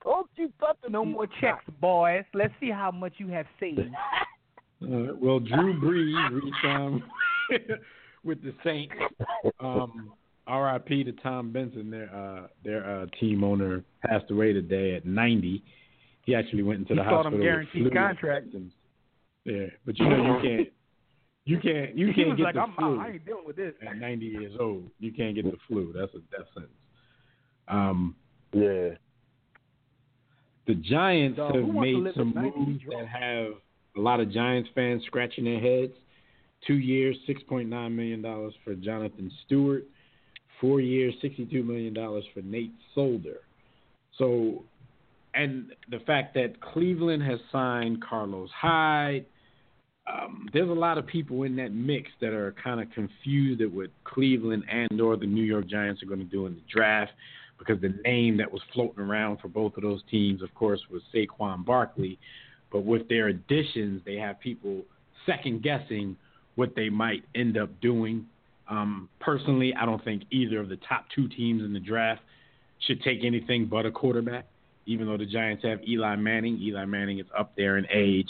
Don't 0.03 0.29
you 0.35 0.51
cut 0.59 0.77
the 0.83 0.89
no 0.89 1.03
more 1.05 1.27
checks, 1.41 1.63
boys. 1.81 2.23
Let's 2.33 2.53
see 2.59 2.69
how 2.71 2.91
much 2.91 3.13
you 3.17 3.27
have 3.29 3.45
saved. 3.59 3.79
Uh, 4.81 5.11
well, 5.19 5.41
Drew 5.41 5.77
Brees 5.81 6.41
re-signed 6.41 7.03
with 8.23 8.41
the 8.41 8.53
Saints. 8.63 8.93
Um, 9.59 10.13
R.I.P. 10.47 11.03
to 11.03 11.11
Tom 11.11 11.51
Benson, 11.51 11.91
their 11.91 12.09
uh, 12.15 12.47
their 12.63 12.89
uh, 13.01 13.05
team 13.19 13.43
owner, 13.43 13.83
passed 14.05 14.31
away 14.31 14.53
today 14.53 14.95
at 14.95 15.05
90. 15.05 15.61
He 16.25 16.33
actually 16.33 16.63
went 16.63 16.79
into 16.79 16.95
the 16.95 17.01
thought 17.03 17.25
hospital 17.25 17.31
him 17.33 17.39
with 17.39 17.43
guaranteed 17.43 17.81
flu 17.83 17.91
contract. 17.91 18.43
symptoms. 18.45 18.71
Yeah, 19.43 19.65
but 19.85 19.99
you 19.99 20.07
know 20.07 20.15
you 20.15 20.41
can't 20.49 20.67
you 21.43 21.59
can't 21.59 21.97
you 21.97 22.07
he 22.07 22.13
can't 22.13 22.29
was 22.29 22.37
get 22.37 22.43
like, 22.43 22.55
the 22.55 22.61
I'm 22.61 22.73
flu 22.75 23.01
out. 23.01 23.05
I 23.05 23.11
ain't 23.11 23.25
dealing 23.25 23.45
with 23.45 23.57
this. 23.57 23.73
at 23.85 23.97
90 23.97 24.25
years 24.27 24.53
old. 24.57 24.89
You 24.99 25.11
can't 25.11 25.35
get 25.35 25.43
the 25.43 25.57
flu. 25.67 25.91
That's 25.93 26.13
a 26.13 26.19
death 26.33 26.47
sentence. 26.53 26.71
Um, 27.67 28.15
Yeah. 28.53 28.91
The 30.69 30.75
Giants 30.75 31.37
Dog, 31.37 31.55
have 31.55 31.63
who 31.63 31.71
wants 31.71 31.89
to 31.89 32.01
made 32.03 32.13
some 32.15 32.53
moves 32.55 32.83
that 32.91 33.07
have 33.07 33.53
a 33.97 33.99
lot 33.99 34.19
of 34.19 34.31
Giants 34.31 34.69
fans 34.75 35.01
scratching 35.07 35.45
their 35.45 35.59
heads. 35.59 35.93
Two 36.67 36.75
years, 36.75 37.17
six 37.25 37.41
point 37.49 37.69
nine 37.69 37.95
million 37.95 38.21
dollars 38.21 38.53
for 38.63 38.75
Jonathan 38.75 39.31
Stewart. 39.45 39.83
Four 40.61 40.79
years, 40.79 41.15
sixty-two 41.23 41.63
million 41.63 41.95
dollars 41.95 42.23
for 42.35 42.41
Nate 42.43 42.73
Solder. 42.93 43.39
So, 44.19 44.63
and 45.33 45.71
the 45.89 45.99
fact 46.05 46.35
that 46.35 46.61
Cleveland 46.61 47.23
has 47.23 47.39
signed 47.51 48.03
Carlos 48.07 48.49
Hyde. 48.55 49.25
Um, 50.11 50.49
there's 50.53 50.69
a 50.69 50.73
lot 50.73 50.97
of 50.97 51.05
people 51.05 51.43
in 51.43 51.55
that 51.57 51.71
mix 51.71 52.09
that 52.19 52.33
are 52.33 52.55
kind 52.63 52.81
of 52.81 52.87
confused 52.91 53.61
at 53.61 53.71
what 53.71 53.89
Cleveland 54.05 54.63
and 54.69 54.99
or 54.99 55.15
the 55.17 55.27
New 55.27 55.43
York 55.43 55.67
Giants 55.67 56.01
are 56.01 56.07
going 56.07 56.19
to 56.19 56.25
do 56.25 56.47
in 56.47 56.55
the 56.55 56.61
draft 56.71 57.11
because 57.59 57.79
the 57.81 57.93
name 58.03 58.37
that 58.37 58.51
was 58.51 58.61
floating 58.73 59.03
around 59.03 59.39
for 59.39 59.49
both 59.49 59.75
of 59.77 59.83
those 59.83 60.01
teams, 60.09 60.41
of 60.41 60.53
course, 60.55 60.81
was 60.89 61.01
Saquon 61.13 61.65
Barkley. 61.65 62.17
But 62.71 62.85
with 62.85 63.07
their 63.09 63.27
additions, 63.27 64.01
they 64.05 64.15
have 64.15 64.39
people 64.39 64.81
second 65.25 65.61
guessing 65.61 66.15
what 66.55 66.75
they 66.75 66.89
might 66.89 67.23
end 67.35 67.57
up 67.57 67.69
doing. 67.81 68.25
Um, 68.69 69.09
personally, 69.19 69.73
I 69.79 69.85
don't 69.85 70.03
think 70.03 70.23
either 70.31 70.59
of 70.59 70.69
the 70.69 70.77
top 70.77 71.05
two 71.13 71.27
teams 71.27 71.63
in 71.63 71.73
the 71.73 71.79
draft 71.79 72.21
should 72.87 73.01
take 73.01 73.23
anything 73.23 73.65
but 73.65 73.85
a 73.85 73.91
quarterback. 73.91 74.45
Even 74.85 75.07
though 75.07 75.17
the 75.17 75.25
Giants 75.25 75.63
have 75.63 75.79
Eli 75.87 76.15
Manning, 76.15 76.59
Eli 76.61 76.85
Manning 76.85 77.19
is 77.19 77.25
up 77.37 77.51
there 77.55 77.77
in 77.77 77.85
age. 77.91 78.29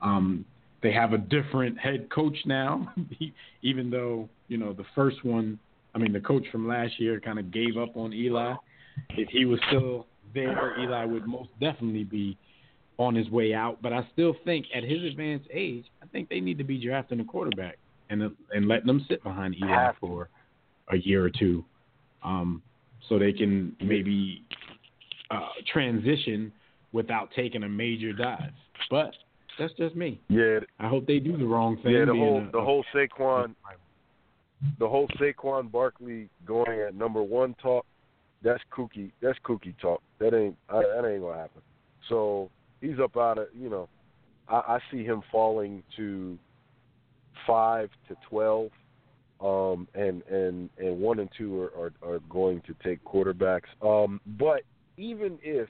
Um, 0.00 0.44
they 0.82 0.92
have 0.92 1.12
a 1.12 1.18
different 1.18 1.78
head 1.78 2.08
coach 2.10 2.36
now, 2.46 2.92
even 3.62 3.90
though 3.90 4.28
you 4.48 4.56
know 4.56 4.72
the 4.72 4.84
first 4.94 5.24
one. 5.24 5.58
I 5.94 5.98
mean, 5.98 6.12
the 6.12 6.20
coach 6.20 6.44
from 6.52 6.68
last 6.68 6.98
year 7.00 7.20
kind 7.20 7.38
of 7.38 7.50
gave 7.50 7.76
up 7.76 7.96
on 7.96 8.12
Eli. 8.12 8.54
If 9.10 9.28
he 9.30 9.44
was 9.44 9.58
still 9.68 10.06
there, 10.34 10.78
Eli 10.80 11.04
would 11.04 11.26
most 11.26 11.50
definitely 11.60 12.04
be 12.04 12.36
on 12.98 13.14
his 13.14 13.28
way 13.30 13.54
out. 13.54 13.80
But 13.82 13.92
I 13.92 14.06
still 14.12 14.34
think 14.44 14.66
at 14.74 14.84
his 14.84 15.02
advanced 15.04 15.48
age, 15.52 15.84
I 16.02 16.06
think 16.06 16.28
they 16.28 16.40
need 16.40 16.58
to 16.58 16.64
be 16.64 16.78
drafting 16.84 17.20
a 17.20 17.24
quarterback 17.24 17.78
and 18.10 18.22
and 18.52 18.68
letting 18.68 18.86
them 18.86 19.04
sit 19.08 19.22
behind 19.22 19.54
Eli 19.56 19.92
for 20.00 20.28
a 20.92 20.96
year 20.98 21.24
or 21.24 21.30
two. 21.30 21.64
Um, 22.22 22.62
so 23.08 23.18
they 23.18 23.32
can 23.32 23.74
maybe 23.80 24.44
uh, 25.30 25.48
transition 25.72 26.52
without 26.92 27.30
taking 27.34 27.62
a 27.62 27.68
major 27.68 28.12
dive. 28.12 28.52
But 28.90 29.12
that's 29.58 29.72
just 29.74 29.94
me. 29.96 30.20
Yeah, 30.28 30.60
I 30.78 30.88
hope 30.88 31.06
they 31.06 31.18
do 31.18 31.36
the 31.36 31.44
wrong 31.46 31.78
thing. 31.82 31.92
yeah. 31.92 32.04
The 32.04 32.12
whole 32.14 32.46
a- 32.46 32.50
the 32.52 32.60
whole 32.60 32.84
Saquon, 32.94 33.54
the 34.78 34.88
whole 34.88 35.08
Saquon 35.18 35.70
Barkley 35.70 36.28
going 36.46 36.80
at 36.80 36.94
number 36.94 37.22
one 37.22 37.54
talk. 37.62 37.86
That's 38.42 38.62
kooky. 38.74 39.10
That's 39.20 39.38
kooky 39.44 39.74
talk. 39.80 40.02
That 40.18 40.34
ain't 40.34 40.56
I, 40.68 40.80
that 40.80 41.08
ain't 41.08 41.22
gonna 41.22 41.38
happen. 41.38 41.62
So 42.08 42.50
he's 42.80 42.98
up 43.02 43.16
out 43.16 43.38
of 43.38 43.48
you 43.58 43.68
know. 43.68 43.88
I, 44.48 44.54
I 44.54 44.78
see 44.90 45.04
him 45.04 45.22
falling 45.30 45.82
to 45.96 46.38
five 47.46 47.90
to 48.08 48.16
twelve, 48.28 48.70
um, 49.40 49.86
and 49.94 50.22
and 50.22 50.70
and 50.78 50.98
one 50.98 51.20
and 51.20 51.28
two 51.36 51.60
are, 51.60 51.72
are, 51.78 52.14
are 52.14 52.20
going 52.30 52.62
to 52.62 52.74
take 52.82 53.04
quarterbacks. 53.04 53.68
Um, 53.82 54.20
but 54.38 54.62
even 54.96 55.38
if 55.42 55.68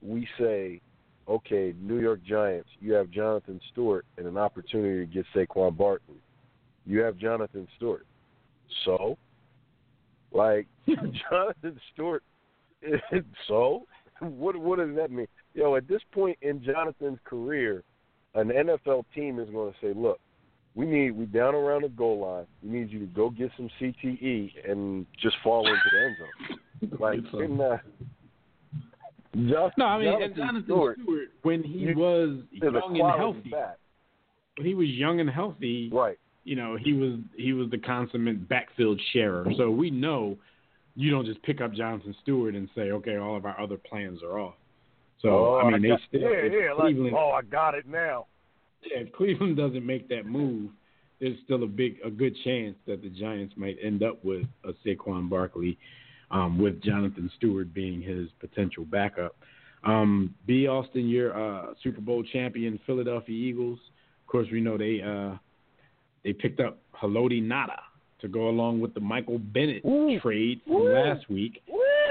we 0.00 0.26
say, 0.38 0.80
okay, 1.28 1.74
New 1.80 2.00
York 2.00 2.20
Giants, 2.24 2.68
you 2.80 2.92
have 2.94 3.10
Jonathan 3.10 3.60
Stewart 3.72 4.04
and 4.18 4.26
an 4.26 4.36
opportunity 4.36 5.06
to 5.06 5.12
get 5.12 5.24
Saquon 5.34 5.76
Barkley, 5.76 6.20
you 6.84 7.00
have 7.00 7.16
Jonathan 7.16 7.68
Stewart. 7.76 8.06
So, 8.84 9.16
like 10.32 10.66
Jonathan 10.86 11.80
Stewart, 11.92 12.22
so 13.48 13.84
what 14.20 14.56
what 14.56 14.78
does 14.78 14.94
that 14.96 15.10
mean? 15.10 15.26
Yo, 15.54 15.74
at 15.76 15.86
this 15.88 16.00
point 16.12 16.38
in 16.42 16.62
Jonathan's 16.62 17.18
career, 17.24 17.82
an 18.34 18.48
NFL 18.48 19.04
team 19.14 19.38
is 19.38 19.48
going 19.50 19.72
to 19.72 19.78
say, 19.80 19.92
look, 19.94 20.18
we 20.74 20.86
need 20.86 21.10
we 21.12 21.26
down 21.26 21.54
around 21.54 21.82
the 21.82 21.88
goal 21.90 22.20
line. 22.20 22.46
We 22.62 22.70
need 22.78 22.90
you 22.90 22.98
to 23.00 23.06
go 23.06 23.28
get 23.30 23.50
some 23.56 23.68
CTE 23.80 24.70
and 24.70 25.06
just 25.20 25.36
fall 25.44 25.66
into 25.66 25.80
the 25.92 26.04
end 26.06 26.16
zone. 26.18 26.58
Like, 26.98 27.20
in 27.34 27.56
that, 27.58 27.82
Jonathan, 29.34 29.72
No, 29.78 29.86
I 29.86 29.98
mean 29.98 30.06
Jonathan 30.06 30.22
and 30.24 30.36
Jonathan 30.36 30.62
Stewart, 30.64 30.98
Stewart, 31.02 31.28
when 31.42 31.62
he 31.62 31.78
you- 31.78 31.94
was 31.96 32.40
young 32.50 33.00
and 33.00 33.16
healthy, 33.20 33.50
back. 33.50 33.76
when 34.56 34.66
he 34.66 34.74
was 34.74 34.88
young 34.88 35.20
and 35.20 35.30
healthy, 35.30 35.90
Right. 35.92 36.18
You 36.44 36.56
know, 36.56 36.76
he 36.76 36.92
was 36.92 37.18
he 37.36 37.52
was 37.52 37.70
the 37.70 37.78
consummate 37.78 38.48
backfield 38.48 39.00
sharer. 39.12 39.46
So 39.56 39.70
we 39.70 39.90
know 39.90 40.36
you 40.94 41.10
don't 41.10 41.24
just 41.24 41.42
pick 41.42 41.60
up 41.60 41.72
Jonathan 41.72 42.14
Stewart 42.22 42.54
and 42.54 42.68
say, 42.74 42.90
okay, 42.90 43.16
all 43.16 43.36
of 43.36 43.44
our 43.44 43.58
other 43.60 43.76
plans 43.76 44.22
are 44.22 44.38
off. 44.38 44.54
So 45.20 45.28
oh, 45.28 45.60
I 45.62 45.70
mean, 45.70 45.82
they 45.82 45.88
got, 45.88 46.00
still 46.08 46.20
yeah, 46.20 46.42
yeah, 46.50 46.72
like, 46.72 46.96
oh, 47.14 47.30
I 47.30 47.42
got 47.42 47.74
it 47.74 47.86
now. 47.86 48.26
yeah, 48.82 48.98
if 48.98 49.12
Cleveland 49.12 49.56
doesn't 49.56 49.86
make 49.86 50.08
that 50.08 50.26
move, 50.26 50.70
there's 51.20 51.36
still 51.44 51.62
a 51.62 51.66
big 51.66 51.98
a 52.04 52.10
good 52.10 52.34
chance 52.44 52.74
that 52.86 53.02
the 53.02 53.08
Giants 53.08 53.54
might 53.56 53.76
end 53.82 54.02
up 54.02 54.24
with 54.24 54.44
a 54.64 54.72
Saquon 54.84 55.30
Barkley, 55.30 55.78
um, 56.32 56.58
with 56.58 56.82
Jonathan 56.82 57.30
Stewart 57.36 57.72
being 57.72 58.02
his 58.02 58.28
potential 58.40 58.84
backup. 58.84 59.36
Um, 59.84 60.34
B. 60.46 60.66
Austin, 60.66 61.08
your 61.08 61.36
uh, 61.36 61.74
Super 61.82 62.00
Bowl 62.00 62.24
champion 62.32 62.78
Philadelphia 62.86 63.34
Eagles. 63.34 63.78
Of 64.22 64.26
course, 64.26 64.48
we 64.52 64.60
know 64.60 64.76
they 64.76 65.00
uh, 65.00 65.36
they 66.24 66.32
picked 66.32 66.60
up 66.60 66.78
Haloti 67.00 67.42
Ngata 67.42 67.78
to 68.20 68.28
go 68.28 68.48
along 68.48 68.80
with 68.80 68.94
the 68.94 69.00
Michael 69.00 69.38
Bennett 69.38 69.82
trade 70.22 70.60
from 70.66 70.84
last 70.84 71.28
week. 71.28 71.62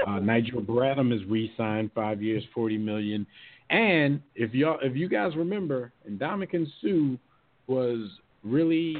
Uh, 0.06 0.18
Nigel 0.18 0.60
Bradham 0.60 1.14
is 1.14 1.24
re-signed 1.28 1.90
five 1.94 2.22
years, 2.22 2.42
forty 2.54 2.76
million. 2.76 3.26
And 3.70 4.20
if 4.34 4.52
y'all, 4.52 4.78
if 4.82 4.96
you 4.96 5.08
guys 5.08 5.34
remember, 5.34 5.92
Ndamukong 6.08 6.66
Suh 6.80 7.18
was 7.66 8.10
really 8.42 8.96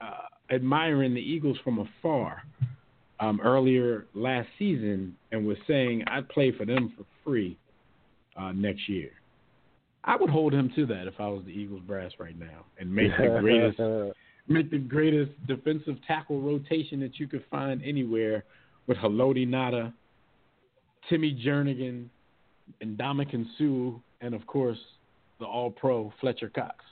uh, 0.00 0.54
admiring 0.54 1.14
the 1.14 1.20
Eagles 1.20 1.56
from 1.64 1.78
afar 1.78 2.42
um, 3.20 3.40
earlier 3.42 4.06
last 4.14 4.48
season, 4.58 5.16
and 5.32 5.46
was 5.46 5.56
saying, 5.66 6.04
"I'd 6.08 6.28
play 6.28 6.52
for 6.52 6.66
them 6.66 6.92
for 6.96 7.04
free 7.24 7.56
uh, 8.36 8.52
next 8.52 8.88
year." 8.88 9.10
I 10.04 10.16
would 10.16 10.30
hold 10.30 10.52
him 10.52 10.72
to 10.76 10.86
that 10.86 11.06
if 11.06 11.14
I 11.18 11.28
was 11.28 11.42
the 11.44 11.52
Eagles 11.52 11.82
brass 11.86 12.12
right 12.18 12.38
now, 12.38 12.64
and 12.78 12.94
make 12.94 13.10
the 13.18 13.38
greatest 13.40 13.78
make 14.50 14.70
the 14.70 14.78
greatest 14.78 15.30
defensive 15.46 15.96
tackle 16.06 16.40
rotation 16.40 17.00
that 17.00 17.18
you 17.18 17.26
could 17.28 17.44
find 17.50 17.82
anywhere 17.84 18.44
with 18.86 18.98
Haloti 18.98 19.46
Ngata, 19.48 19.92
Timmy 21.08 21.32
Jernigan, 21.44 22.06
and 22.80 22.98
Ndamukong 22.98 23.46
Suh, 23.56 23.98
and 24.20 24.34
of 24.34 24.46
course 24.46 24.78
the 25.38 25.46
All 25.46 25.70
Pro 25.70 26.12
Fletcher 26.20 26.50
Cox. 26.50 26.84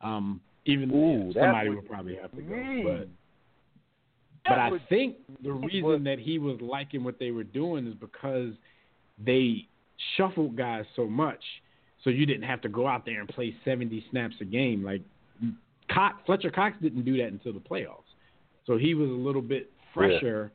Um, 0.00 0.40
even 0.66 0.90
Ooh, 0.92 1.32
somebody 1.32 1.70
would 1.70 1.88
probably 1.88 2.16
have 2.16 2.30
to 2.32 2.42
go, 2.42 2.54
mean. 2.54 2.84
but 2.84 3.08
but 4.44 4.58
I 4.58 4.70
would- 4.70 4.88
think 4.88 5.16
the 5.42 5.54
would- 5.54 5.72
reason 5.72 6.04
that 6.04 6.18
he 6.18 6.38
was 6.38 6.60
liking 6.60 7.04
what 7.04 7.18
they 7.18 7.30
were 7.30 7.44
doing 7.44 7.86
is 7.86 7.94
because 7.94 8.54
they 9.24 9.66
shuffled 10.16 10.56
guys 10.56 10.84
so 10.94 11.06
much, 11.06 11.42
so 12.02 12.10
you 12.10 12.26
didn't 12.26 12.44
have 12.44 12.60
to 12.62 12.68
go 12.68 12.86
out 12.86 13.04
there 13.04 13.20
and 13.20 13.28
play 13.28 13.54
70 13.64 14.04
snaps 14.10 14.36
a 14.40 14.44
game. 14.44 14.82
Like 14.84 15.02
Cox, 15.98 16.16
Fletcher 16.26 16.50
Cox 16.50 16.76
didn't 16.80 17.04
do 17.04 17.16
that 17.16 17.26
until 17.28 17.52
the 17.52 17.58
playoffs, 17.60 18.08
so 18.66 18.76
he 18.78 18.94
was 18.94 19.08
a 19.10 19.12
little 19.12 19.42
bit 19.42 19.70
fresher 19.92 20.52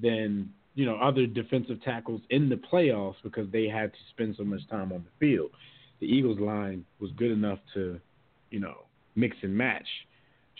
than 0.00 0.52
you 0.74 0.84
know 0.84 0.96
other 0.96 1.26
defensive 1.26 1.82
tackles 1.82 2.20
in 2.30 2.48
the 2.48 2.56
playoffs 2.56 3.14
because 3.22 3.50
they 3.52 3.68
had 3.68 3.92
to 3.92 3.98
spend 4.10 4.34
so 4.36 4.44
much 4.44 4.60
time 4.68 4.92
on 4.92 5.04
the 5.04 5.26
field. 5.26 5.50
The 6.00 6.06
Eagles 6.06 6.38
line 6.40 6.84
was 7.00 7.10
good 7.12 7.30
enough 7.30 7.60
to, 7.74 8.00
you 8.50 8.58
know, 8.58 8.78
mix 9.14 9.36
and 9.42 9.56
match. 9.56 9.86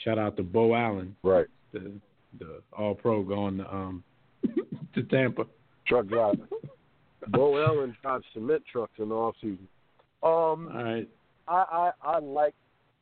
Shout 0.05 0.16
out 0.18 0.37
to 0.37 0.43
Beau 0.43 0.74
Allen, 0.74 1.14
Right. 1.22 1.47
the 1.72 1.93
the 2.39 2.62
All 2.72 2.95
Pro 2.95 3.22
going 3.22 3.59
to 3.59 3.74
um 3.74 4.05
to 4.95 5.03
Tampa. 5.03 5.47
Truck 5.87 6.07
driver. 6.07 6.49
Beau 7.28 7.59
Allen 7.59 7.95
drives 8.03 8.24
cement 8.33 8.62
trucks 8.70 8.93
in 8.99 9.09
the 9.11 9.14
off 9.14 9.35
season. 9.41 9.68
Um, 10.22 10.30
All 10.33 10.85
right, 10.85 11.09
I, 11.49 11.91
I 12.03 12.14
I 12.14 12.18
like 12.20 12.55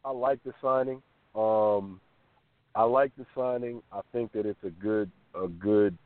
I 0.05 0.11
like 0.11 0.43
the 0.45 0.53
signing. 0.63 1.03
Um, 1.35 2.01
I 2.75 2.83
like 2.85 3.13
the 3.17 3.27
signing. 3.37 3.83
I 3.93 4.01
think 4.13 4.33
that 4.33 4.47
it's 4.47 4.63
a 4.65 4.71
good 4.71 5.11
a 5.35 5.49
good. 5.49 5.97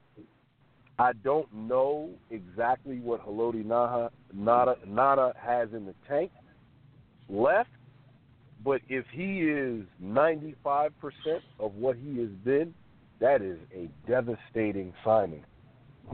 I 0.99 1.13
don't 1.25 1.53
know 1.53 2.11
exactly 2.31 3.01
what 3.01 3.27
Haloti 3.27 3.65
Naha, 3.65 4.11
Ngata 4.37 4.77
Ngata 4.89 5.33
has 5.37 5.69
in 5.73 5.87
the 5.87 5.95
tank 6.09 6.31
left, 7.29 7.71
but 8.65 8.81
if 8.89 9.05
he 9.11 9.41
is 9.41 9.85
ninety 9.99 10.55
five 10.63 10.93
percent 11.01 11.43
of 11.59 11.75
what 11.75 11.97
he 11.97 12.21
has 12.21 12.31
been, 12.45 12.73
that 13.21 13.43
is 13.43 13.59
a 13.75 13.89
devastating 14.09 14.93
signing 15.05 15.45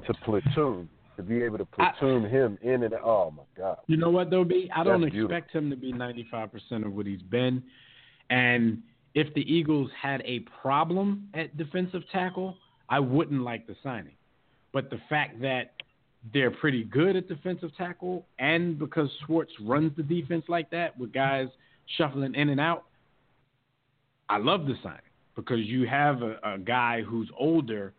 to 0.06 0.14
platoon 0.24 0.88
to 1.16 1.22
be 1.22 1.42
able 1.42 1.58
to 1.58 1.66
platoon 1.66 2.28
him 2.28 2.58
in 2.62 2.82
and 2.82 2.94
oh 2.94 3.32
my 3.36 3.42
god. 3.56 3.78
You 3.86 3.96
know 3.96 4.10
what 4.10 4.30
though, 4.30 4.44
B? 4.44 4.70
I 4.74 4.82
don't 4.82 5.00
That's 5.02 5.12
beautiful. 5.12 5.36
expect 5.36 5.54
him 5.54 5.70
to 5.70 5.76
be 5.76 5.92
95% 5.92 6.86
of 6.86 6.92
what 6.92 7.06
he's 7.06 7.22
been. 7.22 7.62
And 8.30 8.82
if 9.14 9.32
the 9.34 9.40
Eagles 9.52 9.90
had 10.00 10.22
a 10.24 10.40
problem 10.62 11.28
at 11.34 11.56
defensive 11.56 12.02
tackle, 12.12 12.56
I 12.88 13.00
wouldn't 13.00 13.42
like 13.42 13.66
the 13.66 13.76
signing. 13.82 14.14
But 14.72 14.90
the 14.90 15.00
fact 15.08 15.40
that 15.42 15.72
they're 16.32 16.50
pretty 16.50 16.84
good 16.84 17.16
at 17.16 17.28
defensive 17.28 17.70
tackle, 17.76 18.26
and 18.38 18.78
because 18.78 19.08
Schwartz 19.26 19.52
runs 19.60 19.92
the 19.96 20.02
defense 20.02 20.44
like 20.48 20.70
that 20.70 20.98
with 20.98 21.12
guys 21.12 21.48
shuffling 21.96 22.34
in 22.34 22.50
and 22.50 22.60
out, 22.60 22.84
I 24.28 24.38
love 24.38 24.66
the 24.66 24.74
signing 24.82 25.00
because 25.34 25.60
you 25.60 25.86
have 25.86 26.22
a, 26.22 26.36
a 26.44 26.58
guy 26.58 27.02
who's 27.02 27.30
older, 27.38 27.94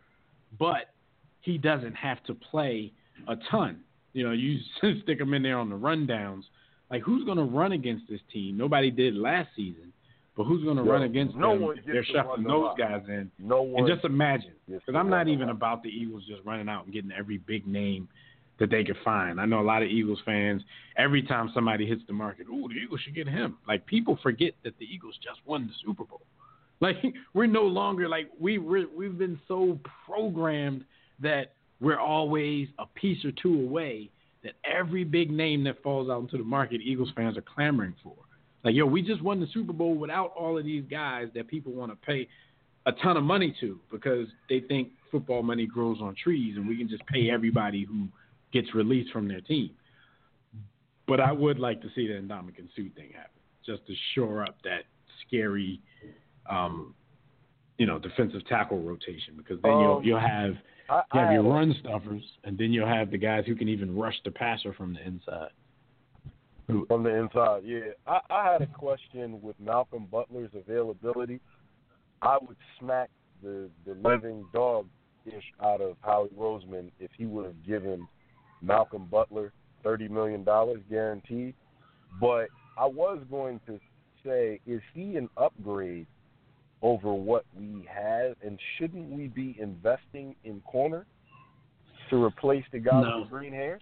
but 0.59 0.93
he 1.41 1.57
doesn't 1.57 1.95
have 1.95 2.23
to 2.25 2.33
play 2.33 2.93
a 3.27 3.35
ton. 3.49 3.81
You 4.13 4.25
know, 4.25 4.31
you 4.31 4.59
stick 5.03 5.19
him 5.19 5.33
in 5.33 5.43
there 5.43 5.57
on 5.57 5.69
the 5.69 5.75
rundowns. 5.75 6.43
Like, 6.89 7.01
who's 7.03 7.23
going 7.25 7.37
to 7.37 7.43
run 7.43 7.71
against 7.71 8.07
this 8.09 8.19
team? 8.31 8.57
Nobody 8.57 8.91
did 8.91 9.15
last 9.15 9.49
season, 9.55 9.93
but 10.37 10.45
who's 10.45 10.63
going 10.63 10.77
to 10.77 10.83
run 10.83 11.03
against 11.03 11.35
no 11.35 11.53
them 11.53 11.61
one 11.61 11.79
they're 11.85 12.05
shuffling 12.05 12.43
those 12.43 12.71
guys 12.77 13.01
in? 13.07 13.29
No 13.37 13.61
one 13.63 13.83
And 13.83 13.93
just 13.93 14.05
imagine, 14.05 14.53
because 14.67 14.95
I'm 14.95 15.09
not 15.09 15.27
even 15.27 15.49
about 15.49 15.83
the 15.83 15.89
Eagles 15.89 16.23
just 16.27 16.41
running 16.45 16.69
out 16.69 16.85
and 16.85 16.93
getting 16.93 17.11
every 17.11 17.37
big 17.37 17.67
name 17.67 18.07
that 18.61 18.69
they 18.69 18.83
could 18.83 18.97
find. 19.03 19.41
I 19.41 19.45
know 19.45 19.59
a 19.59 19.63
lot 19.63 19.81
of 19.81 19.89
Eagles 19.89 20.19
fans. 20.23 20.61
Every 20.95 21.23
time 21.23 21.49
somebody 21.53 21.85
hits 21.85 22.03
the 22.05 22.13
market, 22.13 22.45
oh, 22.49 22.67
the 22.67 22.75
Eagles 22.75 23.01
should 23.01 23.15
get 23.15 23.27
him. 23.27 23.57
Like 23.67 23.85
people 23.87 24.19
forget 24.21 24.53
that 24.63 24.77
the 24.77 24.85
Eagles 24.85 25.15
just 25.21 25.39
won 25.45 25.67
the 25.67 25.73
Super 25.85 26.05
Bowl. 26.05 26.21
Like 26.81 26.97
we're 27.35 27.45
no 27.45 27.61
longer 27.61 28.09
like 28.09 28.31
we 28.39 28.57
we're, 28.57 28.87
we've 28.97 29.15
been 29.15 29.39
so 29.47 29.77
programmed 30.03 30.83
that 31.19 31.53
we're 31.79 31.99
always 31.99 32.69
a 32.79 32.87
piece 32.87 33.23
or 33.23 33.31
two 33.39 33.53
away. 33.53 34.09
That 34.43 34.53
every 34.65 35.03
big 35.03 35.29
name 35.29 35.63
that 35.65 35.83
falls 35.83 36.09
out 36.09 36.21
into 36.21 36.39
the 36.39 36.43
market, 36.43 36.81
Eagles 36.81 37.11
fans 37.15 37.37
are 37.37 37.43
clamoring 37.43 37.93
for. 38.01 38.15
Like 38.63 38.75
yo, 38.75 38.85
we 38.85 39.01
just 39.01 39.21
won 39.21 39.39
the 39.39 39.47
Super 39.53 39.73
Bowl 39.73 39.95
without 39.95 40.33
all 40.37 40.57
of 40.57 40.65
these 40.65 40.83
guys 40.89 41.27
that 41.35 41.47
people 41.47 41.73
want 41.73 41.91
to 41.91 41.95
pay 42.05 42.27
a 42.85 42.91
ton 42.91 43.17
of 43.17 43.23
money 43.23 43.55
to 43.59 43.79
because 43.91 44.27
they 44.49 44.59
think 44.59 44.89
football 45.11 45.43
money 45.43 45.65
grows 45.65 45.97
on 46.01 46.15
trees 46.15 46.57
and 46.57 46.67
we 46.67 46.77
can 46.77 46.89
just 46.89 47.05
pay 47.07 47.29
everybody 47.29 47.83
who 47.83 48.07
gets 48.51 48.73
released 48.73 49.11
from 49.11 49.27
their 49.27 49.41
team. 49.41 49.71
But 51.07 51.19
I 51.19 51.31
would 51.31 51.59
like 51.59 51.81
to 51.81 51.89
see 51.95 52.07
the 52.07 52.13
Ndamukong 52.13 52.69
Suh 52.75 52.83
thing 52.95 53.11
happen, 53.13 53.41
just 53.65 53.85
to 53.87 53.93
shore 54.15 54.43
up 54.43 54.55
that 54.63 54.83
scary, 55.27 55.81
um, 56.49 56.93
you 57.77 57.87
know 57.87 57.97
defensive 57.97 58.45
tackle 58.47 58.79
rotation 58.79 59.33
because 59.35 59.59
then 59.63 59.71
you'll 59.71 59.97
Um, 59.97 60.03
you'll 60.03 60.19
have 60.19 60.51
you 61.13 61.19
have 61.19 61.29
I 61.29 61.33
your 61.33 61.43
run 61.43 61.75
stuffers 61.79 62.21
and 62.43 62.55
then 62.55 62.71
you'll 62.71 62.87
have 62.87 63.09
the 63.09 63.17
guys 63.17 63.43
who 63.47 63.55
can 63.55 63.67
even 63.69 63.95
rush 63.95 64.15
the 64.23 64.29
passer 64.29 64.71
from 64.73 64.93
the 64.93 65.03
inside. 65.05 65.49
From 66.87 67.03
the 67.03 67.09
inside, 67.15 67.63
yeah. 67.65 67.79
I, 68.07 68.19
I 68.29 68.51
had 68.51 68.61
a 68.61 68.67
question 68.67 69.41
with 69.41 69.59
Malcolm 69.59 70.07
Butler's 70.11 70.51
availability. 70.55 71.39
I 72.21 72.37
would 72.41 72.57
smack 72.79 73.09
the 73.43 73.69
the 73.85 73.93
living 74.07 74.45
dog 74.53 74.87
ish 75.25 75.43
out 75.63 75.81
of 75.81 75.97
Howie 76.01 76.29
Roseman 76.37 76.91
if 76.99 77.11
he 77.17 77.25
would 77.25 77.45
have 77.45 77.65
given 77.65 78.07
Malcolm 78.61 79.05
Butler 79.09 79.51
thirty 79.83 80.07
million 80.07 80.43
dollars 80.43 80.81
guaranteed. 80.89 81.53
But 82.19 82.47
I 82.77 82.85
was 82.85 83.19
going 83.29 83.59
to 83.67 83.79
say, 84.23 84.59
is 84.67 84.81
he 84.93 85.15
an 85.17 85.29
upgrade 85.37 86.05
over 86.81 87.13
what 87.13 87.45
we 87.57 87.87
have, 87.93 88.35
and 88.43 88.59
shouldn't 88.77 89.09
we 89.09 89.27
be 89.27 89.55
investing 89.59 90.35
in 90.43 90.61
corner 90.61 91.05
to 92.09 92.23
replace 92.23 92.65
the 92.71 92.79
guy 92.79 93.01
No. 93.01 93.21
with 93.21 93.29
green 93.29 93.53
hair? 93.53 93.79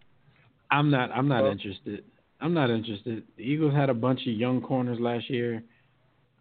I'm 0.72 0.90
not 0.90 1.12
I'm 1.12 1.28
not 1.28 1.44
Well- 1.44 1.52
interested. 1.52 2.04
I'm 2.42 2.54
not 2.54 2.70
interested. 2.70 3.24
The 3.38 3.44
Eagles 3.44 3.74
had 3.74 3.90
a 3.90 3.94
bunch 3.94 4.22
of 4.22 4.34
young 4.34 4.62
corners 4.62 5.00
last 5.00 5.30
year. 5.30 5.62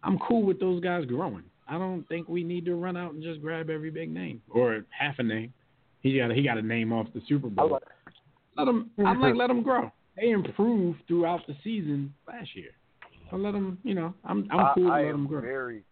I'm 0.03 0.17
cool 0.19 0.43
with 0.43 0.59
those 0.59 0.81
guys 0.81 1.05
growing. 1.05 1.43
I 1.67 1.73
don't 1.77 2.07
think 2.07 2.27
we 2.27 2.43
need 2.43 2.65
to 2.65 2.75
run 2.75 2.97
out 2.97 3.13
and 3.13 3.21
just 3.21 3.41
grab 3.41 3.69
every 3.69 3.91
big 3.91 4.11
name 4.11 4.41
or 4.49 4.85
half 4.97 5.19
a 5.19 5.23
name. 5.23 5.53
He 6.01 6.17
got 6.17 6.31
he 6.31 6.41
got 6.43 6.57
a 6.57 6.61
name 6.61 6.93
off 6.93 7.07
the 7.13 7.21
Super 7.27 7.49
Bowl. 7.49 7.71
like, 7.71 7.83
Let 8.57 8.65
them. 8.65 8.89
I'm 9.05 9.21
like 9.21 9.35
let 9.35 9.47
them 9.47 9.61
grow. 9.61 9.91
They 10.15 10.29
improved 10.31 10.99
throughout 11.07 11.45
the 11.47 11.55
season 11.63 12.13
last 12.27 12.55
year. 12.55 12.71
So 13.29 13.35
let 13.35 13.51
them. 13.51 13.77
You 13.83 13.93
know, 13.93 14.13
I'm 14.23 14.47
I'm 14.51 14.59
I, 14.59 14.71
cool. 14.73 14.91
I 14.91 15.01
to 15.01 15.05
let 15.05 15.09
am 15.09 15.17
them 15.17 15.27
grow. 15.27 15.41
very, 15.41 15.83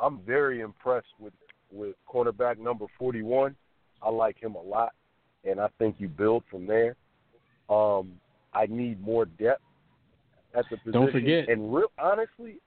I'm 0.00 0.20
very 0.26 0.60
impressed 0.60 1.06
with 1.18 1.32
with 1.72 1.94
cornerback 2.12 2.58
number 2.58 2.86
forty 2.98 3.22
one. 3.22 3.54
I 4.02 4.10
like 4.10 4.38
him 4.38 4.54
a 4.56 4.60
lot, 4.60 4.92
and 5.44 5.60
I 5.60 5.68
think 5.78 5.96
you 5.98 6.08
build 6.08 6.42
from 6.50 6.66
there. 6.66 6.96
Um, 7.70 8.12
I 8.58 8.66
need 8.66 9.00
more 9.00 9.24
depth 9.26 9.62
at 10.54 10.64
the 10.70 10.76
position. 10.78 10.92
Don't 10.92 11.12
forget- 11.12 11.48
and 11.48 11.72
real 11.74 11.90
honestly, 11.98 12.60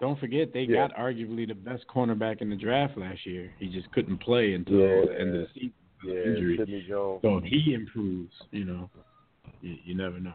Don't 0.00 0.18
forget 0.18 0.52
they 0.52 0.62
Yeah. 0.64 0.88
got 0.88 0.96
arguably 0.96 1.46
the 1.46 1.54
best 1.54 1.86
cornerback 1.86 2.40
in 2.42 2.50
the 2.50 2.56
draft 2.56 2.96
last 2.96 3.24
year. 3.24 3.52
He 3.60 3.68
just 3.68 3.88
couldn't 3.92 4.18
play 4.18 4.52
until 4.54 4.80
Yeah. 4.80 5.04
the 5.04 5.20
end 5.20 5.36
of 5.36 5.42
the 5.42 5.48
season. 5.54 5.72
yeah, 6.02 6.14
Injury. 6.24 6.56
Sidney 6.56 6.82
Jones. 6.82 7.22
So 7.22 7.38
if 7.38 7.44
he 7.44 7.74
improves, 7.74 8.34
you 8.50 8.64
know, 8.64 8.90
you, 9.60 9.78
you 9.84 9.94
never 9.94 10.18
know. 10.18 10.34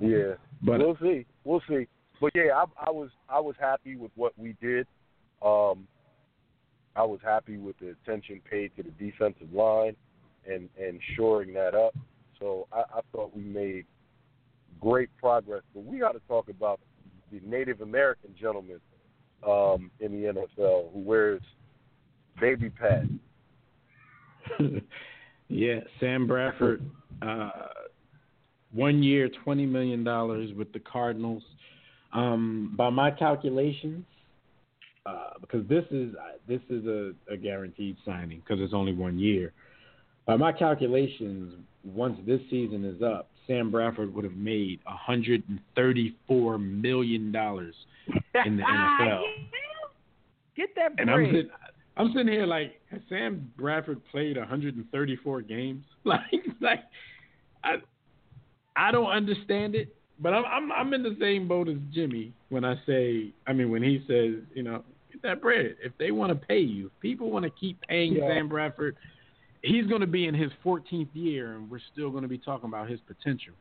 Yeah, 0.00 0.36
But 0.62 0.78
we'll 0.78 0.96
see. 0.96 1.26
We'll 1.44 1.60
see. 1.68 1.86
But 2.18 2.32
yeah, 2.34 2.56
I, 2.56 2.64
I 2.86 2.90
was 2.90 3.10
I 3.28 3.38
was 3.40 3.54
happy 3.60 3.96
with 3.96 4.10
what 4.14 4.32
we 4.38 4.54
did. 4.62 4.86
Um, 5.42 5.86
I 6.96 7.02
was 7.04 7.20
happy 7.22 7.58
with 7.58 7.78
the 7.80 7.90
attention 7.90 8.40
paid 8.50 8.74
to 8.76 8.82
the 8.82 8.90
defensive 8.92 9.52
line 9.52 9.94
and 10.50 10.70
and 10.80 10.98
shoring 11.14 11.52
that 11.52 11.74
up. 11.74 11.94
So 12.38 12.66
I, 12.72 12.84
I 12.94 13.00
thought 13.12 13.36
we 13.36 13.42
made 13.42 13.84
great 14.84 15.08
progress. 15.18 15.62
But 15.74 15.84
we 15.84 15.98
got 15.98 16.12
to 16.12 16.20
talk 16.28 16.48
about 16.48 16.80
the 17.32 17.40
Native 17.44 17.80
American 17.80 18.34
gentleman 18.40 18.80
um, 19.46 19.90
in 20.00 20.12
the 20.12 20.32
NFL 20.32 20.92
who 20.92 21.00
wears 21.00 21.42
baby 22.40 22.70
pads. 22.70 23.08
yeah, 25.48 25.80
Sam 26.00 26.26
Bradford, 26.26 26.84
uh, 27.22 27.50
one 28.72 29.02
year, 29.02 29.30
twenty 29.42 29.64
million 29.64 30.04
dollars 30.04 30.50
with 30.56 30.72
the 30.72 30.80
Cardinals. 30.80 31.42
Um, 32.12 32.74
by 32.76 32.90
my 32.90 33.10
calculations, 33.10 34.04
uh, 35.06 35.30
because 35.40 35.66
this 35.68 35.84
is 35.90 36.14
this 36.46 36.60
is 36.68 36.84
a, 36.84 37.12
a 37.32 37.36
guaranteed 37.36 37.96
signing 38.04 38.40
because 38.40 38.62
it's 38.62 38.74
only 38.74 38.92
one 38.92 39.18
year. 39.18 39.52
By 40.26 40.36
my 40.36 40.52
calculations, 40.52 41.54
once 41.84 42.18
this 42.26 42.40
season 42.50 42.84
is 42.84 43.02
up, 43.02 43.30
Sam 43.46 43.70
Bradford 43.70 44.14
would 44.14 44.24
have 44.24 44.36
made 44.36 44.80
hundred 44.86 45.42
and 45.48 45.58
thirty-four 45.76 46.58
million 46.58 47.32
dollars 47.32 47.74
in 48.44 48.56
the 48.56 48.62
NFL. 49.00 49.22
Get 50.56 50.70
that 50.76 50.92
And 50.98 51.10
I'm 51.10 51.26
sitting, 51.26 51.50
I'm 51.96 52.08
sitting 52.12 52.28
here 52.28 52.46
like, 52.46 52.80
has 52.90 53.00
Sam 53.08 53.50
Bradford 53.56 54.00
played 54.10 54.36
134 54.36 55.42
games? 55.42 55.84
Like, 56.06 56.20
like, 56.60 56.80
I, 57.64 57.76
I 58.76 58.92
don't 58.92 59.10
understand 59.10 59.74
it. 59.74 59.96
But 60.20 60.34
I'm, 60.34 60.44
I'm, 60.44 60.70
I'm 60.70 60.92
in 60.92 61.02
the 61.02 61.16
same 61.18 61.48
boat 61.48 61.66
as 61.66 61.76
Jimmy 61.94 62.34
when 62.50 62.62
I 62.62 62.74
say, 62.86 63.32
I 63.46 63.54
mean, 63.54 63.70
when 63.70 63.82
he 63.82 64.04
says, 64.06 64.44
you 64.54 64.62
know, 64.62 64.84
get 65.10 65.22
that 65.22 65.40
bread. 65.40 65.76
If 65.82 65.92
they 65.98 66.10
want 66.10 66.28
to 66.28 66.46
pay 66.46 66.58
you, 66.58 66.86
if 66.86 66.92
people 67.00 67.30
want 67.30 67.46
to 67.46 67.50
keep 67.50 67.80
paying 67.88 68.12
Yeah. 68.16 68.28
Sam 68.28 68.48
Bradford. 68.48 68.96
He's 69.64 69.86
going 69.86 70.02
to 70.02 70.06
be 70.06 70.26
in 70.26 70.34
his 70.34 70.50
14th 70.62 71.08
year, 71.14 71.54
and 71.54 71.70
we're 71.70 71.80
still 71.92 72.10
going 72.10 72.22
to 72.22 72.28
be 72.28 72.36
talking 72.36 72.68
about 72.68 72.88
his 72.88 73.00
potential. 73.06 73.54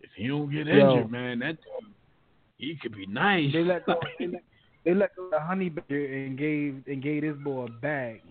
If 0.00 0.08
he 0.16 0.26
don't 0.26 0.50
get 0.50 0.66
Yo. 0.66 0.72
injured, 0.74 1.10
man, 1.10 1.38
that 1.40 1.58
dude, 1.58 1.92
he 2.56 2.78
could 2.80 2.96
be 2.96 3.06
nice. 3.06 3.52
They 3.52 3.62
let 3.62 3.84
go, 3.84 3.96
they 4.18 4.26
let, 4.26 4.42
they 4.84 4.94
let 4.94 5.14
go 5.16 5.24
of 5.26 5.30
the 5.32 5.40
honey 5.40 5.68
badger 5.68 6.06
and 6.06 6.38
gave 6.38 6.82
and 6.86 7.02
gave 7.02 7.22
this 7.22 7.36
boy 7.44 7.66
a 7.66 7.70
bag. 7.70 8.22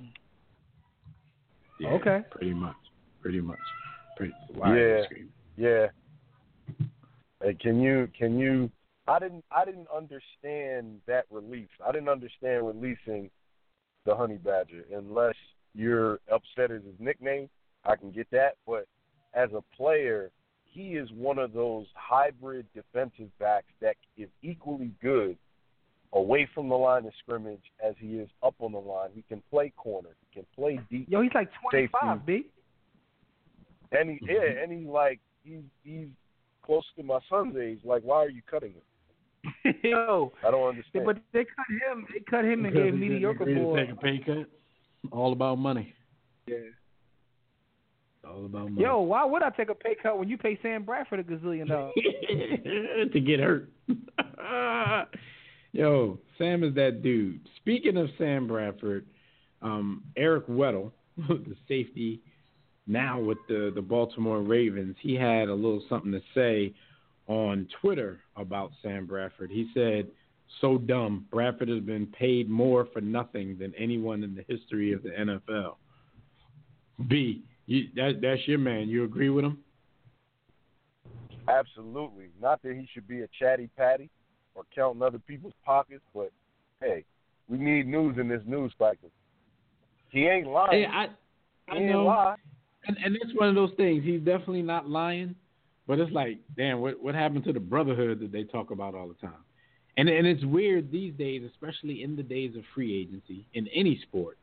Yeah, 1.80 1.90
Okay. 1.90 2.22
Pretty 2.32 2.54
much. 2.54 2.76
Pretty 3.22 3.42
much. 3.42 3.60
Pretty. 4.18 4.34
Yeah. 4.56 5.02
Yeah. 5.56 5.88
Hey, 7.44 7.56
can 7.60 7.80
you 7.80 8.10
can 8.18 8.40
you? 8.40 8.72
I 9.08 9.20
didn't 9.20 9.44
I 9.52 9.66
didn't 9.66 9.88
understand 9.96 11.00
that 11.08 11.26
release. 11.30 11.70
I 11.86 11.92
didn't 11.92 12.10
understand 12.10 12.66
releasing 12.66 13.30
the 14.06 14.16
honey 14.16 14.38
badger 14.38 14.86
unless 14.96 15.36
you're 15.74 16.20
upset 16.32 16.72
at 16.72 16.84
his 16.84 16.96
nickname. 17.00 17.50
I 17.86 17.96
can 17.96 18.12
get 18.12 18.28
that, 18.32 18.56
but 18.66 18.88
as 19.34 19.50
a 19.54 19.62
player, 19.76 20.32
he 20.66 20.96
is 20.96 21.10
one 21.12 21.38
of 21.38 21.54
those 21.54 21.86
hybrid 21.96 22.66
defensive 22.74 23.30
backs 23.40 23.68
that 23.82 23.96
is 24.18 24.30
equally 24.42 24.92
good 25.02 25.38
away 26.14 26.48
from 26.54 26.70
the 26.70 26.76
line 26.76 27.06
of 27.06 27.12
scrimmage 27.20 27.64
as 27.86 27.94
he 28.00 28.18
is 28.18 28.30
up 28.42 28.56
on 28.60 28.72
the 28.72 28.80
line. 28.80 29.10
He 29.14 29.24
can 29.28 29.42
play 29.52 29.74
corner. 29.76 30.10
He 30.30 30.40
can 30.40 30.46
play 30.56 30.80
deep. 30.90 31.08
Yo, 31.10 31.22
he's 31.22 31.32
like 31.36 31.50
twenty 31.62 31.88
five, 31.88 32.20
Safety. 32.20 32.50
B. 33.92 33.98
And 33.98 34.10
he 34.10 34.20
yeah, 34.24 34.62
and 34.64 34.72
he's 34.72 34.88
like 34.88 35.20
he's 35.44 35.62
he's 35.84 36.08
close 36.64 36.86
to 36.98 37.04
my 37.04 37.20
son's 37.30 37.56
age. 37.58 37.80
Like, 37.84 38.04
why 38.04 38.18
are 38.18 38.30
you 38.30 38.42
cutting 38.50 38.74
him? 38.74 39.76
Yo, 39.84 40.32
I 40.46 40.52
don't 40.52 40.70
understand. 40.70 41.06
but 41.06 41.18
they 41.34 41.44
cut 41.44 41.66
him. 41.70 42.06
They 42.14 42.22
cut 42.22 42.46
him 42.46 42.66
and 42.66 42.74
gave 42.74 42.86
he 42.86 42.92
didn't 42.92 43.00
mediocre 43.00 43.44
agree 43.44 43.56
boy. 43.56 43.80
Take 43.80 43.92
a 43.92 43.96
pay 43.96 44.18
cut. 44.20 44.50
All 45.12 45.34
about 45.34 45.58
money. 45.58 45.94
Yeah. 46.48 46.58
All 48.28 48.46
about 48.46 48.72
money. 48.72 48.82
Yo, 48.82 49.02
why 49.02 49.26
would 49.26 49.44
I 49.44 49.50
take 49.50 49.70
a 49.70 49.76
pay 49.76 49.96
cut 50.02 50.18
when 50.18 50.30
you 50.30 50.38
pay 50.38 50.58
Sam 50.62 50.84
Bradford 50.84 51.20
a 51.20 51.24
gazillion 51.24 51.68
dollars? 51.68 51.94
to 53.12 53.20
get 53.20 53.40
hurt. 53.40 53.70
Yo, 55.74 56.20
Sam 56.38 56.64
is 56.64 56.76
that 56.76 57.02
dude. 57.02 57.42
Speaking 57.58 57.98
of 57.98 58.10
Sam 58.18 58.48
Bradford, 58.48 59.06
um, 59.62 60.04
Eric 60.16 60.48
Weddle, 60.48 60.92
the 61.18 61.56
safety 61.68 62.22
now 62.86 63.20
with 63.20 63.40
the, 63.48 63.72
the 63.74 63.82
Baltimore 63.82 64.42
Ravens, 64.42 64.96
he 65.00 65.16
had 65.16 65.50
a 65.50 65.54
little 65.54 65.84
something 65.90 66.12
to 66.12 66.22
say 66.36 66.74
on 67.28 67.68
Twitter 67.82 68.20
about 68.36 68.72
Sam 68.82 69.06
Bradford. 69.06 69.50
He 69.50 69.70
said, 69.74 70.08
So 70.62 70.78
dumb. 70.78 71.26
Bradford 71.32 71.70
has 71.70 71.82
been 71.82 72.08
paid 72.08 72.50
more 72.50 72.88
for 72.94 73.02
nothing 73.02 73.58
than 73.58 73.74
anyone 73.78 74.24
in 74.24 74.36
the 74.36 74.46
history 74.48 74.94
of 74.94 75.04
the 75.04 75.10
NFL. 75.10 75.76
B, 77.08 77.44
you, 77.66 77.88
that, 77.96 78.20
that's 78.22 78.48
your 78.48 78.60
man. 78.60 78.88
You 78.88 79.04
agree 79.04 79.30
with 79.30 79.46
him? 79.46 79.60
Absolutely. 81.48 82.30
Not 82.42 82.62
that 82.64 82.74
he 82.74 82.88
should 82.94 83.08
be 83.08 83.22
a 83.22 83.28
chatty 83.40 83.70
patty 83.78 84.10
or 84.56 84.64
counting 84.74 85.02
other 85.02 85.20
people's 85.20 85.54
pockets, 85.66 86.04
but 86.14 86.32
hey, 86.82 87.04
we 87.50 87.58
need 87.58 87.88
news 87.88 88.18
in 88.18 88.28
this 88.28 88.42
news 88.46 88.72
cycle. 88.78 89.10
He 90.10 90.28
ain't 90.28 90.48
lying. 90.48 90.72
Hey, 90.72 90.86
I, 90.86 91.08
I 91.70 91.76
he 91.76 91.84
ain't 91.84 91.92
know. 91.92 92.06
lie. 92.06 92.36
And 92.86 92.98
and 93.04 93.16
that's 93.16 93.34
one 93.36 93.50
of 93.50 93.56
those 93.56 93.72
things. 93.78 94.04
He's 94.04 94.20
definitely 94.20 94.62
not 94.62 94.90
lying, 94.90 95.36
but 95.88 96.00
it's 96.00 96.12
like, 96.12 96.40
damn, 96.56 96.80
what 96.80 97.02
what 97.02 97.16
happened 97.16 97.46
to 97.46 97.54
the 97.54 97.60
brotherhood 97.60 98.20
that 98.20 98.32
they 98.32 98.44
talk 98.44 98.72
about 98.72 98.94
all 98.94 99.08
the 99.08 99.14
time? 99.16 99.42
And 99.98 100.10
and 100.10 100.26
it's 100.26 100.44
weird 100.44 100.92
these 100.92 101.14
days, 101.14 101.44
especially 101.52 102.04
in 102.04 102.16
the 102.16 102.24
days 102.24 102.56
of 102.56 102.64
free 102.74 103.00
agency 103.00 103.46
in 103.54 103.68
any 103.68 104.00
sport. 104.02 104.38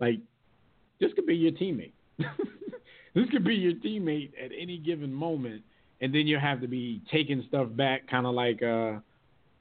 Like, 0.00 0.20
this 1.00 1.12
could 1.14 1.26
be 1.26 1.36
your 1.36 1.52
teammate. 1.52 1.92
this 3.14 3.28
could 3.30 3.44
be 3.44 3.54
your 3.54 3.74
teammate 3.74 4.32
at 4.42 4.50
any 4.58 4.78
given 4.78 5.12
moment, 5.12 5.62
and 6.00 6.14
then 6.14 6.26
you 6.26 6.38
have 6.38 6.60
to 6.62 6.68
be 6.68 7.02
taking 7.10 7.44
stuff 7.48 7.68
back, 7.76 8.08
kind 8.08 8.26
of 8.26 8.34
like 8.34 8.62
uh, 8.62 8.94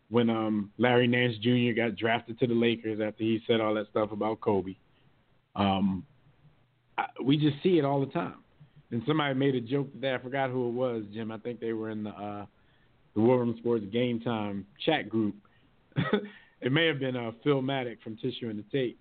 when 0.09 0.29
um, 0.29 0.71
Larry 0.77 1.07
Nance 1.07 1.35
Jr. 1.41 1.73
got 1.75 1.97
drafted 1.97 2.39
to 2.39 2.47
the 2.47 2.53
Lakers 2.53 3.01
after 3.01 3.23
he 3.23 3.41
said 3.47 3.59
all 3.59 3.73
that 3.73 3.89
stuff 3.89 4.11
about 4.11 4.39
Kobe. 4.39 4.75
Um, 5.55 6.05
I, 6.97 7.05
we 7.23 7.37
just 7.37 7.61
see 7.63 7.77
it 7.77 7.85
all 7.85 7.99
the 7.99 8.11
time. 8.11 8.35
And 8.91 9.01
somebody 9.05 9.33
made 9.33 9.55
a 9.55 9.61
joke 9.61 9.91
today. 9.91 10.13
I 10.13 10.17
forgot 10.19 10.49
who 10.49 10.69
it 10.69 10.71
was, 10.71 11.03
Jim. 11.13 11.31
I 11.31 11.37
think 11.37 11.59
they 11.59 11.73
were 11.73 11.89
in 11.89 12.03
the 12.03 12.11
uh, 12.11 12.45
the 13.18 13.23
War 13.23 13.39
Room 13.39 13.56
Sports 13.57 13.84
Game 13.91 14.22
Time 14.22 14.65
chat 14.85 15.10
group. 15.10 15.35
it 16.61 16.72
may 16.72 16.85
have 16.85 16.99
been 16.99 17.15
uh, 17.15 17.31
Phil 17.44 17.64
Maddock 17.64 17.98
from 18.03 18.15
Tissue 18.15 18.48
and 18.49 18.60
the 18.60 18.64
Tape. 18.72 18.99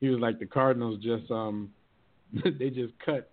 he 0.00 0.08
was 0.08 0.18
like 0.18 0.40
the 0.40 0.46
Cardinals 0.46 1.00
just 1.00 1.30
um 1.30 1.70
they 2.44 2.68
just 2.68 2.92
cut 3.04 3.30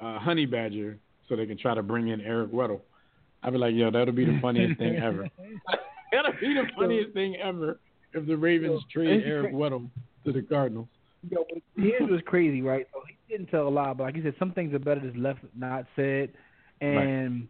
uh, 0.00 0.18
Honey 0.18 0.44
Badger 0.44 0.98
so 1.28 1.36
they 1.36 1.46
can 1.46 1.56
try 1.56 1.72
to 1.72 1.84
bring 1.84 2.08
in 2.08 2.20
Eric 2.20 2.50
Weddle. 2.50 2.80
I'd 3.44 3.52
be 3.52 3.58
like, 3.58 3.74
yo, 3.74 3.92
that'll 3.92 4.12
be 4.12 4.24
the 4.24 4.40
funniest 4.42 4.78
thing 4.78 4.96
ever. 4.96 5.28
that'll 6.12 6.32
be 6.32 6.54
the 6.54 6.64
funniest 6.76 7.12
thing 7.14 7.36
ever 7.36 7.78
if 8.12 8.26
the 8.26 8.36
Ravens 8.36 8.82
trade 8.92 9.22
Eric 9.24 9.52
Weddle 9.52 9.88
to 10.24 10.32
the 10.32 10.42
Cardinals. 10.42 10.88
Yo, 11.30 11.44
but 11.48 11.62
here's 11.76 12.10
what's 12.10 12.26
crazy, 12.26 12.60
right? 12.60 12.88
So 12.92 13.02
he 13.06 13.32
didn't 13.32 13.50
tell 13.52 13.68
a 13.68 13.70
lie, 13.70 13.92
but 13.92 14.02
like 14.02 14.16
you 14.16 14.22
said, 14.24 14.34
some 14.36 14.50
things 14.50 14.74
are 14.74 14.80
better 14.80 15.00
just 15.00 15.16
left 15.16 15.40
not 15.54 15.86
said. 15.94 16.32
And 16.80 17.46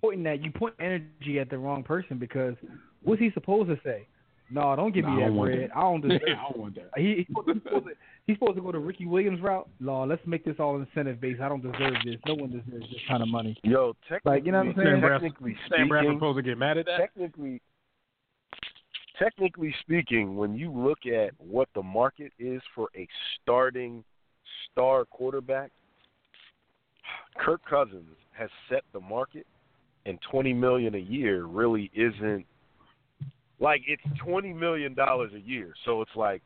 pointing 0.00 0.22
that 0.24 0.42
you 0.42 0.50
point 0.50 0.74
energy 0.80 1.38
at 1.40 1.50
the 1.50 1.58
wrong 1.58 1.82
person 1.82 2.18
because 2.18 2.54
what's 3.02 3.20
he 3.20 3.30
supposed 3.32 3.68
to 3.68 3.78
say? 3.84 4.06
No, 4.50 4.74
don't 4.76 4.94
give 4.94 5.04
No, 5.04 5.10
me 5.14 5.22
I 5.22 5.26
that 5.26 5.34
don't 5.34 5.40
bread. 5.44 5.70
that. 5.70 5.76
I 5.76 5.80
don't 5.82 6.00
deserve. 6.08 6.20
I 6.26 6.42
don't 6.50 6.56
want 6.58 6.74
that. 6.76 6.90
He, 6.96 7.16
he's, 7.16 7.26
supposed, 7.26 7.64
to, 7.86 7.92
he's 8.26 8.36
supposed 8.36 8.56
to 8.56 8.62
go 8.62 8.72
the 8.72 8.78
Ricky 8.78 9.04
Williams 9.04 9.40
route. 9.42 9.68
No, 9.78 10.04
let's 10.04 10.22
make 10.26 10.42
this 10.44 10.56
all 10.58 10.76
incentive 10.80 11.20
based. 11.20 11.40
I 11.42 11.48
don't 11.50 11.60
deserve 11.62 11.94
this. 12.04 12.16
No 12.26 12.34
one 12.34 12.50
deserves 12.50 12.90
this 12.90 13.00
kind 13.08 13.22
of 13.22 13.28
money. 13.28 13.58
Yo, 13.62 13.94
technically, 14.08 14.30
Like, 14.32 14.46
you 14.46 14.52
know 14.52 14.58
what 14.58 14.68
I'm 14.68 14.74
saying? 14.76 15.00
Sam 15.02 15.10
technically 15.10 15.56
Sam 15.68 15.88
Bradford 15.88 16.06
speaking, 16.06 16.18
supposed 16.18 16.36
to 16.38 16.42
get 16.42 16.56
mad 16.58 16.78
at 16.78 16.86
that? 16.86 16.98
technically, 16.98 17.60
technically 19.18 19.74
speaking, 19.82 20.36
when 20.36 20.54
you 20.54 20.70
look 20.72 21.00
at 21.06 21.32
what 21.38 21.68
the 21.74 21.82
market 21.82 22.32
is 22.38 22.62
for 22.74 22.88
a 22.96 23.06
starting 23.42 24.02
star 24.72 25.04
quarterback, 25.04 25.70
Kirk 27.38 27.60
Cousins 27.68 28.16
has 28.32 28.48
set 28.70 28.82
the 28.92 29.00
market, 29.00 29.46
and 30.08 30.18
twenty 30.30 30.54
million 30.54 30.94
a 30.94 30.98
year 30.98 31.44
really 31.44 31.90
isn't 31.94 32.46
like 33.60 33.82
it's 33.86 34.02
twenty 34.24 34.52
million 34.52 34.94
dollars 34.94 35.32
a 35.34 35.40
year. 35.40 35.74
So 35.84 36.00
it's 36.00 36.16
like, 36.16 36.42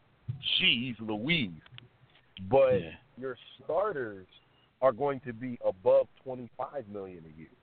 geez, 0.58 0.96
Louise. 1.00 1.50
But 2.50 2.80
Yeah. 2.80 2.90
your 3.16 3.36
starters 3.62 4.26
are 4.80 4.92
going 4.92 5.20
to 5.20 5.32
be 5.32 5.58
above 5.64 6.08
twenty 6.24 6.50
five 6.58 6.88
million 6.88 7.24
a 7.24 7.38
year. 7.38 7.54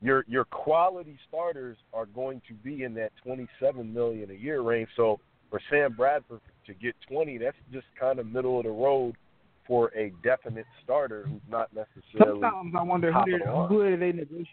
Your 0.00 0.24
your 0.26 0.44
quality 0.44 1.18
starters 1.28 1.76
are 1.92 2.06
going 2.06 2.40
to 2.48 2.54
be 2.54 2.84
in 2.84 2.94
that 2.94 3.12
twenty 3.22 3.46
seven 3.60 3.92
million 3.92 4.30
a 4.30 4.34
year 4.34 4.62
range. 4.62 4.88
So 4.96 5.20
for 5.50 5.60
Sam 5.70 5.92
Bradford 5.92 6.40
to 6.66 6.74
get 6.74 6.94
twenty, 7.06 7.36
that's 7.36 7.56
just 7.72 7.86
kind 8.00 8.18
of 8.18 8.26
middle 8.26 8.58
of 8.58 8.64
the 8.64 8.70
road 8.70 9.16
for 9.66 9.88
a 9.96 10.12
definite 10.22 10.66
starter 10.82 11.26
who's 11.28 11.42
not 11.50 11.68
necessarily 11.74 12.40
Sometimes 12.40 12.74
I 12.78 12.82
wonder 12.82 13.10
top 13.10 13.28
who, 13.28 13.34
of 13.34 13.40
the 13.40 13.66
who 13.74 13.80
are 13.80 13.96
they 13.96 14.12
negotiating? 14.12 14.46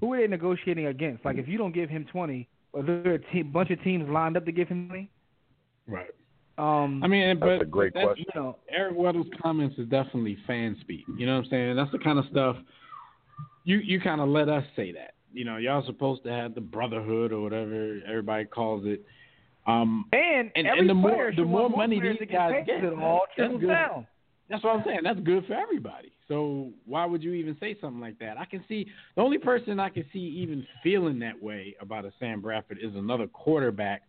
Who 0.00 0.12
are 0.12 0.18
they 0.18 0.26
negotiating 0.26 0.86
against? 0.86 1.24
Like 1.24 1.38
if 1.38 1.48
you 1.48 1.58
don't 1.58 1.72
give 1.72 1.90
him 1.90 2.06
twenty, 2.10 2.48
are 2.74 2.82
there 2.82 3.14
a 3.14 3.18
te- 3.32 3.42
bunch 3.42 3.70
of 3.70 3.82
teams 3.82 4.08
lined 4.08 4.36
up 4.36 4.44
to 4.46 4.52
give 4.52 4.68
him 4.68 4.88
twenty? 4.88 5.10
Right. 5.86 6.10
Um, 6.58 7.02
I 7.04 7.06
mean, 7.06 7.38
but 7.38 7.62
a 7.62 7.64
great 7.64 7.94
that's, 7.94 8.06
question. 8.06 8.26
you 8.34 8.40
know, 8.40 8.56
Eric 8.68 8.96
Weddle's 8.96 9.28
comments 9.40 9.76
is 9.78 9.88
definitely 9.88 10.36
fan 10.46 10.76
speak. 10.80 11.04
You 11.16 11.24
know 11.26 11.36
what 11.36 11.44
I'm 11.44 11.50
saying? 11.50 11.76
That's 11.76 11.92
the 11.92 11.98
kind 11.98 12.18
of 12.18 12.24
stuff 12.30 12.56
you 13.68 13.78
you 13.78 14.00
kind 14.00 14.20
of 14.20 14.28
let 14.28 14.48
us 14.48 14.64
say 14.74 14.92
that. 14.92 15.14
You 15.32 15.44
know, 15.44 15.58
y'all 15.58 15.84
supposed 15.84 16.24
to 16.24 16.30
have 16.30 16.54
the 16.54 16.60
brotherhood 16.60 17.32
or 17.32 17.42
whatever 17.42 18.00
everybody 18.08 18.46
calls 18.46 18.84
it. 18.86 19.04
Um, 19.66 20.06
and 20.12 20.50
and, 20.56 20.66
every 20.66 20.80
and 20.80 20.88
the 20.88 20.94
more 20.94 21.30
the 21.30 21.36
should 21.36 21.46
more 21.46 21.68
money 21.68 22.00
these 22.00 22.18
to 22.18 22.24
get 22.24 22.32
guys 22.32 22.64
get, 22.64 22.82
all 22.94 23.26
that's 23.36 23.52
good. 23.52 23.66
down. 23.66 24.06
That's 24.48 24.64
what 24.64 24.76
I'm 24.76 24.84
saying. 24.86 25.00
That's 25.04 25.20
good 25.20 25.44
for 25.46 25.52
everybody. 25.52 26.10
So 26.28 26.70
why 26.84 27.06
would 27.06 27.22
you 27.22 27.32
even 27.32 27.56
say 27.58 27.76
something 27.80 28.00
like 28.00 28.18
that? 28.18 28.36
I 28.36 28.44
can 28.44 28.62
see 28.68 28.86
the 29.16 29.22
only 29.22 29.38
person 29.38 29.80
I 29.80 29.88
can 29.88 30.04
see 30.12 30.18
even 30.18 30.66
feeling 30.82 31.18
that 31.20 31.42
way 31.42 31.74
about 31.80 32.04
a 32.04 32.12
Sam 32.20 32.42
Bradford 32.42 32.78
is 32.82 32.94
another 32.94 33.26
quarterback 33.26 34.02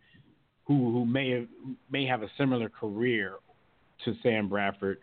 who 0.66 0.92
who 0.92 1.06
may 1.06 1.30
have 1.30 1.46
may 1.90 2.06
have 2.06 2.22
a 2.22 2.28
similar 2.36 2.68
career 2.68 3.36
to 4.04 4.14
Sam 4.22 4.48
Bradford, 4.48 4.98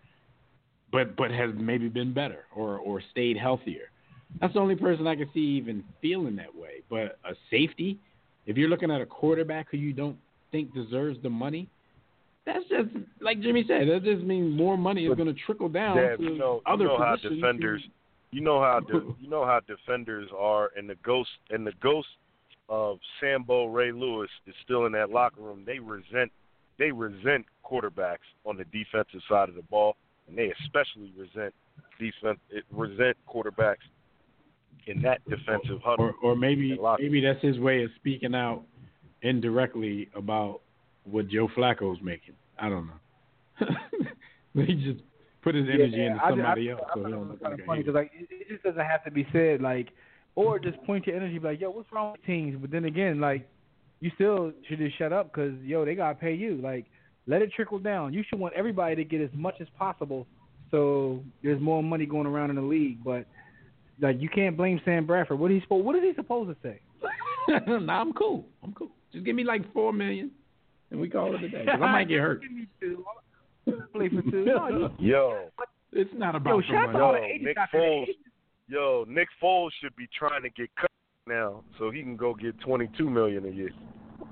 but 0.92 1.16
but 1.16 1.32
has 1.32 1.50
maybe 1.56 1.90
been 1.90 2.14
better 2.14 2.46
or 2.56 2.78
or 2.78 3.02
stayed 3.12 3.38
healthier. 3.38 3.90
That's 4.40 4.54
the 4.54 4.60
only 4.60 4.76
person 4.76 5.08
I 5.08 5.16
can 5.16 5.30
see 5.34 5.40
even 5.40 5.84
feeling 6.02 6.36
that 6.36 6.54
way. 6.54 6.84
But 6.90 7.18
a 7.26 7.34
safety, 7.50 7.98
if 8.46 8.58
you're 8.58 8.70
looking 8.70 8.92
at 8.92 9.02
a 9.02 9.06
quarterback 9.06 9.68
who 9.72 9.78
you 9.78 9.94
don't 9.94 10.18
think 10.52 10.74
deserves 10.74 11.18
the 11.24 11.30
money, 11.30 11.70
that's 12.48 12.68
just 12.70 12.90
like 13.20 13.42
Jimmy 13.42 13.66
said. 13.68 13.90
That 13.90 14.04
just 14.04 14.24
means 14.24 14.58
more 14.58 14.78
money 14.78 15.06
is 15.06 15.16
going 15.16 15.28
to 15.28 15.40
trickle 15.46 15.68
down 15.68 15.98
Dad, 15.98 16.18
to 16.18 16.24
you 16.24 16.38
know, 16.38 16.62
other 16.66 16.86
you 16.86 16.90
know 16.90 16.98
how 16.98 17.16
defenders, 17.18 17.82
you 18.32 18.42
know 18.42 18.62
how 18.62 18.80
de, 18.80 18.94
you 19.20 19.30
know 19.30 19.46
how 19.46 19.60
defenders 19.68 20.30
are, 20.36 20.72
and 20.78 20.90
the 20.90 20.96
ghost 21.04 21.30
and 21.50 21.68
the 21.68 21.74
ghost 21.84 22.08
of 22.70 23.00
Sambo 23.20 23.66
Ray 23.66 23.92
Lewis 23.92 24.30
is 24.48 24.56
still 24.64 24.86
in 24.86 24.94
that 24.94 25.10
locker 25.10 25.42
room. 25.42 25.64
They 25.66 25.80
resent 25.80 26.32
they 26.80 26.92
resent 26.92 27.46
quarterbacks 27.70 28.26
on 28.46 28.56
the 28.56 28.64
defensive 28.66 29.22
side 29.30 29.50
of 29.50 29.56
the 29.56 29.64
ball, 29.64 29.98
and 30.30 30.38
they 30.38 30.54
especially 30.64 31.12
resent 31.18 31.54
defense 32.00 32.40
it, 32.50 32.64
resent 32.72 33.18
quarterbacks 33.30 33.76
in 34.86 35.02
that 35.02 35.20
defensive 35.30 35.82
huddle. 35.84 36.14
or 36.24 36.32
or 36.32 36.36
maybe 36.36 36.80
maybe 36.98 37.20
that's 37.20 37.42
his 37.42 37.60
way 37.60 37.84
of 37.84 37.90
speaking 37.98 38.34
out 38.34 38.64
indirectly 39.22 40.08
about 40.16 40.62
what 41.10 41.28
Joe 41.28 41.48
Flacco's 41.56 42.00
making. 42.02 42.36
I 42.60 42.70
don't 42.70 42.88
know. 42.88 43.68
he 44.66 44.74
just 44.76 45.04
put 45.42 45.56
his 45.56 45.66
energy 45.72 46.04
into 46.06 46.20
somebody 46.30 46.70
I, 46.70 46.74
else, 46.74 46.82
I, 46.90 46.94
so 46.96 47.02
thought 47.02 47.08
he 47.08 47.14
it 47.14 47.16
don't 47.16 47.42
kind 47.42 47.60
of 47.60 47.66
funny 47.66 47.82
because 47.82 47.96
like 47.96 48.12
it, 48.14 48.28
it 48.30 48.48
just 48.50 48.64
doesn't 48.64 48.86
have 48.86 49.04
to 49.06 49.12
be 49.12 49.28
said 49.32 49.62
like, 49.62 49.90
or 50.36 50.60
just 50.60 50.82
point 50.84 51.08
your 51.08 51.16
energy 51.16 51.40
like, 51.40 51.60
yo, 51.60 51.70
what's 51.70 51.92
wrong 51.92 52.12
with 52.12 52.24
teams? 52.26 52.58
But 52.60 52.72
then 52.72 52.86
again, 52.86 53.20
like, 53.20 53.48
you 54.00 54.12
still 54.16 54.52
should 54.68 54.78
just 54.78 54.98
shut 54.98 55.12
up 55.12 55.32
because 55.32 55.54
yo, 55.64 55.86
they 55.86 55.96
gotta 55.96 56.16
pay 56.16 56.34
you. 56.34 56.60
Like, 56.62 56.86
let 57.28 57.42
it 57.42 57.52
trickle 57.54 57.80
down. 57.80 58.14
You 58.14 58.24
should 58.28 58.40
want 58.40 58.54
everybody 58.54 58.96
to 58.96 59.04
get 59.04 59.22
as 59.22 59.30
much 59.34 59.56
as 59.60 59.68
possible, 59.78 60.28
so 60.72 61.24
there's 61.44 61.62
more 61.62 61.82
money 61.82 62.06
going 62.06 62.28
around 62.28 62.50
in 62.50 62.56
the 62.56 62.62
league. 62.62 63.04
But 63.04 63.26
like, 64.00 64.22
you 64.22 64.30
can't 64.30 64.56
blame 64.56 64.80
Sam 64.86 65.06
Bradford. 65.06 65.40
What 65.40 65.52
he 65.52 65.62
supposed? 65.62 65.86
What 65.86 65.96
is 65.96 66.04
he 66.04 66.14
supposed 66.16 66.50
to 66.50 66.58
say? 66.62 66.80
nah, 67.68 68.02
I'm 68.02 68.14
cool. 68.14 68.46
I'm 68.64 68.74
cool. 68.74 68.90
Just 69.12 69.26
give 69.26 69.36
me 69.36 69.44
like 69.44 69.72
four 69.74 69.94
million, 69.94 70.32
and 70.92 71.00
we 71.00 71.10
call 71.10 71.36
it 71.36 71.44
a 71.44 71.50
day. 71.50 71.66
'cause 71.66 71.76
I 71.76 71.78
might 71.92 72.08
get 72.08 72.20
hurt. 72.20 72.42
Give 72.42 72.52
me 72.52 72.68
two. 72.80 73.04
Play 73.94 74.10
for 74.10 74.22
two. 74.32 74.46
No, 74.46 74.92
Yo, 75.00 75.50
It's 75.92 76.10
not 76.14 76.34
yo, 76.34 76.38
about 76.38 76.58
the 76.58 76.68
shout 76.68 76.94
money. 76.94 77.40
Yo, 77.42 77.46
Nick 77.48 77.58
out. 77.58 77.70
Foles. 77.74 78.06
yo, 78.68 79.06
Nick 79.08 79.28
Foles 79.42 79.70
should 79.82 79.96
be 79.96 80.08
trying 80.18 80.42
to 80.44 80.50
get 80.50 80.70
cut 80.80 80.90
now, 81.28 81.64
so 81.78 81.92
he 81.92 82.02
can 82.02 82.16
go 82.16 82.34
get 82.34 82.58
twenty 82.62 82.88
two 82.98 83.10
million 83.10 83.46
a 83.46 83.50
year. 83.50 83.70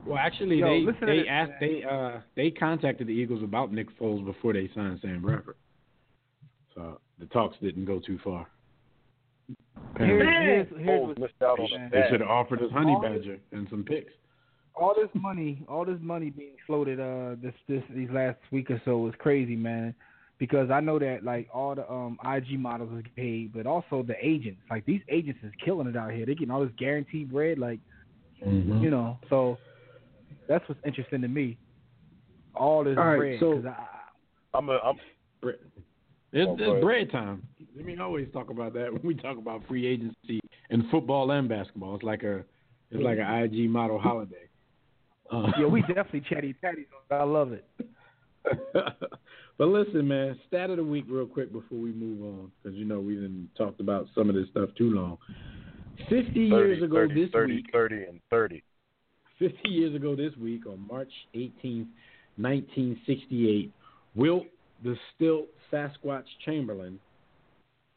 Well, 0.06 0.18
actually, 0.18 0.57
Yo, 0.57 0.68
they 0.68 1.06
they 1.06 1.18
this, 1.19 1.26
asked 1.30 1.49
man. 1.49 1.57
they 1.60 1.84
uh 1.84 2.19
they 2.36 2.52
contacted 2.52 3.07
the 3.07 3.11
Eagles 3.14 3.44
about 3.44 3.72
Nick 3.73 3.88
Foles 3.99 4.23
before 4.23 4.53
they 4.53 4.69
signed 4.73 4.99
Sam 5.02 5.22
Bradford. 5.22 5.56
So 6.73 6.99
the 7.19 7.26
talks 7.27 7.56
didn't 7.61 7.86
go 7.86 7.99
too 7.99 8.19
far. 8.23 8.48
Here's, 9.98 10.22
Apparently, 10.22 10.26
here's, 10.45 10.68
here's 10.69 10.88
Foles 10.99 11.07
what's 11.07 11.19
missed 11.19 11.34
out 11.44 11.60
on 11.60 11.69
Man. 11.72 11.88
a 11.88 11.90
they 11.90 12.03
should 12.10 12.22
have 12.22 12.30
offered 12.30 12.61
us 12.61 12.72
Honey 12.72 12.95
Badger 13.02 13.38
and 13.52 13.68
some 13.69 13.84
picks. 13.84 14.11
All 14.77 14.93
this 14.95 15.10
money, 15.14 15.64
all 15.68 15.85
this 15.85 15.99
money 16.02 16.30
being 16.30 16.56
floated 16.68 16.99
uh 16.99 17.35
this 17.41 17.53
this 17.68 17.84
these 17.93 18.10
last 18.11 18.38
week 18.52 18.69
or 18.72 18.81
so 18.85 18.97
was 18.97 19.14
crazy, 19.19 19.56
man. 19.56 19.93
Because 20.38 20.69
I 20.69 20.81
know 20.81 20.99
that 20.99 21.23
like 21.23 21.47
all 21.53 21.76
the 21.76 21.89
um 21.89 22.18
IG 22.26 22.60
models 22.60 22.91
is 22.99 23.06
paid, 23.15 23.53
but 23.53 23.65
also 23.65 24.03
the 24.03 24.15
agents. 24.22 24.61
Like 24.69 24.85
these 24.85 25.02
agents 25.10 25.39
is 25.43 25.53
killing 25.64 25.88
it 25.88 25.95
out 25.95 26.11
here. 26.11 26.26
They 26.26 26.35
getting 26.35 26.52
all 26.52 26.61
this 26.64 26.73
guaranteed 26.77 27.31
bread, 27.31 27.57
like 27.60 27.80
Mm-hmm. 28.45 28.84
you 28.84 28.89
know. 28.91 29.18
So 29.30 29.57
that's 30.49 30.68
what's 30.68 30.81
interesting 30.85 31.22
to 31.22 31.27
me. 31.30 31.57
All 32.53 32.84
this 32.84 32.97
All 32.97 33.06
right, 33.06 33.18
bread. 33.18 33.39
so- 33.39 33.64
I, 33.65 34.57
I'm 34.57 34.68
a, 34.69 34.77
I'm 34.84 34.95
Bread. 35.41 35.56
It's, 36.34 36.49
Oh, 36.49 36.57
it's 36.60 36.84
bread 36.84 37.11
time. 37.11 37.43
Let 37.77 37.85
me 37.85 37.97
always 37.97 38.27
talk 38.34 38.49
about 38.49 38.73
that 38.73 38.91
when 38.91 39.02
we 39.03 39.15
talk 39.15 39.38
about 39.38 39.65
free 39.69 39.85
agency 39.88 40.41
in 40.69 40.89
football 40.89 41.31
and 41.31 41.47
basketball. 41.47 41.95
It's 41.95 42.03
like 42.03 42.23
a 42.23 42.39
it's 42.91 43.02
like 43.03 43.19
an 43.19 43.43
IG 43.43 43.69
model 43.69 43.97
holiday. 43.99 44.49
Uh, 45.31 45.52
yeah, 45.60 45.65
we 45.65 45.81
definitely 45.88 46.23
chatty 46.30 46.53
patty. 46.53 46.88
I 47.11 47.23
love 47.23 47.52
it. 47.52 47.65
but 48.73 49.65
listen, 49.68 50.07
man, 50.07 50.39
stat 50.47 50.69
of 50.69 50.77
the 50.77 50.84
week, 50.84 51.06
real 51.07 51.26
quick 51.26 51.52
before 51.52 51.80
we 51.80 51.91
move 51.91 52.22
on, 52.22 52.52
because 52.61 52.77
you 52.77 52.85
know 52.85 52.99
we 52.99 53.15
didn't 53.15 53.49
talked 53.57 53.80
about 53.80 54.07
some 54.14 54.30
of 54.30 54.35
this 54.35 54.47
stuff 54.52 54.69
too 54.77 54.91
long. 54.91 55.18
Fifty 56.10 56.49
30, 56.49 56.49
years 56.49 56.84
ago 56.84 56.95
30, 56.95 57.23
this 57.23 57.31
30, 57.31 57.56
week, 57.56 57.65
30, 57.72 57.95
and 57.95 58.19
30. 58.30 58.64
50 59.39 59.69
years 59.69 59.95
ago 59.95 60.15
this 60.15 60.31
week, 60.38 60.65
on 60.65 60.85
March 60.89 61.11
18th, 61.34 61.88
1968, 62.38 63.72
Wilt 64.15 64.45
the 64.84 64.95
Stilt 65.14 65.47
Sasquatch 65.72 66.23
Chamberlain 66.45 66.99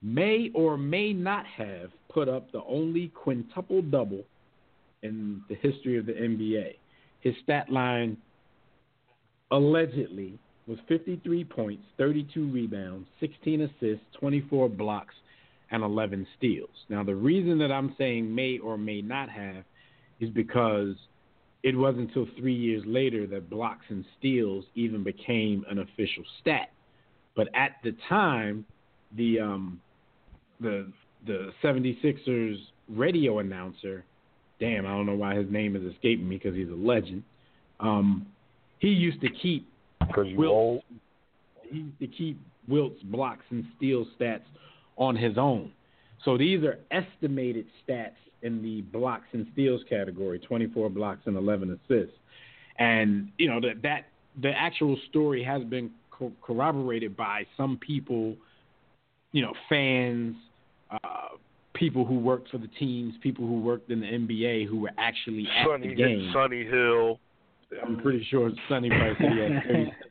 may 0.03 0.51
or 0.55 0.77
may 0.77 1.13
not 1.13 1.45
have 1.47 1.91
put 2.09 2.29
up 2.29 2.51
the 2.53 2.63
only 2.69 3.09
quintuple 3.09 3.83
double 3.83 4.23
in 5.03 5.43
the 5.49 5.55
history 5.57 5.99
of 5.99 6.07
the 6.07 6.13
NBA. 6.13 6.75
His 7.20 7.35
stat 7.43 7.70
line 7.70 8.16
allegedly 9.51 10.39
was 10.66 10.78
53 10.86 11.45
points, 11.45 11.82
32 11.97 12.51
rebounds, 12.51 13.09
16 13.20 13.62
assists, 13.62 14.05
24 14.20 14.69
blocks, 14.69 15.15
and 15.70 15.82
11 15.82 16.27
steals. 16.36 16.70
Now, 16.89 17.03
the 17.03 17.15
reason 17.15 17.59
that 17.59 17.73
I'm 17.73 17.95
saying 17.99 18.32
may 18.32 18.59
or 18.59 18.77
may 18.78 19.03
not 19.03 19.28
have 19.31 19.65
is 20.20 20.31
because 20.31 20.95
it 21.62 21.77
wasn't 21.77 22.09
until 22.09 22.27
three 22.39 22.55
years 22.55 22.82
later 22.86 23.27
that 23.27 23.51
blocks 23.51 23.85
and 23.89 24.05
steals 24.19 24.65
even 24.74 25.03
became 25.03 25.65
an 25.69 25.78
official 25.78 26.24
stat. 26.40 26.70
But 27.35 27.49
at 27.55 27.77
the 27.82 27.95
time, 28.09 28.65
the 29.16 29.40
um, 29.40 29.81
the 30.61 30.90
the 31.27 31.51
76ers 31.62 32.57
radio 32.89 33.39
announcer, 33.39 34.05
damn, 34.61 34.87
I 34.87 34.91
don't 34.91 35.07
know 35.07 35.15
why 35.15 35.35
his 35.35 35.51
name 35.51 35.77
is 35.77 35.83
escaping 35.95 36.29
me 36.29 36.37
because 36.37 36.55
he's 36.57 36.69
a 36.69 36.75
legend. 36.75 37.23
Um, 37.81 38.27
he 38.79 38.89
used 38.89 39.21
to 39.21 39.29
keep 39.31 39.67
Because 40.01 40.27
you 40.29 40.37
Wilt- 40.37 40.53
old. 40.53 40.83
he 41.71 41.79
used 41.79 41.99
to 42.01 42.07
keep 42.07 42.39
Wilt's 42.69 43.03
blocks 43.05 43.45
and 43.51 43.65
steals 43.77 44.09
stats 44.19 44.43
on 44.97 45.17
his 45.17 45.39
own. 45.39 45.73
So 46.25 46.37
these 46.37 46.63
are 46.65 46.79
estimated 46.91 47.67
stats 47.87 48.17
in 48.43 48.63
the 48.63 48.83
blocks 48.83 49.27
and 49.33 49.47
steals 49.53 49.83
category: 49.89 50.39
24 50.39 50.91
blocks 50.91 51.23
and 51.27 51.37
11 51.37 51.71
assists. 51.73 52.17
And 52.79 53.31
you 53.39 53.49
know 53.49 53.61
that 53.61 53.83
that 53.83 54.07
the 54.41 54.51
actual 54.51 54.97
story 55.09 55.43
has 55.43 55.63
been 55.65 55.91
co- 56.11 56.33
corroborated 56.43 57.17
by 57.17 57.45
some 57.57 57.77
people, 57.79 58.37
you 59.33 59.43
know, 59.43 59.53
fans, 59.69 60.37
uh, 60.91 61.29
people 61.79 62.05
who 62.05 62.19
worked 62.19 62.51
for 62.51 62.59
the 62.59 62.67
teams, 62.79 63.15
people 63.23 63.47
who 63.47 63.61
worked 63.61 63.91
in 63.91 64.01
the 64.01 64.07
NBA 64.07 64.67
who 64.67 64.81
were 64.81 64.91
actually 64.99 65.47
at 65.57 65.67
Sonny, 65.67 65.89
the 65.89 65.95
game. 65.95 66.31
Sonny 66.33 66.65
Hill. 66.65 67.21
I'm 67.85 67.99
pretty 68.01 68.27
sure 68.31 68.51
Sonny 68.69 68.89
probably 68.89 69.15
said 69.21 69.33
he 69.33 69.39
had 69.41 69.63
37. 69.65 69.93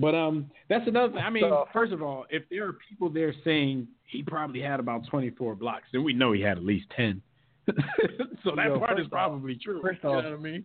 But 0.00 0.14
um, 0.14 0.48
that's 0.68 0.86
another 0.86 1.12
thing. 1.14 1.22
I 1.22 1.28
mean, 1.30 1.42
So- 1.42 1.66
first 1.72 1.92
of 1.92 2.02
all, 2.02 2.24
if 2.30 2.44
there 2.50 2.66
are 2.68 2.76
people 2.88 3.10
there 3.10 3.34
saying 3.44 3.88
he 4.06 4.22
probably 4.22 4.60
had 4.60 4.78
about 4.78 5.02
24 5.10 5.56
blocks, 5.56 5.86
then 5.92 6.04
we 6.04 6.12
know 6.12 6.30
he 6.30 6.40
had 6.40 6.56
at 6.56 6.64
least 6.64 6.86
10. 6.96 7.20
so 8.44 8.52
that 8.54 8.66
Yo, 8.66 8.78
part 8.78 9.00
is 9.00 9.06
off- 9.06 9.10
probably 9.10 9.56
true. 9.56 9.80
first 9.82 9.98
you 10.04 10.08
off- 10.10 10.22
know 10.22 10.30
what 10.30 10.38
I 10.38 10.42
mean? 10.42 10.64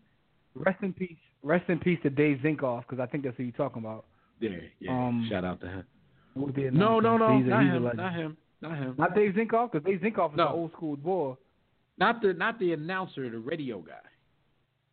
Rest 0.55 0.83
in 0.83 0.93
peace. 0.93 1.17
Rest 1.41 1.67
in 1.67 1.79
peace 1.79 1.97
to 2.03 2.11
Dave 2.11 2.41
Zinkoff 2.43 2.81
because 2.87 2.99
I 2.99 3.07
think 3.07 3.23
that's 3.23 3.35
who 3.35 3.43
you're 3.43 3.51
talking 3.53 3.81
about. 3.83 4.05
Yeah, 4.39 4.51
yeah. 4.79 4.91
Um, 4.91 5.27
Shout 5.31 5.43
out 5.43 5.59
to 5.61 5.67
him. 5.67 5.83
No, 6.35 6.99
no, 6.99 7.17
no, 7.17 7.37
not 7.39 7.63
him, 7.63 7.83
not 7.95 8.13
him, 8.13 8.37
not 8.63 8.77
him. 8.77 8.95
Not 8.97 9.13
Dave 9.15 9.33
Zinkoff 9.35 9.71
because 9.71 9.85
Dave 9.85 9.99
Zinkoff 9.99 10.31
is 10.31 10.37
No. 10.37 10.47
an 10.47 10.53
old 10.53 10.71
school 10.71 10.95
boy. 10.97 11.35
Not 11.97 12.21
the 12.21 12.33
not 12.33 12.57
the 12.59 12.73
announcer, 12.73 13.29
the 13.29 13.37
radio 13.37 13.79
guy. 13.79 13.93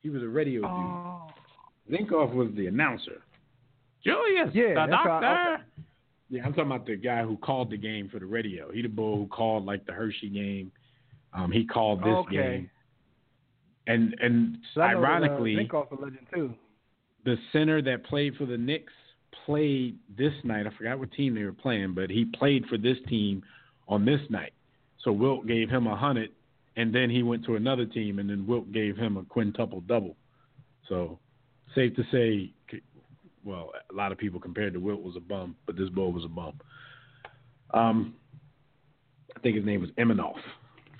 He 0.00 0.10
was 0.10 0.22
a 0.22 0.28
radio 0.28 0.62
Oh, 0.66 1.30
dude. 1.88 2.00
Zinkoff 2.00 2.34
was 2.34 2.48
the 2.54 2.66
announcer. 2.66 3.22
Julius, 4.04 4.50
Yeah, 4.54 4.68
the 4.68 4.74
that's 4.74 4.92
how- 4.92 5.20
doctor. 5.20 5.64
Yeah, 6.30 6.44
I'm 6.46 6.52
talking 6.52 6.70
about 6.70 6.86
the 6.86 6.96
guy 6.96 7.22
who 7.24 7.36
called 7.38 7.70
the 7.70 7.76
game 7.76 8.08
for 8.08 8.18
the 8.20 8.26
radio. 8.26 8.70
He 8.70 8.82
the 8.82 8.88
bull 8.88 9.16
who 9.16 9.26
called 9.26 9.64
like 9.66 9.84
the 9.86 9.92
Hershey 9.92 10.28
game. 10.28 10.70
Um, 11.32 11.50
he 11.50 11.64
called 11.64 12.00
this 12.00 12.08
Okay. 12.26 12.36
game. 12.36 12.70
And 13.86 14.14
and 14.20 14.58
so 14.74 14.80
I 14.82 14.92
know 14.94 15.00
that, 15.00 15.06
uh, 15.06 15.10
ironically, 15.10 15.56
Zinkoff's 15.56 15.92
a 15.92 15.96
legend 15.96 16.26
too. 16.32 16.54
the 17.24 17.36
center 17.52 17.82
that 17.82 18.04
played 18.04 18.36
for 18.36 18.46
the 18.46 18.56
Knicks 18.58 18.92
played 19.44 19.98
this 20.16 20.32
night. 20.44 20.66
I 20.66 20.70
forgot 20.70 20.98
what 20.98 21.10
team 21.12 21.34
they 21.34 21.44
were 21.44 21.52
playing, 21.52 21.94
but 21.94 22.10
he 22.10 22.24
played 22.24 22.66
for 22.66 22.78
this 22.78 22.98
team 23.08 23.42
on 23.90 24.06
this 24.06 24.20
night. 24.30 24.52
So 25.04 25.12
Wilt 25.12 25.46
gave 25.46 25.68
him 25.68 25.86
a 25.86 25.96
hundred, 25.96 26.30
and 26.76 26.94
then 26.94 27.10
he 27.10 27.22
went 27.22 27.44
to 27.46 27.56
another 27.56 27.84
team, 27.84 28.18
and 28.18 28.30
then 28.30 28.46
Wilt 28.46 28.72
gave 28.72 28.96
him 28.96 29.18
a 29.18 29.24
quintuple 29.24 29.82
double. 29.82 30.16
So 30.88 31.18
safe 31.74 31.94
to 31.96 32.04
say, 32.10 32.52
well, 33.44 33.72
a 33.90 33.94
lot 33.94 34.12
of 34.12 34.18
people 34.18 34.40
compared 34.40 34.72
to 34.74 34.80
Wilt 34.80 35.02
was 35.02 35.16
a 35.16 35.20
bum, 35.20 35.56
but 35.66 35.76
this 35.76 35.88
boy 35.90 36.08
was 36.08 36.24
a 36.24 36.28
bum. 36.28 36.54
Um, 37.72 38.14
I 39.36 39.40
think 39.40 39.56
his 39.56 39.64
name 39.64 39.80
was 39.80 39.90
Eminoff. 39.98 40.38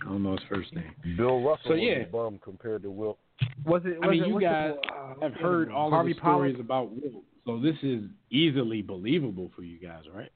I 0.03 0.07
don't 0.09 0.23
know 0.23 0.33
his 0.33 0.41
first 0.49 0.75
name. 0.75 0.93
Bill 1.17 1.43
Russell 1.43 1.59
So, 1.65 1.71
was 1.73 1.81
yeah. 1.83 2.03
a 2.03 2.07
bum 2.07 2.41
compared 2.43 2.83
to 2.83 2.91
Wilt. 2.91 3.19
Was 3.65 3.83
it? 3.85 3.99
Was 4.01 4.05
I 4.05 4.11
mean, 4.11 4.23
it, 4.25 4.29
you 4.29 4.35
what's 4.35 4.45
the 4.45 4.51
guys 4.51 4.75
uh, 4.91 5.21
have 5.21 5.35
heard 5.35 5.71
all 5.71 5.91
Harvey 5.91 6.13
of 6.13 6.17
the 6.17 6.21
stories 6.21 6.55
Pollack? 6.55 6.65
about 6.65 6.91
Wilt, 6.93 7.25
so 7.45 7.61
this 7.61 7.77
is 7.83 8.05
easily 8.31 8.81
believable 8.83 9.51
for 9.55 9.63
you 9.63 9.79
guys, 9.79 10.05
right? 10.15 10.31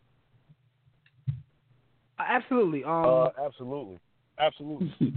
Absolutely. 2.29 2.85
Um. 2.85 3.05
Uh, 3.05 3.29
absolutely, 3.45 3.99
absolutely. 4.39 4.95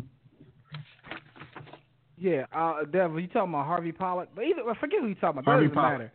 yeah. 2.17 2.45
Uh, 2.53 2.83
Devil, 2.91 3.19
you 3.19 3.27
talking 3.27 3.49
about 3.53 3.65
Harvey 3.65 3.91
Pollack? 3.91 4.29
But 4.35 4.43
either 4.45 4.61
I 4.69 4.77
forget 4.79 4.99
who 5.01 5.07
you 5.07 5.15
talking 5.15 5.39
about. 5.39 5.45
Harvey 5.45 5.67
doesn't 5.67 5.75
Pollack. 5.75 5.91
matter. 5.99 6.11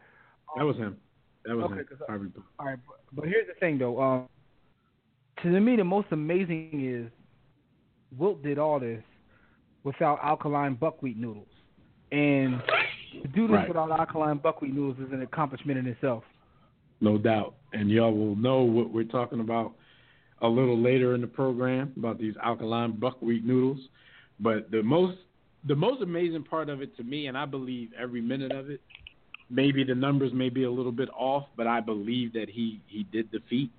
that 0.56 0.64
was 0.64 0.76
him. 0.76 0.96
That 1.44 1.56
was 1.56 1.64
Okay, 1.66 1.74
him. 1.80 1.86
'cause 1.88 1.98
I- 2.08 2.10
Harvey 2.12 2.28
Pollack. 2.28 2.46
All 2.58 2.66
right, 2.66 2.78
but, 2.86 2.96
but 3.12 3.24
here's 3.28 3.46
the 3.46 3.54
thing 3.54 3.78
though. 3.78 4.00
Um, 4.00 4.28
to 5.42 5.48
me, 5.60 5.76
the 5.76 5.84
most 5.84 6.08
amazing 6.10 6.70
is 6.84 7.10
Wilt 8.18 8.42
did 8.42 8.58
all 8.58 8.78
this 8.78 9.02
without 9.84 10.20
alkaline 10.22 10.74
buckwheat 10.74 11.16
noodles, 11.16 11.48
and 12.12 12.60
to 13.22 13.28
do 13.28 13.46
this 13.48 13.54
Right. 13.54 13.68
without 13.68 13.90
alkaline 13.90 14.36
buckwheat 14.38 14.72
noodles 14.74 14.98
is 15.06 15.12
an 15.12 15.22
accomplishment 15.22 15.78
in 15.78 15.86
itself. 15.86 16.24
No 17.00 17.18
doubt. 17.18 17.54
And 17.72 17.90
y'all 17.90 18.12
will 18.16 18.36
know 18.36 18.62
what 18.62 18.90
we're 18.90 19.02
talking 19.04 19.40
about 19.40 19.72
a 20.42 20.48
little 20.48 20.78
later 20.78 21.14
in 21.14 21.20
the 21.20 21.26
program 21.26 21.92
about 21.96 22.18
these 22.18 22.34
alkaline 22.42 22.92
buckwheat 22.92 23.44
noodles. 23.44 23.78
But 24.40 24.70
the 24.70 24.82
most 24.82 25.18
the 25.66 25.76
most 25.76 26.02
amazing 26.02 26.42
part 26.42 26.68
of 26.68 26.82
it 26.82 26.96
to 26.96 27.04
me, 27.04 27.28
and 27.28 27.38
I 27.38 27.46
believe 27.46 27.90
every 28.00 28.20
minute 28.20 28.50
of 28.52 28.68
it, 28.68 28.80
maybe 29.48 29.84
the 29.84 29.94
numbers 29.94 30.32
may 30.32 30.48
be 30.48 30.64
a 30.64 30.70
little 30.70 30.90
bit 30.92 31.08
off, 31.16 31.44
but 31.56 31.66
I 31.68 31.80
believe 31.80 32.32
that 32.32 32.48
he 32.50 32.80
he 32.86 33.04
did 33.04 33.28
the 33.30 33.38
feat. 33.48 33.70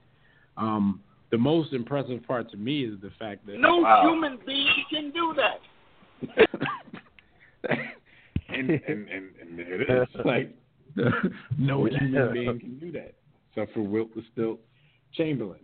Um, 0.57 1.01
the 1.31 1.37
most 1.37 1.73
impressive 1.73 2.25
part 2.27 2.49
to 2.51 2.57
me 2.57 2.85
is 2.85 3.01
the 3.01 3.09
fact 3.19 3.45
that 3.47 3.59
No 3.59 3.77
Wow. 3.79 4.03
human 4.03 4.37
being 4.45 4.67
can 4.89 5.11
do 5.11 5.33
that. 5.35 5.59
and, 8.49 8.69
and, 8.69 8.79
and, 9.09 9.29
and 9.41 9.57
there 9.59 9.81
it 9.81 9.89
is. 9.89 10.07
Like, 10.25 10.55
no 11.57 11.85
human 11.91 12.33
being 12.33 12.59
can 12.59 12.79
do 12.79 12.91
that, 12.91 13.15
except 13.49 13.73
for 13.73 13.81
Wilt 13.81 14.13
the 14.13 14.21
Stilt 14.31 14.59
Chamberlain. 15.13 15.59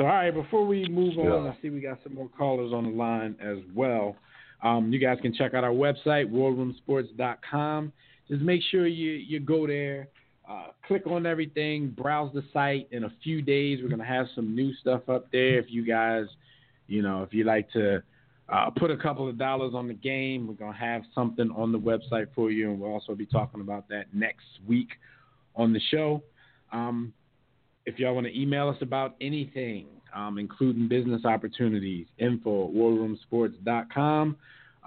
So, 0.00 0.06
all 0.06 0.12
right, 0.12 0.30
before 0.32 0.64
we 0.64 0.86
move 0.88 1.18
on, 1.18 1.44
Yeah. 1.44 1.50
I 1.50 1.56
see 1.60 1.68
we 1.68 1.82
got 1.82 2.02
some 2.02 2.14
more 2.14 2.30
callers 2.30 2.72
on 2.72 2.84
the 2.84 2.90
line 2.90 3.36
as 3.38 3.58
well. 3.74 4.16
Um, 4.62 4.90
you 4.90 4.98
guys 4.98 5.18
can 5.20 5.34
check 5.34 5.52
out 5.52 5.62
our 5.62 5.74
website, 5.74 6.30
warroomsports.com. 6.30 7.92
Just 8.26 8.40
make 8.40 8.62
sure 8.62 8.86
you, 8.86 9.10
you 9.10 9.40
go 9.40 9.66
there, 9.66 10.08
uh, 10.48 10.68
click 10.86 11.06
on 11.06 11.26
everything, 11.26 11.90
browse 11.90 12.32
the 12.32 12.42
site. 12.50 12.88
In 12.92 13.04
a 13.04 13.12
few 13.22 13.42
days, 13.42 13.80
we're 13.82 13.90
going 13.90 14.00
to 14.00 14.06
have 14.06 14.26
some 14.34 14.54
new 14.54 14.72
stuff 14.76 15.06
up 15.10 15.30
there. 15.32 15.58
If 15.58 15.66
you 15.68 15.84
guys, 15.84 16.24
you 16.86 17.02
know, 17.02 17.22
if 17.22 17.34
you 17.34 17.44
like 17.44 17.70
to 17.72 18.02
uh, 18.48 18.70
put 18.70 18.90
a 18.90 18.96
couple 18.96 19.28
of 19.28 19.36
dollars 19.36 19.74
on 19.74 19.86
the 19.86 19.92
game. 19.92 20.46
We're 20.46 20.54
going 20.54 20.72
to 20.72 20.78
have 20.78 21.02
something 21.14 21.50
on 21.50 21.72
the 21.72 21.78
website 21.78 22.28
for 22.34 22.50
you, 22.50 22.70
and 22.70 22.80
we'll 22.80 22.90
also 22.90 23.14
be 23.14 23.26
talking 23.26 23.60
about 23.60 23.86
that 23.90 24.06
next 24.14 24.46
week 24.66 24.88
on 25.56 25.74
the 25.74 25.80
show. 25.90 26.22
Um, 26.72 27.12
if 27.90 27.98
y'all 27.98 28.14
want 28.14 28.26
to 28.26 28.40
email 28.40 28.68
us 28.68 28.76
about 28.80 29.16
anything, 29.20 29.86
um, 30.14 30.38
including 30.38 30.86
business 30.86 31.24
opportunities, 31.24 32.06
info 32.18 32.68
at 32.68 32.74
warroomsports.com. 32.74 34.36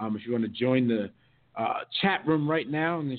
Um, 0.00 0.16
if 0.16 0.26
you 0.26 0.32
want 0.32 0.44
to 0.44 0.50
join 0.50 0.88
the 0.88 1.10
uh, 1.56 1.80
chat 2.00 2.26
room 2.26 2.50
right 2.50 2.68
now 2.68 3.00
the, 3.02 3.18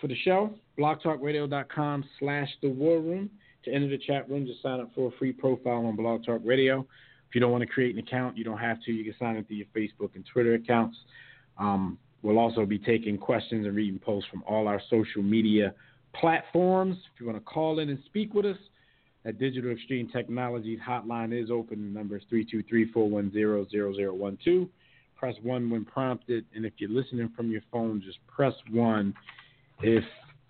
for 0.00 0.08
the 0.08 0.16
show, 0.24 0.50
blogtalkradio.com 0.78 2.04
slash 2.18 2.48
the 2.62 2.68
war 2.68 3.00
room. 3.00 3.30
To 3.64 3.72
enter 3.72 3.88
the 3.88 3.98
chat 3.98 4.30
room, 4.30 4.46
just 4.46 4.62
sign 4.62 4.80
up 4.80 4.90
for 4.94 5.08
a 5.08 5.18
free 5.18 5.32
profile 5.32 5.84
on 5.86 5.96
Blog 5.96 6.24
Talk 6.24 6.40
Radio. 6.44 6.86
If 7.28 7.34
you 7.34 7.40
don't 7.40 7.50
want 7.50 7.62
to 7.62 7.66
create 7.66 7.94
an 7.94 8.00
account, 8.00 8.38
you 8.38 8.44
don't 8.44 8.58
have 8.58 8.80
to. 8.84 8.92
You 8.92 9.04
can 9.04 9.14
sign 9.18 9.36
up 9.36 9.46
through 9.46 9.56
your 9.56 9.66
Facebook 9.76 10.14
and 10.14 10.24
Twitter 10.32 10.54
accounts. 10.54 10.96
Um, 11.58 11.98
we'll 12.22 12.38
also 12.38 12.64
be 12.64 12.78
taking 12.78 13.18
questions 13.18 13.66
and 13.66 13.74
reading 13.74 13.98
posts 13.98 14.30
from 14.30 14.44
all 14.46 14.68
our 14.68 14.80
social 14.88 15.22
media 15.22 15.74
platforms. 16.14 16.96
If 17.12 17.20
you 17.20 17.26
want 17.26 17.38
to 17.38 17.44
call 17.44 17.80
in 17.80 17.90
and 17.90 17.98
speak 18.06 18.32
with 18.32 18.46
us, 18.46 18.56
that 19.26 19.38
Digital 19.40 19.72
Extreme 19.72 20.08
Technologies 20.10 20.78
hotline 20.86 21.36
is 21.36 21.50
open. 21.50 21.92
The 21.92 21.98
number 21.98 22.16
is 22.16 22.22
323-410-0012. 22.32 24.68
Press 25.16 25.34
1 25.42 25.68
when 25.68 25.84
prompted. 25.84 26.44
And 26.54 26.64
if 26.64 26.74
you're 26.78 26.90
listening 26.90 27.32
from 27.36 27.50
your 27.50 27.62
phone, 27.72 28.00
just 28.06 28.24
press 28.28 28.54
1 28.70 29.12
if 29.82 30.04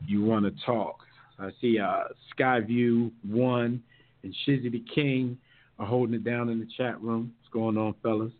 you 0.06 0.22
want 0.22 0.44
to 0.44 0.52
talk. 0.66 0.98
I 1.38 1.52
see 1.58 1.78
uh, 1.78 2.02
Skyview 2.38 3.10
1 3.26 3.82
and 4.22 4.36
Shizzy 4.46 4.70
the 4.70 4.84
King 4.94 5.38
are 5.78 5.86
holding 5.86 6.14
it 6.14 6.24
down 6.24 6.50
in 6.50 6.60
the 6.60 6.68
chat 6.76 7.00
room. 7.00 7.32
What's 7.40 7.50
going 7.54 7.78
on, 7.78 7.94
fellas? 8.02 8.32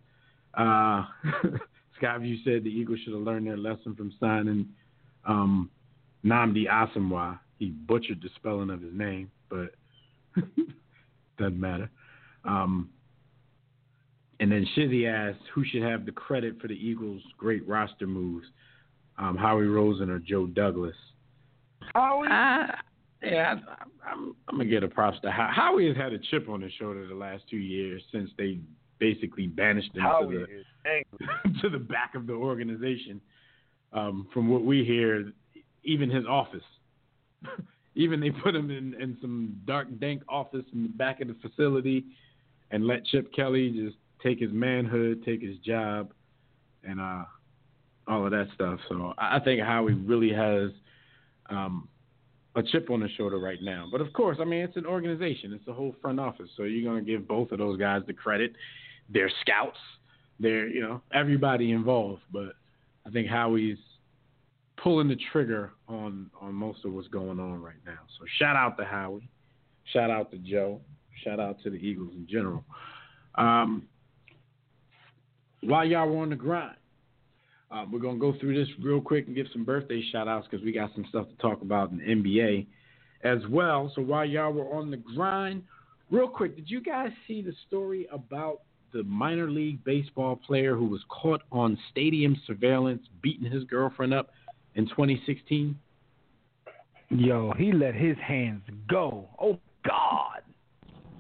Uh, 0.53 1.07
Skyview 2.03 2.45
said 2.45 2.63
the 2.63 2.69
Eagles 2.69 2.99
should 3.03 3.15
have 3.15 3.23
learned 3.23 3.47
their 3.47 3.57
lesson 3.57 3.95
from 3.95 4.13
signing 4.21 4.69
um, 5.25 5.71
Namdi 6.27 6.69
Asamoah. 6.69 7.39
He 7.59 7.71
butchered 7.71 8.21
the 8.21 8.29
spelling 8.37 8.69
of 8.69 8.83
his 8.83 8.93
name, 8.93 9.31
but 9.49 9.71
doesn't 11.39 11.61
matter. 11.61 11.91
Um, 12.45 12.91
and 14.41 14.53
then 14.53 14.67
Shizzy 14.77 15.09
asked 15.09 15.43
who 15.55 15.65
should 15.65 15.83
have 15.83 16.05
the 16.05 16.13
credit 16.13 16.61
for 16.61 16.69
the 16.69 16.75
Eagles' 16.75 17.23
great 17.39 17.67
roster 17.67 18.07
moves, 18.07 18.47
um, 19.19 19.37
Howie 19.37 19.67
Rosen 19.67 20.11
or 20.11 20.19
Joe 20.19 20.47
Douglas. 20.47 20.95
Howie? 21.95 22.27
Uh, 22.29 22.67
yeah, 23.23 23.55
I, 23.69 24.11
I'm, 24.11 24.37
I'm 24.49 24.59
gonna 24.59 24.67
get 24.69 24.85
a 24.85 24.89
props 24.89 25.19
to 25.23 25.31
How- 25.31 25.51
Howie 25.53 25.89
has 25.89 25.97
had 25.97 26.13
a 26.13 26.19
chip 26.19 26.49
on 26.49 26.61
his 26.61 26.73
shoulder 26.75 27.07
the 27.07 27.15
last 27.15 27.45
two 27.49 27.57
years 27.57 28.03
since 28.13 28.31
they 28.37 28.59
basically 28.99 29.47
banished 29.47 29.95
him 29.95 30.03
Howie 30.03 30.35
to 30.35 30.47
the 30.85 31.61
to 31.63 31.69
the 31.71 31.79
back 31.79 32.15
of 32.15 32.27
the 32.27 32.35
organization. 32.35 33.21
um, 33.93 34.27
from 34.33 34.49
what 34.49 34.65
we 34.65 34.85
hear, 34.85 35.33
even 35.85 36.11
his 36.11 36.27
office, 36.27 36.63
even 37.97 38.21
they 38.21 38.31
put 38.31 38.55
him 38.55 38.71
in, 38.71 38.95
in 39.01 39.17
some 39.21 39.61
dark, 39.67 39.89
dank 39.99 40.23
office 40.29 40.65
in 40.73 40.85
the 40.85 40.89
back 40.91 41.21
of 41.21 41.29
the 41.29 41.37
facility, 41.43 42.05
and 42.71 42.87
let 42.87 43.05
Chip 43.07 43.33
Kelly 43.35 43.71
just 43.71 43.97
take 44.23 44.39
his 44.39 44.53
manhood, 44.53 45.23
take 45.25 45.43
his 45.43 45.57
job, 45.59 46.13
and 46.85 47.01
uh, 47.01 47.25
all 48.07 48.25
of 48.25 48.31
that 48.31 48.49
stuff. 48.55 48.79
So 48.89 49.15
I 49.19 49.41
think 49.41 49.63
Howie 49.63 49.95
really 49.95 50.33
has 50.33 50.71
um, 51.49 51.89
a 52.55 52.63
chip 52.63 52.91
on 52.91 53.01
his 53.01 53.11
shoulder 53.13 53.39
right 53.39 53.63
now. 53.63 53.87
But 53.91 54.01
of 54.01 54.13
course, 54.13 54.39
I 54.41 54.45
mean, 54.45 54.61
it's 54.61 54.77
an 54.77 54.87
organization, 54.87 55.53
it's 55.53 55.67
a 55.69 55.73
whole 55.73 55.95
front 56.01 56.21
office. 56.21 56.51
So 56.57 56.65
you're 56.65 56.91
going 56.91 57.05
to 57.05 57.11
give 57.11 57.27
both 57.27 57.51
of 57.53 57.59
those 57.59 57.79
guys 57.79 58.03
the 58.07 58.13
credit. 58.13 58.53
They're 59.09 59.31
scouts, 59.41 59.79
they're, 60.39 60.69
you 60.69 60.81
know, 60.81 61.03
everybody 61.13 61.73
involved. 61.73 62.23
But 62.33 62.55
I 63.07 63.11
think 63.11 63.29
Howie's 63.29 63.79
pulling 64.83 65.09
the 65.09 65.17
trigger 65.33 65.73
on, 65.89 66.31
on 66.41 66.55
most 66.55 66.85
of 66.85 66.93
what's 66.93 67.09
going 67.09 67.41
on 67.41 67.63
right 67.63 67.77
now. 67.85 67.99
So 68.19 68.25
shout 68.39 68.57
out 68.57 68.77
to 68.79 68.85
Howie. 68.85 69.29
Shout 69.93 70.11
out 70.11 70.31
to 70.33 70.39
Joe. 70.39 70.81
Shout 71.25 71.41
out 71.41 71.63
to 71.63 71.71
the 71.71 71.77
Eagles 71.77 72.13
in 72.15 72.27
general. 72.29 72.65
Um, 73.37 73.85
while 75.63 75.85
y'all 75.85 76.09
were 76.09 76.23
on 76.23 76.31
the 76.31 76.37
grind, 76.37 76.77
uh, 77.71 77.85
we're 77.91 78.01
to 78.01 78.17
go 78.17 78.35
through 78.39 78.59
this 78.59 78.73
real 78.83 79.01
quick 79.01 79.27
and 79.27 79.35
give 79.35 79.47
some 79.53 79.65
birthday 79.65 80.03
shout 80.13 80.29
outs 80.29 80.47
because 80.51 80.65
we 80.65 80.73
got 80.73 80.91
some 80.95 81.05
stuff 81.09 81.27
to 81.29 81.37
talk 81.37 81.63
about 81.63 81.91
in 81.91 81.99
the 81.99 82.05
NBA 82.05 82.67
as 83.25 83.39
well. 83.51 83.91
So 83.95 84.03
while 84.03 84.25
y'all 84.25 84.53
were 84.53 84.73
on 84.73 84.91
the 84.91 84.99
grind, 84.99 85.63
real 86.11 86.29
quick, 86.29 86.55
did 86.55 86.71
you 86.71 86.81
guys 86.81 87.11
see 87.27 87.43
the 87.43 87.53
story 87.67 88.07
about 88.13 88.61
the 88.93 89.03
minor 89.03 89.51
league 89.51 89.83
baseball 89.85 90.37
player 90.37 90.77
who 90.77 90.87
was 90.87 91.01
caught 91.09 91.43
on 91.51 91.77
stadium 91.91 92.41
surveillance 92.47 93.03
beating 93.21 93.51
his 93.51 93.65
girlfriend 93.65 94.15
up 94.15 94.31
in 94.77 94.87
2016? 94.87 95.77
Yo, 97.11 97.53
he 97.57 97.73
let 97.73 97.95
his 97.95 98.17
hands 98.19 98.63
go. 98.89 99.29
Oh 99.41 99.59
God. 99.85 100.43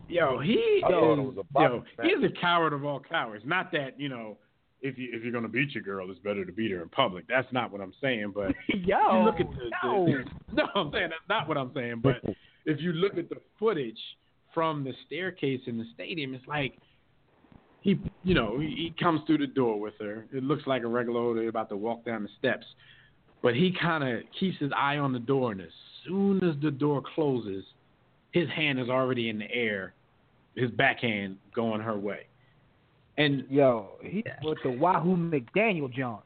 Yo, 0.08 0.38
he 0.38 0.82
I 0.84 0.88
thought 0.88 1.14
it 1.14 1.22
is, 1.22 1.32
a 1.32 1.34
yo, 1.34 1.42
boxing 1.50 1.82
match. 1.98 2.06
he's 2.06 2.30
a 2.30 2.40
coward 2.40 2.72
of 2.72 2.84
all 2.84 3.00
cowards. 3.00 3.44
Not 3.46 3.72
that 3.72 3.98
you 3.98 4.08
know, 4.08 4.36
if 4.80 4.98
you 4.98 5.08
if 5.12 5.22
you're 5.22 5.32
gonna 5.32 5.48
beat 5.48 5.72
your 5.72 5.82
girl, 5.82 6.10
it's 6.10 6.20
better 6.20 6.44
to 6.44 6.52
beat 6.52 6.70
her 6.70 6.82
in 6.82 6.88
public. 6.88 7.26
That's 7.28 7.50
not 7.52 7.72
what 7.72 7.80
I'm 7.80 7.94
saying. 8.00 8.32
But 8.34 8.52
Yo, 8.68 9.18
you 9.18 9.24
look 9.24 9.40
at 9.40 9.46
the, 9.50 9.70
no. 9.82 10.06
the 10.06 10.24
no, 10.52 10.64
I'm 10.74 10.92
saying 10.92 11.10
that's 11.10 11.28
not 11.28 11.48
what 11.48 11.56
I'm 11.56 11.72
saying. 11.74 12.00
But 12.02 12.16
if 12.66 12.80
you 12.80 12.92
look 12.92 13.16
at 13.16 13.28
the 13.28 13.40
footage 13.58 13.98
from 14.54 14.84
the 14.84 14.92
staircase 15.06 15.60
in 15.66 15.78
the 15.78 15.84
stadium, 15.94 16.34
it's 16.34 16.46
like 16.46 16.74
he, 17.80 18.00
you 18.24 18.34
know, 18.34 18.58
he, 18.58 18.66
he 18.66 18.94
comes 19.00 19.20
through 19.26 19.38
the 19.38 19.46
door 19.46 19.78
with 19.78 19.94
her. 20.00 20.26
It 20.32 20.42
looks 20.42 20.66
like 20.66 20.82
a 20.82 20.88
regular 20.88 21.20
old 21.20 21.38
about 21.38 21.68
to 21.68 21.76
walk 21.76 22.04
down 22.04 22.24
the 22.24 22.28
steps, 22.38 22.66
but 23.46 23.54
he 23.54 23.72
kind 23.80 24.02
of 24.02 24.24
keeps 24.40 24.58
his 24.58 24.72
eye 24.76 24.96
on 24.96 25.12
the 25.12 25.20
door, 25.20 25.52
and 25.52 25.60
as 25.60 25.68
soon 26.04 26.42
as 26.42 26.56
the 26.60 26.70
door 26.72 27.00
closes, 27.14 27.62
his 28.32 28.48
hand 28.48 28.80
is 28.80 28.88
already 28.88 29.28
in 29.28 29.38
the 29.38 29.48
air, 29.52 29.94
his 30.56 30.68
backhand 30.72 31.36
going 31.54 31.80
her 31.80 31.96
way. 31.96 32.26
And 33.18 33.44
Yo, 33.48 33.90
he 34.02 34.24
with 34.42 34.58
the 34.64 34.72
Wahoo 34.72 35.16
McDaniel 35.16 35.92
John. 35.94 36.22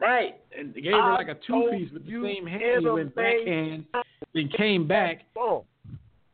Right. 0.00 0.40
And 0.58 0.72
gave 0.72 0.94
her 0.94 1.12
like 1.12 1.28
a 1.28 1.36
two 1.46 1.68
piece 1.70 1.92
with 1.92 2.06
the 2.06 2.12
same 2.12 2.46
hand. 2.46 2.80
He 2.80 2.88
went 2.88 3.14
backhand, 3.14 3.84
then 4.32 4.48
came 4.56 4.88
back. 4.88 5.24
Boom. 5.34 5.44
Oh. 5.60 5.66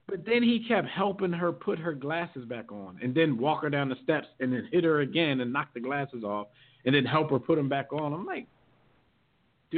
But 0.07 0.25
then 0.25 0.45
he 0.45 0.65
kept 0.69 0.87
helping 0.87 1.33
her 1.33 1.51
put 1.51 1.81
her 1.81 1.93
glasses 1.93 2.45
back 2.45 2.71
on 2.71 3.01
and 3.03 3.13
then 3.17 3.37
walk 3.37 3.63
her 3.63 3.71
down 3.71 3.89
the 3.89 3.97
steps 4.05 4.29
and 4.39 4.53
then 4.53 4.69
hit 4.71 4.85
her 4.85 5.01
again 5.01 5.41
and 5.41 5.53
knock 5.53 5.75
the 5.75 5.81
glasses 5.81 6.23
off 6.23 6.47
and 6.85 6.95
then 6.95 7.05
help 7.05 7.31
her 7.31 7.41
put 7.41 7.57
them 7.57 7.69
back 7.69 7.93
on. 7.93 8.13
I'm 8.13 8.25
like, 8.25 8.47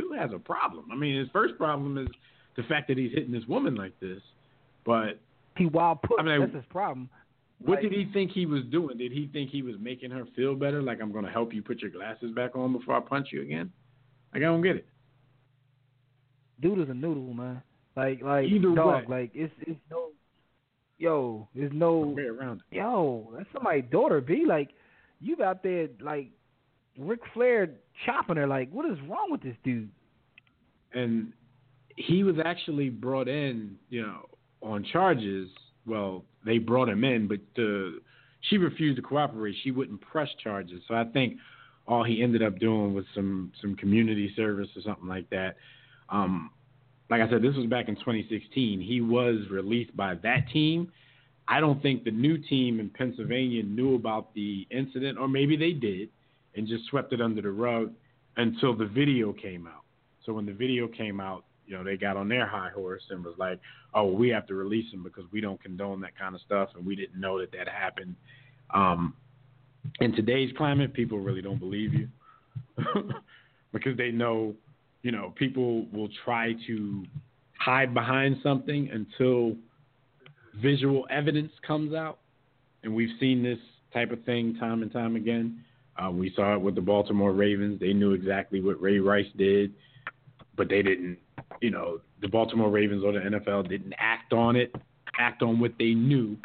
dude 0.01 0.16
has 0.18 0.31
a 0.35 0.39
problem. 0.39 0.86
I 0.93 0.97
mean, 0.97 1.18
his 1.18 1.28
first 1.32 1.56
problem 1.56 1.98
is 1.98 2.09
the 2.56 2.62
fact 2.64 2.89
that 2.89 2.98
he's 2.98 3.12
hitting 3.12 3.32
this 3.32 3.47
woman 3.47 3.74
like 3.74 3.98
this. 4.01 4.20
But 4.85 5.18
He 5.56 5.66
wild 5.66 6.02
put. 6.02 6.20
I 6.20 6.23
mean, 6.23 6.40
That's 6.40 6.55
his 6.55 6.64
problem. 6.70 7.09
what 7.59 7.77
Like- 7.77 7.82
did 7.82 7.93
he 7.93 8.05
think 8.12 8.31
he 8.32 8.47
was 8.47 8.62
doing? 8.70 8.98
Did 8.98 9.12
he 9.12 9.27
think 9.32 9.51
he 9.51 9.62
was 9.62 9.77
making 9.78 10.10
her 10.10 10.24
feel 10.36 10.55
better? 10.55 10.82
Like, 10.82 11.01
I'm 11.01 11.12
going 11.12 11.24
to 11.24 11.31
help 11.31 11.52
you 11.55 11.62
put 11.62 11.81
your 11.82 11.90
glasses 11.90 12.31
back 12.32 12.55
on 12.56 12.73
before 12.73 12.94
I 12.97 13.01
punch 13.01 13.28
you 13.32 13.43
again? 13.43 13.73
Like, 14.32 14.43
I 14.43 14.47
don't 14.47 14.62
get 14.62 14.77
it. 14.77 14.86
Dude 16.60 16.78
is 16.81 16.89
a 16.89 16.94
noodle, 16.94 17.35
man. 17.35 17.62
Like 17.97 18.23
like 18.23 18.47
Either 18.48 18.74
dog. 18.74 19.09
way. 19.09 19.23
Like 19.23 19.31
it's 19.35 19.52
it's 19.60 19.81
no. 19.90 20.09
Yo, 20.98 21.48
there's 21.55 21.73
no. 21.74 21.98
Way 21.98 22.24
around 22.24 22.62
it. 22.70 22.77
Yo, 22.77 23.31
that's 23.36 23.48
somebody's 23.52 23.85
daughter. 23.90 24.20
Be 24.20 24.44
like, 24.47 24.70
you 25.20 25.43
out 25.43 25.62
there 25.62 25.89
like, 26.01 26.28
Ric 26.98 27.20
Flair 27.35 27.70
chopping 28.05 28.36
her. 28.36 28.47
Like, 28.47 28.70
what 28.70 28.90
is 28.90 28.98
wrong 29.09 29.28
with 29.31 29.43
this 29.43 29.56
dude? 29.64 29.90
and 30.97 31.32
he 31.97 32.24
was 32.24 32.36
actually 32.44 32.89
brought 32.90 33.28
in, 33.28 33.77
you 33.89 34.02
know, 34.02 34.28
on 34.62 34.85
charges. 34.85 35.48
Well, 35.86 36.24
they 36.44 36.59
brought 36.59 36.89
him 36.89 37.05
in, 37.05 37.28
but 37.28 37.62
uh, 37.62 38.01
she 38.40 38.59
refused 38.59 38.97
to 38.97 39.02
cooperate. 39.02 39.55
She 39.62 39.70
wouldn't 39.70 40.01
press 40.01 40.28
charges. 40.43 40.82
So 40.89 40.94
I 40.94 41.05
think 41.05 41.36
all 41.86 42.02
he 42.02 42.23
ended 42.23 42.43
up 42.43 42.59
doing 42.59 42.94
was 42.94 43.05
some 43.14 43.52
some 43.60 43.77
community 43.77 44.32
service 44.35 44.68
or 44.74 44.82
something 44.82 45.09
like 45.09 45.31
that. 45.31 45.56
Um, 46.09 46.51
like 47.09 47.20
I 47.20 47.31
said, 47.31 47.43
this 47.43 47.55
was 47.55 47.66
back 47.66 47.89
in 47.89 47.94
2016. 47.97 48.81
He 48.81 49.01
was 49.01 49.36
released 49.51 49.97
by 49.97 50.14
that 50.16 50.48
team. 50.52 50.93
I 51.48 51.60
don't 51.60 51.81
think 51.81 52.02
the 52.02 52.10
new 52.10 52.39
team 52.39 52.81
in 52.81 52.90
Pennsylvania 52.90 53.62
knew 53.62 53.94
about 53.94 54.35
the 54.35 54.66
incident, 54.70 55.16
or 55.16 55.28
maybe 55.28 55.56
they 55.56 55.70
did, 55.70 56.09
and 56.57 56.66
just 56.66 56.87
swept 56.87 57.12
it 57.12 57.20
under 57.20 57.43
the 57.43 57.51
rug 57.51 57.93
until 58.37 58.77
the 58.77 58.87
video 58.87 59.33
came 59.33 59.66
out. 59.66 59.83
So 60.24 60.33
when 60.33 60.47
the 60.47 60.53
video 60.53 60.89
came 60.89 61.20
out, 61.20 61.45
you 61.66 61.77
know, 61.77 61.85
they 61.85 61.97
got 61.97 62.16
on 62.16 62.28
their 62.28 62.47
high 62.47 62.70
horse 62.70 63.03
and 63.11 63.24
was 63.24 63.35
like, 63.39 63.61
"Oh, 63.95 64.07
we 64.07 64.28
have 64.31 64.47
to 64.49 64.55
release 64.55 64.93
him 64.93 65.03
because 65.03 65.24
we 65.33 65.41
don't 65.41 65.61
condone 65.62 66.01
that 66.01 66.16
kind 66.16 66.35
of 66.35 66.41
stuff, 66.41 66.70
and 66.74 66.87
we 66.87 66.95
didn't 66.97 67.20
know 67.20 67.39
that 67.41 67.53
that 67.53 67.69
happened." 67.69 68.15
Um, 68.70 69.15
in 70.01 70.12
today's 70.15 70.53
climate, 70.57 70.93
people 70.93 71.19
really 71.19 71.43
don't 71.43 71.59
believe 71.59 71.95
you 71.95 72.09
because 73.73 73.97
they 73.97 74.11
know, 74.11 74.55
you 75.03 75.12
know, 75.12 75.33
people 75.37 75.87
will 75.93 76.09
try 76.24 76.55
to 76.66 77.05
hide 77.59 77.95
behind 77.95 78.37
something 78.43 78.91
until 78.91 79.57
visual 80.61 81.07
evidence 81.11 81.53
comes 81.66 81.95
out, 81.95 82.19
and 82.83 82.95
we've 82.95 83.16
seen 83.19 83.43
this 83.43 83.59
type 83.93 84.11
of 84.11 84.23
thing 84.24 84.57
time 84.57 84.83
and 84.83 84.93
time 84.93 85.16
again. 85.16 85.62
Uh, 86.02 86.10
we 86.10 86.32
saw 86.35 86.55
it 86.55 86.60
with 86.60 86.74
the 86.74 86.81
Baltimore 86.81 87.32
Ravens. 87.32 87.81
They 87.81 87.93
knew 87.93 88.12
exactly 88.12 88.60
what 88.60 88.81
Ray 88.81 88.98
Rice 88.98 89.27
did, 89.36 89.73
but 90.56 90.68
they 90.68 90.82
didn't. 90.82 91.18
You 91.60 91.70
know, 91.70 92.01
the 92.20 92.28
Baltimore 92.28 92.70
Ravens 92.70 93.02
or 93.05 93.12
the 93.12 93.20
NFL 93.20 93.68
didn't 93.68 93.94
act 93.98 94.32
on 94.32 94.56
it, 94.56 94.74
act 95.18 95.43
on 95.43 95.59
what 95.59 95.73
they 95.78 95.94
knew 95.94 96.36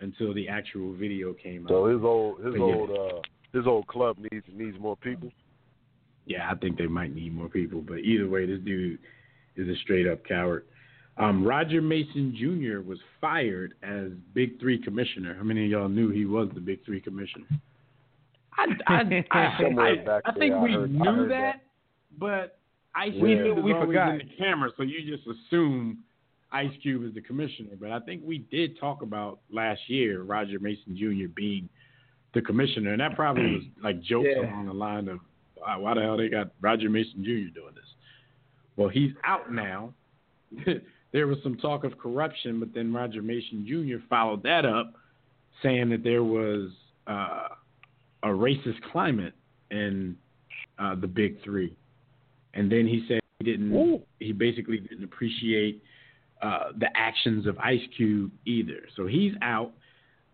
until 0.00 0.32
the 0.34 0.48
actual 0.48 0.94
video 0.94 1.32
came 1.32 1.64
out. 1.64 1.70
So 1.70 1.86
his 1.86 2.02
old 2.02 2.38
his 2.44 2.52
But 2.52 2.58
yeah. 2.58 2.74
old 2.74 2.90
uh 2.90 3.20
his 3.52 3.66
old 3.66 3.86
club 3.86 4.16
needs 4.30 4.46
needs 4.52 4.78
more 4.78 4.96
people. 4.96 5.30
Yeah, 6.26 6.50
I 6.50 6.54
think 6.56 6.76
they 6.76 6.86
might 6.86 7.14
need 7.14 7.34
more 7.34 7.48
people, 7.48 7.82
but 7.82 7.98
either 7.98 8.28
way, 8.28 8.46
this 8.46 8.60
dude 8.60 8.98
is 9.56 9.68
a 9.68 9.76
straight 9.82 10.08
up 10.08 10.24
coward. 10.24 10.64
Um, 11.18 11.46
Roger 11.46 11.80
Mason 11.80 12.34
Jr. 12.36 12.86
was 12.86 12.98
fired 13.20 13.74
as 13.82 14.10
Big 14.34 14.60
Three 14.60 14.78
commissioner. 14.78 15.34
How 15.34 15.44
many 15.44 15.64
of 15.64 15.70
y'all 15.70 15.88
knew 15.88 16.10
he 16.10 16.26
was 16.26 16.48
the 16.54 16.60
Big 16.60 16.84
Three 16.84 17.00
commissioner? 17.00 17.46
I, 18.58 18.66
I, 18.86 19.24
I, 19.30 19.58
Somewhere 19.62 19.86
I, 20.00 20.04
back 20.04 20.22
I 20.26 20.32
think 20.32 20.52
there, 20.52 20.58
I 20.58 20.62
we 20.62 20.72
heard- 20.72 20.90
knew 20.90 21.28
that, 21.28 21.28
that. 21.28 21.60
but 22.18 22.58
Ice 22.94 23.12
We 23.20 23.34
Cube 23.34 23.40
knew- 23.44 23.54
was 23.56 23.64
we 23.64 23.72
always 23.72 23.86
forgot. 23.88 24.10
in 24.12 24.18
the 24.18 24.24
camera, 24.38 24.70
so 24.76 24.82
you 24.82 25.16
just 25.16 25.26
assume 25.28 25.98
Ice 26.52 26.70
Cube 26.82 27.04
is 27.04 27.14
the 27.14 27.20
commissioner. 27.20 27.70
But 27.78 27.90
I 27.90 28.00
think 28.00 28.22
we 28.24 28.38
did 28.38 28.78
talk 28.78 29.02
about 29.02 29.40
last 29.50 29.80
year 29.88 30.22
Roger 30.22 30.58
Mason 30.58 30.96
Jr. 30.96 31.28
being 31.34 31.68
the 32.34 32.40
commissioner, 32.42 32.92
and 32.92 33.00
that 33.00 33.14
probably 33.16 33.52
was 33.54 33.62
like 33.82 34.00
jokes 34.02 34.28
Yeah. 34.34 34.48
along 34.50 34.66
the 34.66 34.72
line 34.74 35.08
of 35.08 35.18
"Wow, 35.56 35.80
why 35.80 35.94
the 35.94 36.02
hell 36.02 36.16
they 36.16 36.28
got 36.28 36.50
Roger 36.60 36.88
Mason 36.88 37.22
Jr. 37.24 37.52
doing 37.54 37.74
this. 37.74 37.84
Well, 38.76 38.88
he's 38.88 39.12
out 39.24 39.52
now. 39.52 39.92
there 41.12 41.26
was 41.26 41.38
some 41.42 41.56
talk 41.56 41.84
of 41.84 41.98
corruption, 41.98 42.60
but 42.60 42.72
then 42.74 42.92
Roger 42.92 43.22
Mason 43.22 43.66
Jr. 43.66 44.02
followed 44.08 44.42
that 44.44 44.64
up, 44.64 44.94
saying 45.62 45.88
that 45.90 46.02
there 46.04 46.22
was 46.24 46.70
uh, 47.06 47.48
a 48.26 48.36
racist 48.36 48.80
climate 48.92 49.34
in 49.70 50.16
uh, 50.78 50.94
the 50.94 51.06
Big 51.06 51.42
Three, 51.42 51.76
and 52.54 52.70
then 52.70 52.86
he 52.86 53.04
said 53.08 53.20
he 53.38 53.44
didn't. 53.44 54.04
He 54.18 54.32
basically 54.32 54.78
didn't 54.78 55.04
appreciate 55.04 55.82
uh, 56.42 56.72
the 56.78 56.88
actions 56.94 57.46
of 57.46 57.58
Ice 57.58 57.80
Cube 57.96 58.30
either. 58.44 58.80
So 58.96 59.06
he's 59.06 59.32
out. 59.42 59.72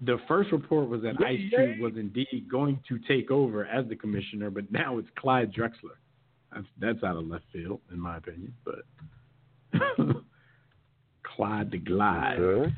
The 0.04 0.18
first 0.26 0.50
report 0.50 0.88
was 0.88 1.02
that 1.02 1.14
Ice 1.24 1.38
Cube 1.54 1.80
was 1.80 1.92
indeed 1.96 2.46
going 2.50 2.80
to 2.88 2.98
take 3.06 3.30
over 3.30 3.66
as 3.66 3.86
the 3.88 3.94
commissioner, 3.94 4.50
but 4.50 4.70
now 4.72 4.98
it's 4.98 5.08
Clyde 5.16 5.52
Drexler. 5.52 5.96
That's, 6.52 6.66
that's 6.80 7.04
out 7.04 7.16
of 7.16 7.26
left 7.26 7.44
field, 7.52 7.80
in 7.92 8.00
my 8.00 8.16
opinion. 8.16 8.52
But 8.64 8.82
Clyde 11.22 11.70
the 11.70 11.78
Glide. 11.78 12.38
Okay. 12.38 12.74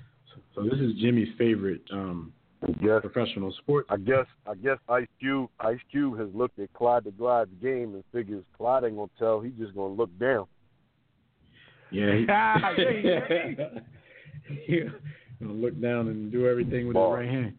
So 0.55 0.63
this 0.63 0.79
is 0.79 0.93
Jimmy's 1.01 1.29
favorite 1.39 1.83
um, 1.93 2.33
I 2.65 2.73
guess 2.73 3.01
professional 3.03 3.53
sports. 3.59 3.87
I 3.91 3.97
guess 3.97 4.27
I 4.47 4.55
guess 4.55 4.79
Ice 4.89 5.07
Cube 5.21 5.51
Ice 5.61 5.79
Cube 5.91 6.19
has 6.19 6.29
looked 6.35 6.59
at 6.59 6.73
Clyde 6.73 7.05
the 7.05 7.11
Glide's 7.11 7.51
game 7.63 7.95
and 7.95 8.05
figures 8.13 8.45
Clyde 8.57 8.85
ain't 8.85 8.97
gonna 8.97 9.11
tell. 9.19 9.41
He's 9.41 9.53
just 9.59 9.75
gonna 9.75 9.93
look 9.95 10.11
down. 10.19 10.47
Yeah, 11.91 12.15
he, 12.15 12.27
Ah, 12.31 12.71
yeah, 14.69 14.89
gonna 15.41 15.53
look 15.53 15.81
down 15.81 16.09
and 16.09 16.33
do 16.33 16.47
everything 16.49 16.87
with 16.87 16.95
Bars. 16.95 17.21
his 17.25 17.27
right 17.29 17.35
hand. 17.35 17.55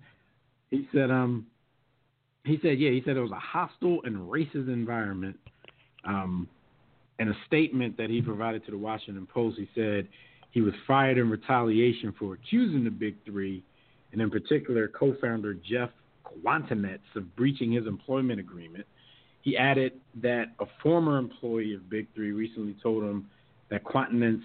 He 0.72 0.88
said, 0.94 1.12
um, 1.12 1.46
he 2.44 2.58
said, 2.62 2.80
yeah, 2.80 2.90
he 2.90 3.02
said 3.06 3.16
it 3.18 3.22
was 3.22 3.32
a 3.32 3.40
hostile 3.40 4.00
and 4.04 4.18
racist 4.18 4.68
environment. 4.68 5.38
Um, 6.04 6.48
in 7.20 7.30
a 7.30 7.34
statement 7.48 7.96
that 7.98 8.10
he 8.10 8.22
provided 8.22 8.66
to 8.66 8.72
the 8.72 8.78
Washington 8.78 9.26
Post, 9.32 9.58
he 9.58 9.70
said 9.74 10.08
he 10.52 10.62
was 10.62 10.74
fired 10.86 11.18
in 11.18 11.30
retaliation 11.30 12.14
for 12.20 12.34
accusing 12.34 12.84
the 12.84 12.90
Big 12.90 13.16
Three, 13.26 13.64
and 14.16 14.22
in 14.22 14.30
particular, 14.30 14.88
co-founder 14.88 15.56
Jeff 15.56 15.90
Kwatinetz 16.24 17.00
of 17.18 17.36
breaching 17.36 17.74
his 17.74 17.86
employment 17.86 18.40
agreement. 18.40 18.86
He 19.42 19.58
added 19.58 19.92
that 20.22 20.54
a 20.62 20.66
former 20.82 21.18
employee 21.18 21.74
of 21.74 21.90
Big 21.90 22.08
Three 22.16 22.32
recently 22.32 22.78
told 22.82 23.04
him 23.04 23.30
that 23.70 23.84
Kwatinetz, 23.84 24.42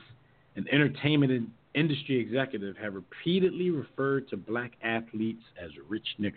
an 0.56 0.66
entertainment 0.72 1.48
industry 1.76 2.18
executive, 2.18 2.76
had 2.76 2.96
repeatedly 2.96 3.70
referred 3.70 4.28
to 4.30 4.36
black 4.36 4.72
athletes 4.82 5.42
as 5.62 5.70
rich 5.88 6.06
niggas. 6.18 6.34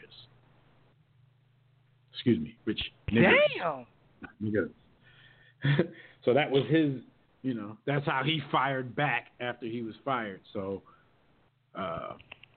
Excuse 2.14 2.39
me, 2.39 2.55
rich 2.65 2.81
niggas. 3.11 3.34
Damn. 3.57 3.85
Niggas. 4.43 4.69
so 6.23 6.35
that 6.35 6.51
was 6.51 6.64
his, 6.69 7.01
you 7.41 7.55
know, 7.55 7.77
that's 7.88 8.05
how 8.05 8.22
he 8.23 8.41
fired 8.51 8.95
back 8.95 9.30
after 9.39 9.65
he 9.65 9.81
was 9.81 9.95
fired. 10.05 10.41
So, 10.53 10.84
uh, 11.73 12.11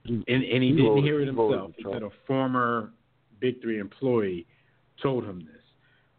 and, 0.07 0.23
and 0.27 0.63
he 0.63 0.69
He 0.69 0.75
didn't 0.75 1.03
hear 1.03 1.21
it 1.21 1.27
himself. 1.27 1.71
for 1.71 1.89
He 1.89 1.93
said 1.93 2.03
a 2.03 2.09
former 2.25 2.91
Big 3.39 3.61
Three 3.61 3.79
employee 3.79 4.45
told 5.01 5.23
him 5.23 5.39
this. 5.39 5.53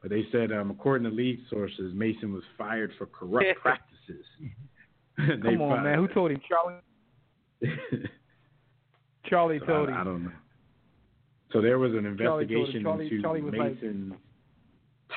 But 0.01 0.11
they 0.11 0.25
said, 0.31 0.53
um, 0.53 0.71
according 0.71 1.11
to 1.11 1.15
league 1.17 1.41
sources, 1.51 1.93
Mason 1.95 2.33
was 2.33 2.45
fired 2.57 2.93
for 2.99 3.07
corrupt 3.07 3.59
practices. 3.61 4.25
Come 5.43 5.61
on, 5.63 5.83
man. 5.83 5.99
Who 5.99 6.07
told 6.09 6.31
him? 6.31 6.41
Charlie. 6.49 6.77
Charlie 9.27 9.59
So 9.61 9.67
told 9.67 9.91
I, 9.91 10.01
I 10.01 10.05
don't 10.05 10.25
know. 10.25 10.33
So 11.53 11.61
there 11.61 11.79
was 11.79 11.93
an 11.93 12.17
Charlie 12.19 12.47
told 12.47 12.69
him. 12.69 12.77
investigation 12.77 12.83
Charlie- 12.83 13.05
into 13.07 13.23
Charlie 13.23 13.43
was 13.43 13.55
like- 13.57 13.75
Mason's 13.75 14.13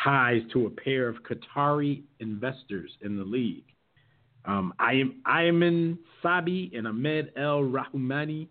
ties 0.03 0.41
to 0.53 0.65
a 0.65 0.69
pair 0.69 1.07
of 1.09 1.17
Qatari 1.23 2.01
investors 2.19 2.89
in 3.01 3.17
the 3.17 3.23
league. 3.23 3.65
Um, 4.45 4.73
Ayman 4.79 5.15
Ayman 5.27 5.97
Sabi 6.23 6.71
and 6.73 6.87
Ahmed 6.87 7.31
El 7.35 7.61
Rahmani, 7.63 8.47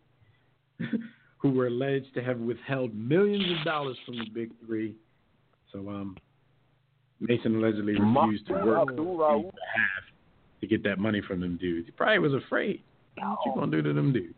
who 1.39 1.51
were 1.51 1.67
alleged 1.67 2.13
to 2.15 2.23
have 2.23 2.39
withheld 2.39 2.95
millions 2.95 3.59
of 3.59 3.65
dollars 3.65 3.97
from 4.05 4.19
the 4.19 4.27
Big 4.33 4.51
Three. 4.67 4.95
So 5.73 5.89
um, 5.89 6.17
Mason 7.21 7.57
allegedly 7.57 7.95
refused 7.99 8.47
to 8.49 8.53
work 8.53 8.89
on 8.89 8.89
his 8.89 9.53
behalf 9.53 10.05
to 10.61 10.67
get 10.67 10.83
that 10.85 10.99
money 10.99 11.23
from 11.27 11.41
them 11.41 11.57
dudes. 11.61 11.87
He 11.87 11.93
probably 11.93 12.19
was 12.19 12.35
afraid. 12.35 12.83
What 13.17 13.39
you 13.47 13.53
gonna 13.55 13.71
do 13.71 13.83
to 13.83 13.93
them 13.93 14.13
dudes? 14.13 14.35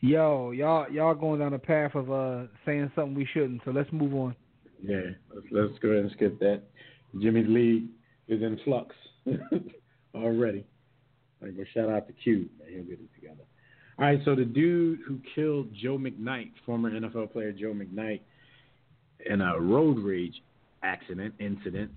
Yo, 0.00 0.50
y'all, 0.50 0.90
y'all 0.90 1.14
going 1.14 1.40
down 1.40 1.52
the 1.52 1.58
path 1.58 1.94
of 1.94 2.10
uh 2.10 2.42
saying 2.66 2.90
something 2.94 3.14
we 3.14 3.26
shouldn't. 3.32 3.62
So 3.64 3.70
let's 3.70 3.90
move 3.92 4.14
on. 4.14 4.36
Yeah, 4.82 5.00
let's, 5.34 5.46
let's 5.50 5.78
go 5.80 5.88
ahead 5.88 6.04
and 6.04 6.12
skip 6.12 6.38
that. 6.40 6.62
Jimmy's 7.20 7.46
league 7.48 7.84
is 8.28 8.42
in 8.42 8.58
flux 8.64 8.94
already. 10.14 10.66
All 11.40 11.48
right, 11.48 11.56
go 11.56 11.64
shout 11.72 11.88
out 11.88 12.06
to 12.06 12.12
Q. 12.12 12.48
Man, 12.58 12.68
he'll 12.70 12.84
get 12.84 13.00
it 13.00 13.14
together. 13.14 13.44
All 13.98 14.04
right, 14.06 14.20
so 14.24 14.34
the 14.34 14.44
dude 14.44 15.00
who 15.06 15.20
killed 15.34 15.68
Joe 15.74 15.98
McKnight, 15.98 16.50
former 16.66 16.90
NFL 16.90 17.32
player 17.32 17.52
Joe 17.52 17.72
McKnight, 17.74 18.20
in 19.26 19.40
a 19.40 19.58
road 19.58 19.98
rage 19.98 20.42
accident 20.82 21.34
incident, 21.38 21.90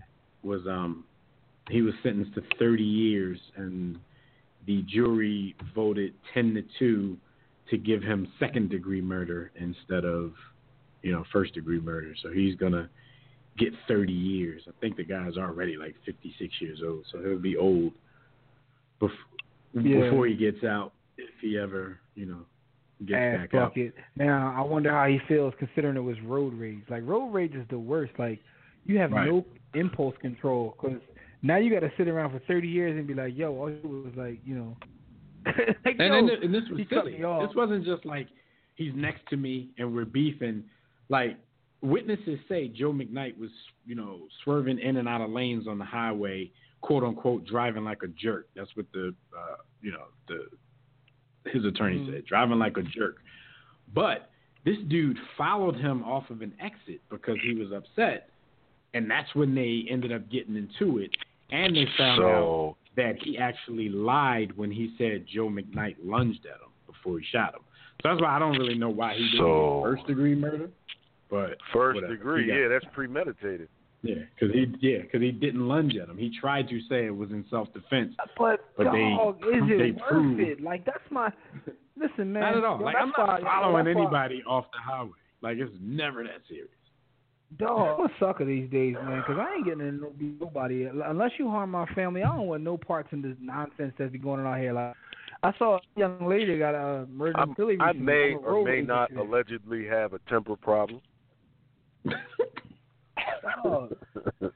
was 0.44 0.62
um 0.68 1.04
he 1.70 1.82
was 1.82 1.94
sentenced 2.02 2.34
to 2.36 2.42
30 2.60 2.84
years, 2.84 3.38
and 3.58 4.00
the 4.68 4.84
jury 4.84 5.56
voted 5.76 6.14
10 6.34 6.54
to 6.54 6.64
two 6.80 7.18
to 7.70 7.78
give 7.78 8.02
him 8.02 8.28
second 8.40 8.70
degree 8.70 9.02
murder 9.02 9.52
instead 9.56 10.06
of 10.06 10.32
you 11.04 11.12
know, 11.12 11.24
first 11.32 11.54
degree 11.54 11.80
murder. 11.80 12.14
So 12.22 12.32
he's 12.32 12.56
gonna 12.56 12.90
get 13.58 13.74
30 13.88 14.12
years. 14.14 14.62
I 14.68 14.72
think 14.82 14.98
the 14.98 15.04
guy's 15.04 15.38
already 15.38 15.78
like 15.78 15.96
56 16.06 16.54
years 16.62 16.80
old, 16.86 17.06
so 17.12 17.20
he'll 17.22 17.40
be 17.40 17.56
old 17.58 17.92
bef- 19.02 19.12
Yeah. 19.74 20.10
before 20.10 20.28
he 20.28 20.36
gets 20.36 20.64
out, 20.64 20.94
he 21.42 21.58
ever, 21.58 22.00
you 22.16 22.26
know, 22.26 22.40
gets 23.06 23.18
Ass 23.20 23.38
back 23.42 23.54
out. 23.56 23.70
bucket. 23.70 23.94
Now 24.16 24.56
I 24.58 24.62
wonder 24.62 24.92
how 24.92 25.06
he 25.08 25.20
feels 25.28 25.54
considering 25.60 25.98
it 25.98 26.02
was 26.02 26.20
road 26.22 26.54
rage. 26.54 26.84
Like 26.90 27.04
road 27.06 27.28
rage 27.34 27.54
is 27.56 27.66
the 27.70 27.78
worst. 27.80 28.14
Like 28.18 28.40
you 28.86 28.98
have 29.00 29.12
Right. 29.12 29.28
no 29.28 29.46
impulse 29.74 30.16
control 30.22 30.76
because 30.82 31.00
now 31.44 31.58
you 31.58 31.72
got 31.72 31.82
to 31.82 31.92
sit 31.98 32.08
around 32.08 32.32
for 32.32 32.40
30 32.48 32.68
years 32.68 32.98
and 32.98 33.06
be 33.06 33.14
like, 33.14 33.38
yo, 33.38 33.54
all 33.56 33.70
you 33.70 34.04
was 34.06 34.14
like, 34.16 34.40
you 34.46 34.56
know. 34.56 34.78
like, 35.46 35.96
And, 36.00 36.00
yo, 36.00 36.18
and, 36.18 36.30
and 36.30 36.54
this 36.54 36.64
was 36.70 36.80
he 36.80 36.86
cut 36.86 37.06
silly. 37.06 37.12
This 37.18 37.56
wasn't 37.56 37.86
just 37.86 38.06
like 38.06 38.28
he's 38.76 38.94
next 38.96 39.22
to 39.30 39.38
me 39.38 39.70
and 39.78 39.94
we're 39.94 40.06
beefing. 40.06 40.64
Like 41.10 41.38
witnesses 41.82 42.40
say, 42.50 42.68
Joe 42.70 42.92
McKnight 42.92 43.38
was, 43.38 43.52
you 43.86 43.96
know, 43.96 44.22
swerving 44.44 44.80
in 44.80 44.98
and 44.98 45.08
out 45.08 45.22
of 45.22 45.30
lanes 45.30 45.68
on 45.68 45.78
the 45.78 45.86
highway, 45.86 46.50
quote 46.82 47.04
unquote, 47.04 47.46
driving 47.46 47.84
like 47.84 48.02
a 48.04 48.08
jerk. 48.08 48.48
That's 48.56 48.76
what 48.76 48.88
the, 48.94 49.14
uh, 49.38 49.56
you 49.82 49.92
know, 49.92 50.06
the 50.28 50.48
his 51.50 51.66
attorney 51.66 52.00
Mhm. 52.00 52.12
said, 52.12 52.26
driving 52.26 52.60
like 52.60 52.78
a 52.78 52.84
jerk. 52.84 53.22
But 53.94 54.30
this 54.64 54.78
dude 54.88 55.18
followed 55.38 55.76
him 55.76 56.04
off 56.04 56.30
of 56.30 56.42
an 56.42 56.54
exit 56.60 57.02
because 57.10 57.38
he 57.42 57.54
was 57.54 57.72
upset, 57.72 58.30
and 58.94 59.10
that's 59.10 59.34
when 59.36 59.56
they 59.56 59.86
ended 59.90 60.12
up 60.12 60.30
getting 60.30 60.56
into 60.56 61.00
it. 61.00 61.12
And 61.50 61.76
they 61.76 61.86
found 61.98 62.22
out 62.24 62.76
that 62.96 63.22
he 63.24 63.38
actually 63.38 63.90
lied 63.90 64.52
when 64.58 64.72
he 64.72 64.94
said 64.98 65.26
Joe 65.28 65.50
McKnight 65.50 65.96
lunged 66.04 66.46
at 66.46 66.56
him 66.56 66.70
before 66.86 67.20
he 67.20 67.26
shot 67.26 67.54
him. 67.56 67.62
So 68.02 68.10
that's 68.10 68.22
why 68.22 68.36
I 68.36 68.40
don't 68.40 68.58
really 68.58 68.78
know 68.78 68.90
why 68.90 69.16
he 69.16 69.30
did 69.30 69.38
So- 69.38 69.82
first 69.84 70.06
degree 70.08 70.36
murder. 70.36 70.70
But 71.30 71.58
first 71.74 71.96
whatever. 71.96 72.16
degree, 72.16 72.48
yeah, 72.48 72.68
that's 72.68 72.86
premeditated. 72.94 73.70
Yeah, 74.04 74.16
because 74.34 74.54
he 74.54 74.66
yeah 74.80 75.02
because 75.02 75.22
he 75.22 75.32
didn't 75.32 75.68
lunge 75.68 75.96
at 75.96 76.08
him. 76.10 76.18
He 76.18 76.32
tried 76.40 76.68
to 76.70 76.80
say 76.90 77.06
it 77.06 77.16
was 77.16 77.32
in 77.32 77.44
self 77.50 77.72
defense. 77.74 78.14
But, 78.38 78.60
But 78.78 78.92
they- 78.92 79.16
dog, 79.18 79.38
is 79.42 79.64
they 79.68 79.90
it 79.90 79.96
worth 79.96 80.10
prove- 80.10 80.40
it? 80.40 80.62
Like 80.62 80.86
that's 80.86 81.00
my. 81.10 81.30
Listen, 82.00 82.32
man. 82.32 82.42
not 82.44 82.58
at 82.58 82.64
all. 82.64 82.80
yo, 82.80 82.86
Like 82.86 82.96
I'm 83.00 83.12
not 83.18 83.28
why- 83.28 83.40
yo, 83.40 83.46
following 83.46 83.86
that's 83.86 83.96
why- 83.96 84.02
anybody 84.02 84.44
off 84.48 84.66
the 84.72 84.80
highway. 84.80 85.10
Like 85.42 85.58
it's 85.58 85.72
never 85.82 86.24
that 86.24 86.42
serious. 86.48 86.70
Dog, 87.58 88.00
I'm 88.00 88.06
a 88.08 88.10
sucker 88.20 88.44
these 88.44 88.70
days, 88.70 88.96
man, 88.96 89.22
because 89.26 89.38
I 89.40 89.56
ain't 89.56 89.66
getting 89.66 89.80
in 89.80 90.38
nobody 90.40 90.84
unless 90.84 91.32
you 91.40 91.50
harm 91.50 91.72
my 91.72 91.86
family. 91.96 92.22
I 92.22 92.36
don't 92.36 92.48
want 92.48 92.62
no 92.62 92.78
parts 92.78 93.08
in 93.14 93.22
this 93.22 93.38
nonsense 93.40 93.94
that's 93.98 94.12
be 94.12 94.18
going 94.18 94.42
on 94.42 94.46
out 94.48 94.60
here. 94.60 94.74
Like 94.74 94.94
I 95.44 95.54
saw 95.58 95.78
a 95.78 95.80
young 95.96 96.28
lady 96.28 96.58
got 96.60 96.76
uh, 96.76 97.06
murdered 97.10 97.38
I'm, 97.38 97.50
in 97.50 97.56
Philly. 97.56 97.78
I 97.80 97.94
may 97.94 98.34
or 98.36 98.64
may 98.66 98.82
not 98.82 99.16
allegedly 99.16 99.86
have 99.88 100.12
a 100.14 100.20
temper 100.28 100.56
problem. 100.58 101.00
Dog, 103.64 103.96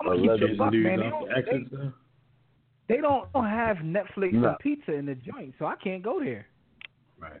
I'm 0.00 0.06
gonna 0.06 0.20
keep 0.38 0.42
it 0.42 0.54
a 0.54 0.56
buck, 0.56 0.72
dudes 0.72 0.84
man. 0.84 0.98
They 1.00 1.10
don't, 1.10 1.28
they, 1.28 2.94
they 2.94 3.00
don't, 3.00 3.32
don't 3.32 3.48
have 3.48 3.78
Netflix 3.78 4.32
No. 4.32 4.48
and 4.48 4.58
pizza 4.58 4.92
in 4.92 5.06
the 5.06 5.14
joint, 5.14 5.54
so 5.58 5.66
I 5.66 5.76
can't 5.76 6.02
go 6.02 6.20
there. 6.22 6.46
Right. 7.18 7.40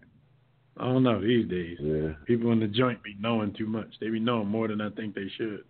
I 0.76 0.84
don't 0.84 1.02
know 1.02 1.20
these 1.20 1.48
days. 1.48 1.78
Yeah. 1.80 2.12
People 2.26 2.50
in 2.52 2.60
the 2.60 2.66
joint 2.66 3.02
be 3.02 3.16
knowing 3.20 3.54
too 3.54 3.66
much. 3.66 3.88
They 4.00 4.08
be 4.08 4.18
knowing 4.18 4.48
more 4.48 4.66
than 4.68 4.80
I 4.80 4.90
think 4.90 5.14
they 5.14 5.30
should. 5.36 5.64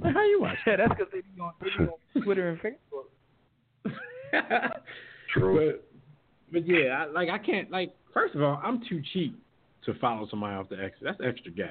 Like, 0.00 0.14
how 0.14 0.24
you 0.24 0.40
watch? 0.40 0.56
Yeah, 0.66 0.76
that's 0.76 0.90
because 0.90 1.12
they 1.12 1.20
be 1.20 1.40
on, 1.40 1.52
they 1.60 1.84
be 1.84 1.90
on 1.90 2.22
Twitter 2.22 2.50
and 2.50 2.60
Facebook. 2.60 3.94
True. 5.32 5.72
But 5.72 5.88
but 6.52 6.66
yeah, 6.66 7.04
I, 7.04 7.06
like 7.10 7.28
I 7.28 7.38
can't 7.38 7.70
like. 7.70 7.94
First 8.12 8.34
of 8.36 8.42
all, 8.42 8.60
I'm 8.62 8.80
too 8.88 9.02
cheap 9.12 9.36
to 9.86 9.94
follow 9.94 10.26
somebody 10.30 10.54
off 10.54 10.68
the 10.68 10.76
exit. 10.76 11.02
That's 11.02 11.20
extra 11.26 11.50
gas. 11.50 11.70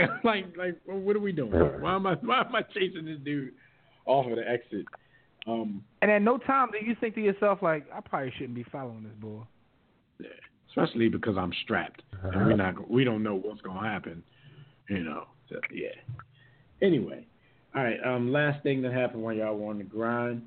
Like 0.24 0.24
like 0.24 0.56
like 0.56 0.76
well, 0.86 0.98
what 0.98 1.16
are 1.16 1.20
we 1.20 1.32
doing? 1.32 1.52
Why 1.52 1.94
am 1.94 2.06
I 2.06 2.14
why 2.14 2.40
am 2.40 2.54
I 2.54 2.62
chasing 2.62 3.04
this 3.04 3.18
dude 3.24 3.52
off 4.06 4.26
of 4.26 4.36
the 4.36 4.48
exit? 4.48 4.86
Um, 5.46 5.82
And 6.02 6.10
at 6.10 6.22
no 6.22 6.38
time 6.38 6.68
do 6.72 6.84
you 6.84 6.96
think 7.00 7.14
to 7.16 7.20
yourself 7.20 7.60
like, 7.62 7.86
I 7.94 8.00
probably 8.00 8.32
shouldn't 8.38 8.54
be 8.54 8.64
following 8.72 9.04
this 9.04 9.12
boy. 9.20 9.42
yeah, 10.18 10.28
especially 10.70 11.08
because 11.08 11.36
I'm 11.36 11.52
strapped 11.64 12.02
and 12.22 12.46
we're 12.46 12.56
not 12.56 12.90
we 12.90 13.04
don't 13.04 13.22
know 13.22 13.34
what's 13.34 13.60
gonna 13.60 13.88
happen. 13.88 14.22
You 14.88 15.00
know. 15.04 15.24
So, 15.50 15.56
yeah. 15.72 15.88
Anyway, 16.82 17.26
all 17.74 17.84
right. 17.84 17.98
Um, 18.04 18.32
last 18.32 18.62
thing 18.62 18.82
that 18.82 18.92
happened 18.92 19.22
while 19.22 19.34
y'all 19.34 19.56
were 19.56 19.70
on 19.70 19.78
the 19.78 19.84
grind. 19.84 20.42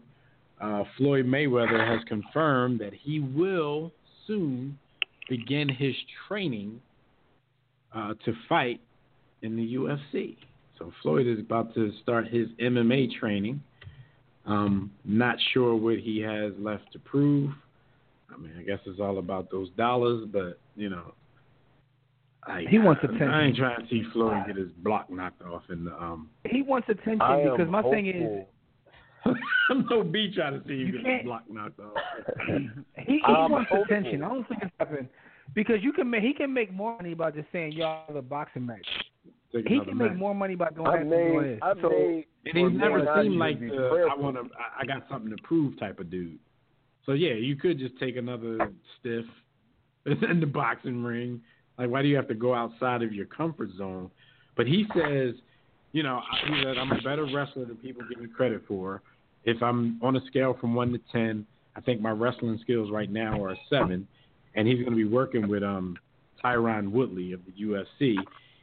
Uh, 0.60 0.84
Floyd 0.98 1.26
Mayweather 1.26 1.88
has 1.88 2.03
confirmed 2.07 2.80
that 2.80 2.94
he 2.94 3.19
will 3.19 3.91
soon 4.26 4.78
begin 5.30 5.69
his 5.69 5.94
training 6.28 6.82
uh, 7.94 8.14
to 8.26 8.34
fight 8.49 8.82
in 9.42 9.56
the 9.56 9.76
UFC. 9.76 10.38
So 10.78 10.92
Floyd 11.02 11.28
is 11.28 11.40
about 11.40 11.74
to 11.76 11.92
start 12.04 12.28
his 12.28 12.48
MMA 12.62 13.12
training. 13.20 13.62
Um, 14.46 14.92
not 15.04 15.38
sure 15.54 15.76
what 15.76 15.98
he 15.98 16.20
has 16.22 16.54
left 16.58 16.92
to 16.94 17.00
prove. 17.00 17.52
I 18.34 18.38
mean, 18.38 18.54
I 18.58 18.62
guess 18.62 18.80
it's 18.86 19.00
all 19.00 19.20
about 19.20 19.52
those 19.52 19.70
dollars, 19.72 20.28
but 20.32 20.60
you 20.76 20.90
know, 20.90 21.14
I, 22.48 22.64
He 22.70 22.80
wants 22.80 23.04
attention. 23.04 23.28
I 23.28 23.46
ain't 23.48 23.58
trying 23.58 23.82
to 23.82 23.88
see 23.90 24.04
Floyd 24.14 24.44
get 24.48 24.56
his 24.56 24.72
block 24.84 25.10
knocked 25.10 25.42
off 25.42 25.64
in 25.70 25.86
the 25.86 25.92
um. 26.02 26.30
He 26.46 26.62
wants 26.62 26.88
attention 26.90 27.22
I 27.22 27.44
because 27.44 27.70
my 27.70 27.82
thing 27.84 28.08
is 28.08 28.46
hopeful. 29.24 29.88
no 29.90 30.04
B 30.04 30.32
trying 30.34 30.62
to 30.62 30.68
see 30.68 30.82
him 30.82 30.88
You 30.88 31.02
get 31.02 31.18
his 31.18 31.26
block 31.26 31.44
knocked 31.50 31.80
off. 31.80 31.94
he, 32.98 33.04
he 33.06 33.22
wants 33.26 33.70
hopeful. 33.70 33.84
attention. 33.84 34.24
I 34.24 34.30
don't 34.30 34.48
think 34.48 34.62
it's 34.64 34.72
happening 34.80 35.10
because 35.54 35.78
you 35.82 35.92
can 35.92 36.10
make 36.10 36.24
he 36.24 36.34
can 36.34 36.54
make 36.54 36.72
more 36.72 36.96
money 36.96 37.14
by 37.14 37.32
just 37.32 37.48
saying 37.52 37.74
y'all 37.74 38.06
have 38.08 38.16
a 38.16 38.22
boxing 38.22 38.66
match. 38.66 38.88
Take 39.53 39.68
He 39.68 39.80
can 39.80 39.98
make 39.98 40.11
match. 40.11 40.18
more 40.18 40.36
money 40.36 40.56
by 40.56 40.69
doing 40.72 40.88
I 40.88 40.91
that 40.98 40.99
than 40.99 41.10
made. 41.10 41.60
I 41.61 41.74
so 41.82 41.90
made, 41.90 42.26
And 42.45 42.57
he's 42.72 42.80
never 42.80 43.06
seemed 43.22 43.36
like 43.38 43.56
to 43.60 43.61
be 43.61 43.69
the 43.69 44.07
I 44.11 44.15
want 44.15 44.36
to 44.36 44.41
I, 44.56 44.82
I 44.82 44.86
got 44.86 45.07
something 45.10 45.30
to 45.36 45.41
prove 45.44 45.80
type 45.80 45.99
of 45.99 46.10
dude. 46.10 46.38
So 47.06 47.14
yeah, 47.14 47.34
you 47.34 47.56
could 47.56 47.80
just 47.80 47.98
take 47.99 48.18
another 48.18 48.72
stiff 48.99 49.26
in 50.06 50.40
the 50.40 50.45
boxing 50.45 51.03
ring. 51.03 51.41
Like 51.78 51.90
why 51.90 52.02
do 52.02 52.07
you 52.07 52.15
have 52.18 52.28
to 52.28 52.36
go 52.36 52.53
outside 52.53 53.02
of 53.03 53.14
your 53.14 53.26
comfort 53.26 53.69
zone? 53.78 54.11
But 54.57 54.68
he 54.68 54.86
says, 54.94 55.36
you 55.94 56.03
know, 56.03 56.18
I- 56.30 56.48
he 56.49 56.64
said 56.64 56.78
I'm 56.78 56.91
a 56.91 57.02
better 57.02 57.26
wrestler 57.34 57.65
than 57.65 57.78
people 57.78 58.03
give 58.10 58.19
me 58.19 58.28
credit 58.28 58.64
for. 58.68 59.02
If 59.45 59.64
I'm 59.64 59.98
on 60.03 60.18
a 60.18 60.26
scale 60.28 60.57
from 60.60 60.76
one 60.76 60.91
to 60.91 60.99
ten, 61.11 61.45
I 61.76 61.80
think 61.82 62.02
my 62.02 62.11
wrestling 62.11 62.60
skills 62.64 62.91
right 62.91 63.10
now 63.10 63.41
are 63.41 63.52
a 63.52 63.57
seven. 63.69 64.07
And 64.56 64.68
he's 64.68 64.80
going 64.80 64.90
to 64.90 64.95
be 64.98 65.06
working 65.06 65.48
with 65.48 65.64
um 65.64 65.98
Tyron 66.44 66.91
Woodley 66.91 67.32
of 67.32 67.40
the 67.45 67.52
UFC. 67.64 68.15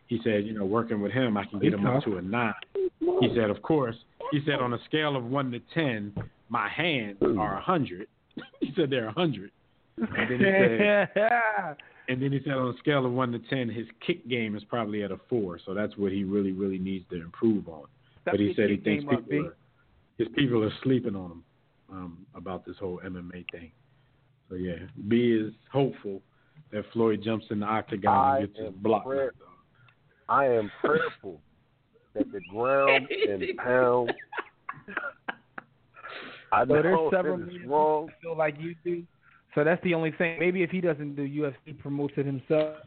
He 0.06 0.20
said, 0.22 0.44
you 0.44 0.52
know, 0.52 0.64
working 0.64 1.00
with 1.00 1.12
him, 1.12 1.36
I 1.36 1.44
can 1.46 1.58
get 1.58 1.72
him 1.72 1.86
up 1.86 2.04
to 2.04 2.16
a 2.18 2.22
nine. 2.22 2.52
He 2.74 3.28
said, 3.34 3.50
of 3.50 3.62
course. 3.62 3.96
He 4.30 4.40
said, 4.44 4.56
on 4.56 4.72
a 4.74 4.78
scale 4.84 5.16
of 5.16 5.24
one 5.24 5.50
to 5.52 5.60
ten, 5.72 6.12
my 6.48 6.68
hands 6.68 7.16
are 7.22 7.56
a 7.58 7.60
hundred. 7.60 8.06
he 8.60 8.72
said 8.76 8.90
they're 8.90 9.08
a 9.08 9.12
hundred. 9.12 9.50
And 9.96 10.08
then 10.30 10.38
he 10.38 10.44
said, 10.44 11.08
and 12.08 12.22
then 12.22 12.32
he 12.32 12.40
said, 12.44 12.52
on 12.54 12.74
a 12.74 12.78
scale 12.78 13.06
of 13.06 13.12
one 13.12 13.32
to 13.32 13.38
ten, 13.50 13.68
his 13.68 13.86
kick 14.06 14.26
game 14.28 14.56
is 14.56 14.64
probably 14.64 15.02
at 15.04 15.10
a 15.10 15.18
four. 15.28 15.58
So 15.64 15.72
that's 15.74 15.96
what 15.96 16.12
he 16.12 16.24
really, 16.24 16.52
really 16.52 16.78
needs 16.78 17.04
to 17.10 17.16
improve 17.22 17.68
on. 17.68 17.84
but 18.24 18.40
he 18.40 18.52
said 18.56 18.70
he 18.70 18.76
thinks 18.76 19.04
people 19.04 19.46
are, 19.46 19.56
his 20.18 20.28
people 20.34 20.62
are 20.64 20.72
sleeping 20.82 21.14
on 21.16 21.30
him 21.30 21.44
um, 21.90 22.18
about 22.34 22.64
this 22.66 22.76
whole 22.78 23.00
MMA 23.04 23.44
thing. 23.50 23.70
So 24.48 24.56
yeah, 24.56 24.74
B 25.08 25.32
is 25.32 25.52
hopeful 25.72 26.20
that 26.72 26.84
Floyd 26.92 27.22
jumps 27.24 27.46
in 27.50 27.60
the 27.60 27.66
octagon 27.66 28.14
I 28.14 28.38
and 28.38 28.54
gets 28.54 28.66
his 28.66 28.74
block. 28.82 29.04
prayer- 29.04 29.26
knocked 29.26 29.42
off. 29.42 29.53
I 30.28 30.46
am 30.46 30.70
prayerful 30.80 31.40
that 32.14 32.30
the 32.32 32.40
ground 32.50 33.08
and 33.28 33.44
pound. 33.58 34.12
I 36.52 36.64
So 36.64 36.66
there's 36.74 36.84
know 36.84 37.10
several 37.12 37.38
this 37.38 37.46
is 37.48 37.52
meetings 37.52 37.70
wrong. 37.70 38.08
feel 38.22 38.36
like 38.36 38.56
you 38.58 38.74
do. 38.84 39.02
So 39.54 39.64
that's 39.64 39.82
the 39.84 39.94
only 39.94 40.12
thing. 40.12 40.38
Maybe 40.38 40.62
if 40.62 40.70
he 40.70 40.80
doesn't 40.80 41.14
do 41.14 41.26
UFC, 41.28 41.78
promotes 41.78 42.14
it 42.16 42.26
himself, 42.26 42.78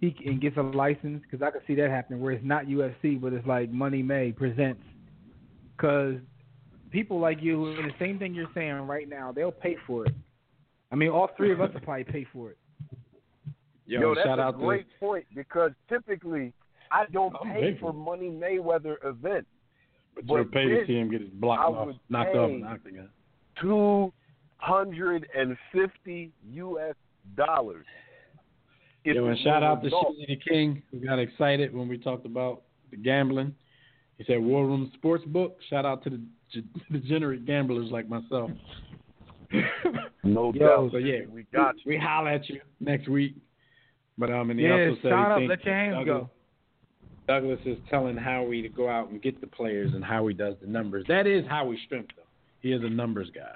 he 0.00 0.14
c- 0.18 0.26
and 0.28 0.40
gets 0.40 0.56
a 0.56 0.62
license 0.62 1.22
because 1.22 1.42
I 1.46 1.50
could 1.50 1.62
see 1.66 1.74
that 1.76 1.90
happening 1.90 2.20
where 2.20 2.32
it's 2.32 2.44
not 2.44 2.66
UFC, 2.66 3.20
but 3.20 3.32
it's 3.32 3.46
like 3.46 3.70
Money 3.70 4.02
May 4.02 4.32
presents. 4.32 4.82
Because 5.76 6.16
people 6.90 7.18
like 7.18 7.42
you, 7.42 7.56
who 7.64 7.76
the 7.76 7.92
same 7.98 8.18
thing 8.18 8.34
you're 8.34 8.50
saying 8.54 8.74
right 8.86 9.08
now, 9.08 9.32
they'll 9.32 9.52
pay 9.52 9.76
for 9.86 10.06
it. 10.06 10.14
I 10.90 10.96
mean, 10.96 11.08
all 11.08 11.30
three 11.36 11.52
of 11.52 11.60
us 11.60 11.72
will 11.72 11.80
probably 11.80 12.04
pay 12.04 12.26
for 12.32 12.50
it. 12.50 12.58
Yo, 13.86 14.00
Yo, 14.00 14.14
that's 14.14 14.26
shout 14.26 14.38
a 14.38 14.42
out 14.42 14.58
great 14.58 14.86
point 15.00 15.24
because 15.34 15.72
typically 15.88 16.52
I 16.92 17.04
don't 17.12 17.34
I'm 17.40 17.52
pay 17.52 17.60
big 17.72 17.80
for 17.80 17.92
for. 17.92 17.98
Money 17.98 18.28
Mayweather 18.30 18.96
events. 19.04 19.48
to, 20.16 20.22
but 20.26 20.34
you'll 20.34 20.44
pay 20.46 20.64
to 20.68 20.74
then 20.76 20.86
see 20.86 20.98
him 20.98 21.10
get 21.10 21.20
his 21.22 21.30
block 21.30 21.60
off, 21.60 21.88
knocked 22.08 22.36
off 22.36 22.48
pay 22.48 22.54
in 22.54 22.60
the 22.60 22.66
octagon. 22.66 23.08
Two 23.60 24.12
hundred 24.58 25.26
and 25.36 25.56
fifty 25.72 26.30
U.S. 26.52 26.94
dollars. 27.36 27.86
If 29.04 29.16
Yo, 29.16 29.26
and 29.26 29.38
shout 29.40 29.62
out 29.62 29.80
to 29.82 29.88
adult. 29.88 30.14
Shizzy 30.16 30.26
the 30.28 30.36
King, 30.36 30.82
who 30.90 31.00
got 31.04 31.18
excited 31.18 31.74
when 31.74 31.88
we 31.88 31.98
talked 31.98 32.24
about 32.26 32.62
the 32.90 32.96
gambling. 32.96 33.54
He 34.18 34.24
said 34.24 34.38
War 34.40 34.64
Room 34.66 34.92
Sportsbook. 35.02 35.52
Shout 35.70 35.84
out 35.84 36.04
to 36.04 36.10
the 36.10 36.20
g- 36.52 36.64
degenerate 36.92 37.44
gamblers 37.46 37.90
like 37.90 38.08
myself. 38.08 38.50
No 40.22 40.52
Yo, 40.54 40.58
doubt. 40.60 40.92
so 40.92 40.98
yeah, 40.98 41.20
we 41.32 41.44
got 41.52 41.74
you. 41.76 41.82
we 41.86 41.96
holler 41.98 42.30
at 42.30 42.48
you 42.48 42.60
next 42.80 43.08
week. 43.08 43.34
But 44.18 44.30
um, 44.30 44.50
and 44.50 44.60
he 44.60 44.66
Yeah, 44.66 44.88
also 44.90 45.00
said 45.02 45.10
sign 45.10 45.18
he 45.18 45.32
up, 45.32 45.38
thinks 45.38 45.48
let 45.50 45.64
your 45.64 45.74
hands 45.74 45.94
Douglas, 45.96 46.06
go. 46.06 46.30
Douglas 47.28 47.60
is 47.64 47.78
telling 47.88 48.16
Howie 48.16 48.62
to 48.62 48.68
go 48.68 48.88
out 48.88 49.10
and 49.10 49.22
get 49.22 49.40
the 49.40 49.46
players 49.46 49.92
and 49.94 50.04
how 50.04 50.26
he 50.26 50.34
does 50.34 50.54
the 50.60 50.66
numbers. 50.66 51.04
That 51.08 51.26
is 51.26 51.44
Howie's 51.48 51.78
strength, 51.86 52.10
though. 52.16 52.22
He 52.60 52.72
is 52.72 52.82
a 52.82 52.88
numbers 52.88 53.28
guy, 53.34 53.54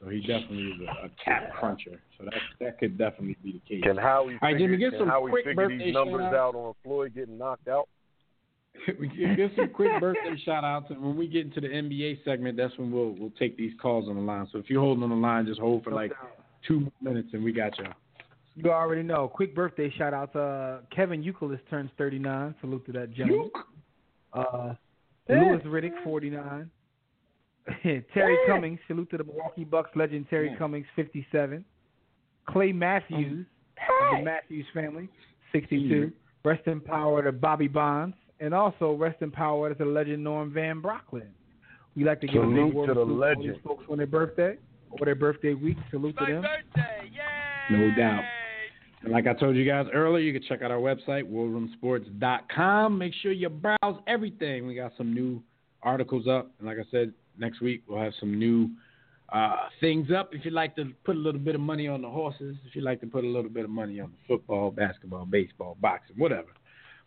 so 0.00 0.08
he 0.08 0.20
definitely 0.20 0.64
is 0.64 0.80
a, 0.80 1.06
a 1.06 1.10
cap 1.24 1.52
cruncher. 1.58 2.00
So 2.18 2.24
that 2.24 2.34
that 2.60 2.78
could 2.78 2.98
definitely 2.98 3.36
be 3.42 3.52
the 3.52 3.60
case. 3.68 3.82
Can 3.84 3.96
Howie 3.96 4.34
All 4.34 4.38
right, 4.42 4.54
figure, 4.54 4.76
Jimmy, 4.76 4.90
get 4.90 4.98
some 4.98 5.08
Howie 5.08 5.30
quick 5.30 5.44
figure 5.44 5.68
birthday 5.68 5.84
these 5.84 5.94
numbers 5.94 6.20
shout-outs. 6.22 6.36
out 6.36 6.54
on 6.56 6.74
Floyd 6.82 7.14
getting 7.14 7.38
knocked 7.38 7.68
out? 7.68 7.88
we 9.00 9.08
get, 9.08 9.52
some 9.56 9.68
quick 9.68 9.88
birthday 10.00 10.36
shout 10.44 10.64
outs 10.64 10.86
and 10.90 11.00
when 11.00 11.16
we 11.16 11.28
get 11.28 11.46
into 11.46 11.60
the 11.60 11.68
NBA 11.68 12.24
segment, 12.24 12.56
that's 12.56 12.76
when 12.76 12.90
we'll 12.90 13.14
we'll 13.18 13.32
take 13.38 13.56
these 13.56 13.72
calls 13.80 14.08
on 14.08 14.16
the 14.16 14.22
line. 14.22 14.48
So 14.52 14.58
if 14.58 14.68
you're 14.68 14.80
holding 14.80 15.04
on 15.04 15.10
the 15.10 15.16
line, 15.16 15.46
just 15.46 15.60
hold 15.60 15.84
for 15.84 15.92
like 15.92 16.12
two 16.66 16.80
more 16.80 16.92
minutes 17.00 17.28
and 17.32 17.44
we 17.44 17.52
got 17.52 17.78
you. 17.78 17.86
You 18.56 18.70
already 18.70 19.02
know. 19.02 19.28
Quick 19.28 19.54
birthday 19.54 19.92
shout 19.96 20.14
out 20.14 20.32
to 20.34 20.40
uh, 20.40 20.80
Kevin 20.94 21.22
Youkilis 21.24 21.58
turns 21.68 21.90
39. 21.98 22.54
Salute 22.60 22.86
to 22.86 22.92
that 22.92 23.12
gentleman. 23.12 23.50
Uh, 24.32 24.74
Louis 25.28 25.60
Riddick, 25.64 26.04
49. 26.04 26.70
Terry 28.12 28.36
Cummings, 28.46 28.78
salute 28.86 29.10
to 29.10 29.16
the 29.18 29.24
Milwaukee 29.24 29.64
Bucks 29.64 29.90
legend 29.96 30.26
Terry 30.28 30.54
Cummings, 30.58 30.86
57. 30.94 31.64
Clay 32.48 32.72
Matthews 32.72 33.46
of 34.12 34.18
the 34.18 34.24
Matthews 34.24 34.66
family, 34.74 35.08
62. 35.52 36.12
Rest 36.44 36.66
in 36.66 36.80
power 36.80 37.22
to 37.22 37.32
Bobby 37.32 37.68
Bonds, 37.68 38.14
and 38.38 38.52
also 38.52 38.92
rest 38.92 39.22
in 39.22 39.30
power 39.30 39.70
to 39.72 39.74
the 39.74 39.84
legend 39.84 40.22
Norm 40.22 40.52
Van 40.52 40.82
Brocklin. 40.82 41.28
We 41.96 42.04
like 42.04 42.20
to 42.20 42.26
give 42.26 42.42
a 42.42 42.44
Salute 42.44 42.66
big 42.66 42.74
word 42.74 42.86
to 42.88 42.94
the 42.94 43.00
salute 43.00 43.16
to 43.16 43.22
all 43.24 43.34
these 43.36 43.46
legend. 43.46 43.64
folks 43.64 43.84
on 43.90 43.96
their 43.96 44.06
birthday 44.06 44.58
or 44.90 45.06
their 45.06 45.14
birthday 45.14 45.54
week. 45.54 45.78
Salute 45.90 46.16
to 46.18 46.26
them. 46.26 46.44
No 47.70 47.94
doubt. 47.96 48.24
And 49.04 49.12
like 49.12 49.26
I 49.26 49.34
told 49.34 49.54
you 49.54 49.66
guys 49.66 49.84
earlier, 49.92 50.24
you 50.24 50.32
can 50.32 50.40
check 50.48 50.62
out 50.62 50.70
our 50.70 50.78
website, 50.78 51.30
warroomsports.com. 51.30 52.96
Make 52.96 53.12
sure 53.20 53.32
you 53.32 53.50
browse 53.50 54.00
everything. 54.06 54.66
We 54.66 54.74
got 54.74 54.92
some 54.96 55.12
new 55.12 55.42
articles 55.82 56.26
up. 56.26 56.50
And 56.58 56.66
like 56.66 56.78
I 56.78 56.84
said, 56.90 57.12
next 57.38 57.60
week 57.60 57.82
we'll 57.86 58.02
have 58.02 58.14
some 58.18 58.38
new 58.38 58.70
uh, 59.30 59.68
things 59.78 60.10
up. 60.10 60.30
If 60.32 60.46
you'd 60.46 60.54
like 60.54 60.74
to 60.76 60.90
put 61.04 61.16
a 61.16 61.18
little 61.18 61.40
bit 61.40 61.54
of 61.54 61.60
money 61.60 61.86
on 61.86 62.00
the 62.00 62.08
horses, 62.08 62.56
if 62.66 62.74
you'd 62.74 62.84
like 62.84 63.02
to 63.02 63.06
put 63.06 63.24
a 63.24 63.26
little 63.26 63.50
bit 63.50 63.64
of 63.64 63.70
money 63.70 64.00
on 64.00 64.10
the 64.10 64.16
football, 64.26 64.70
basketball, 64.70 65.26
baseball, 65.26 65.76
boxing, 65.82 66.16
whatever. 66.16 66.48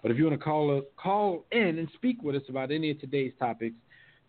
But 0.03 0.11
if 0.11 0.17
you 0.17 0.25
want 0.25 0.39
to 0.39 0.43
call 0.43 0.83
call 0.97 1.45
in 1.51 1.79
and 1.79 1.89
speak 1.95 2.21
with 2.21 2.35
us 2.35 2.43
about 2.47 2.71
any 2.71 2.91
of 2.91 3.01
today's 3.01 3.33
topics, 3.39 3.73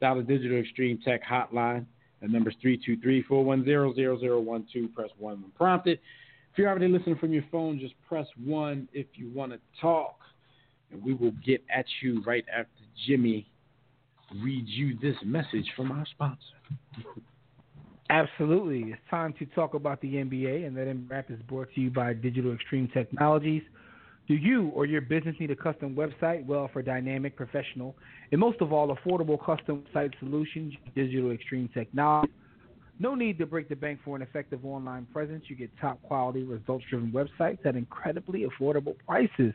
dial 0.00 0.16
the 0.16 0.22
Digital 0.22 0.58
Extreme 0.58 1.00
Tech 1.04 1.20
hotline. 1.22 1.84
The 2.22 2.28
number's 2.28 2.56
323-410-0012. 2.64 4.94
Press 4.94 5.10
1 5.18 5.42
when 5.42 5.50
prompted. 5.50 6.00
If 6.58 6.62
you're 6.62 6.70
already 6.70 6.88
listening 6.88 7.14
from 7.18 7.32
your 7.32 7.44
phone, 7.52 7.78
just 7.78 7.94
press 8.08 8.26
1 8.44 8.88
if 8.92 9.06
you 9.14 9.30
want 9.32 9.52
to 9.52 9.60
talk. 9.80 10.16
And 10.90 11.00
we 11.04 11.14
will 11.14 11.30
get 11.46 11.62
at 11.72 11.84
you 12.02 12.20
right 12.26 12.44
after 12.52 12.82
Jimmy 13.06 13.48
reads 14.42 14.68
you 14.70 14.98
this 15.00 15.14
message 15.24 15.66
from 15.76 15.92
our 15.92 16.04
sponsor. 16.10 16.42
Absolutely. 18.10 18.90
It's 18.90 19.00
time 19.08 19.34
to 19.38 19.46
talk 19.46 19.74
about 19.74 20.00
the 20.00 20.14
NBA, 20.14 20.66
and 20.66 20.76
that 20.76 20.92
wrap 21.08 21.30
is 21.30 21.38
brought 21.46 21.72
to 21.76 21.80
you 21.80 21.90
by 21.90 22.12
Digital 22.12 22.52
Extreme 22.52 22.88
Technologies. 22.88 23.62
Do 24.26 24.34
you 24.34 24.72
or 24.74 24.84
your 24.84 25.02
business 25.02 25.36
need 25.38 25.52
a 25.52 25.56
custom 25.56 25.94
website? 25.94 26.44
Well, 26.44 26.68
for 26.72 26.82
dynamic, 26.82 27.36
professional, 27.36 27.94
and 28.32 28.40
most 28.40 28.60
of 28.60 28.72
all, 28.72 28.92
affordable 28.92 29.38
custom 29.40 29.84
site 29.92 30.10
solutions, 30.18 30.74
Digital 30.96 31.30
Extreme 31.30 31.68
Technology. 31.72 32.32
No 33.00 33.14
need 33.14 33.38
to 33.38 33.46
break 33.46 33.68
the 33.68 33.76
bank 33.76 34.00
for 34.04 34.16
an 34.16 34.22
effective 34.22 34.64
online 34.64 35.06
presence. 35.12 35.44
You 35.48 35.54
get 35.54 35.70
top 35.80 36.02
quality, 36.02 36.42
results 36.42 36.84
driven 36.90 37.12
websites 37.12 37.64
at 37.64 37.76
incredibly 37.76 38.44
affordable 38.44 38.96
prices. 39.06 39.54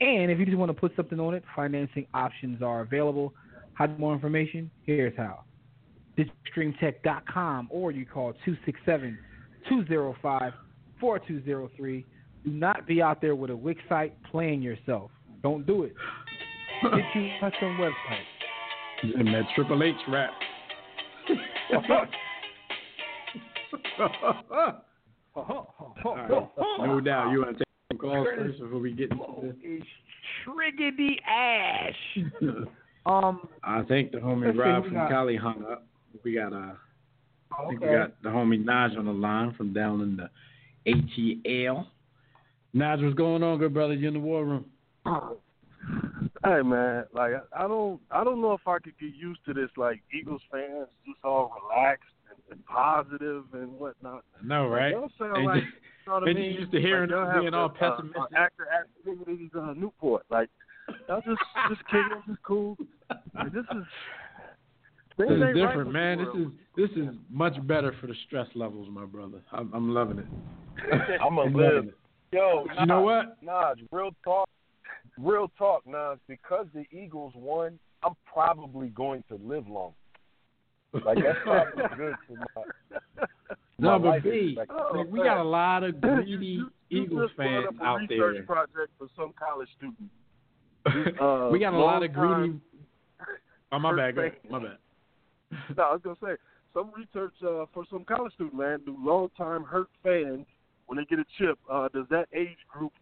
And 0.00 0.32
if 0.32 0.38
you 0.38 0.46
just 0.46 0.58
want 0.58 0.70
to 0.70 0.74
put 0.74 0.96
something 0.96 1.20
on 1.20 1.34
it, 1.34 1.44
financing 1.54 2.06
options 2.12 2.60
are 2.60 2.80
available. 2.80 3.34
How 3.74 3.86
to 3.86 3.92
get 3.92 4.00
more 4.00 4.14
information? 4.14 4.70
Here's 4.84 5.16
how 5.16 5.44
digitalextremetech.com 6.18 7.68
or 7.70 7.90
you 7.90 8.04
call 8.04 8.34
267-205-4203. 9.70 12.04
Do 12.44 12.50
not 12.50 12.86
be 12.86 13.00
out 13.00 13.20
there 13.20 13.34
with 13.34 13.50
a 13.50 13.56
Wix 13.56 13.80
site 13.88 14.14
playing 14.24 14.60
yourself. 14.60 15.10
Don't 15.42 15.66
do 15.66 15.84
it. 15.84 15.94
Get 16.82 16.92
you 17.14 17.30
custom 17.40 17.78
website. 17.78 18.26
And 19.02 19.28
that 19.28 19.44
Triple 19.54 19.82
H 19.82 19.94
rap. 20.08 20.30
All 23.98 24.82
right. 26.04 26.48
No 26.78 27.00
doubt. 27.00 27.32
You 27.32 27.40
want 27.40 27.58
to 27.58 27.58
take 27.58 27.66
some 27.90 27.98
calls 27.98 28.26
first 28.36 28.60
before 28.60 28.78
we 28.78 28.92
get 28.92 29.10
into 29.10 29.24
this? 29.42 29.54
It's 29.62 29.86
Triggedy 30.46 31.16
Ash. 31.28 31.94
this? 32.40 32.50
Um, 33.04 33.48
I 33.64 33.82
think 33.82 34.12
the 34.12 34.18
homie 34.18 34.56
Rob 34.56 34.84
from 34.84 34.94
got. 34.94 35.10
Cali 35.10 35.34
hung 35.34 35.64
up. 35.64 35.84
We 36.22 36.34
got 36.34 36.52
uh, 36.52 36.74
I 37.50 37.68
think 37.68 37.80
we 37.80 37.88
got 37.88 38.22
the 38.22 38.28
homie 38.28 38.64
Naj 38.64 38.96
on 38.96 39.06
the 39.06 39.12
line 39.12 39.54
from 39.54 39.72
down 39.72 40.00
in 40.02 40.16
the 40.16 40.30
ATL. 40.86 41.86
Naj, 42.76 43.02
what's 43.02 43.16
going 43.16 43.42
on, 43.42 43.58
good 43.58 43.74
brother? 43.74 43.94
You 43.94 44.06
in 44.06 44.14
the 44.14 44.20
war 44.20 44.44
room? 44.44 44.66
Hey 46.44 46.60
man, 46.62 47.04
like 47.12 47.32
I 47.56 47.68
don't, 47.68 48.00
I 48.10 48.24
don't 48.24 48.40
know 48.40 48.52
if 48.52 48.66
I 48.66 48.78
could 48.78 48.98
get 48.98 49.14
used 49.14 49.44
to 49.46 49.54
this. 49.54 49.70
Like 49.76 50.02
Eagles 50.12 50.42
fans, 50.50 50.88
just 51.06 51.18
all 51.24 51.52
relaxed 51.70 52.10
and, 52.52 52.58
and 52.58 52.66
positive 52.66 53.44
whatnot. 53.78 54.24
No, 54.44 54.66
right? 54.68 54.92
Y'all 54.92 55.10
sound 55.18 55.36
Ain't 55.38 55.46
like, 55.46 55.56
you- 55.56 55.62
you 55.62 56.12
know 56.12 56.14
what 56.14 56.22
I 56.24 56.28
ain't 56.30 56.38
you 56.38 56.44
mean? 56.44 56.52
used 56.60 56.72
to 56.72 56.80
hearing 56.80 57.10
like, 57.10 57.16
y'all 57.16 57.28
us 57.28 57.32
have 57.34 57.42
being 57.42 57.54
all 57.54 57.66
a- 57.66 57.68
pessimistic? 57.70 58.22
a 58.34 58.38
actor 58.38 58.66
activities 59.06 59.50
uh, 59.58 59.72
Newport. 59.76 60.24
Like 60.30 60.48
y'all 61.08 61.20
just, 61.20 61.38
just 61.68 61.84
kicking, 61.86 62.22
just 62.26 62.42
cool. 62.42 62.76
Like, 63.34 63.52
this 63.52 63.64
is. 63.76 63.84
This 65.18 65.26
is 65.26 65.32
ain't 65.32 65.42
right 65.42 65.54
different, 65.54 65.92
man. 65.92 66.18
This 66.18 66.26
world. 66.34 66.52
is 66.76 66.88
this 66.88 66.90
is 66.96 67.14
much 67.30 67.54
better 67.66 67.94
for 68.00 68.06
the 68.06 68.14
stress 68.26 68.46
levels, 68.54 68.88
my 68.90 69.04
brother. 69.04 69.42
I'm, 69.52 69.70
I'm 69.74 69.92
loving 69.94 70.18
it. 70.18 70.24
I'm 71.22 71.36
gonna 71.36 71.56
live. 71.56 71.74
loving 71.74 71.88
it. 71.90 71.94
Yo, 72.32 72.64
You 72.80 72.86
know 72.86 73.02
Naj, 73.02 73.04
what? 73.04 73.44
Naj, 73.44 73.86
real 73.92 74.10
talk, 74.24 74.48
real 75.18 75.50
talk, 75.58 75.84
Naj. 75.86 76.16
Because 76.26 76.66
the 76.72 76.84
Eagles 76.90 77.34
won, 77.36 77.78
I'm 78.02 78.14
probably 78.32 78.88
going 78.88 79.22
to 79.28 79.34
live 79.44 79.68
long. 79.68 79.92
Like 80.92 81.18
that's 81.18 81.38
probably 81.42 81.82
good 81.96 82.14
for 82.26 82.36
my. 82.36 83.26
No, 83.78 83.98
my 83.98 84.18
but 84.20 84.22
B, 84.24 84.56
expectancy. 84.58 84.82
Oh, 84.92 84.98
like, 84.98 85.08
we 85.10 85.18
got 85.20 85.38
a 85.38 85.42
lot 85.42 85.82
of 85.84 86.00
greedy 86.00 86.46
You- 86.46 86.70
you 86.90 87.04
Eagles 87.04 87.28
just 87.30 87.36
fans 87.38 87.64
up 87.68 87.80
a 87.80 87.84
out 87.84 87.96
research 88.00 88.34
there. 88.36 88.42
project 88.44 88.90
for 88.98 89.08
some 89.16 89.32
college 89.38 89.68
student. 89.76 90.10
Uh, 91.20 91.48
we 91.50 91.58
got 91.60 91.72
a 91.72 91.78
lot 91.78 92.02
of 92.02 92.12
greedy. 92.12 92.58
Oh 93.70 93.78
my 93.78 93.94
bad, 93.96 94.14
go 94.16 94.28
my 94.50 94.58
bad. 94.58 94.76
No, 95.76 95.82
I 95.84 95.92
was 95.92 96.00
gonna 96.02 96.16
say 96.22 96.32
some 96.74 96.90
research 96.96 97.32
uh, 97.42 97.64
for 97.72 97.84
some 97.90 98.04
college 98.04 98.32
student 98.34 98.54
man. 98.56 98.80
Do 98.84 98.96
long 99.00 99.28
time 99.36 99.62
hurt 99.64 99.88
fans 100.02 100.44
when 100.86 100.98
they 100.98 101.04
get 101.04 101.18
a 101.20 101.24
chip? 101.38 101.58
Uh, 101.70 101.88
does 101.94 102.06
that 102.10 102.26
age 102.34 102.58
group 102.68 102.92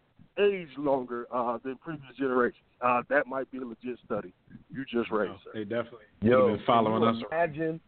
age 0.41 0.69
longer 0.77 1.27
uh, 1.33 1.57
than 1.63 1.75
previous 1.77 2.15
generations? 2.17 2.63
Uh, 2.81 3.01
that 3.09 3.27
might 3.27 3.49
be 3.51 3.57
a 3.59 3.61
legit 3.65 3.99
study. 4.05 4.33
You 4.73 4.83
just 4.91 5.11
raised. 5.11 5.31
No, 5.31 5.37
sir. 5.43 5.51
they 5.53 5.63
definitely 5.63 5.99
Yo, 6.21 6.47
have 6.49 6.57
been 6.57 6.65
following 6.65 7.01
can 7.03 7.15
us. 7.15 7.21
you 7.21 7.27
Imagine, 7.31 7.79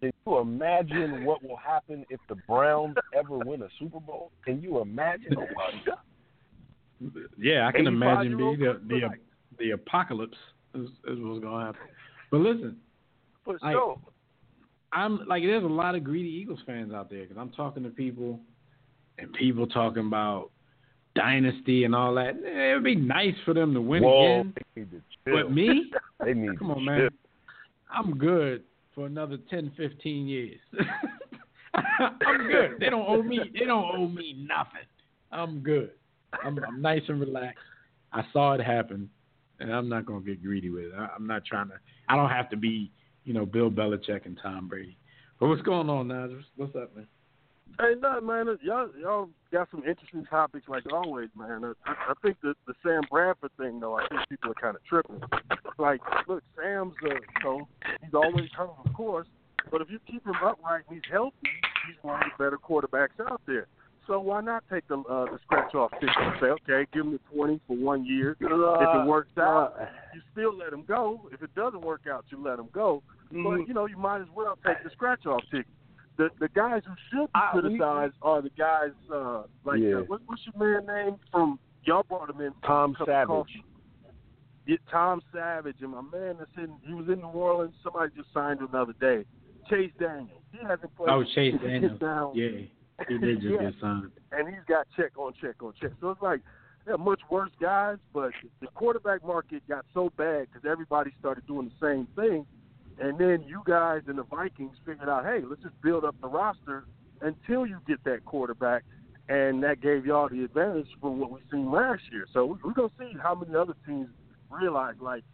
can 0.00 0.12
you 0.26 0.38
imagine 0.38 1.24
what 1.24 1.42
will 1.42 1.56
happen 1.56 2.04
if 2.10 2.20
the 2.28 2.34
Browns 2.48 2.96
ever 3.16 3.38
win 3.38 3.62
a 3.62 3.68
Super 3.78 4.00
Bowl? 4.00 4.32
Can 4.44 4.60
you 4.62 4.80
imagine? 4.80 5.34
Oh 5.38 5.46
my 5.54 5.70
God. 5.86 5.98
Yeah, 7.38 7.66
I 7.66 7.72
can 7.72 7.86
imagine 7.86 8.36
B, 8.36 8.42
85-year-old 8.42 8.88
the 8.88 8.94
the 8.94 9.08
the 9.58 9.70
apocalypse 9.72 10.36
is, 10.74 10.86
is 11.08 11.18
what's 11.20 11.42
gonna 11.42 11.66
happen. 11.66 11.80
But 12.30 12.38
listen, 12.38 12.76
For 13.44 13.58
I- 13.62 13.72
sure. 13.72 13.98
I'm 14.94 15.26
like, 15.26 15.42
there's 15.42 15.64
a 15.64 15.66
lot 15.66 15.94
of 15.94 16.04
greedy 16.04 16.28
Eagles 16.28 16.60
fans 16.66 16.92
out 16.92 17.08
there 17.08 17.22
because 17.22 17.38
I'm 17.38 17.48
talking 17.50 17.82
to 17.82 17.88
people, 17.88 18.38
and 19.18 19.32
people 19.32 19.66
talking 19.66 20.06
about 20.06 20.50
dynasty 21.14 21.84
and 21.84 21.94
all 21.94 22.14
that. 22.14 22.36
It 22.36 22.74
would 22.74 22.84
be 22.84 22.94
nice 22.94 23.34
for 23.44 23.54
them 23.54 23.74
to 23.74 23.80
win 23.80 24.02
Whoa, 24.02 24.40
again, 24.40 24.54
they 24.74 24.80
need 24.80 24.90
to 24.90 25.02
chill. 25.24 25.42
but 25.42 25.52
me, 25.52 25.90
they 26.24 26.34
need 26.34 26.58
come 26.58 26.68
to 26.68 26.74
on, 26.74 26.84
man, 26.84 27.08
I'm 27.90 28.16
good 28.18 28.62
for 28.94 29.06
another 29.06 29.38
10, 29.50 29.72
15 29.76 30.26
years. 30.26 30.60
I'm 31.74 32.50
good. 32.50 32.76
They 32.80 32.90
don't 32.90 33.08
owe 33.08 33.22
me. 33.22 33.40
They 33.58 33.64
don't 33.64 33.84
owe 33.94 34.08
me 34.08 34.46
nothing. 34.46 34.86
I'm 35.30 35.60
good. 35.60 35.92
I'm, 36.44 36.58
I'm 36.66 36.82
nice 36.82 37.02
and 37.08 37.20
relaxed. 37.20 37.58
I 38.12 38.22
saw 38.32 38.52
it 38.52 38.60
happen, 38.60 39.08
and 39.58 39.72
I'm 39.72 39.88
not 39.88 40.04
gonna 40.04 40.20
get 40.20 40.42
greedy 40.42 40.68
with 40.68 40.86
it. 40.86 40.92
I, 40.96 41.08
I'm 41.16 41.26
not 41.26 41.44
trying 41.44 41.68
to. 41.68 41.74
I 42.08 42.16
don't 42.16 42.28
have 42.28 42.50
to 42.50 42.56
be, 42.56 42.90
you 43.24 43.32
know, 43.32 43.46
Bill 43.46 43.70
Belichick 43.70 44.26
and 44.26 44.38
Tom 44.42 44.68
Brady. 44.68 44.98
But 45.40 45.48
what's 45.48 45.62
going 45.62 45.88
on, 45.88 46.08
Nigel? 46.08 46.40
What's 46.56 46.76
up, 46.76 46.94
man? 46.94 47.06
Hey, 47.80 47.94
no, 48.00 48.20
man. 48.20 48.46
Y'all, 48.62 48.88
y'all 49.00 49.30
got 49.52 49.70
some 49.70 49.84
interesting 49.86 50.24
topics 50.24 50.68
like 50.68 50.90
always, 50.92 51.28
man. 51.36 51.64
I, 51.64 51.90
I 51.90 52.14
think 52.22 52.38
the 52.42 52.54
the 52.66 52.74
Sam 52.82 53.02
Bradford 53.10 53.50
thing, 53.58 53.78
though, 53.78 53.96
I 53.96 54.08
think 54.08 54.28
people 54.28 54.50
are 54.50 54.54
kind 54.54 54.74
of 54.74 54.84
tripping. 54.84 55.20
Like, 55.78 56.00
look, 56.26 56.42
Sam's, 56.56 56.94
uh, 57.04 57.14
you 57.14 57.20
know, 57.44 57.68
he's 58.02 58.14
always 58.14 58.48
hurt, 58.56 58.70
of 58.84 58.92
course, 58.94 59.26
but 59.70 59.80
if 59.80 59.90
you 59.90 59.98
keep 60.06 60.24
him 60.24 60.34
upright 60.44 60.84
and 60.88 60.96
he's 60.96 61.10
healthy, 61.10 61.36
he's 61.86 61.96
one 62.02 62.22
of 62.22 62.28
the 62.36 62.44
better 62.44 62.58
quarterbacks 62.58 63.20
out 63.20 63.40
there. 63.46 63.66
So 64.06 64.18
why 64.18 64.40
not 64.40 64.64
take 64.70 64.86
the 64.88 64.98
uh, 64.98 65.26
the 65.26 65.38
scratch 65.44 65.74
off 65.74 65.92
ticket 65.92 66.10
and 66.16 66.34
say, 66.40 66.46
okay, 66.46 66.88
give 66.92 67.06
him 67.06 67.12
the 67.12 67.20
twenty 67.32 67.60
for 67.68 67.76
one 67.76 68.04
year. 68.04 68.36
if 68.40 69.02
it 69.04 69.06
works 69.06 69.30
out, 69.38 69.74
you 70.12 70.20
still 70.32 70.56
let 70.56 70.72
him 70.72 70.84
go. 70.86 71.28
If 71.32 71.42
it 71.42 71.54
doesn't 71.54 71.82
work 71.82 72.02
out, 72.10 72.24
you 72.30 72.42
let 72.42 72.58
him 72.58 72.68
go. 72.72 73.02
But 73.30 73.68
you 73.68 73.74
know, 73.74 73.86
you 73.86 73.96
might 73.96 74.20
as 74.20 74.26
well 74.34 74.58
take 74.66 74.82
the 74.82 74.90
scratch 74.90 75.24
off 75.24 75.42
ticket. 75.50 75.66
The 76.18 76.28
the 76.38 76.48
guys 76.48 76.82
who 76.86 76.92
should 77.10 77.26
be 77.26 77.30
I- 77.34 77.50
we- 77.54 77.60
criticized 77.62 78.14
are 78.22 78.42
the 78.42 78.50
guys 78.50 78.90
uh, 79.12 79.42
like 79.64 79.80
Yeah. 79.80 79.96
uh, 79.96 80.00
what, 80.02 80.20
what's 80.26 80.42
your 80.46 80.80
man 80.82 80.86
name 80.86 81.16
from 81.30 81.58
y'all 81.84 82.02
brought 82.02 82.28
him 82.30 82.40
in 82.40 82.52
Tom 82.66 82.94
Savage. 83.04 83.26
Coffee. 83.28 83.64
Yeah, 84.66 84.76
Tom 84.90 85.20
Savage 85.32 85.76
and 85.80 85.90
my 85.90 86.02
man 86.02 86.36
that's 86.38 86.50
in 86.56 86.70
he 86.86 86.94
was 86.94 87.08
in 87.08 87.18
New 87.20 87.26
Orleans. 87.28 87.74
Somebody 87.82 88.12
just 88.16 88.32
signed 88.32 88.60
him 88.60 88.68
the 88.70 88.78
other 88.78 88.94
day. 89.00 89.24
Chase 89.68 89.90
Daniel. 89.98 90.28
He 90.52 90.58
hasn't 90.58 90.94
played. 90.96 91.08
Oh, 91.08 91.24
Chase 91.34 91.54
Daniel. 91.62 91.96
Down, 91.96 92.32
Yeah, 92.34 92.48
he 93.08 93.18
did 93.18 93.40
just 93.40 93.54
Yeah. 93.60 93.70
get 93.70 93.80
signed. 93.80 94.10
and 94.32 94.48
he's 94.48 94.64
got 94.68 94.86
check 94.96 95.12
on 95.18 95.32
check 95.40 95.62
on 95.62 95.72
check. 95.80 95.90
So 96.00 96.10
it's 96.10 96.22
like 96.22 96.40
they're 96.84 96.98
much 96.98 97.20
worse 97.30 97.50
guys, 97.60 97.96
but 98.12 98.32
the 98.60 98.66
quarterback 98.68 99.24
market 99.24 99.62
got 99.68 99.84
so 99.94 100.10
bad 100.16 100.46
because 100.52 100.68
everybody 100.70 101.12
started 101.18 101.46
doing 101.46 101.70
the 101.80 101.86
same 101.86 102.06
thing, 102.14 102.44
and 102.98 103.18
then 103.18 103.42
you 103.46 103.62
guys 103.64 104.02
and 104.06 104.18
the 104.18 104.24
Vikings 104.24 104.76
figured 104.84 105.08
out, 105.08 105.24
hey, 105.24 105.40
let's 105.48 105.62
just 105.62 105.80
build 105.82 106.04
up 106.04 106.14
the 106.20 106.28
roster 106.28 106.84
until 107.20 107.66
you 107.66 107.78
get 107.86 108.02
that 108.04 108.24
quarterback, 108.24 108.84
and 109.28 109.62
that 109.62 109.80
gave 109.80 110.04
y'all 110.04 110.28
the 110.28 110.44
advantage 110.44 110.88
from 111.00 111.18
what 111.18 111.30
we 111.30 111.40
seen 111.50 111.70
last 111.70 112.02
year. 112.10 112.26
So 112.32 112.46
we- 112.46 112.58
we're 112.64 112.72
gonna 112.72 112.90
see 112.98 113.12
how 113.22 113.34
many 113.34 113.54
other 113.54 113.74
teams 113.86 114.08
realize 114.50 114.96
like 115.00 115.24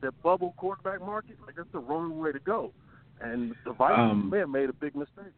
the 0.00 0.12
bubble 0.22 0.54
quarterback 0.56 1.00
market, 1.00 1.36
like 1.46 1.56
that's 1.56 1.70
the 1.72 1.80
wrong 1.80 2.18
way 2.18 2.32
to 2.32 2.38
go, 2.40 2.72
and 3.20 3.54
the 3.64 3.72
Vikings 3.72 4.12
Um, 4.12 4.30
man 4.30 4.50
made 4.50 4.68
a 4.68 4.74
big 4.74 4.94
mistake. 4.94 5.32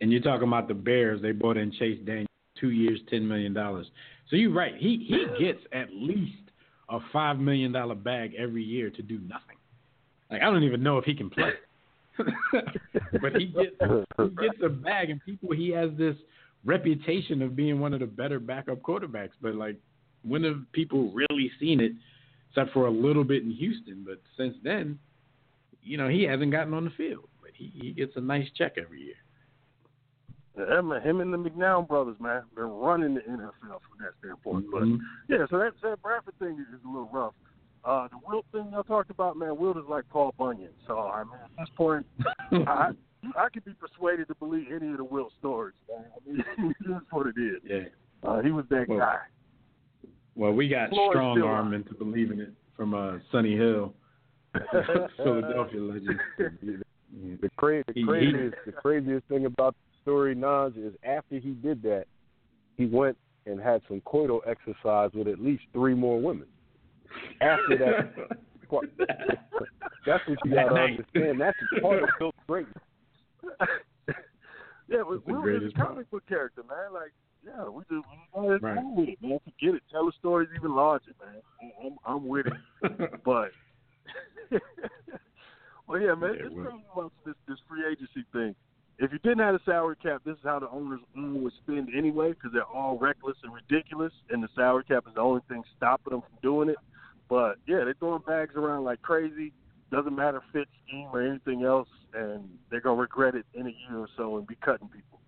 And 0.00 0.10
you're 0.10 0.22
talking 0.22 0.48
about 0.48 0.68
the 0.68 0.74
Bears. 0.74 1.20
They 1.20 1.32
bought 1.32 1.56
in 1.56 1.70
Chase 1.72 2.00
Daniels, 2.04 2.28
two 2.56 2.70
years, 2.70 3.00
ten 3.08 3.26
million 3.28 3.52
dollars. 3.52 3.90
So 4.28 4.36
you're 4.36 4.50
right. 4.52 4.74
He 4.76 4.96
he 4.96 5.26
gets 5.38 5.60
at 5.72 5.92
least 5.92 6.50
a 6.88 7.00
five 7.12 7.38
million 7.38 7.72
dollar 7.72 7.94
bag 7.94 8.34
every 8.34 8.62
year 8.62 8.90
to 8.90 9.02
do 9.02 9.18
nothing. 9.20 9.57
Like 10.30 10.42
I 10.42 10.46
don't 10.46 10.64
even 10.64 10.82
know 10.82 10.98
if 10.98 11.04
he 11.04 11.14
can 11.14 11.30
play. 11.30 11.50
but 13.22 13.36
he 13.36 13.46
gets 13.46 13.76
he 14.18 14.28
gets 14.30 14.58
a 14.62 14.68
bag, 14.68 15.10
and 15.10 15.20
people 15.24 15.52
he 15.52 15.70
has 15.70 15.90
this 15.96 16.16
reputation 16.64 17.42
of 17.42 17.54
being 17.54 17.80
one 17.80 17.94
of 17.94 18.00
the 18.00 18.06
better 18.06 18.40
backup 18.40 18.80
quarterbacks. 18.82 19.30
But 19.40 19.54
like, 19.54 19.76
when 20.22 20.44
have 20.44 20.60
people 20.72 21.12
really 21.12 21.50
seen 21.60 21.80
it? 21.80 21.92
Except 22.50 22.72
for 22.72 22.86
a 22.86 22.90
little 22.90 23.24
bit 23.24 23.42
in 23.42 23.50
Houston, 23.50 24.04
but 24.06 24.20
since 24.36 24.56
then, 24.64 24.98
you 25.82 25.98
know, 25.98 26.08
he 26.08 26.22
hasn't 26.22 26.50
gotten 26.50 26.72
on 26.72 26.84
the 26.84 26.90
field. 26.90 27.28
But 27.42 27.50
he, 27.54 27.70
he 27.74 27.92
gets 27.92 28.12
a 28.16 28.20
nice 28.20 28.48
check 28.56 28.76
every 28.78 29.02
year. 29.02 29.14
Him, 30.56 30.90
him 30.90 31.20
and 31.20 31.32
the 31.32 31.36
McCown 31.36 31.86
brothers, 31.86 32.16
man, 32.18 32.42
been 32.56 32.64
running 32.64 33.14
the 33.14 33.20
NFL 33.20 33.60
from 33.60 33.98
that 34.00 34.12
standpoint. 34.18 34.66
But 34.72 34.82
Mhm. 34.82 34.98
yeah, 35.28 35.46
so 35.50 35.58
that 35.58 35.74
that 35.82 36.02
Bradford 36.02 36.34
thing 36.38 36.58
is 36.58 36.82
a 36.84 36.88
little 36.88 37.10
rough. 37.12 37.34
Uh, 37.88 38.06
the 38.08 38.18
Wilt 38.26 38.44
thing 38.52 38.68
y'all 38.70 38.82
talked 38.84 39.10
about, 39.10 39.38
man, 39.38 39.56
Wilt 39.56 39.78
is 39.78 39.84
like 39.88 40.04
Paul 40.10 40.34
Bunyan. 40.38 40.68
So 40.86 40.98
I 40.98 41.24
mean, 41.24 41.32
at 41.42 41.50
this 41.58 41.68
point, 41.74 42.04
I 42.52 42.90
I 43.34 43.48
could 43.52 43.64
be 43.64 43.72
persuaded 43.72 44.28
to 44.28 44.34
believe 44.34 44.66
any 44.70 44.90
of 44.90 44.98
the 44.98 45.04
Wilt 45.04 45.32
stories. 45.38 45.74
Man. 45.88 46.44
I 46.58 46.60
mean, 46.62 46.74
it 46.80 46.90
is 46.90 47.02
what 47.10 47.26
it 47.28 47.40
is. 47.40 47.62
Yeah. 47.64 48.28
Uh, 48.28 48.40
he 48.42 48.50
was 48.50 48.66
that 48.68 48.86
Well, 48.88 48.98
guy. 48.98 49.16
Well, 50.36 50.52
we 50.52 50.68
got 50.68 50.90
Floyd's 50.90 51.12
strong 51.14 51.40
arm 51.42 51.72
into 51.72 51.94
believing 51.94 52.40
it 52.40 52.52
from 52.76 52.92
uh, 52.94 53.18
Sonny 53.32 53.56
Hill, 53.56 53.94
Philadelphia 55.16 55.80
legend. 55.80 56.20
The, 56.38 57.48
cra- 57.56 57.82
the 57.86 57.92
He- 57.94 58.00
he- 58.00 58.06
craziest, 58.06 58.56
the 58.66 58.72
craziest 58.72 59.26
thing 59.28 59.46
about 59.46 59.74
the 59.74 60.02
story, 60.02 60.34
Nas, 60.34 60.74
is 60.76 60.92
after 61.04 61.38
he 61.38 61.50
did 61.52 61.82
that, 61.82 62.04
he 62.76 62.84
went 62.84 63.16
and 63.46 63.58
had 63.58 63.80
some 63.88 64.02
coital 64.02 64.40
exercise 64.46 65.10
with 65.14 65.26
at 65.26 65.40
least 65.40 65.62
three 65.72 65.94
more 65.94 66.20
women. 66.20 66.46
After 67.40 67.78
that, 67.78 68.14
that's 70.06 70.28
what 70.28 70.38
you 70.44 70.54
got 70.54 70.68
to 70.68 70.74
understand. 70.74 71.40
That's 71.40 71.56
the 71.74 71.80
part 71.80 72.02
of 72.02 72.08
Bill's 72.18 72.34
greatness. 72.46 72.76
Yeah, 74.90 75.02
we, 75.02 75.16
That's 75.16 75.26
the 75.26 75.32
we 75.34 75.38
were 75.38 75.42
greatest 75.42 75.76
a 75.76 75.80
comic 75.84 76.10
book 76.10 76.22
character, 76.26 76.62
man. 76.62 76.94
Like, 76.94 77.12
yeah, 77.44 77.68
we 77.68 77.82
just 77.82 78.08
we 78.34 78.48
just 78.48 78.62
Right. 78.62 78.78
cool 78.78 78.96
with 78.96 79.08
it, 79.10 79.18
man. 79.20 79.38
Forget 79.44 79.74
it. 79.74 79.82
Tell 79.92 80.06
the 80.06 80.12
stories 80.18 80.48
even 80.56 80.74
larger, 80.74 81.10
man. 81.20 81.42
I'm, 81.84 81.96
I'm 82.06 82.26
with 82.26 82.46
it. 82.46 83.20
But 83.24 83.50
well, 85.86 86.00
yeah, 86.00 86.14
man, 86.14 86.36
Yeah, 86.38 86.46
it's 86.46 86.54
well- 86.54 86.80
about 86.94 87.12
this 87.26 87.34
this 87.46 87.58
free 87.68 87.84
agency 87.86 88.24
thing. 88.32 88.54
If 88.98 89.12
you 89.12 89.18
didn't 89.20 89.40
have 89.40 89.54
a 89.54 89.60
salary 89.64 89.96
cap, 90.02 90.22
this 90.24 90.36
is 90.38 90.42
how 90.42 90.58
the 90.58 90.68
owners 90.70 91.00
mm, 91.16 91.40
would 91.42 91.52
spend 91.62 91.88
anyway, 91.94 92.30
because 92.30 92.50
they're 92.52 92.64
all 92.64 92.98
reckless 92.98 93.36
and 93.44 93.52
ridiculous, 93.54 94.12
and 94.30 94.42
the 94.42 94.48
salary 94.56 94.84
cap 94.84 95.04
is 95.06 95.14
the 95.14 95.20
only 95.20 95.42
thing 95.48 95.62
stopping 95.76 96.12
them 96.12 96.22
from 96.22 96.38
doing 96.42 96.68
it. 96.70 96.76
But 97.28 97.56
yeah, 97.66 97.84
they're 97.84 97.94
throwing 97.98 98.22
bags 98.26 98.54
around 98.56 98.84
like 98.84 99.02
crazy. 99.02 99.52
Doesn't 99.90 100.14
matter 100.14 100.42
fit 100.52 100.68
scheme 100.86 101.08
or 101.12 101.26
anything 101.26 101.64
else, 101.64 101.88
and 102.14 102.48
they're 102.70 102.80
gonna 102.80 103.00
regret 103.00 103.34
it 103.34 103.46
in 103.54 103.66
a 103.66 103.70
year 103.70 103.98
or 103.98 104.08
so 104.16 104.36
and 104.36 104.46
be 104.46 104.56
cutting 104.56 104.88
people. 104.88 105.20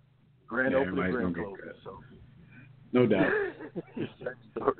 Grand 0.47 0.73
Yeah, 0.73 0.79
opening, 0.79 1.11
grand 1.11 1.35
closing. 1.35 1.55
So 1.83 1.99
No 2.91 3.05
doubt. 3.05 3.31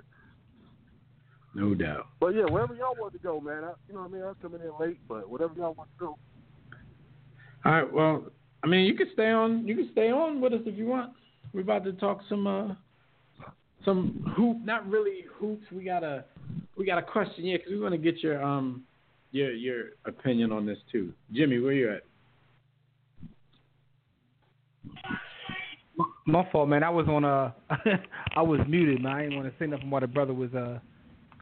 No 1.54 1.74
doubt. 1.74 2.08
But 2.20 2.28
yeah, 2.30 2.46
wherever 2.46 2.74
y'all 2.74 2.96
want 2.98 3.14
to 3.14 3.20
go, 3.20 3.42
man. 3.42 3.64
I, 3.66 3.74
you 3.88 3.94
know 3.94 4.02
what 4.02 4.10
I 4.10 4.14
mean? 4.14 4.24
I'm 4.24 4.36
coming 4.42 4.62
in 4.62 4.72
late, 4.80 5.00
but 5.08 5.30
whatever 5.30 5.54
y'all 5.58 5.74
want 5.74 5.90
to 6.00 6.06
go. 6.06 6.18
All 7.66 7.72
right. 7.72 7.94
Well, 7.94 8.32
I 8.64 8.68
mean, 8.68 8.86
you 8.86 8.96
can 8.96 9.08
stay 9.14 9.32
on. 9.32 9.68
You 9.68 9.76
can 9.76 9.90
stay 9.92 10.12
on 10.12 10.40
with 10.40 10.54
us 10.54 10.62
if 10.66 10.78
you 10.78 10.86
want. 10.86 11.12
We're 11.54 11.62
about 11.62 11.84
to 11.84 11.94
talk 11.94 12.22
some 12.30 12.48
uh 12.48 12.74
some 13.84 14.34
hoop. 14.36 14.64
Not 14.64 14.88
really 14.88 15.26
hoops. 15.38 15.66
We 15.72 15.84
got 15.84 16.04
a 16.04 16.24
we 16.82 16.88
got 16.88 16.98
a 16.98 17.04
question. 17.04 17.46
Yeah, 17.46 17.58
because 17.58 17.72
we 17.72 17.80
want 17.80 17.94
to 17.94 17.98
get 18.00 18.24
your 18.24 18.44
um 18.44 18.84
your 19.32 19.52
your 19.54 19.84
opinion 20.06 20.52
on 20.52 20.66
this 20.66 20.80
too. 20.92 21.14
Jimmy, 21.32 21.60
where 21.60 21.74
you 21.74 21.92
at? 21.92 22.02
My 26.26 26.48
fault, 26.52 26.70
man. 26.70 26.84
I 26.84 26.90
was 26.90 27.08
on 27.08 27.24
uh 27.24 27.52
I 28.36 28.42
was 28.42 28.60
muted, 28.68 29.02
man. 29.02 29.12
I 29.16 29.22
didn't 29.24 29.38
want 29.38 29.48
to 29.48 29.54
say 29.64 29.68
nothing 29.70 29.90
while 29.92 30.02
the 30.02 30.08
brother 30.08 30.34
was 30.34 30.52
uh 30.56 30.80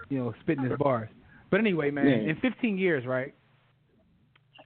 you 0.10 0.20
know 0.20 0.34
spitting 0.42 0.66
his 0.66 0.78
bars. 0.78 1.10
But 1.50 1.62
anyway, 1.62 1.90
man, 1.90 2.06
Yeah. 2.06 2.30
in 2.32 2.38
15 2.42 2.78
years, 2.78 3.06
right? 3.06 3.34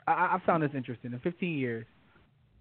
I, 0.07 0.11
I 0.11 0.41
found 0.45 0.63
this 0.63 0.71
interesting. 0.75 1.13
In 1.13 1.19
15 1.19 1.57
years, 1.57 1.85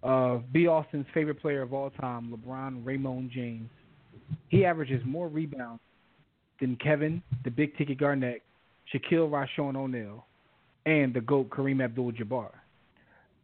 uh, 0.01 0.37
B. 0.53 0.67
Austin's 0.67 1.05
favorite 1.13 1.41
player 1.41 1.61
of 1.61 1.73
all 1.73 1.89
time, 1.89 2.31
LeBron 2.31 2.85
Raymond 2.85 3.31
James, 3.31 3.69
he 4.47 4.63
averages 4.63 5.01
more 5.05 5.27
rebounds 5.27 5.81
than 6.63 6.77
Kevin, 6.77 7.21
the 7.43 7.51
Big 7.51 7.77
Ticket 7.77 7.97
Garnett, 7.97 8.41
Shaquille 8.93 9.29
Rashaun 9.29 9.75
O'Neal, 9.75 10.25
and 10.85 11.13
the 11.13 11.19
GOAT 11.19 11.49
Kareem 11.49 11.83
Abdul-Jabbar. 11.83 12.51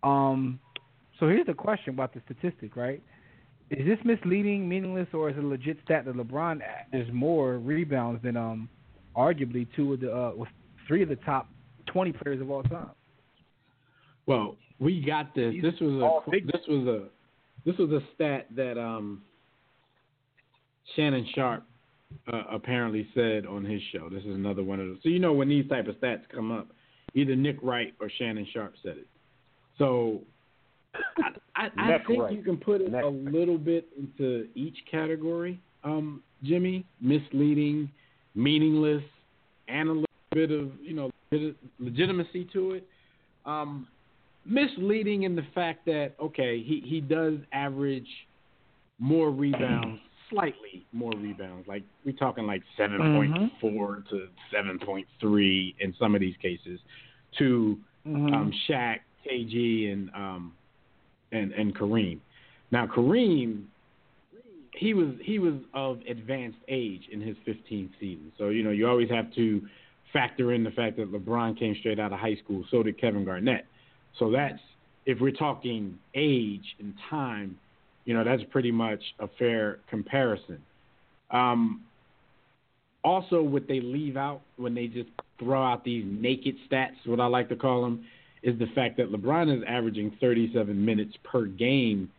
Um, 0.03 0.59
so 1.19 1.27
here's 1.27 1.45
the 1.45 1.53
question 1.53 1.93
about 1.93 2.13
the 2.13 2.21
statistic, 2.25 2.77
right? 2.77 3.03
Is 3.69 3.85
this 3.85 3.99
misleading, 4.05 4.67
meaningless, 4.67 5.07
or 5.13 5.29
is 5.29 5.37
it 5.37 5.43
a 5.43 5.47
legit 5.47 5.77
stat 5.83 6.05
that 6.05 6.15
LeBron 6.15 6.61
has 6.93 7.05
more 7.11 7.57
rebounds 7.57 8.23
than 8.23 8.37
um, 8.37 8.69
arguably 9.17 9.67
two 9.75 9.93
of 9.93 9.99
the 9.99 10.11
uh, 10.11 10.31
three 10.87 11.03
of 11.03 11.09
the 11.09 11.17
top 11.17 11.49
20 11.87 12.13
players 12.13 12.41
of 12.41 12.49
all 12.49 12.63
time? 12.63 12.89
Well, 14.25 14.55
we 14.79 15.01
got 15.01 15.35
this. 15.35 15.53
This 15.61 15.73
was 15.81 16.23
a 16.31 16.41
this 16.45 16.61
was 16.67 16.87
a 16.87 17.03
this 17.65 17.77
was 17.77 17.91
a 17.91 17.99
stat 18.15 18.47
that 18.55 18.79
um 18.79 19.21
Shannon 20.95 21.27
Sharpe 21.35 21.63
uh, 22.31 22.43
apparently 22.51 23.07
said 23.13 23.45
on 23.45 23.63
his 23.63 23.81
show. 23.93 24.09
This 24.09 24.23
is 24.23 24.35
another 24.35 24.63
one 24.63 24.79
of 24.79 24.87
those. 24.87 24.97
So 25.03 25.09
you 25.09 25.19
know 25.19 25.33
when 25.33 25.49
these 25.49 25.67
type 25.67 25.87
of 25.87 25.95
stats 25.95 26.21
come 26.33 26.51
up, 26.51 26.67
either 27.13 27.35
Nick 27.35 27.57
Wright 27.61 27.93
or 27.99 28.09
Shannon 28.17 28.47
Sharpe 28.53 28.73
said 28.83 28.97
it. 28.97 29.07
So 29.77 30.21
I, 31.17 31.29
I, 31.55 31.95
I 31.95 31.97
think 32.05 32.21
Wright. 32.21 32.33
you 32.33 32.41
can 32.41 32.57
put 32.57 32.81
it 32.81 32.91
Neck 32.91 33.03
a 33.03 33.07
little 33.07 33.57
bit 33.57 33.87
into 33.97 34.47
each 34.55 34.77
category, 34.89 35.59
um, 35.83 36.23
Jimmy. 36.43 36.85
Misleading, 37.01 37.89
meaningless, 38.35 39.03
and 39.67 39.89
a 39.89 39.93
little 39.93 40.05
bit 40.31 40.51
of 40.51 40.71
you 40.81 40.93
know 40.93 41.11
legit- 41.31 41.57
legitimacy 41.79 42.49
to 42.53 42.71
it. 42.71 42.87
Um, 43.45 43.87
misleading 44.45 45.23
in 45.23 45.35
the 45.35 45.45
fact 45.53 45.85
that 45.85 46.13
okay, 46.21 46.61
he 46.61 46.83
he 46.85 47.01
does 47.01 47.35
average 47.53 48.07
more 48.99 49.31
rebounds, 49.31 50.01
slightly 50.29 50.85
more 50.91 51.11
rebounds. 51.17 51.67
Like 51.67 51.83
we're 52.05 52.15
talking 52.15 52.45
like 52.45 52.63
seven 52.77 52.97
point 53.15 53.51
four 53.61 54.03
to 54.09 54.27
seven 54.51 54.79
point 54.79 55.07
three 55.19 55.75
in 55.79 55.93
some 55.99 56.15
of 56.15 56.21
these 56.21 56.35
cases, 56.41 56.79
to 57.37 57.77
um, 58.05 58.51
Shaq, 58.67 58.99
KG, 59.29 59.91
and 59.91 60.09
um, 60.15 60.53
and 61.31 61.51
and 61.53 61.75
Kareem. 61.75 62.19
Now 62.71 62.87
Kareem, 62.87 63.65
he 64.73 64.93
was 64.93 65.09
he 65.21 65.39
was 65.39 65.55
of 65.73 65.99
advanced 66.09 66.59
age 66.67 67.03
in 67.11 67.21
his 67.21 67.35
15th 67.47 67.91
season, 67.99 68.31
so 68.37 68.49
you 68.49 68.63
know 68.63 68.71
you 68.71 68.87
always 68.87 69.09
have 69.09 69.33
to 69.35 69.61
factor 70.13 70.53
in 70.53 70.63
the 70.63 70.71
fact 70.71 70.97
that 70.97 71.11
LeBron 71.11 71.57
came 71.57 71.75
straight 71.79 71.99
out 71.99 72.11
of 72.11 72.19
high 72.19 72.35
school. 72.43 72.63
So 72.71 72.81
did 72.83 72.99
Kevin 72.99 73.25
Garnett. 73.25 73.65
So 74.17 74.31
that's 74.31 74.59
if 75.05 75.19
we're 75.19 75.31
talking 75.31 75.97
age 76.15 76.75
and 76.79 76.93
time, 77.09 77.57
you 78.09 78.15
know 78.15 78.23
that's 78.23 78.41
pretty 78.49 78.71
much 78.71 79.03
a 79.19 79.27
fair 79.37 79.77
comparison. 79.87 80.57
Um, 81.29 81.83
also, 83.03 83.43
what 83.43 83.67
they 83.67 83.81
leave 83.81 84.17
out 84.17 84.41
when 84.57 84.73
they 84.73 84.87
just 84.87 85.09
throw 85.37 85.63
out 85.63 85.83
these 85.83 86.03
naked 86.07 86.55
stats, 86.67 86.95
what 87.05 87.19
I 87.19 87.27
like 87.27 87.49
to 87.49 87.55
call 87.55 87.83
them, 87.83 88.03
is 88.41 88.57
the 88.57 88.65
fact 88.73 88.97
that 88.97 89.11
LeBron 89.11 89.55
is 89.55 89.63
averaging 89.67 90.17
37 90.19 90.83
minutes 90.83 91.13
per 91.23 91.45
game 91.45 92.09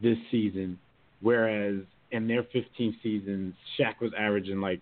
this 0.00 0.16
season, 0.30 0.78
whereas 1.22 1.80
in 2.12 2.28
their 2.28 2.44
15 2.44 2.96
seasons, 3.02 3.52
Shaq 3.76 4.00
was 4.00 4.12
averaging 4.16 4.60
like 4.60 4.80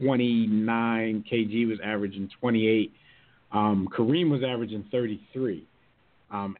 29, 0.00 1.22
KG 1.30 1.68
was 1.68 1.78
averaging 1.84 2.30
28, 2.40 2.90
um, 3.52 3.86
Kareem 3.94 4.30
was 4.30 4.42
averaging 4.42 4.86
33. 4.90 5.66
Um, 6.30 6.56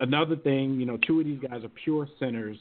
another 0.00 0.36
thing, 0.36 0.78
you 0.80 0.86
know, 0.86 0.98
two 1.06 1.20
of 1.20 1.26
these 1.26 1.40
guys 1.40 1.64
are 1.64 1.70
pure 1.84 2.08
centers. 2.18 2.58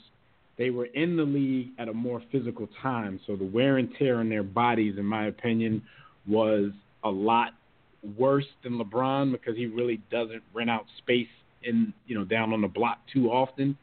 They 0.57 0.69
were 0.69 0.85
in 0.85 1.17
the 1.17 1.23
league 1.23 1.69
at 1.77 1.89
a 1.89 1.93
more 1.93 2.21
physical 2.31 2.69
time, 2.81 3.19
so 3.27 3.35
the 3.35 3.45
wear 3.45 3.77
and 3.77 3.89
tear 3.99 4.19
on 4.19 4.29
their 4.29 4.43
bodies, 4.43 4.95
in 4.97 5.05
my 5.05 5.27
opinion, 5.27 5.81
was 6.27 6.71
a 7.03 7.09
lot 7.09 7.53
worse 8.17 8.45
than 8.63 8.79
LeBron 8.79 9.31
because 9.31 9.55
he 9.57 9.65
really 9.65 10.01
doesn't 10.11 10.43
rent 10.53 10.69
out 10.69 10.85
space 10.99 11.27
in 11.63 11.93
you 12.05 12.17
know 12.17 12.23
down 12.23 12.53
on 12.53 12.61
the 12.61 12.67
block 12.67 12.99
too 13.11 13.29
often. 13.29 13.77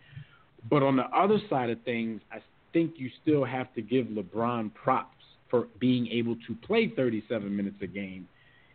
But 0.70 0.82
on 0.82 0.96
the 0.96 1.04
other 1.14 1.38
side 1.50 1.70
of 1.70 1.82
things, 1.82 2.20
I 2.30 2.38
think 2.72 2.92
you 2.96 3.10
still 3.22 3.44
have 3.44 3.72
to 3.74 3.82
give 3.82 4.06
LeBron 4.06 4.72
props 4.74 5.16
for 5.50 5.66
being 5.80 6.06
able 6.08 6.36
to 6.46 6.54
play 6.66 6.90
37 6.94 7.54
minutes 7.54 7.76
a 7.82 7.86
game 7.86 8.28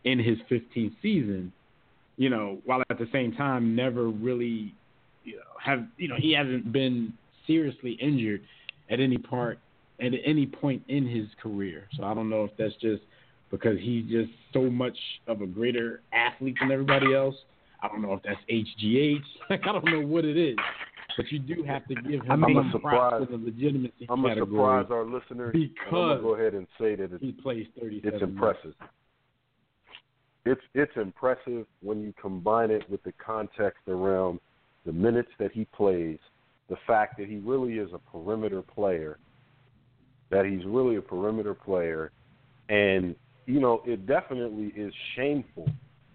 in 0.04 0.20
his 0.20 0.38
15th 0.52 0.94
season. 1.02 1.52
You 2.18 2.30
know, 2.30 2.60
while 2.66 2.82
at 2.90 2.98
the 2.98 3.08
same 3.12 3.32
time 3.34 3.76
never 3.76 4.10
really 4.10 4.74
you 5.24 5.36
know, 5.36 5.42
have 5.64 5.86
you 5.98 6.08
know 6.08 6.16
he 6.18 6.34
hasn't 6.34 6.72
been 6.72 7.14
seriously 7.46 7.94
injured 8.02 8.42
at 8.90 9.00
any 9.00 9.18
part 9.18 9.60
at 10.00 10.12
any 10.26 10.46
point 10.46 10.84
in 10.88 11.08
his 11.08 11.28
career. 11.42 11.88
So 11.96 12.04
I 12.04 12.14
don't 12.14 12.30
know 12.30 12.44
if 12.44 12.52
that's 12.58 12.76
just 12.76 13.04
because 13.52 13.78
he's 13.80 14.06
just 14.10 14.32
so 14.54 14.70
much 14.70 14.98
of 15.28 15.42
a 15.42 15.48
greater 15.48 16.02
athlete 16.14 16.56
than 16.60 16.72
everybody 16.72 17.14
else. 17.16 17.36
I 17.82 17.88
don't 17.88 18.02
know 18.02 18.14
if 18.14 18.22
that's 18.24 18.40
HGH. 18.50 19.22
Like 19.50 19.62
I 19.66 19.72
don't 19.72 19.86
know 19.86 20.02
what 20.06 20.26
it 20.26 20.38
is, 20.38 20.58
but 21.16 21.32
you 21.32 21.40
do 21.40 21.64
have 21.64 21.88
to 21.88 21.96
give 21.96 22.22
him 22.24 22.44
I'm 22.44 22.44
a 22.44 22.54
props 22.54 22.72
surprise- 22.74 23.28
in 23.32 23.40
the 23.40 23.46
legitimacy 23.46 24.08
I'm 24.10 24.24
category 24.24 24.84
surprise 24.84 24.86
our 24.92 25.06
listeners. 25.06 25.54
I'm 25.54 25.62
because 25.62 26.22
go 26.22 26.36
ahead 26.36 26.54
and 26.54 26.68
say 26.80 26.96
that 26.96 27.14
it's 27.14 27.22
he 27.24 27.32
plays 27.32 27.66
37. 27.80 28.14
it's 28.14 28.22
minutes. 28.22 28.76
It's 30.48 30.62
it's 30.74 30.94
impressive 30.96 31.66
when 31.82 32.02
you 32.02 32.14
combine 32.22 32.72
it 32.72 32.90
with 32.90 33.04
the 33.04 33.12
context 33.14 33.82
around 33.90 34.40
the 34.86 34.94
minutes 34.94 35.30
that 35.40 35.52
he 35.52 35.66
plays, 35.66 36.20
the 36.70 36.78
fact 36.88 37.18
that 37.18 37.28
he 37.28 37.38
really 37.38 37.74
is 37.74 37.90
a 37.94 38.00
perimeter 38.12 38.62
player, 38.62 39.18
that 40.30 40.46
he's 40.46 40.64
really 40.66 40.96
a 40.96 41.02
perimeter 41.02 41.54
player, 41.54 42.12
and 42.70 43.14
you 43.46 43.60
know 43.60 43.82
it 43.86 44.08
definitely 44.08 44.68
is 44.68 44.94
shameful 45.16 45.70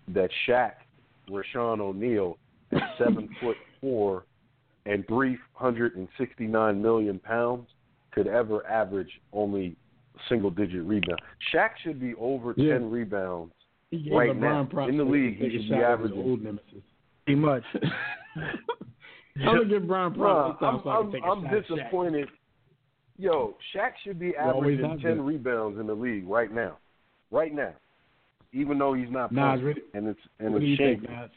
that 0.09 0.31
Shaq, 0.49 0.73
Rashaun 1.29 1.81
O'Neal, 1.81 2.39
at 2.73 2.81
seven 2.99 3.29
foot 3.39 3.57
four 3.83 4.25
and 4.87 5.07
three 5.09 5.37
hundred 5.53 5.97
and 5.97 6.09
sixty 6.17 6.47
nine 6.47 6.81
million 6.81 7.19
pounds, 7.19 7.69
could 8.13 8.29
ever 8.29 8.67
average 8.67 9.11
only 9.35 9.77
single 10.31 10.51
digit 10.51 10.85
rebound. 10.85 11.21
Shaq 11.53 11.73
should 11.85 12.01
be 12.01 12.15
over 12.15 12.55
Yeah. 12.57 12.79
ten 12.79 12.91
rebounds 12.91 13.53
He 13.93 14.10
right 14.10 14.31
LeBron 14.31 14.40
now 14.40 14.60
in 14.89 14.97
the 14.97 15.05
for 15.05 15.10
league. 15.10 15.39
taking 15.39 15.51
He 15.51 15.56
should 15.59 15.60
a 15.60 15.62
be 15.62 15.69
shot 15.69 16.01
with 16.01 16.10
averaging. 16.10 16.19
old 16.31 16.43
nemesis. 16.43 16.82
Pretty 17.27 17.40
much. 17.40 17.62
I'm 18.35 19.44
gonna 19.56 19.64
give 19.66 19.86
Brian 19.86 20.12
Bruh, 20.12 20.16
props. 20.16 20.55
this 20.55 20.60
time 20.60 20.74
I'm, 20.77 20.82
so 20.82 20.90
I 20.90 20.97
can 20.97 21.06
I'm, 21.06 21.12
take 21.12 21.23
a 21.23 21.27
I'm 21.27 21.43
Shaq. 21.44 21.69
disappointed. 21.69 22.28
Yo, 23.19 23.56
Shaq 23.74 23.90
should 24.02 24.19
be 24.19 24.35
averaging 24.35 24.98
ten 25.01 25.16
been. 25.16 25.24
rebounds 25.24 25.78
in 25.78 25.86
the 25.86 25.94
league 25.94 26.27
right 26.27 26.52
now, 26.52 26.78
right 27.31 27.55
now, 27.55 27.73
even 28.52 28.78
though 28.78 28.94
he's 28.94 29.10
not 29.10 29.31
Nas, 29.31 29.60
playing. 29.60 29.64
really- 29.64 29.82
and 29.94 30.09
it's 30.09 30.20
and 30.40 30.52
what 30.55 30.60
do 30.60 30.66
you 30.66 30.77
think, 30.77 31.01
shameful. 31.02 31.16
Nas? 31.16 31.31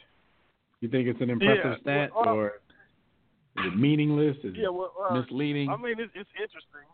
You 0.82 0.90
think 0.90 1.08
it's 1.08 1.22
an 1.22 1.30
impressive 1.30 1.64
Yeah, 1.66 1.78
stat, 1.82 2.10
well, 2.16 2.30
uh, 2.30 2.34
or 2.34 2.48
is 3.58 3.66
it 3.66 3.78
meaningless? 3.78 4.38
Is 4.44 4.56
Yeah, 4.56 4.68
it 4.68 4.74
well, 4.74 4.94
uh, 5.10 5.16
misleading? 5.20 5.70
I 5.70 5.76
mean, 5.78 6.00
it's, 6.00 6.12
it's 6.16 6.30
interesting, 6.42 6.88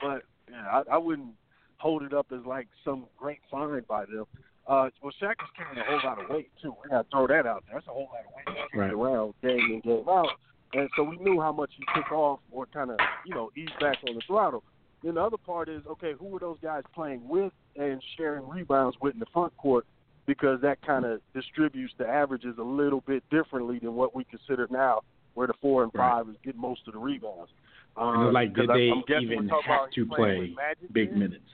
but 0.00 0.22
yeah, 0.50 0.66
I, 0.90 0.94
I 0.94 0.98
wouldn't 0.98 1.30
hold 1.78 2.02
it 2.02 2.12
up 2.12 2.26
as 2.32 2.44
like 2.46 2.66
some 2.84 3.06
great 3.16 3.38
find 3.50 3.86
by 3.86 4.04
them. 4.06 4.24
Uh, 4.68 4.90
well, 5.00 5.12
Shaq 5.22 5.34
is 5.42 5.50
carrying 5.56 5.78
a 5.78 5.84
whole 5.84 6.00
lot 6.04 6.22
of 6.22 6.28
weight 6.28 6.50
too. 6.60 6.74
We 6.82 6.90
got 6.90 7.02
to 7.02 7.08
throw 7.10 7.26
that 7.28 7.46
out 7.46 7.62
there. 7.66 7.74
That's 7.74 7.86
a 7.86 7.90
whole 7.90 8.08
lot 8.12 8.24
of 8.26 8.32
weight 8.34 8.68
carrying 8.72 8.96
Right. 8.96 9.06
around 9.06 9.34
game 9.42 9.72
in 9.74 9.80
game 9.80 10.08
out, 10.08 10.30
and 10.74 10.88
so 10.96 11.04
we 11.04 11.16
knew 11.18 11.40
how 11.40 11.52
much 11.52 11.70
he 11.76 11.84
took 11.94 12.10
off 12.10 12.40
or 12.50 12.66
kind 12.66 12.90
of 12.90 12.98
you 13.24 13.34
know 13.34 13.50
eased 13.56 13.78
back 13.80 13.98
on 14.08 14.14
the 14.14 14.22
throttle. 14.26 14.64
Then 15.02 15.14
the 15.14 15.22
other 15.22 15.36
part 15.36 15.68
is 15.68 15.82
okay, 15.86 16.14
who 16.18 16.26
were 16.26 16.40
those 16.40 16.58
guys 16.62 16.82
playing 16.94 17.28
with 17.28 17.52
and 17.76 18.02
sharing 18.16 18.48
rebounds 18.48 18.96
with 19.00 19.14
in 19.14 19.20
the 19.20 19.26
front 19.32 19.56
court? 19.56 19.84
Because 20.26 20.60
that 20.62 20.80
kind 20.82 21.04
of 21.04 21.20
distributes 21.32 21.94
the 21.98 22.08
averages 22.08 22.56
a 22.58 22.62
little 22.62 23.02
bit 23.06 23.22
differently 23.30 23.78
than 23.78 23.94
what 23.94 24.16
we 24.16 24.24
consider 24.24 24.66
now 24.70 25.00
where 25.34 25.46
the 25.46 25.54
four 25.60 25.84
and 25.84 25.92
Right. 25.94 26.10
five 26.10 26.28
is 26.28 26.36
getting 26.42 26.60
most 26.60 26.88
of 26.88 26.94
the 26.94 26.98
rebounds. 26.98 27.52
It's 27.96 28.34
like, 28.34 28.54
did 28.54 28.68
they 28.70 28.88
even 29.20 29.48
have 29.48 29.90
to 29.90 30.06
play 30.06 30.56
big 30.90 31.12
minutes? 31.12 31.44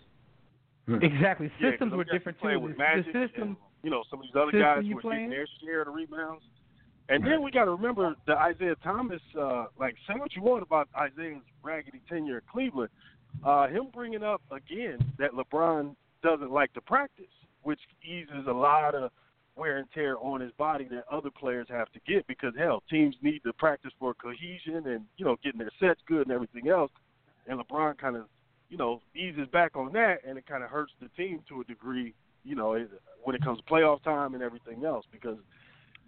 Exactly. 0.89 1.47
Yeah, 1.47 1.71
'cause 1.71 1.73
Systems 1.73 1.93
I'm 1.93 1.99
were 1.99 2.05
different 2.05 2.39
he's 2.39 2.43
playing 2.43 2.59
too. 2.59 2.65
With 2.65 2.73
The, 2.73 2.79
Magic 2.79 3.13
the 3.13 3.27
system. 3.27 3.43
and, 3.49 3.57
you 3.83 3.91
know, 3.91 4.03
some 4.11 4.19
of 4.21 4.27
these 4.27 4.35
other 4.37 4.53
guys 4.53 4.85
were 4.89 5.01
playing? 5.01 5.31
getting 5.31 5.31
their 5.31 5.47
share 5.61 5.81
of 5.83 5.87
the 5.87 5.93
rebounds. 5.93 6.45
And 7.09 7.25
then 7.25 7.43
we 7.43 7.51
got 7.51 7.65
to 7.67 7.73
remember 7.73 8.15
the 8.27 8.37
Isaiah 8.37 8.77
Thomas. 8.77 9.21
Uh, 9.37 9.67
like, 9.79 9.97
say 10.07 10.15
what 10.19 10.35
you 10.35 10.43
want 10.43 10.63
about 10.63 10.89
Isaiah's 10.97 11.43
raggedy 11.63 12.01
tenure 12.09 12.37
in 12.39 12.43
Cleveland. 12.51 12.91
Uh, 13.45 13.67
him 13.69 13.89
bringing 13.93 14.23
up 14.23 14.41
again 14.51 14.99
that 15.19 15.33
LeBron 15.33 15.95
doesn't 16.23 16.51
like 16.51 16.73
to 16.75 16.81
practice, 16.81 17.31
which 17.63 17.81
eases 18.05 18.47
a 18.47 18.53
lot 18.53 18.95
of 18.95 19.11
wear 19.57 19.77
and 19.79 19.91
tear 19.93 20.17
on 20.21 20.41
his 20.41 20.53
body 20.53 20.85
that 20.91 21.05
other 21.11 21.31
players 21.31 21.67
have 21.69 21.91
to 21.93 22.01
get 22.07 22.27
because 22.27 22.55
hell, 22.57 22.83
teams 22.89 23.15
need 23.21 23.43
to 23.45 23.53
practice 23.53 23.93
for 23.99 24.15
cohesion 24.15 24.87
and 24.87 25.05
you 25.17 25.25
know 25.25 25.37
getting 25.45 25.59
their 25.59 25.71
sets 25.79 26.01
good 26.07 26.27
and 26.27 26.31
everything 26.33 26.69
else. 26.69 26.91
And 27.47 27.61
LeBron 27.61 27.99
kind 27.99 28.17
of 28.17 28.27
you 28.73 28.79
know 28.79 29.03
eases 29.15 29.47
back 29.53 29.77
on 29.77 29.93
that, 29.93 30.21
and 30.27 30.39
it 30.39 30.47
kind 30.47 30.65
of 30.65 30.71
hurts 30.71 30.93
the 31.01 31.09
team 31.11 31.41
to 31.51 31.61
a 31.61 31.65
degree. 31.65 32.15
You 32.43 32.57
know, 32.57 32.73
it, 32.73 32.91
when 33.23 33.37
it 33.37 33.45
comes 33.45 33.59
to 33.59 33.65
playoff 33.65 34.03
time 34.03 34.33
and 34.33 34.43
everything 34.43 34.85
else, 34.85 35.05
because 35.13 35.37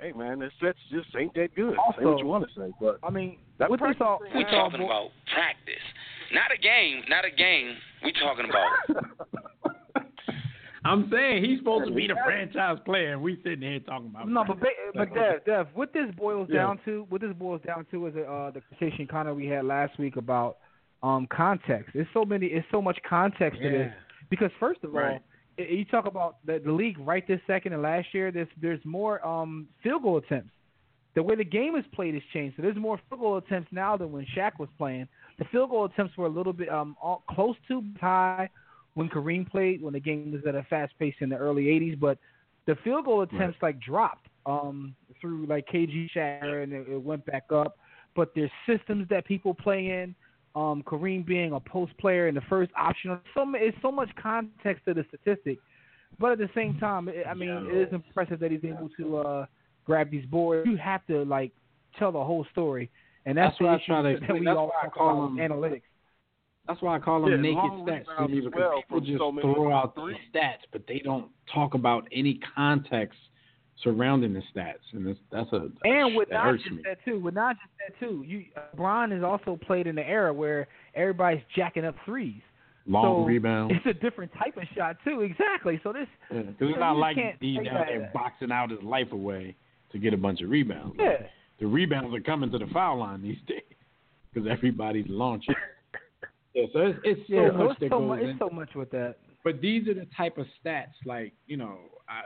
hey 0.01 0.13
man, 0.13 0.39
the 0.39 0.51
sets 0.61 0.79
just 0.91 1.15
ain't 1.15 1.35
that 1.35 1.55
good. 1.55 1.77
say 1.99 2.07
what 2.07 2.19
you 2.19 2.27
want 2.27 2.49
to 2.49 2.61
say, 2.61 2.73
but 2.81 2.99
I 3.05 3.11
mean, 3.11 3.37
that 3.59 3.71
with 3.71 3.81
this 3.81 3.95
practice 3.99 4.07
all, 4.07 4.19
We're 4.21 4.39
with 4.39 4.47
all 4.47 4.71
talking 4.71 4.85
about 4.87 5.09
practice, 5.35 5.85
not 6.33 6.51
a 6.57 6.61
game, 6.61 7.03
not 7.11 7.27
a 7.27 7.31
game. 7.31 7.77
We 8.03 8.13
talking 8.13 8.47
about 8.49 9.05
I'm 10.87 11.09
saying 11.11 11.45
he's 11.45 11.59
supposed 11.59 11.89
to 11.89 11.95
be 11.95 12.07
the 12.07 12.17
franchise 12.25 12.79
player, 12.85 13.13
and 13.13 13.23
we 13.23 13.37
sitting 13.45 13.63
here 13.63 13.81
talking 13.81 14.09
about. 14.09 14.29
No, 14.29 14.43
but 14.47 14.59
but 14.95 15.15
Dev, 15.15 15.45
Dev, 15.45 15.67
what 15.75 15.93
this 15.93 16.11
boils 16.17 16.49
Yeah. 16.51 16.61
down 16.63 16.81
to, 16.87 17.07
what 17.11 17.21
this 17.21 17.33
boils 17.39 17.61
down 17.67 17.87
to 17.91 18.07
is 18.07 18.15
uh, 18.17 18.51
the 18.53 18.63
conversation 18.71 19.07
kind 19.07 19.29
of 19.29 19.37
we 19.37 19.47
had 19.47 19.65
last 19.67 19.99
week 19.99 20.17
about 20.17 20.59
um 21.09 21.23
context. 21.45 21.89
There's 21.95 22.13
so 22.19 22.25
many, 22.25 22.47
it's 22.47 22.67
so 22.71 22.81
much 22.89 22.99
context 23.09 23.61
to 23.63 23.69
this 23.79 23.93
because 24.31 24.51
first 24.59 24.83
of 24.85 24.91
all, 24.95 25.01
Right. 25.01 25.23
i- 25.59 25.63
you 25.79 25.85
talk 25.85 26.07
about 26.07 26.33
the, 26.49 26.55
the 26.69 26.73
league 26.83 26.99
right 27.11 27.25
this 27.33 27.41
second 27.47 27.71
and 27.75 27.83
last 27.83 28.09
year. 28.17 28.27
There's 28.37 28.53
there's 28.65 28.85
more 28.85 29.17
um 29.35 29.69
field 29.83 30.03
goal 30.05 30.17
attempts. 30.23 30.53
The 31.17 31.23
way 31.23 31.37
the 31.37 31.45
game 31.59 31.75
is 31.77 31.85
played 31.97 32.15
has 32.15 32.23
changed. 32.33 32.57
So 32.57 32.63
there's 32.63 32.77
more 32.89 32.99
field 33.09 33.21
goal 33.25 33.37
attempts 33.37 33.71
now 33.85 33.93
than 34.01 34.11
when 34.15 34.25
Shaq 34.35 34.53
was 34.59 34.69
playing. 34.83 35.07
The 35.41 35.45
field 35.53 35.71
goal 35.71 35.85
attempts 35.85 36.17
were 36.17 36.27
a 36.27 36.35
little 36.39 36.53
bit 36.61 36.69
um 36.79 36.97
all, 37.03 37.23
close 37.35 37.57
to 37.69 37.83
high 38.01 38.49
when 38.95 39.09
Kareem 39.09 39.43
played, 39.55 39.83
when 39.83 39.93
the 39.99 40.01
game 40.01 40.33
was 40.33 40.43
at 40.47 40.55
a 40.55 40.65
fast 40.73 40.93
pace 40.99 41.15
in 41.21 41.29
the 41.29 41.37
early 41.37 41.65
'80s. 41.77 41.97
But 42.01 42.17
the 42.67 42.77
field 42.85 43.05
goal 43.05 43.21
attempts 43.23 43.59
like 43.67 43.79
dropped 43.81 44.27
um 44.47 44.95
through 45.21 45.47
like 45.47 45.67
KG 45.69 46.09
Shaq 46.15 46.63
and 46.63 46.73
it, 46.73 46.89
it 46.89 47.03
went 47.11 47.25
back 47.27 47.45
up. 47.63 47.73
But 48.17 48.29
there's 48.35 48.51
systems 48.67 49.07
that 49.11 49.25
people 49.27 49.53
play 49.55 49.81
in. 50.01 50.15
Um, 50.55 50.83
Kareem 50.85 51.27
being 51.27 51.53
a 51.53 51.59
post 51.61 51.97
player 51.99 52.29
and 52.29 52.37
the 52.37 52.41
first 52.43 52.71
option. 52.79 53.19
So 53.35 53.45
it's 53.55 53.77
so 53.83 53.91
much 53.91 54.09
context 54.21 54.85
to 54.87 54.95
the 54.95 55.05
statistic. 55.09 55.59
But 56.21 56.31
at 56.33 56.39
the 56.39 56.49
same 56.55 56.79
time, 56.79 57.09
it, 57.09 57.27
I 57.29 57.35
mean, 57.35 57.49
it 57.51 57.89
is 57.89 57.93
impressive 57.93 58.39
that 58.39 58.53
he's 58.53 58.65
able 58.65 58.89
to 58.97 59.17
uh, 59.17 59.47
grab 59.85 60.13
these 60.13 60.25
boards. 60.27 60.69
You 60.71 60.77
have 60.77 61.05
to 61.09 61.25
like 61.25 61.51
tell 61.99 62.13
the 62.13 62.23
whole 62.23 62.47
story, 62.53 62.89
and 63.27 63.37
that's, 63.37 63.51
That's 63.59 63.61
what 63.61 63.71
I 63.71 63.77
the 63.79 63.83
try 63.87 64.03
to 64.03 64.09
issue 64.17 64.27
that 64.29 64.33
we 64.35 64.45
That's 64.47 64.57
all 64.57 64.67
why 64.69 64.73
I 64.83 64.85
talk 64.85 64.95
call 64.95 65.25
about 65.25 65.37
them- 65.37 65.51
analytics. 65.51 65.83
That's 66.69 66.81
why 66.81 66.97
I 66.97 66.99
call 67.01 67.21
them 67.23 67.31
Yeah, 67.31 67.37
naked 67.37 67.71
stats 67.87 68.17
to 68.17 68.29
me 68.29 68.41
because 68.41 68.53
well 68.57 68.77
people 68.77 69.01
just 69.01 69.19
so 69.19 69.33
throw 69.41 69.73
out 69.73 69.95
threes. 69.97 70.17
these 70.33 70.41
stats, 70.41 70.63
but 70.73 70.83
they 70.87 71.01
don't 71.01 71.27
talk 71.53 71.75
about 71.75 72.07
any 72.13 72.39
context 72.55 73.19
surrounding 73.83 74.33
the 74.33 74.43
stats, 74.55 74.75
and 74.93 75.07
that's 75.07 75.19
that's 75.33 75.53
a 75.53 75.69
And 75.85 76.15
with 76.15 76.31
not 76.31 76.57
just 76.59 76.71
me. 76.71 76.83
that 76.85 76.99
too, 77.05 77.19
with 77.21 77.35
not 77.35 77.57
just 77.57 77.71
that 77.89 77.99
too, 77.99 78.25
you 78.27 78.45
Brian 78.77 79.11
has 79.11 79.23
also 79.23 79.59
played 79.67 79.87
in 79.87 79.95
the 79.97 80.07
era 80.07 80.33
where 80.33 80.69
everybody's 80.95 81.43
jacking 81.57 81.85
up 81.85 81.95
threes. 82.05 82.41
Long 82.87 83.23
so 83.23 83.25
rebound. 83.25 83.73
It's 83.73 83.87
a 83.87 83.95
different 83.95 84.31
type 84.35 84.57
of 84.59 84.65
shot 84.77 84.97
too. 85.05 85.21
Exactly. 85.23 85.81
So 85.83 85.93
this 85.93 86.07
Because 86.29 86.55
you 86.61 86.69
it's 86.71 86.79
not 86.79 86.97
like 86.97 87.17
he's 87.41 87.59
out 87.71 87.87
there 87.89 88.11
boxing 88.13 88.53
out 88.53 88.71
his 88.71 88.83
life 88.83 89.11
away 89.13 89.57
to 89.93 89.99
get 89.99 90.13
a 90.13 90.19
bunch 90.19 90.43
of 90.43 90.51
rebounds. 90.51 90.95
Yeah. 90.99 91.27
The 91.61 91.67
rebounds 91.67 92.15
are 92.15 92.21
coming 92.21 92.51
to 92.53 92.59
the 92.59 92.67
foul 92.75 92.99
line 92.99 93.23
these 93.23 93.39
days 93.49 93.63
because 94.33 94.49
everybody's 94.51 95.07
launching. 95.09 95.55
yeah, 96.55 96.65
so 96.75 96.81
it's, 96.81 96.99
it's 97.05 97.21
so 97.29 97.35
Yeah, 97.35 97.51
much 97.53 97.79
so 97.81 97.89
goes 97.89 98.09
much. 98.09 98.21
in. 98.21 98.29
It's 98.31 98.39
so 98.39 98.51
much 98.51 98.75
with 98.75 98.91
that. 98.91 99.17
But 99.45 99.61
these 99.63 99.89
are 99.89 99.95
the 99.95 100.07
type 100.17 100.37
of 100.37 100.47
stats, 100.63 100.93
like 101.07 101.33
you 101.47 101.57
know, 101.57 101.79
I, 102.09 102.23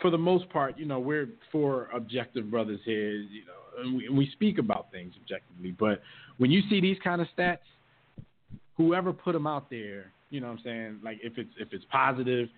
for 0.00 0.10
the 0.10 0.18
most 0.18 0.48
part, 0.50 0.78
you 0.78 0.86
know, 0.86 0.98
we're 0.98 1.28
four 1.50 1.88
objective 1.92 2.50
brothers 2.50 2.80
here, 2.84 3.12
you 3.12 3.42
know, 3.46 3.82
and 3.82 3.96
we, 3.96 4.06
and 4.06 4.16
we 4.16 4.30
speak 4.32 4.58
about 4.58 4.90
things 4.92 5.14
objectively. 5.20 5.74
But 5.78 6.02
when 6.38 6.50
you 6.50 6.62
see 6.68 6.80
these 6.80 6.98
kind 7.02 7.20
of 7.20 7.28
stats, 7.36 7.58
whoever 8.76 9.12
put 9.12 9.32
them 9.32 9.46
out 9.46 9.70
there, 9.70 10.12
you 10.30 10.40
know, 10.40 10.48
what 10.48 10.58
I'm 10.58 10.64
saying, 10.64 11.00
like 11.02 11.18
if 11.22 11.38
it's 11.38 11.50
if 11.58 11.72
it's 11.72 11.84
positive, 11.90 12.48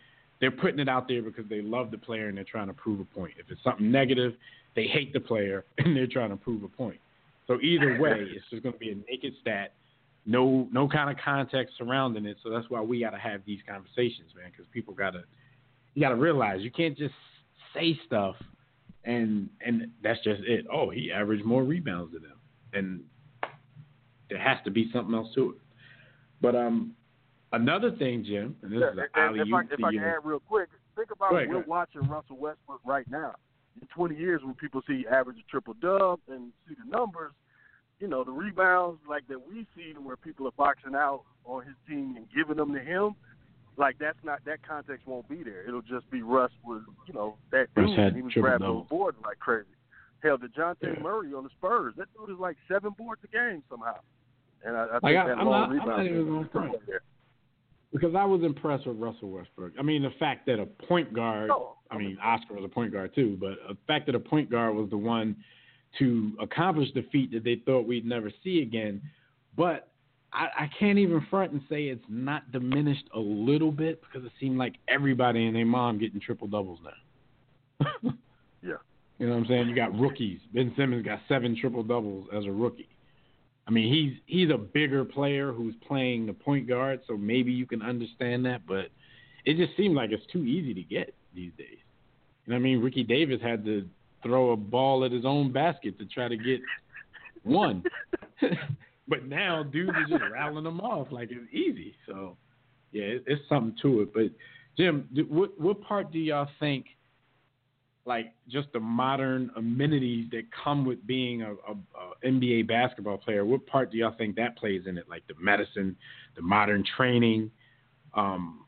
they're 0.41 0.51
putting 0.51 0.81
it 0.81 0.89
out 0.89 1.09
there 1.09 1.23
because 1.23 1.49
they 1.49 1.63
love 1.63 1.91
the 1.91 1.99
player 1.99 2.29
and 2.29 2.37
they're 2.37 2.45
trying 2.45 2.67
to 2.67 2.73
prove 2.73 3.01
a 3.01 3.05
point. 3.05 3.35
If 3.39 3.51
it's 3.51 3.63
something 3.63 3.91
negative, 3.91 4.35
they 4.75 4.87
hate 4.87 5.13
the 5.13 5.21
player 5.21 5.65
and 5.79 5.97
they're 5.97 6.07
trying 6.07 6.31
to 6.31 6.37
prove 6.37 6.63
a 6.63 6.69
point. 6.69 6.99
So 7.47 7.59
either 7.61 7.99
way, 8.01 8.27
it's 8.35 8.45
just 8.51 8.63
going 8.63 8.75
to 8.75 8.79
be 8.79 8.91
a 8.91 8.97
naked 9.11 9.35
stat 9.41 9.73
no 10.27 10.69
no 10.71 10.89
kind 10.89 11.11
of 11.11 11.17
context 11.23 11.75
surrounding 11.79 12.27
it. 12.27 12.37
So 12.43 12.51
that's 12.51 12.69
why 12.69 12.81
we 12.81 13.01
got 13.01 13.11
to 13.11 13.19
have 13.19 13.41
these 13.47 13.61
conversations, 13.69 14.31
man, 14.37 14.51
because 14.51 14.67
people 14.73 14.95
got 14.95 15.11
to 15.11 15.25
you 15.95 16.01
got 16.01 16.11
to 16.11 16.17
realize 16.17 16.61
you 16.61 16.71
can't 16.71 16.97
just 16.97 17.15
say 17.75 17.99
stuff 18.07 18.37
and 19.05 19.49
and 19.65 19.89
that's 20.03 20.23
just 20.23 20.43
it. 20.43 20.67
Oh, 20.73 20.91
he 20.91 21.11
averaged 21.13 21.45
more 21.45 21.65
rebounds 21.65 22.13
than 22.13 22.23
them, 22.23 22.39
and 22.73 23.51
there 24.29 24.39
has 24.39 24.59
to 24.65 24.71
be 24.71 24.91
something 24.93 25.15
else 25.15 25.29
to 25.35 25.51
it. 25.51 25.57
But 26.41 26.55
um, 26.55 26.93
another 27.53 27.93
thing, 27.93 28.25
Jim, 28.25 28.57
and 28.63 28.73
this 28.73 28.81
Yeah, 28.81 28.93
is 28.93 28.99
an 28.99 29.23
alley 29.23 29.41
if 29.41 29.55
I, 29.55 29.61
if 29.75 29.85
I 29.85 29.91
can 29.93 30.05
add 30.05 30.25
real 30.25 30.41
quick, 30.41 30.69
think 30.97 31.11
about 31.11 31.35
ahead, 31.35 31.49
we're 31.49 31.61
watching 31.61 32.03
Russell 32.03 32.37
Westbrook 32.37 32.81
right 32.85 33.07
now. 33.11 33.35
In 33.81 33.87
20 33.95 34.17
years, 34.17 34.43
when 34.45 34.55
people 34.55 34.83
see 34.87 35.05
average 35.11 35.39
a 35.39 35.51
triple 35.51 35.75
dub 35.75 36.21
and 36.29 36.53
see 36.69 36.75
the 36.75 36.91
numbers, 36.91 37.33
you 37.99 38.09
know 38.09 38.25
the 38.25 38.33
rebounds 38.33 39.01
like 39.09 39.27
that 39.29 39.39
we 39.47 39.67
see 39.77 39.93
where 40.03 40.17
people 40.17 40.47
are 40.47 40.53
boxing 40.53 40.95
out 40.95 41.23
on 41.45 41.65
his 41.65 41.75
team 41.89 42.15
and 42.17 42.27
giving 42.35 42.57
them 42.57 42.73
to 42.75 42.81
him. 42.81 43.15
Like 43.77 43.99
that's 43.99 44.19
not 44.25 44.41
that 44.45 44.67
context 44.67 45.07
won't 45.07 45.29
be 45.29 45.43
there. 45.43 45.67
It'll 45.67 45.81
just 45.83 46.11
be 46.11 46.23
Russ 46.23 46.51
with 46.65 46.83
you 47.07 47.15
know 47.15 47.37
that 47.53 47.69
dude. 47.75 47.89
and 47.99 48.17
he 48.17 48.23
was 48.23 48.33
grabbing 48.35 48.67
those 48.67 48.87
boards 48.89 49.17
like 49.25 49.39
crazy. 49.39 49.67
Hell, 50.23 50.37
Dejounte 50.37 50.77
Yeah. 50.83 51.01
Murray 51.03 51.33
on 51.33 51.45
the 51.45 51.51
Spurs, 51.51 51.95
that 51.97 52.09
dude 52.15 52.31
is 52.35 52.39
like 52.39 52.57
seven 52.71 52.93
boards 52.99 53.23
a 53.25 53.29
game 53.29 53.63
somehow. 53.71 53.97
And 54.65 54.77
I, 54.77 54.83
I 54.85 54.87
think 54.91 55.03
Like, 55.05 55.17
I- 55.17 55.27
that 55.29 55.39
I'm 55.39 55.47
long 55.47 55.61
not- 55.61 55.65
I'm 55.65 55.71
rebound 55.73 55.89
not 55.89 56.05
even 56.07 56.17
thing 56.17 56.27
gonna 56.27 56.41
is 56.43 56.49
still 56.49 56.61
front. 56.63 56.87
there. 56.87 57.01
Because 57.93 58.15
I 58.15 58.25
was 58.25 58.43
impressed 58.43 58.87
with 58.87 58.99
Russell 58.99 59.31
Westbrook. 59.31 59.73
I 59.79 59.83
mean, 59.83 60.03
the 60.03 60.11
fact 60.19 60.47
that 60.47 60.61
a 60.61 60.67
point 60.67 61.13
guard, 61.15 61.51
Oh, 61.51 61.77
I 61.91 61.97
mean, 61.99 62.19
Oscar 62.23 62.55
was 62.55 62.65
a 62.65 62.69
point 62.69 62.93
guard 62.93 63.15
too, 63.15 63.37
but 63.41 63.55
the 63.69 63.77
fact 63.87 64.07
that 64.07 64.15
a 64.15 64.21
point 64.21 64.51
guard 64.51 64.77
was 64.77 64.91
the 64.91 64.99
one 64.99 65.35
to 65.99 66.33
accomplish 66.39 66.93
the 66.95 67.03
feat 67.11 67.33
that 67.33 67.43
they 67.43 67.57
thought 67.57 67.87
we'd 67.87 68.05
never 68.07 68.31
see 68.45 68.63
again. 68.63 69.01
But 69.57 69.89
I, 70.33 70.47
I 70.59 70.71
can't 70.79 70.99
even 70.99 71.27
front 71.29 71.53
and 71.53 71.61
say 71.69 71.85
it's 71.85 72.05
not 72.09 72.51
diminished 72.53 73.05
a 73.15 73.19
little 73.19 73.73
bit 73.73 74.01
because 74.01 74.25
it 74.25 74.33
seemed 74.39 74.59
like 74.59 74.75
everybody 74.89 75.47
and 75.47 75.57
their 75.57 75.67
mom 75.67 75.99
getting 75.99 76.21
triple 76.21 76.47
doubles 76.49 76.79
now. 76.85 78.11
Yeah. 78.63 78.75
You 79.19 79.27
know 79.27 79.33
what 79.33 79.41
I'm 79.41 79.47
saying? 79.47 79.69
You 79.69 79.75
got 79.75 79.99
rookies. 79.99 80.39
Ben 80.53 80.73
Simmons 80.77 81.05
got 81.05 81.21
seven 81.29 81.57
triple 81.59 81.83
doubles 81.83 82.27
as 82.35 82.45
a 82.45 82.51
rookie. 82.51 82.89
I 83.67 83.71
mean, 83.71 83.93
he's 83.93 84.21
he's 84.27 84.51
a 84.51 84.59
bigger 84.59 85.05
player 85.05 85.53
who's 85.53 85.75
playing 85.87 86.27
the 86.27 86.33
point 86.33 86.69
guard, 86.69 87.01
so 87.07 87.17
maybe 87.17 87.53
you 87.53 87.67
can 87.67 87.83
understand 87.83 88.45
that, 88.47 88.67
but 88.67 88.89
it 89.45 89.57
just 89.57 89.77
seems 89.77 89.95
like 89.95 90.11
it's 90.11 90.27
too 90.33 90.45
easy 90.45 90.75
to 90.75 90.83
get 90.83 91.15
these 91.35 91.53
days. 91.57 91.79
You 92.47 92.53
know 92.53 92.57
what 92.57 92.61
I 92.61 92.63
mean? 92.63 92.81
Ricky 92.81 93.05
Davis 93.05 93.41
had 93.43 93.65
to 93.67 93.87
throw 94.23 94.51
a 94.51 94.57
ball 94.57 95.05
at 95.05 95.13
his 95.13 95.25
own 95.25 95.53
basket 95.53 95.99
to 95.99 96.05
try 96.07 96.29
to 96.29 96.37
get 96.37 96.61
one. 97.43 97.83
but 99.11 99.27
now 99.27 99.63
dudes 99.63 99.93
are 99.95 100.19
just 100.19 100.33
rattling 100.33 100.65
them 100.65 100.81
off 100.81 101.09
like 101.11 101.29
it's 101.31 101.53
easy. 101.53 101.95
So 102.07 102.37
yeah, 102.93 103.03
it, 103.03 103.25
it's 103.27 103.43
something 103.49 103.77
to 103.83 104.01
it. 104.01 104.15
But 104.15 104.31
Jim, 104.79 105.07
what 105.29 105.61
what 105.61 105.83
part 105.83 106.11
do 106.11 106.19
y'all 106.19 106.49
think 106.59 106.87
like 108.07 108.33
just 108.49 108.69
the 108.73 108.81
modern 108.81 109.51
amenities 109.57 110.27
that 110.31 110.45
come 110.65 110.85
with 110.85 111.07
being 111.07 111.43
a, 111.43 111.53
a, 111.53 111.73
a 111.75 112.27
NBA 112.27 112.67
basketball 112.67 113.19
player. 113.19 113.45
What 113.45 113.67
part 113.67 113.93
do 113.93 113.99
y'all 113.99 114.15
think 114.17 114.37
that 114.37 114.57
plays 114.57 114.83
in 114.87 114.97
it? 114.97 115.09
Like 115.09 115.23
the 115.29 115.35
medicine, 115.41 115.97
the 116.35 116.43
modern 116.43 116.85
training, 116.97 117.51
um, 118.15 118.65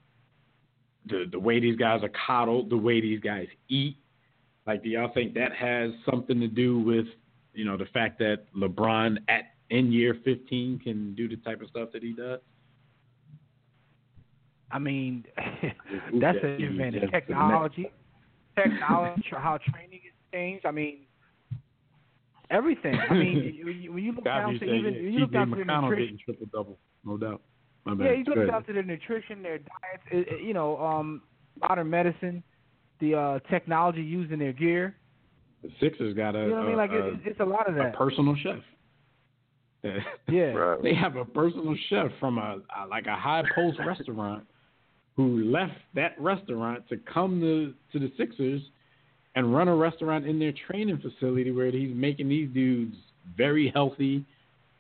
the 1.07 1.25
the 1.31 1.39
way 1.39 1.61
these 1.61 1.77
guys 1.77 2.03
are 2.03 2.11
coddled, 2.27 2.71
the 2.71 2.77
way 2.77 3.01
these 3.01 3.21
guys 3.21 3.47
eat. 3.69 3.97
Like, 4.67 4.85
do 4.85 4.91
y'all 4.91 5.11
think 5.13 5.35
that 5.35 5.53
has 5.55 5.91
something 6.09 6.39
to 6.39 6.49
do 6.49 6.79
with 6.79 7.07
you 7.55 7.65
know 7.65 7.77
the 7.77 7.87
fact 7.87 8.19
that 8.19 8.45
LeBron 8.55 9.19
at 9.29 9.52
in 9.73 9.91
year 9.91 10.15
15 10.23 10.79
can 10.81 11.15
do 11.15 11.29
the 11.29 11.37
type 11.39 11.63
of 11.63 11.69
stuff 11.69 11.89
that 11.93 12.03
he 12.03 12.13
does? 12.13 12.41
I 14.71 14.79
mean, 14.79 15.25
that's 15.37 16.39
that 16.41 16.45
an 16.45 16.63
advantage. 16.65 17.11
Technology, 17.11 17.91
technology, 18.57 19.23
how 19.33 19.59
training 19.71 20.01
has 20.05 20.15
changed. 20.33 20.67
I 20.67 20.71
mean, 20.71 20.99
everything. 22.51 22.95
I 23.11 23.15
mean, 23.15 23.61
when 23.93 24.03
you- 24.03 24.13
look 24.13 24.25
down 24.25 24.59
to 24.59 24.65
even 24.65 24.95
you 24.95 25.21
look 25.21 25.33
down 25.33 25.51
to 25.51 25.57
the 25.57 25.65
nutrition, 25.65 26.19
triple 26.25 26.47
double, 26.53 26.79
no 27.05 27.17
doubt. 27.17 27.43
My 27.85 27.95
bad. 27.95 28.05
yeah, 28.05 28.13
you 28.13 28.25
look 28.25 28.47
down 28.47 28.65
to 28.65 28.73
their 28.73 28.83
nutrition, 28.85 29.43
their 29.43 29.59
diets, 29.59 30.29
you 30.45 30.55
know, 30.55 30.79
um, 30.79 31.23
modern 31.69 31.91
medicine, 31.91 32.43
the 33.01 33.15
uh, 33.15 33.39
technology 33.51 34.03
used 34.03 34.31
in 34.33 34.39
their 34.39 34.53
gear. 34.53 34.97
The 35.63 35.71
Sixers 35.81 36.15
got 36.15 36.35
a, 36.37 36.41
You 36.41 36.49
know 36.51 36.57
what 36.57 36.63
I 36.63 36.67
mean? 36.69 36.77
Like 36.77 36.91
a- 36.93 37.09
it, 37.09 37.21
it's 37.25 37.41
a 37.41 37.45
lot 37.45 37.69
of 37.69 37.75
a 37.75 37.79
that. 37.79 37.95
personal 37.97 38.37
chef. 38.37 38.59
Yeah. 39.83 40.77
They 40.83 40.95
have 40.95 41.17
a 41.17 41.25
personal 41.25 41.75
chef 41.89 42.11
from 42.21 42.39
a, 42.39 42.59
a 42.77 42.87
like 42.89 43.07
a 43.07 43.17
high 43.17 43.43
post 43.55 43.79
restaurant 43.87 44.45
who 45.17 45.45
left 45.45 45.75
that 45.95 46.15
restaurant 46.21 46.89
to 46.89 46.97
come 47.13 47.41
to 47.41 47.75
to 47.93 47.99
the 47.99 48.13
Sixers 48.17 48.63
and 49.35 49.55
run 49.55 49.69
a 49.69 49.75
restaurant 49.75 50.27
in 50.27 50.39
their 50.39 50.53
training 50.67 50.99
facility 50.99 51.51
where 51.51 51.71
he's 51.71 51.95
making 51.95 52.29
these 52.29 52.49
dudes 52.51 52.95
very 53.37 53.71
healthy, 53.75 54.25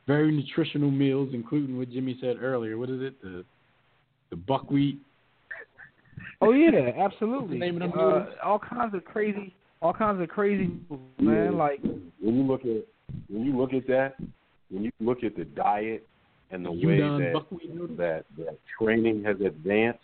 very 0.06 0.30
nutritional 0.30 0.90
meals, 0.90 1.30
including 1.32 1.78
what 1.78 1.90
Jimmy 1.90 2.18
said 2.20 2.36
earlier. 2.40 2.78
What 2.78 2.90
is 2.90 3.00
it? 3.00 3.20
The 3.22 3.44
the 4.30 4.36
buckwheat. 4.36 4.98
Oh 6.40 6.52
yeah, 6.52 6.90
absolutely. 6.98 7.58
name 7.58 7.80
of 7.80 7.92
them 7.92 7.98
uh, 7.98 8.26
all 8.42 8.58
kinds 8.58 8.94
of 8.94 9.04
crazy, 9.04 9.54
all 9.80 9.92
kinds 9.92 10.20
of 10.20 10.28
crazy, 10.28 10.70
man. 11.18 11.44
Yeah. 11.44 11.50
Like 11.50 11.80
when 11.82 12.36
you 12.36 12.42
look 12.42 12.62
at 12.62 12.84
when 13.28 13.44
you 13.44 13.56
look 13.56 13.72
at 13.72 13.86
that, 13.88 14.14
when 14.72 14.84
you 14.84 14.90
look 15.00 15.22
at 15.22 15.36
the 15.36 15.44
diet 15.44 16.06
and 16.50 16.64
the 16.64 16.72
You 16.72 16.88
way 16.88 17.00
that 17.00 17.44
that 17.96 18.24
that 18.38 18.58
training 18.78 19.22
has 19.24 19.36
advanced, 19.40 20.00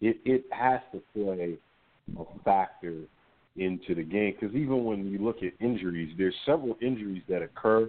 it 0.00 0.16
it 0.24 0.44
has 0.50 0.80
to 0.92 1.02
play 1.14 1.56
a 2.18 2.24
factor 2.44 3.02
into 3.56 3.94
the 3.94 4.02
game. 4.02 4.34
Because 4.38 4.54
even 4.54 4.84
when 4.84 5.10
you 5.10 5.18
look 5.18 5.42
at 5.42 5.52
injuries, 5.60 6.14
there's 6.16 6.34
several 6.44 6.76
injuries 6.80 7.22
that 7.28 7.42
occur 7.42 7.88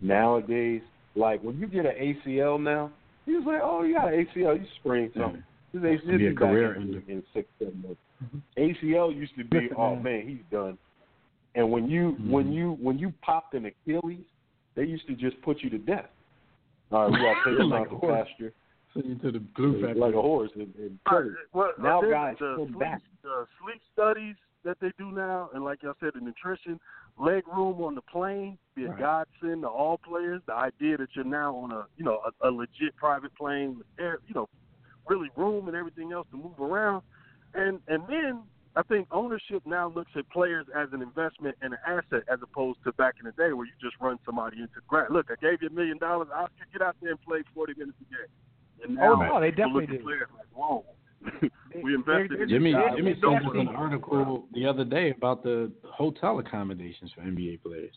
nowadays. 0.00 0.82
Like 1.14 1.42
when 1.42 1.58
you 1.58 1.66
get 1.66 1.86
an 1.86 1.92
ACL 2.00 2.60
now, 2.62 2.90
you 3.26 3.38
just 3.38 3.46
like, 3.46 3.60
oh, 3.62 3.82
you 3.82 3.94
got 3.94 4.12
an 4.12 4.26
ACL, 4.26 4.58
you 4.60 4.66
sprained 4.78 5.12
something. 5.16 5.42
This 5.72 5.82
ACL 5.82 6.18
Be 6.18 6.26
a 6.26 6.34
career 6.34 6.74
in, 6.74 7.02
in 7.08 7.22
six 7.32 7.48
seven 7.58 7.82
months. 7.82 8.00
ACL 8.58 9.14
used 9.14 9.36
to 9.36 9.44
be, 9.44 9.70
oh 9.76 9.96
man. 9.96 10.26
he's 10.26 10.44
done. 10.50 10.78
And 11.54 11.70
when 11.70 11.88
you 11.88 12.16
when 12.28 12.46
Mhm. 12.46 12.54
you 12.54 12.78
when 12.80 12.98
you 12.98 13.12
popped 13.22 13.54
an 13.54 13.66
Achilles, 13.66 14.24
they 14.76 14.84
used 14.84 15.06
to 15.08 15.14
just 15.14 15.40
put 15.42 15.60
you 15.62 15.70
to 15.70 15.78
death. 15.78 16.06
All 16.92 17.08
right, 17.08 17.12
we 17.12 17.18
got 17.18 17.44
to 17.44 17.50
take 17.50 17.60
him 17.64 17.70
Like 17.70 17.82
out 17.82 17.86
a 17.88 17.90
the 17.90 17.96
horse. 17.96 18.28
pasture 18.28 18.52
Send 18.94 19.06
you 19.06 19.14
to 19.16 19.30
the 19.32 19.44
glue 19.54 19.80
factory. 19.80 20.00
like 20.00 20.14
a 20.14 20.22
horse 20.22 20.50
and, 20.56 20.74
and 20.76 20.98
All 21.06 21.20
right, 21.20 21.30
uh, 21.30 21.34
well, 21.52 21.72
Now 21.80 22.00
then 22.00 22.10
guys 22.10 22.36
the 22.40 22.46
uh, 22.46 22.56
come 22.56 22.66
sleep, 22.66 22.78
back. 22.80 23.00
the 23.22 23.46
sleep 23.62 23.80
studies 23.92 24.34
that 24.64 24.76
they 24.80 24.90
do 24.98 25.12
now, 25.12 25.48
and 25.54 25.64
like 25.64 25.82
y'all 25.82 25.94
said, 26.00 26.10
the 26.14 26.20
nutrition, 26.20 26.78
leg 27.18 27.44
room 27.46 27.80
on 27.82 27.94
the 27.94 28.02
plane, 28.02 28.58
be 28.74 28.84
a 28.84 28.88
Right. 28.88 28.98
godsend 28.98 29.62
to 29.62 29.68
all 29.68 29.98
players. 29.98 30.42
The 30.46 30.54
idea 30.54 30.96
that 30.96 31.08
you're 31.14 31.24
now 31.24 31.54
on 31.56 31.70
a 31.72 31.86
you 31.96 32.04
know 32.04 32.20
a, 32.42 32.48
a 32.48 32.50
legit 32.50 32.96
private 32.96 33.34
plane 33.36 33.78
with 33.78 33.86
air, 34.00 34.18
you 34.26 34.34
know, 34.34 34.48
really 35.08 35.28
room 35.36 35.68
and 35.68 35.76
everything 35.76 36.12
else 36.12 36.26
to 36.32 36.36
move 36.36 36.58
around, 36.58 37.02
and 37.54 37.78
and 37.86 38.02
then 38.08 38.42
I 38.76 38.82
think 38.82 39.08
ownership 39.10 39.62
now 39.66 39.88
looks 39.94 40.12
at 40.16 40.28
players 40.30 40.66
as 40.76 40.88
an 40.92 41.02
investment 41.02 41.56
and 41.60 41.72
an 41.74 41.78
asset, 41.86 42.22
as 42.32 42.38
opposed 42.42 42.78
to 42.84 42.92
back 42.92 43.14
in 43.18 43.26
the 43.26 43.32
day 43.32 43.52
where 43.52 43.66
you 43.66 43.72
just 43.82 43.96
run 44.00 44.18
somebody 44.24 44.58
into 44.58 44.74
the 44.76 44.80
ground. 44.86 45.08
Look, 45.12 45.26
I 45.30 45.34
gave 45.44 45.60
you 45.62 45.68
a 45.68 45.72
million 45.72 45.98
dollars. 45.98 46.28
I'll 46.34 46.48
get 46.72 46.80
out 46.82 46.94
there 47.02 47.10
and 47.10 47.20
play 47.22 47.40
40 47.54 47.74
minutes 47.76 47.98
a 48.00 48.04
game. 48.14 48.90
And 48.90 48.98
Oh, 49.00 49.16
no, 49.16 49.40
they 49.40 49.50
people 49.50 49.72
look 49.72 49.82
definitely 49.82 49.96
at 49.96 49.98
do. 49.98 50.04
players 50.04 50.28
like, 50.36 50.46
whoa, 50.54 50.84
we 51.42 51.50
They- 51.90 51.94
invested 51.94 52.30
they're- 52.30 52.42
in 52.44 52.48
Jimmy 52.48 52.72
this. 52.72 52.82
Jimmy 52.96 53.12
We 53.14 53.20
sent 53.20 53.46
us 53.46 53.52
an 53.56 53.68
article 53.68 54.46
the 54.54 54.66
other 54.66 54.84
day 54.84 55.10
about 55.10 55.42
the 55.42 55.72
hotel 55.84 56.38
accommodations 56.38 57.10
for 57.12 57.22
NBA 57.22 57.58
players. 57.62 57.94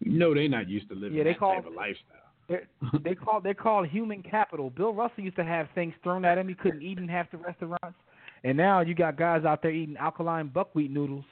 You 0.00 0.12
know 0.18 0.34
they're 0.34 0.48
not 0.48 0.68
used 0.68 0.88
to 0.88 0.94
living 0.94 1.16
Yeah, 1.18 1.24
they 1.24 1.30
that 1.32 1.38
call- 1.38 1.54
type 1.54 1.66
of 1.66 1.74
lifestyle. 1.74 2.18
They're, 2.48 2.66
they 3.02 3.14
call 3.14 3.40
they're 3.40 3.54
called 3.54 3.88
human 3.88 4.22
capital. 4.22 4.68
Bill 4.70 4.92
Russell 4.92 5.24
used 5.24 5.36
to 5.36 5.44
have 5.44 5.68
things 5.74 5.94
thrown 6.02 6.24
at 6.26 6.36
him. 6.36 6.46
He 6.48 6.54
couldn't 6.54 6.82
eat 6.82 6.98
in 6.98 7.08
half 7.08 7.30
the 7.30 7.38
restaurants, 7.38 7.96
and 8.44 8.56
now 8.56 8.80
you 8.80 8.94
got 8.94 9.16
guys 9.16 9.44
out 9.44 9.62
there 9.62 9.72
eating 9.72 9.96
alkaline 9.96 10.48
buckwheat 10.48 10.90
noodles 10.90 11.24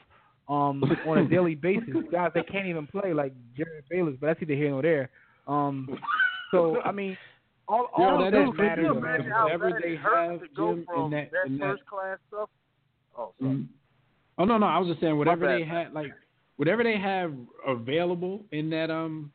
um, 0.49 0.83
on 1.07 1.19
a 1.19 1.29
daily 1.29 1.55
basis. 1.55 1.95
Guys 2.11 2.33
that 2.35 2.49
can't 2.49 2.67
even 2.67 2.87
play 2.87 3.13
like 3.13 3.33
Jerryd 3.57 3.89
Bayless, 3.89 4.17
but 4.21 4.27
that's 4.29 4.43
either 4.43 4.55
here 4.55 4.75
or 4.75 4.83
there. 4.83 5.11
Um, 5.47 5.89
so 6.51 6.81
I 6.83 6.91
mean, 6.93 7.17
all, 7.69 7.89
Yo, 7.97 8.05
all 8.05 8.19
that 8.19 8.35
of 8.35 8.49
is 8.49 8.51
that 8.51 8.57
good 8.57 8.63
matters. 8.63 8.87
though, 8.89 8.99
Imagine 8.99 9.31
how 9.31 9.45
whatever 9.45 9.71
bad 9.71 9.83
they 9.83 9.93
it 9.93 10.01
have, 10.01 10.41
to 10.41 10.47
go 10.57 10.75
Jim, 10.75 10.87
from 10.87 11.05
in 11.05 11.11
that, 11.13 11.31
that 11.31 11.47
in 11.47 11.59
that 11.59 11.65
first 11.67 11.87
class 11.87 12.19
stuff. 12.29 12.51
Oh, 13.17 13.33
sorry. 13.41 13.53
Mhm. 13.53 13.67
Oh 14.39 14.45
no, 14.45 14.59
no, 14.59 14.67
I 14.67 14.79
was 14.79 14.89
just 14.89 15.01
saying 15.01 15.17
whatever 15.17 15.47
they 15.47 15.65
had, 15.65 15.93
like 15.93 16.11
whatever 16.57 16.83
they 16.83 16.99
have 16.99 17.33
available 17.67 18.45
in 18.51 18.71
that 18.71 18.91
um 18.91 19.31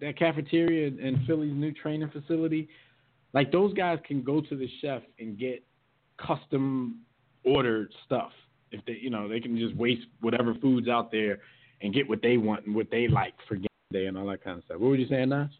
that 0.00 0.18
cafeteria 0.18 0.88
in 0.88 1.22
Philly's 1.26 1.52
new 1.54 1.72
training 1.72 2.10
facility, 2.10 2.68
like 3.32 3.52
those 3.52 3.72
guys 3.74 3.98
can 4.04 4.22
go 4.22 4.40
to 4.40 4.56
the 4.56 4.68
chef 4.80 5.02
and 5.18 5.38
get 5.38 5.62
custom 6.18 7.00
ordered 7.44 7.92
stuff. 8.06 8.30
If 8.72 8.84
they, 8.84 8.98
you 9.00 9.10
know, 9.10 9.28
they 9.28 9.40
can 9.40 9.56
just 9.56 9.74
waste 9.76 10.06
whatever 10.20 10.54
food's 10.60 10.88
out 10.88 11.10
there 11.10 11.38
and 11.82 11.92
get 11.92 12.08
what 12.08 12.22
they 12.22 12.36
want 12.36 12.66
and 12.66 12.74
what 12.74 12.90
they 12.90 13.08
like 13.08 13.34
for 13.48 13.56
game 13.56 13.66
day 13.92 14.06
and 14.06 14.16
all 14.16 14.26
that 14.26 14.44
kind 14.44 14.58
of 14.58 14.64
stuff. 14.64 14.78
What 14.78 14.88
were 14.90 14.96
you 14.96 15.08
saying, 15.08 15.30
Nash? 15.30 15.50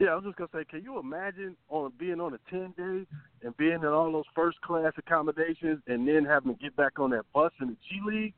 Yeah, 0.00 0.08
I 0.08 0.14
was 0.16 0.24
just 0.24 0.36
gonna 0.36 0.50
say, 0.52 0.64
can 0.68 0.82
you 0.82 0.98
imagine 0.98 1.56
on 1.68 1.92
being 1.96 2.20
on 2.20 2.34
a 2.34 2.38
ten 2.50 2.74
day 2.76 3.06
and 3.42 3.56
being 3.56 3.74
in 3.74 3.86
all 3.86 4.10
those 4.10 4.24
first 4.34 4.60
class 4.62 4.92
accommodations 4.98 5.80
and 5.86 6.08
then 6.08 6.24
having 6.24 6.56
to 6.56 6.60
get 6.60 6.74
back 6.74 6.98
on 6.98 7.10
that 7.10 7.22
bus 7.32 7.52
in 7.60 7.68
the 7.68 7.76
G 7.88 8.00
League? 8.04 8.34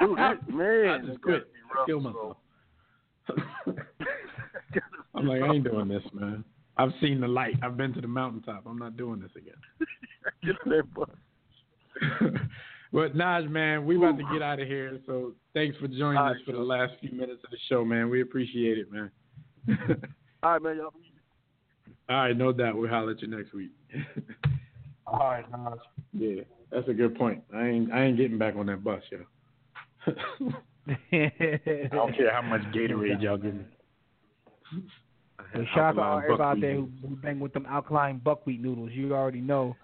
Dude, 0.00 0.16
that, 0.16 0.48
man, 0.54 0.88
I 0.88 0.98
just 1.06 1.20
quit. 1.22 1.52
be 1.52 1.58
rough, 1.74 1.86
Kill 1.86 2.00
myself. 2.00 2.36
I'm 5.16 5.26
like, 5.26 5.42
I 5.42 5.54
ain't 5.54 5.64
doing 5.64 5.88
this, 5.88 6.04
man. 6.12 6.44
I've 6.76 6.92
seen 7.00 7.20
the 7.20 7.28
light. 7.28 7.54
I've 7.62 7.76
been 7.76 7.92
to 7.94 8.00
the 8.00 8.08
mountaintop. 8.08 8.64
I'm 8.66 8.78
not 8.78 8.96
doing 8.96 9.20
this 9.20 9.30
again. 9.36 9.54
Get 10.44 10.56
on 10.64 10.72
that 10.72 10.94
bus. 10.94 11.08
but 12.92 13.16
Naj, 13.16 13.48
man, 13.48 13.84
we 13.86 13.96
about 13.96 14.18
to 14.18 14.24
get 14.32 14.42
out 14.42 14.60
of 14.60 14.66
here. 14.66 14.98
So 15.06 15.32
thanks 15.52 15.76
for 15.78 15.86
joining 15.88 16.18
All 16.18 16.30
us 16.30 16.36
for 16.44 16.52
the 16.52 16.58
last 16.58 16.92
few 17.00 17.12
minutes 17.12 17.40
of 17.44 17.50
the 17.50 17.58
show, 17.68 17.84
man. 17.84 18.10
We 18.10 18.20
appreciate 18.22 18.78
it, 18.78 18.88
man. 18.90 19.10
All 20.42 20.52
right, 20.52 20.62
man, 20.62 20.76
y'all. 20.76 20.92
All 22.08 22.16
right, 22.16 22.36
no 22.36 22.52
doubt. 22.52 22.76
We'll 22.76 22.90
holler 22.90 23.12
at 23.12 23.22
you 23.22 23.28
next 23.28 23.54
week. 23.54 23.70
All 25.06 25.18
right, 25.18 25.50
Naj. 25.52 25.78
yeah, 26.12 26.42
that's 26.70 26.88
a 26.88 26.92
good 26.92 27.16
point. 27.16 27.42
I 27.54 27.66
ain't 27.66 27.92
I 27.92 28.04
ain't 28.04 28.16
getting 28.16 28.38
back 28.38 28.56
on 28.56 28.66
that 28.66 28.82
bus, 28.82 29.02
yo. 29.10 29.18
I 30.06 31.88
don't 31.92 32.16
care 32.16 32.32
how 32.32 32.42
much 32.42 32.62
Gatorade 32.74 33.22
y'all 33.22 33.38
give 33.38 33.54
me. 33.54 33.64
Well, 35.54 35.64
shout 35.74 35.98
out 35.98 36.20
to 36.20 36.24
everybody 36.24 36.42
out 36.42 36.60
there 36.60 36.74
who, 36.74 36.82
buckwheat 36.82 37.08
who 37.08 37.16
bang 37.16 37.40
with 37.40 37.52
them 37.52 37.66
alkaline 37.66 38.18
buckwheat 38.18 38.60
noodles. 38.60 38.90
You 38.92 39.14
already 39.14 39.40
know. 39.40 39.76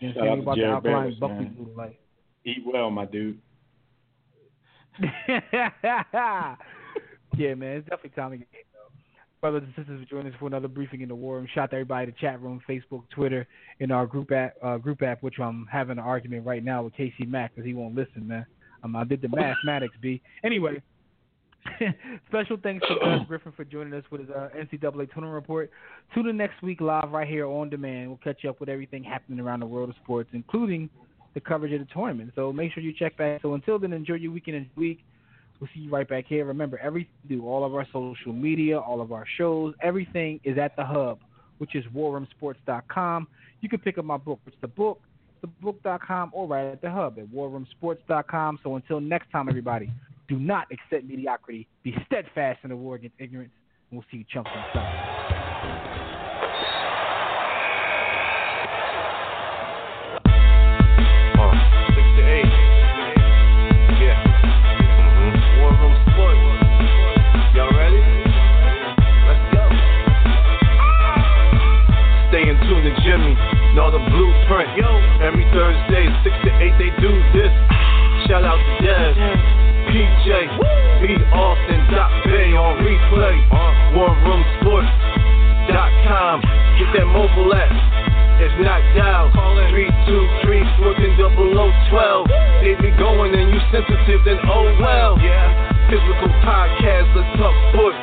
You 0.00 0.08
know 0.08 0.14
Shout 0.14 0.28
out 0.28 0.34
to 0.34 0.40
about 0.40 0.56
the 0.56 0.64
alkaline 0.64 1.02
Bayless, 1.04 1.18
buckwheat 1.20 1.58
man. 1.58 1.76
like. 1.76 2.00
Eat 2.44 2.64
well, 2.66 2.90
my 2.90 3.04
dude. 3.04 3.38
yeah, 5.28 6.56
man, 7.54 7.76
it's 7.76 7.88
definitely 7.88 8.10
time 8.10 8.32
to 8.32 8.38
get 8.38 8.48
though. 8.72 8.90
Brothers 9.40 9.62
and 9.64 9.74
sisters, 9.76 10.02
for 10.02 10.10
joining 10.10 10.32
us 10.32 10.38
for 10.38 10.46
another 10.46 10.68
briefing 10.68 11.02
in 11.02 11.08
the 11.08 11.14
war 11.14 11.36
room. 11.36 11.46
Shout 11.54 11.64
out 11.64 11.70
to 11.70 11.76
everybody 11.76 12.04
in 12.04 12.10
the 12.10 12.16
chat 12.18 12.40
room, 12.40 12.60
Facebook, 12.68 13.02
Twitter, 13.10 13.46
in 13.78 13.90
our 13.90 14.06
group 14.06 14.32
app, 14.32 14.54
uh, 14.62 14.78
group 14.78 15.02
app, 15.02 15.22
which 15.22 15.38
I'm 15.38 15.66
having 15.70 15.92
an 15.92 16.04
argument 16.04 16.46
right 16.46 16.64
now 16.64 16.82
with 16.82 16.94
Casey 16.94 17.26
Mack 17.26 17.54
because 17.54 17.66
he 17.66 17.74
won't 17.74 17.94
listen, 17.94 18.26
man. 18.26 18.46
Um, 18.82 18.96
I 18.96 19.04
did 19.04 19.20
the 19.20 19.28
mathematics, 19.32 19.94
B. 20.00 20.22
Anyway, 20.44 20.82
special 22.28 22.56
thanks 22.62 22.86
to 22.88 22.94
Gus 23.00 23.26
Griffin 23.28 23.52
for 23.56 23.64
joining 23.64 23.92
us 23.92 24.04
with 24.10 24.22
his 24.22 24.30
uh, 24.30 24.48
NCAA 24.56 25.12
tournament 25.12 25.34
report. 25.34 25.70
Tune 26.14 26.28
in 26.28 26.36
next 26.36 26.62
week 26.62 26.80
live 26.80 27.10
right 27.10 27.28
here 27.28 27.46
on 27.46 27.68
demand. 27.68 28.08
We'll 28.08 28.20
catch 28.22 28.38
you 28.42 28.50
up 28.50 28.60
with 28.60 28.68
everything 28.68 29.04
happening 29.04 29.40
around 29.40 29.60
the 29.60 29.66
world 29.66 29.90
of 29.90 29.96
sports, 30.02 30.30
including 30.32 30.88
the 31.34 31.40
coverage 31.40 31.72
of 31.72 31.80
the 31.80 31.92
tournament. 31.92 32.32
So 32.34 32.52
make 32.52 32.72
sure 32.72 32.82
you 32.82 32.92
check 32.92 33.16
back. 33.16 33.42
So 33.42 33.54
until 33.54 33.78
then, 33.78 33.92
enjoy 33.92 34.14
your 34.14 34.32
weekend 34.32 34.56
and 34.56 34.66
week. 34.76 35.00
We'll 35.60 35.68
see 35.74 35.80
you 35.80 35.90
right 35.90 36.08
back 36.08 36.24
here. 36.26 36.44
Remember, 36.46 36.78
everything 36.78 37.12
do, 37.28 37.46
all 37.46 37.64
of 37.64 37.74
our 37.74 37.86
social 37.92 38.32
media, 38.32 38.78
all 38.78 39.00
of 39.02 39.12
our 39.12 39.26
shows, 39.36 39.74
everything 39.82 40.40
is 40.42 40.56
at 40.56 40.74
the 40.74 40.84
hub, 40.84 41.18
which 41.58 41.74
is 41.74 41.84
warroomsports.com. 41.94 43.28
You 43.60 43.68
can 43.68 43.78
pick 43.78 43.98
up 43.98 44.06
my 44.06 44.16
book, 44.16 44.40
which 44.44 44.54
is 44.54 44.60
the 44.62 44.68
book, 44.68 45.00
thebook.com, 45.44 46.30
or 46.32 46.46
right 46.46 46.72
at 46.72 46.80
the 46.80 46.90
hub 46.90 47.18
at 47.18 47.26
warroomsports.com. 47.26 48.60
So 48.62 48.76
until 48.76 49.00
next 49.00 49.30
time, 49.30 49.50
everybody, 49.50 49.90
do 50.30 50.38
not 50.38 50.68
accept 50.70 51.04
mediocrity. 51.04 51.66
Be 51.82 51.92
steadfast 52.06 52.60
in 52.62 52.70
the 52.70 52.76
war 52.76 52.94
against 52.94 53.16
ignorance. 53.18 53.50
And 53.90 53.98
we'll 53.98 54.06
see 54.12 54.18
you 54.18 54.24
in 72.48 72.56
tune 72.66 72.84
to 72.84 72.94
Jimmy. 73.02 73.34
Know 73.74 73.90
the 73.90 73.98
blueprint. 73.98 74.78
Yo. 74.78 74.90
Every 75.20 75.44
Thursday, 75.50 76.06
six 76.22 76.34
to 76.44 76.50
eight, 76.62 76.78
they 76.78 76.90
do 77.02 77.10
this. 77.34 77.50
Shout 78.26 78.44
out 78.44 78.58
to 78.58 78.86
Dev, 78.86 79.59
PJ, 79.88 80.28
B. 81.00 81.16
Austin, 81.32 81.80
Doc 81.94 82.12
Bay 82.28 82.52
on 82.52 82.76
replay. 82.84 83.36
Uh, 83.48 83.70
Dot 85.68 85.92
com. 86.08 86.40
Get 86.78 86.90
that 86.98 87.06
mobile 87.06 87.54
app. 87.54 87.70
It's 88.40 88.56
knocked 88.56 88.96
out. 88.96 89.30
Call 89.36 89.60
it 89.60 89.68
323 89.70 90.64
Swimming 90.80 91.14
0012. 91.20 92.26
They 92.64 92.74
be 92.80 92.90
going 92.96 93.36
and 93.36 93.52
you 93.52 93.60
sensitive, 93.68 94.24
then 94.24 94.40
oh 94.48 94.64
well. 94.80 95.20
Yeah. 95.20 95.70
Physical 95.92 96.30
podcast, 96.46 97.10
let's 97.18 97.28
talk 97.36 97.52
sports. 97.70 97.98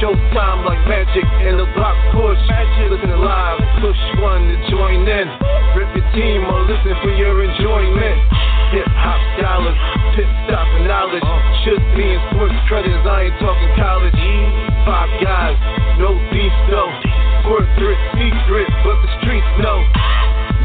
Showtime 0.00 0.64
like 0.64 0.80
magic 0.88 1.26
in 1.44 1.60
the 1.60 1.68
block 1.76 1.98
push. 2.14 2.40
Listen 2.88 3.12
live, 3.20 3.60
push 3.84 4.00
one 4.22 4.48
to 4.48 4.56
join 4.70 5.04
in. 5.04 5.26
Rip 5.76 5.90
your 5.92 6.08
team 6.16 6.40
or 6.48 6.64
listen 6.64 6.94
for 7.04 7.12
your 7.12 7.44
enjoyment. 7.44 8.61
Hip 8.72 8.88
hop 8.88 9.20
pit 10.16 10.24
stop 10.48 10.64
and 10.64 10.88
knowledge. 10.88 11.20
Should 11.60 11.84
be 11.92 12.08
in 12.08 12.20
sports 12.32 12.56
credits, 12.72 13.04
I 13.04 13.28
ain't 13.28 13.36
talking 13.36 13.72
college. 13.76 14.16
Five 14.88 15.12
guys, 15.20 15.60
no 16.00 16.16
beef 16.32 16.56
though. 16.72 16.88
Corporate 17.44 18.00
secret, 18.16 18.72
but 18.80 18.96
the 19.04 19.10
streets 19.20 19.52
know. 19.60 19.76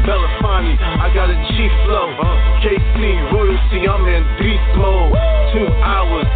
Belafonte, 0.08 0.72
I 0.80 1.12
got 1.12 1.28
a 1.28 1.36
G 1.52 1.68
flow. 1.84 2.08
KC 2.64 2.96
royalty, 3.28 3.84
I'm 3.84 4.08
in 4.08 4.24
beast 4.40 4.68
mode. 4.80 5.12
Two 5.52 5.68
hours, 5.84 6.32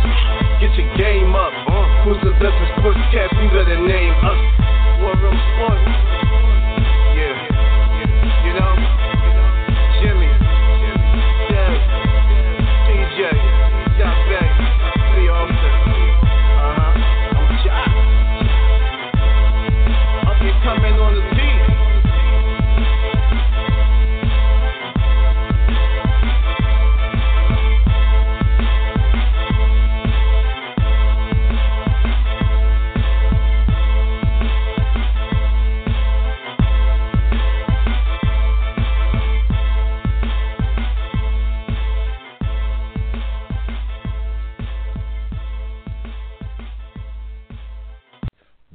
get 0.61 0.77
your 0.77 0.93
game 1.01 1.33
up. 1.33 1.57
Who's 2.05 2.21
the 2.21 2.37
best 2.37 2.53
in 2.53 2.69
sports 2.77 3.01
sportscast? 3.01 3.33
You 3.41 3.49
better 3.49 3.81
name 3.81 4.13
us. 4.21 4.41
War 5.01 5.17
Room 5.17 5.41
Sports. 5.57 6.12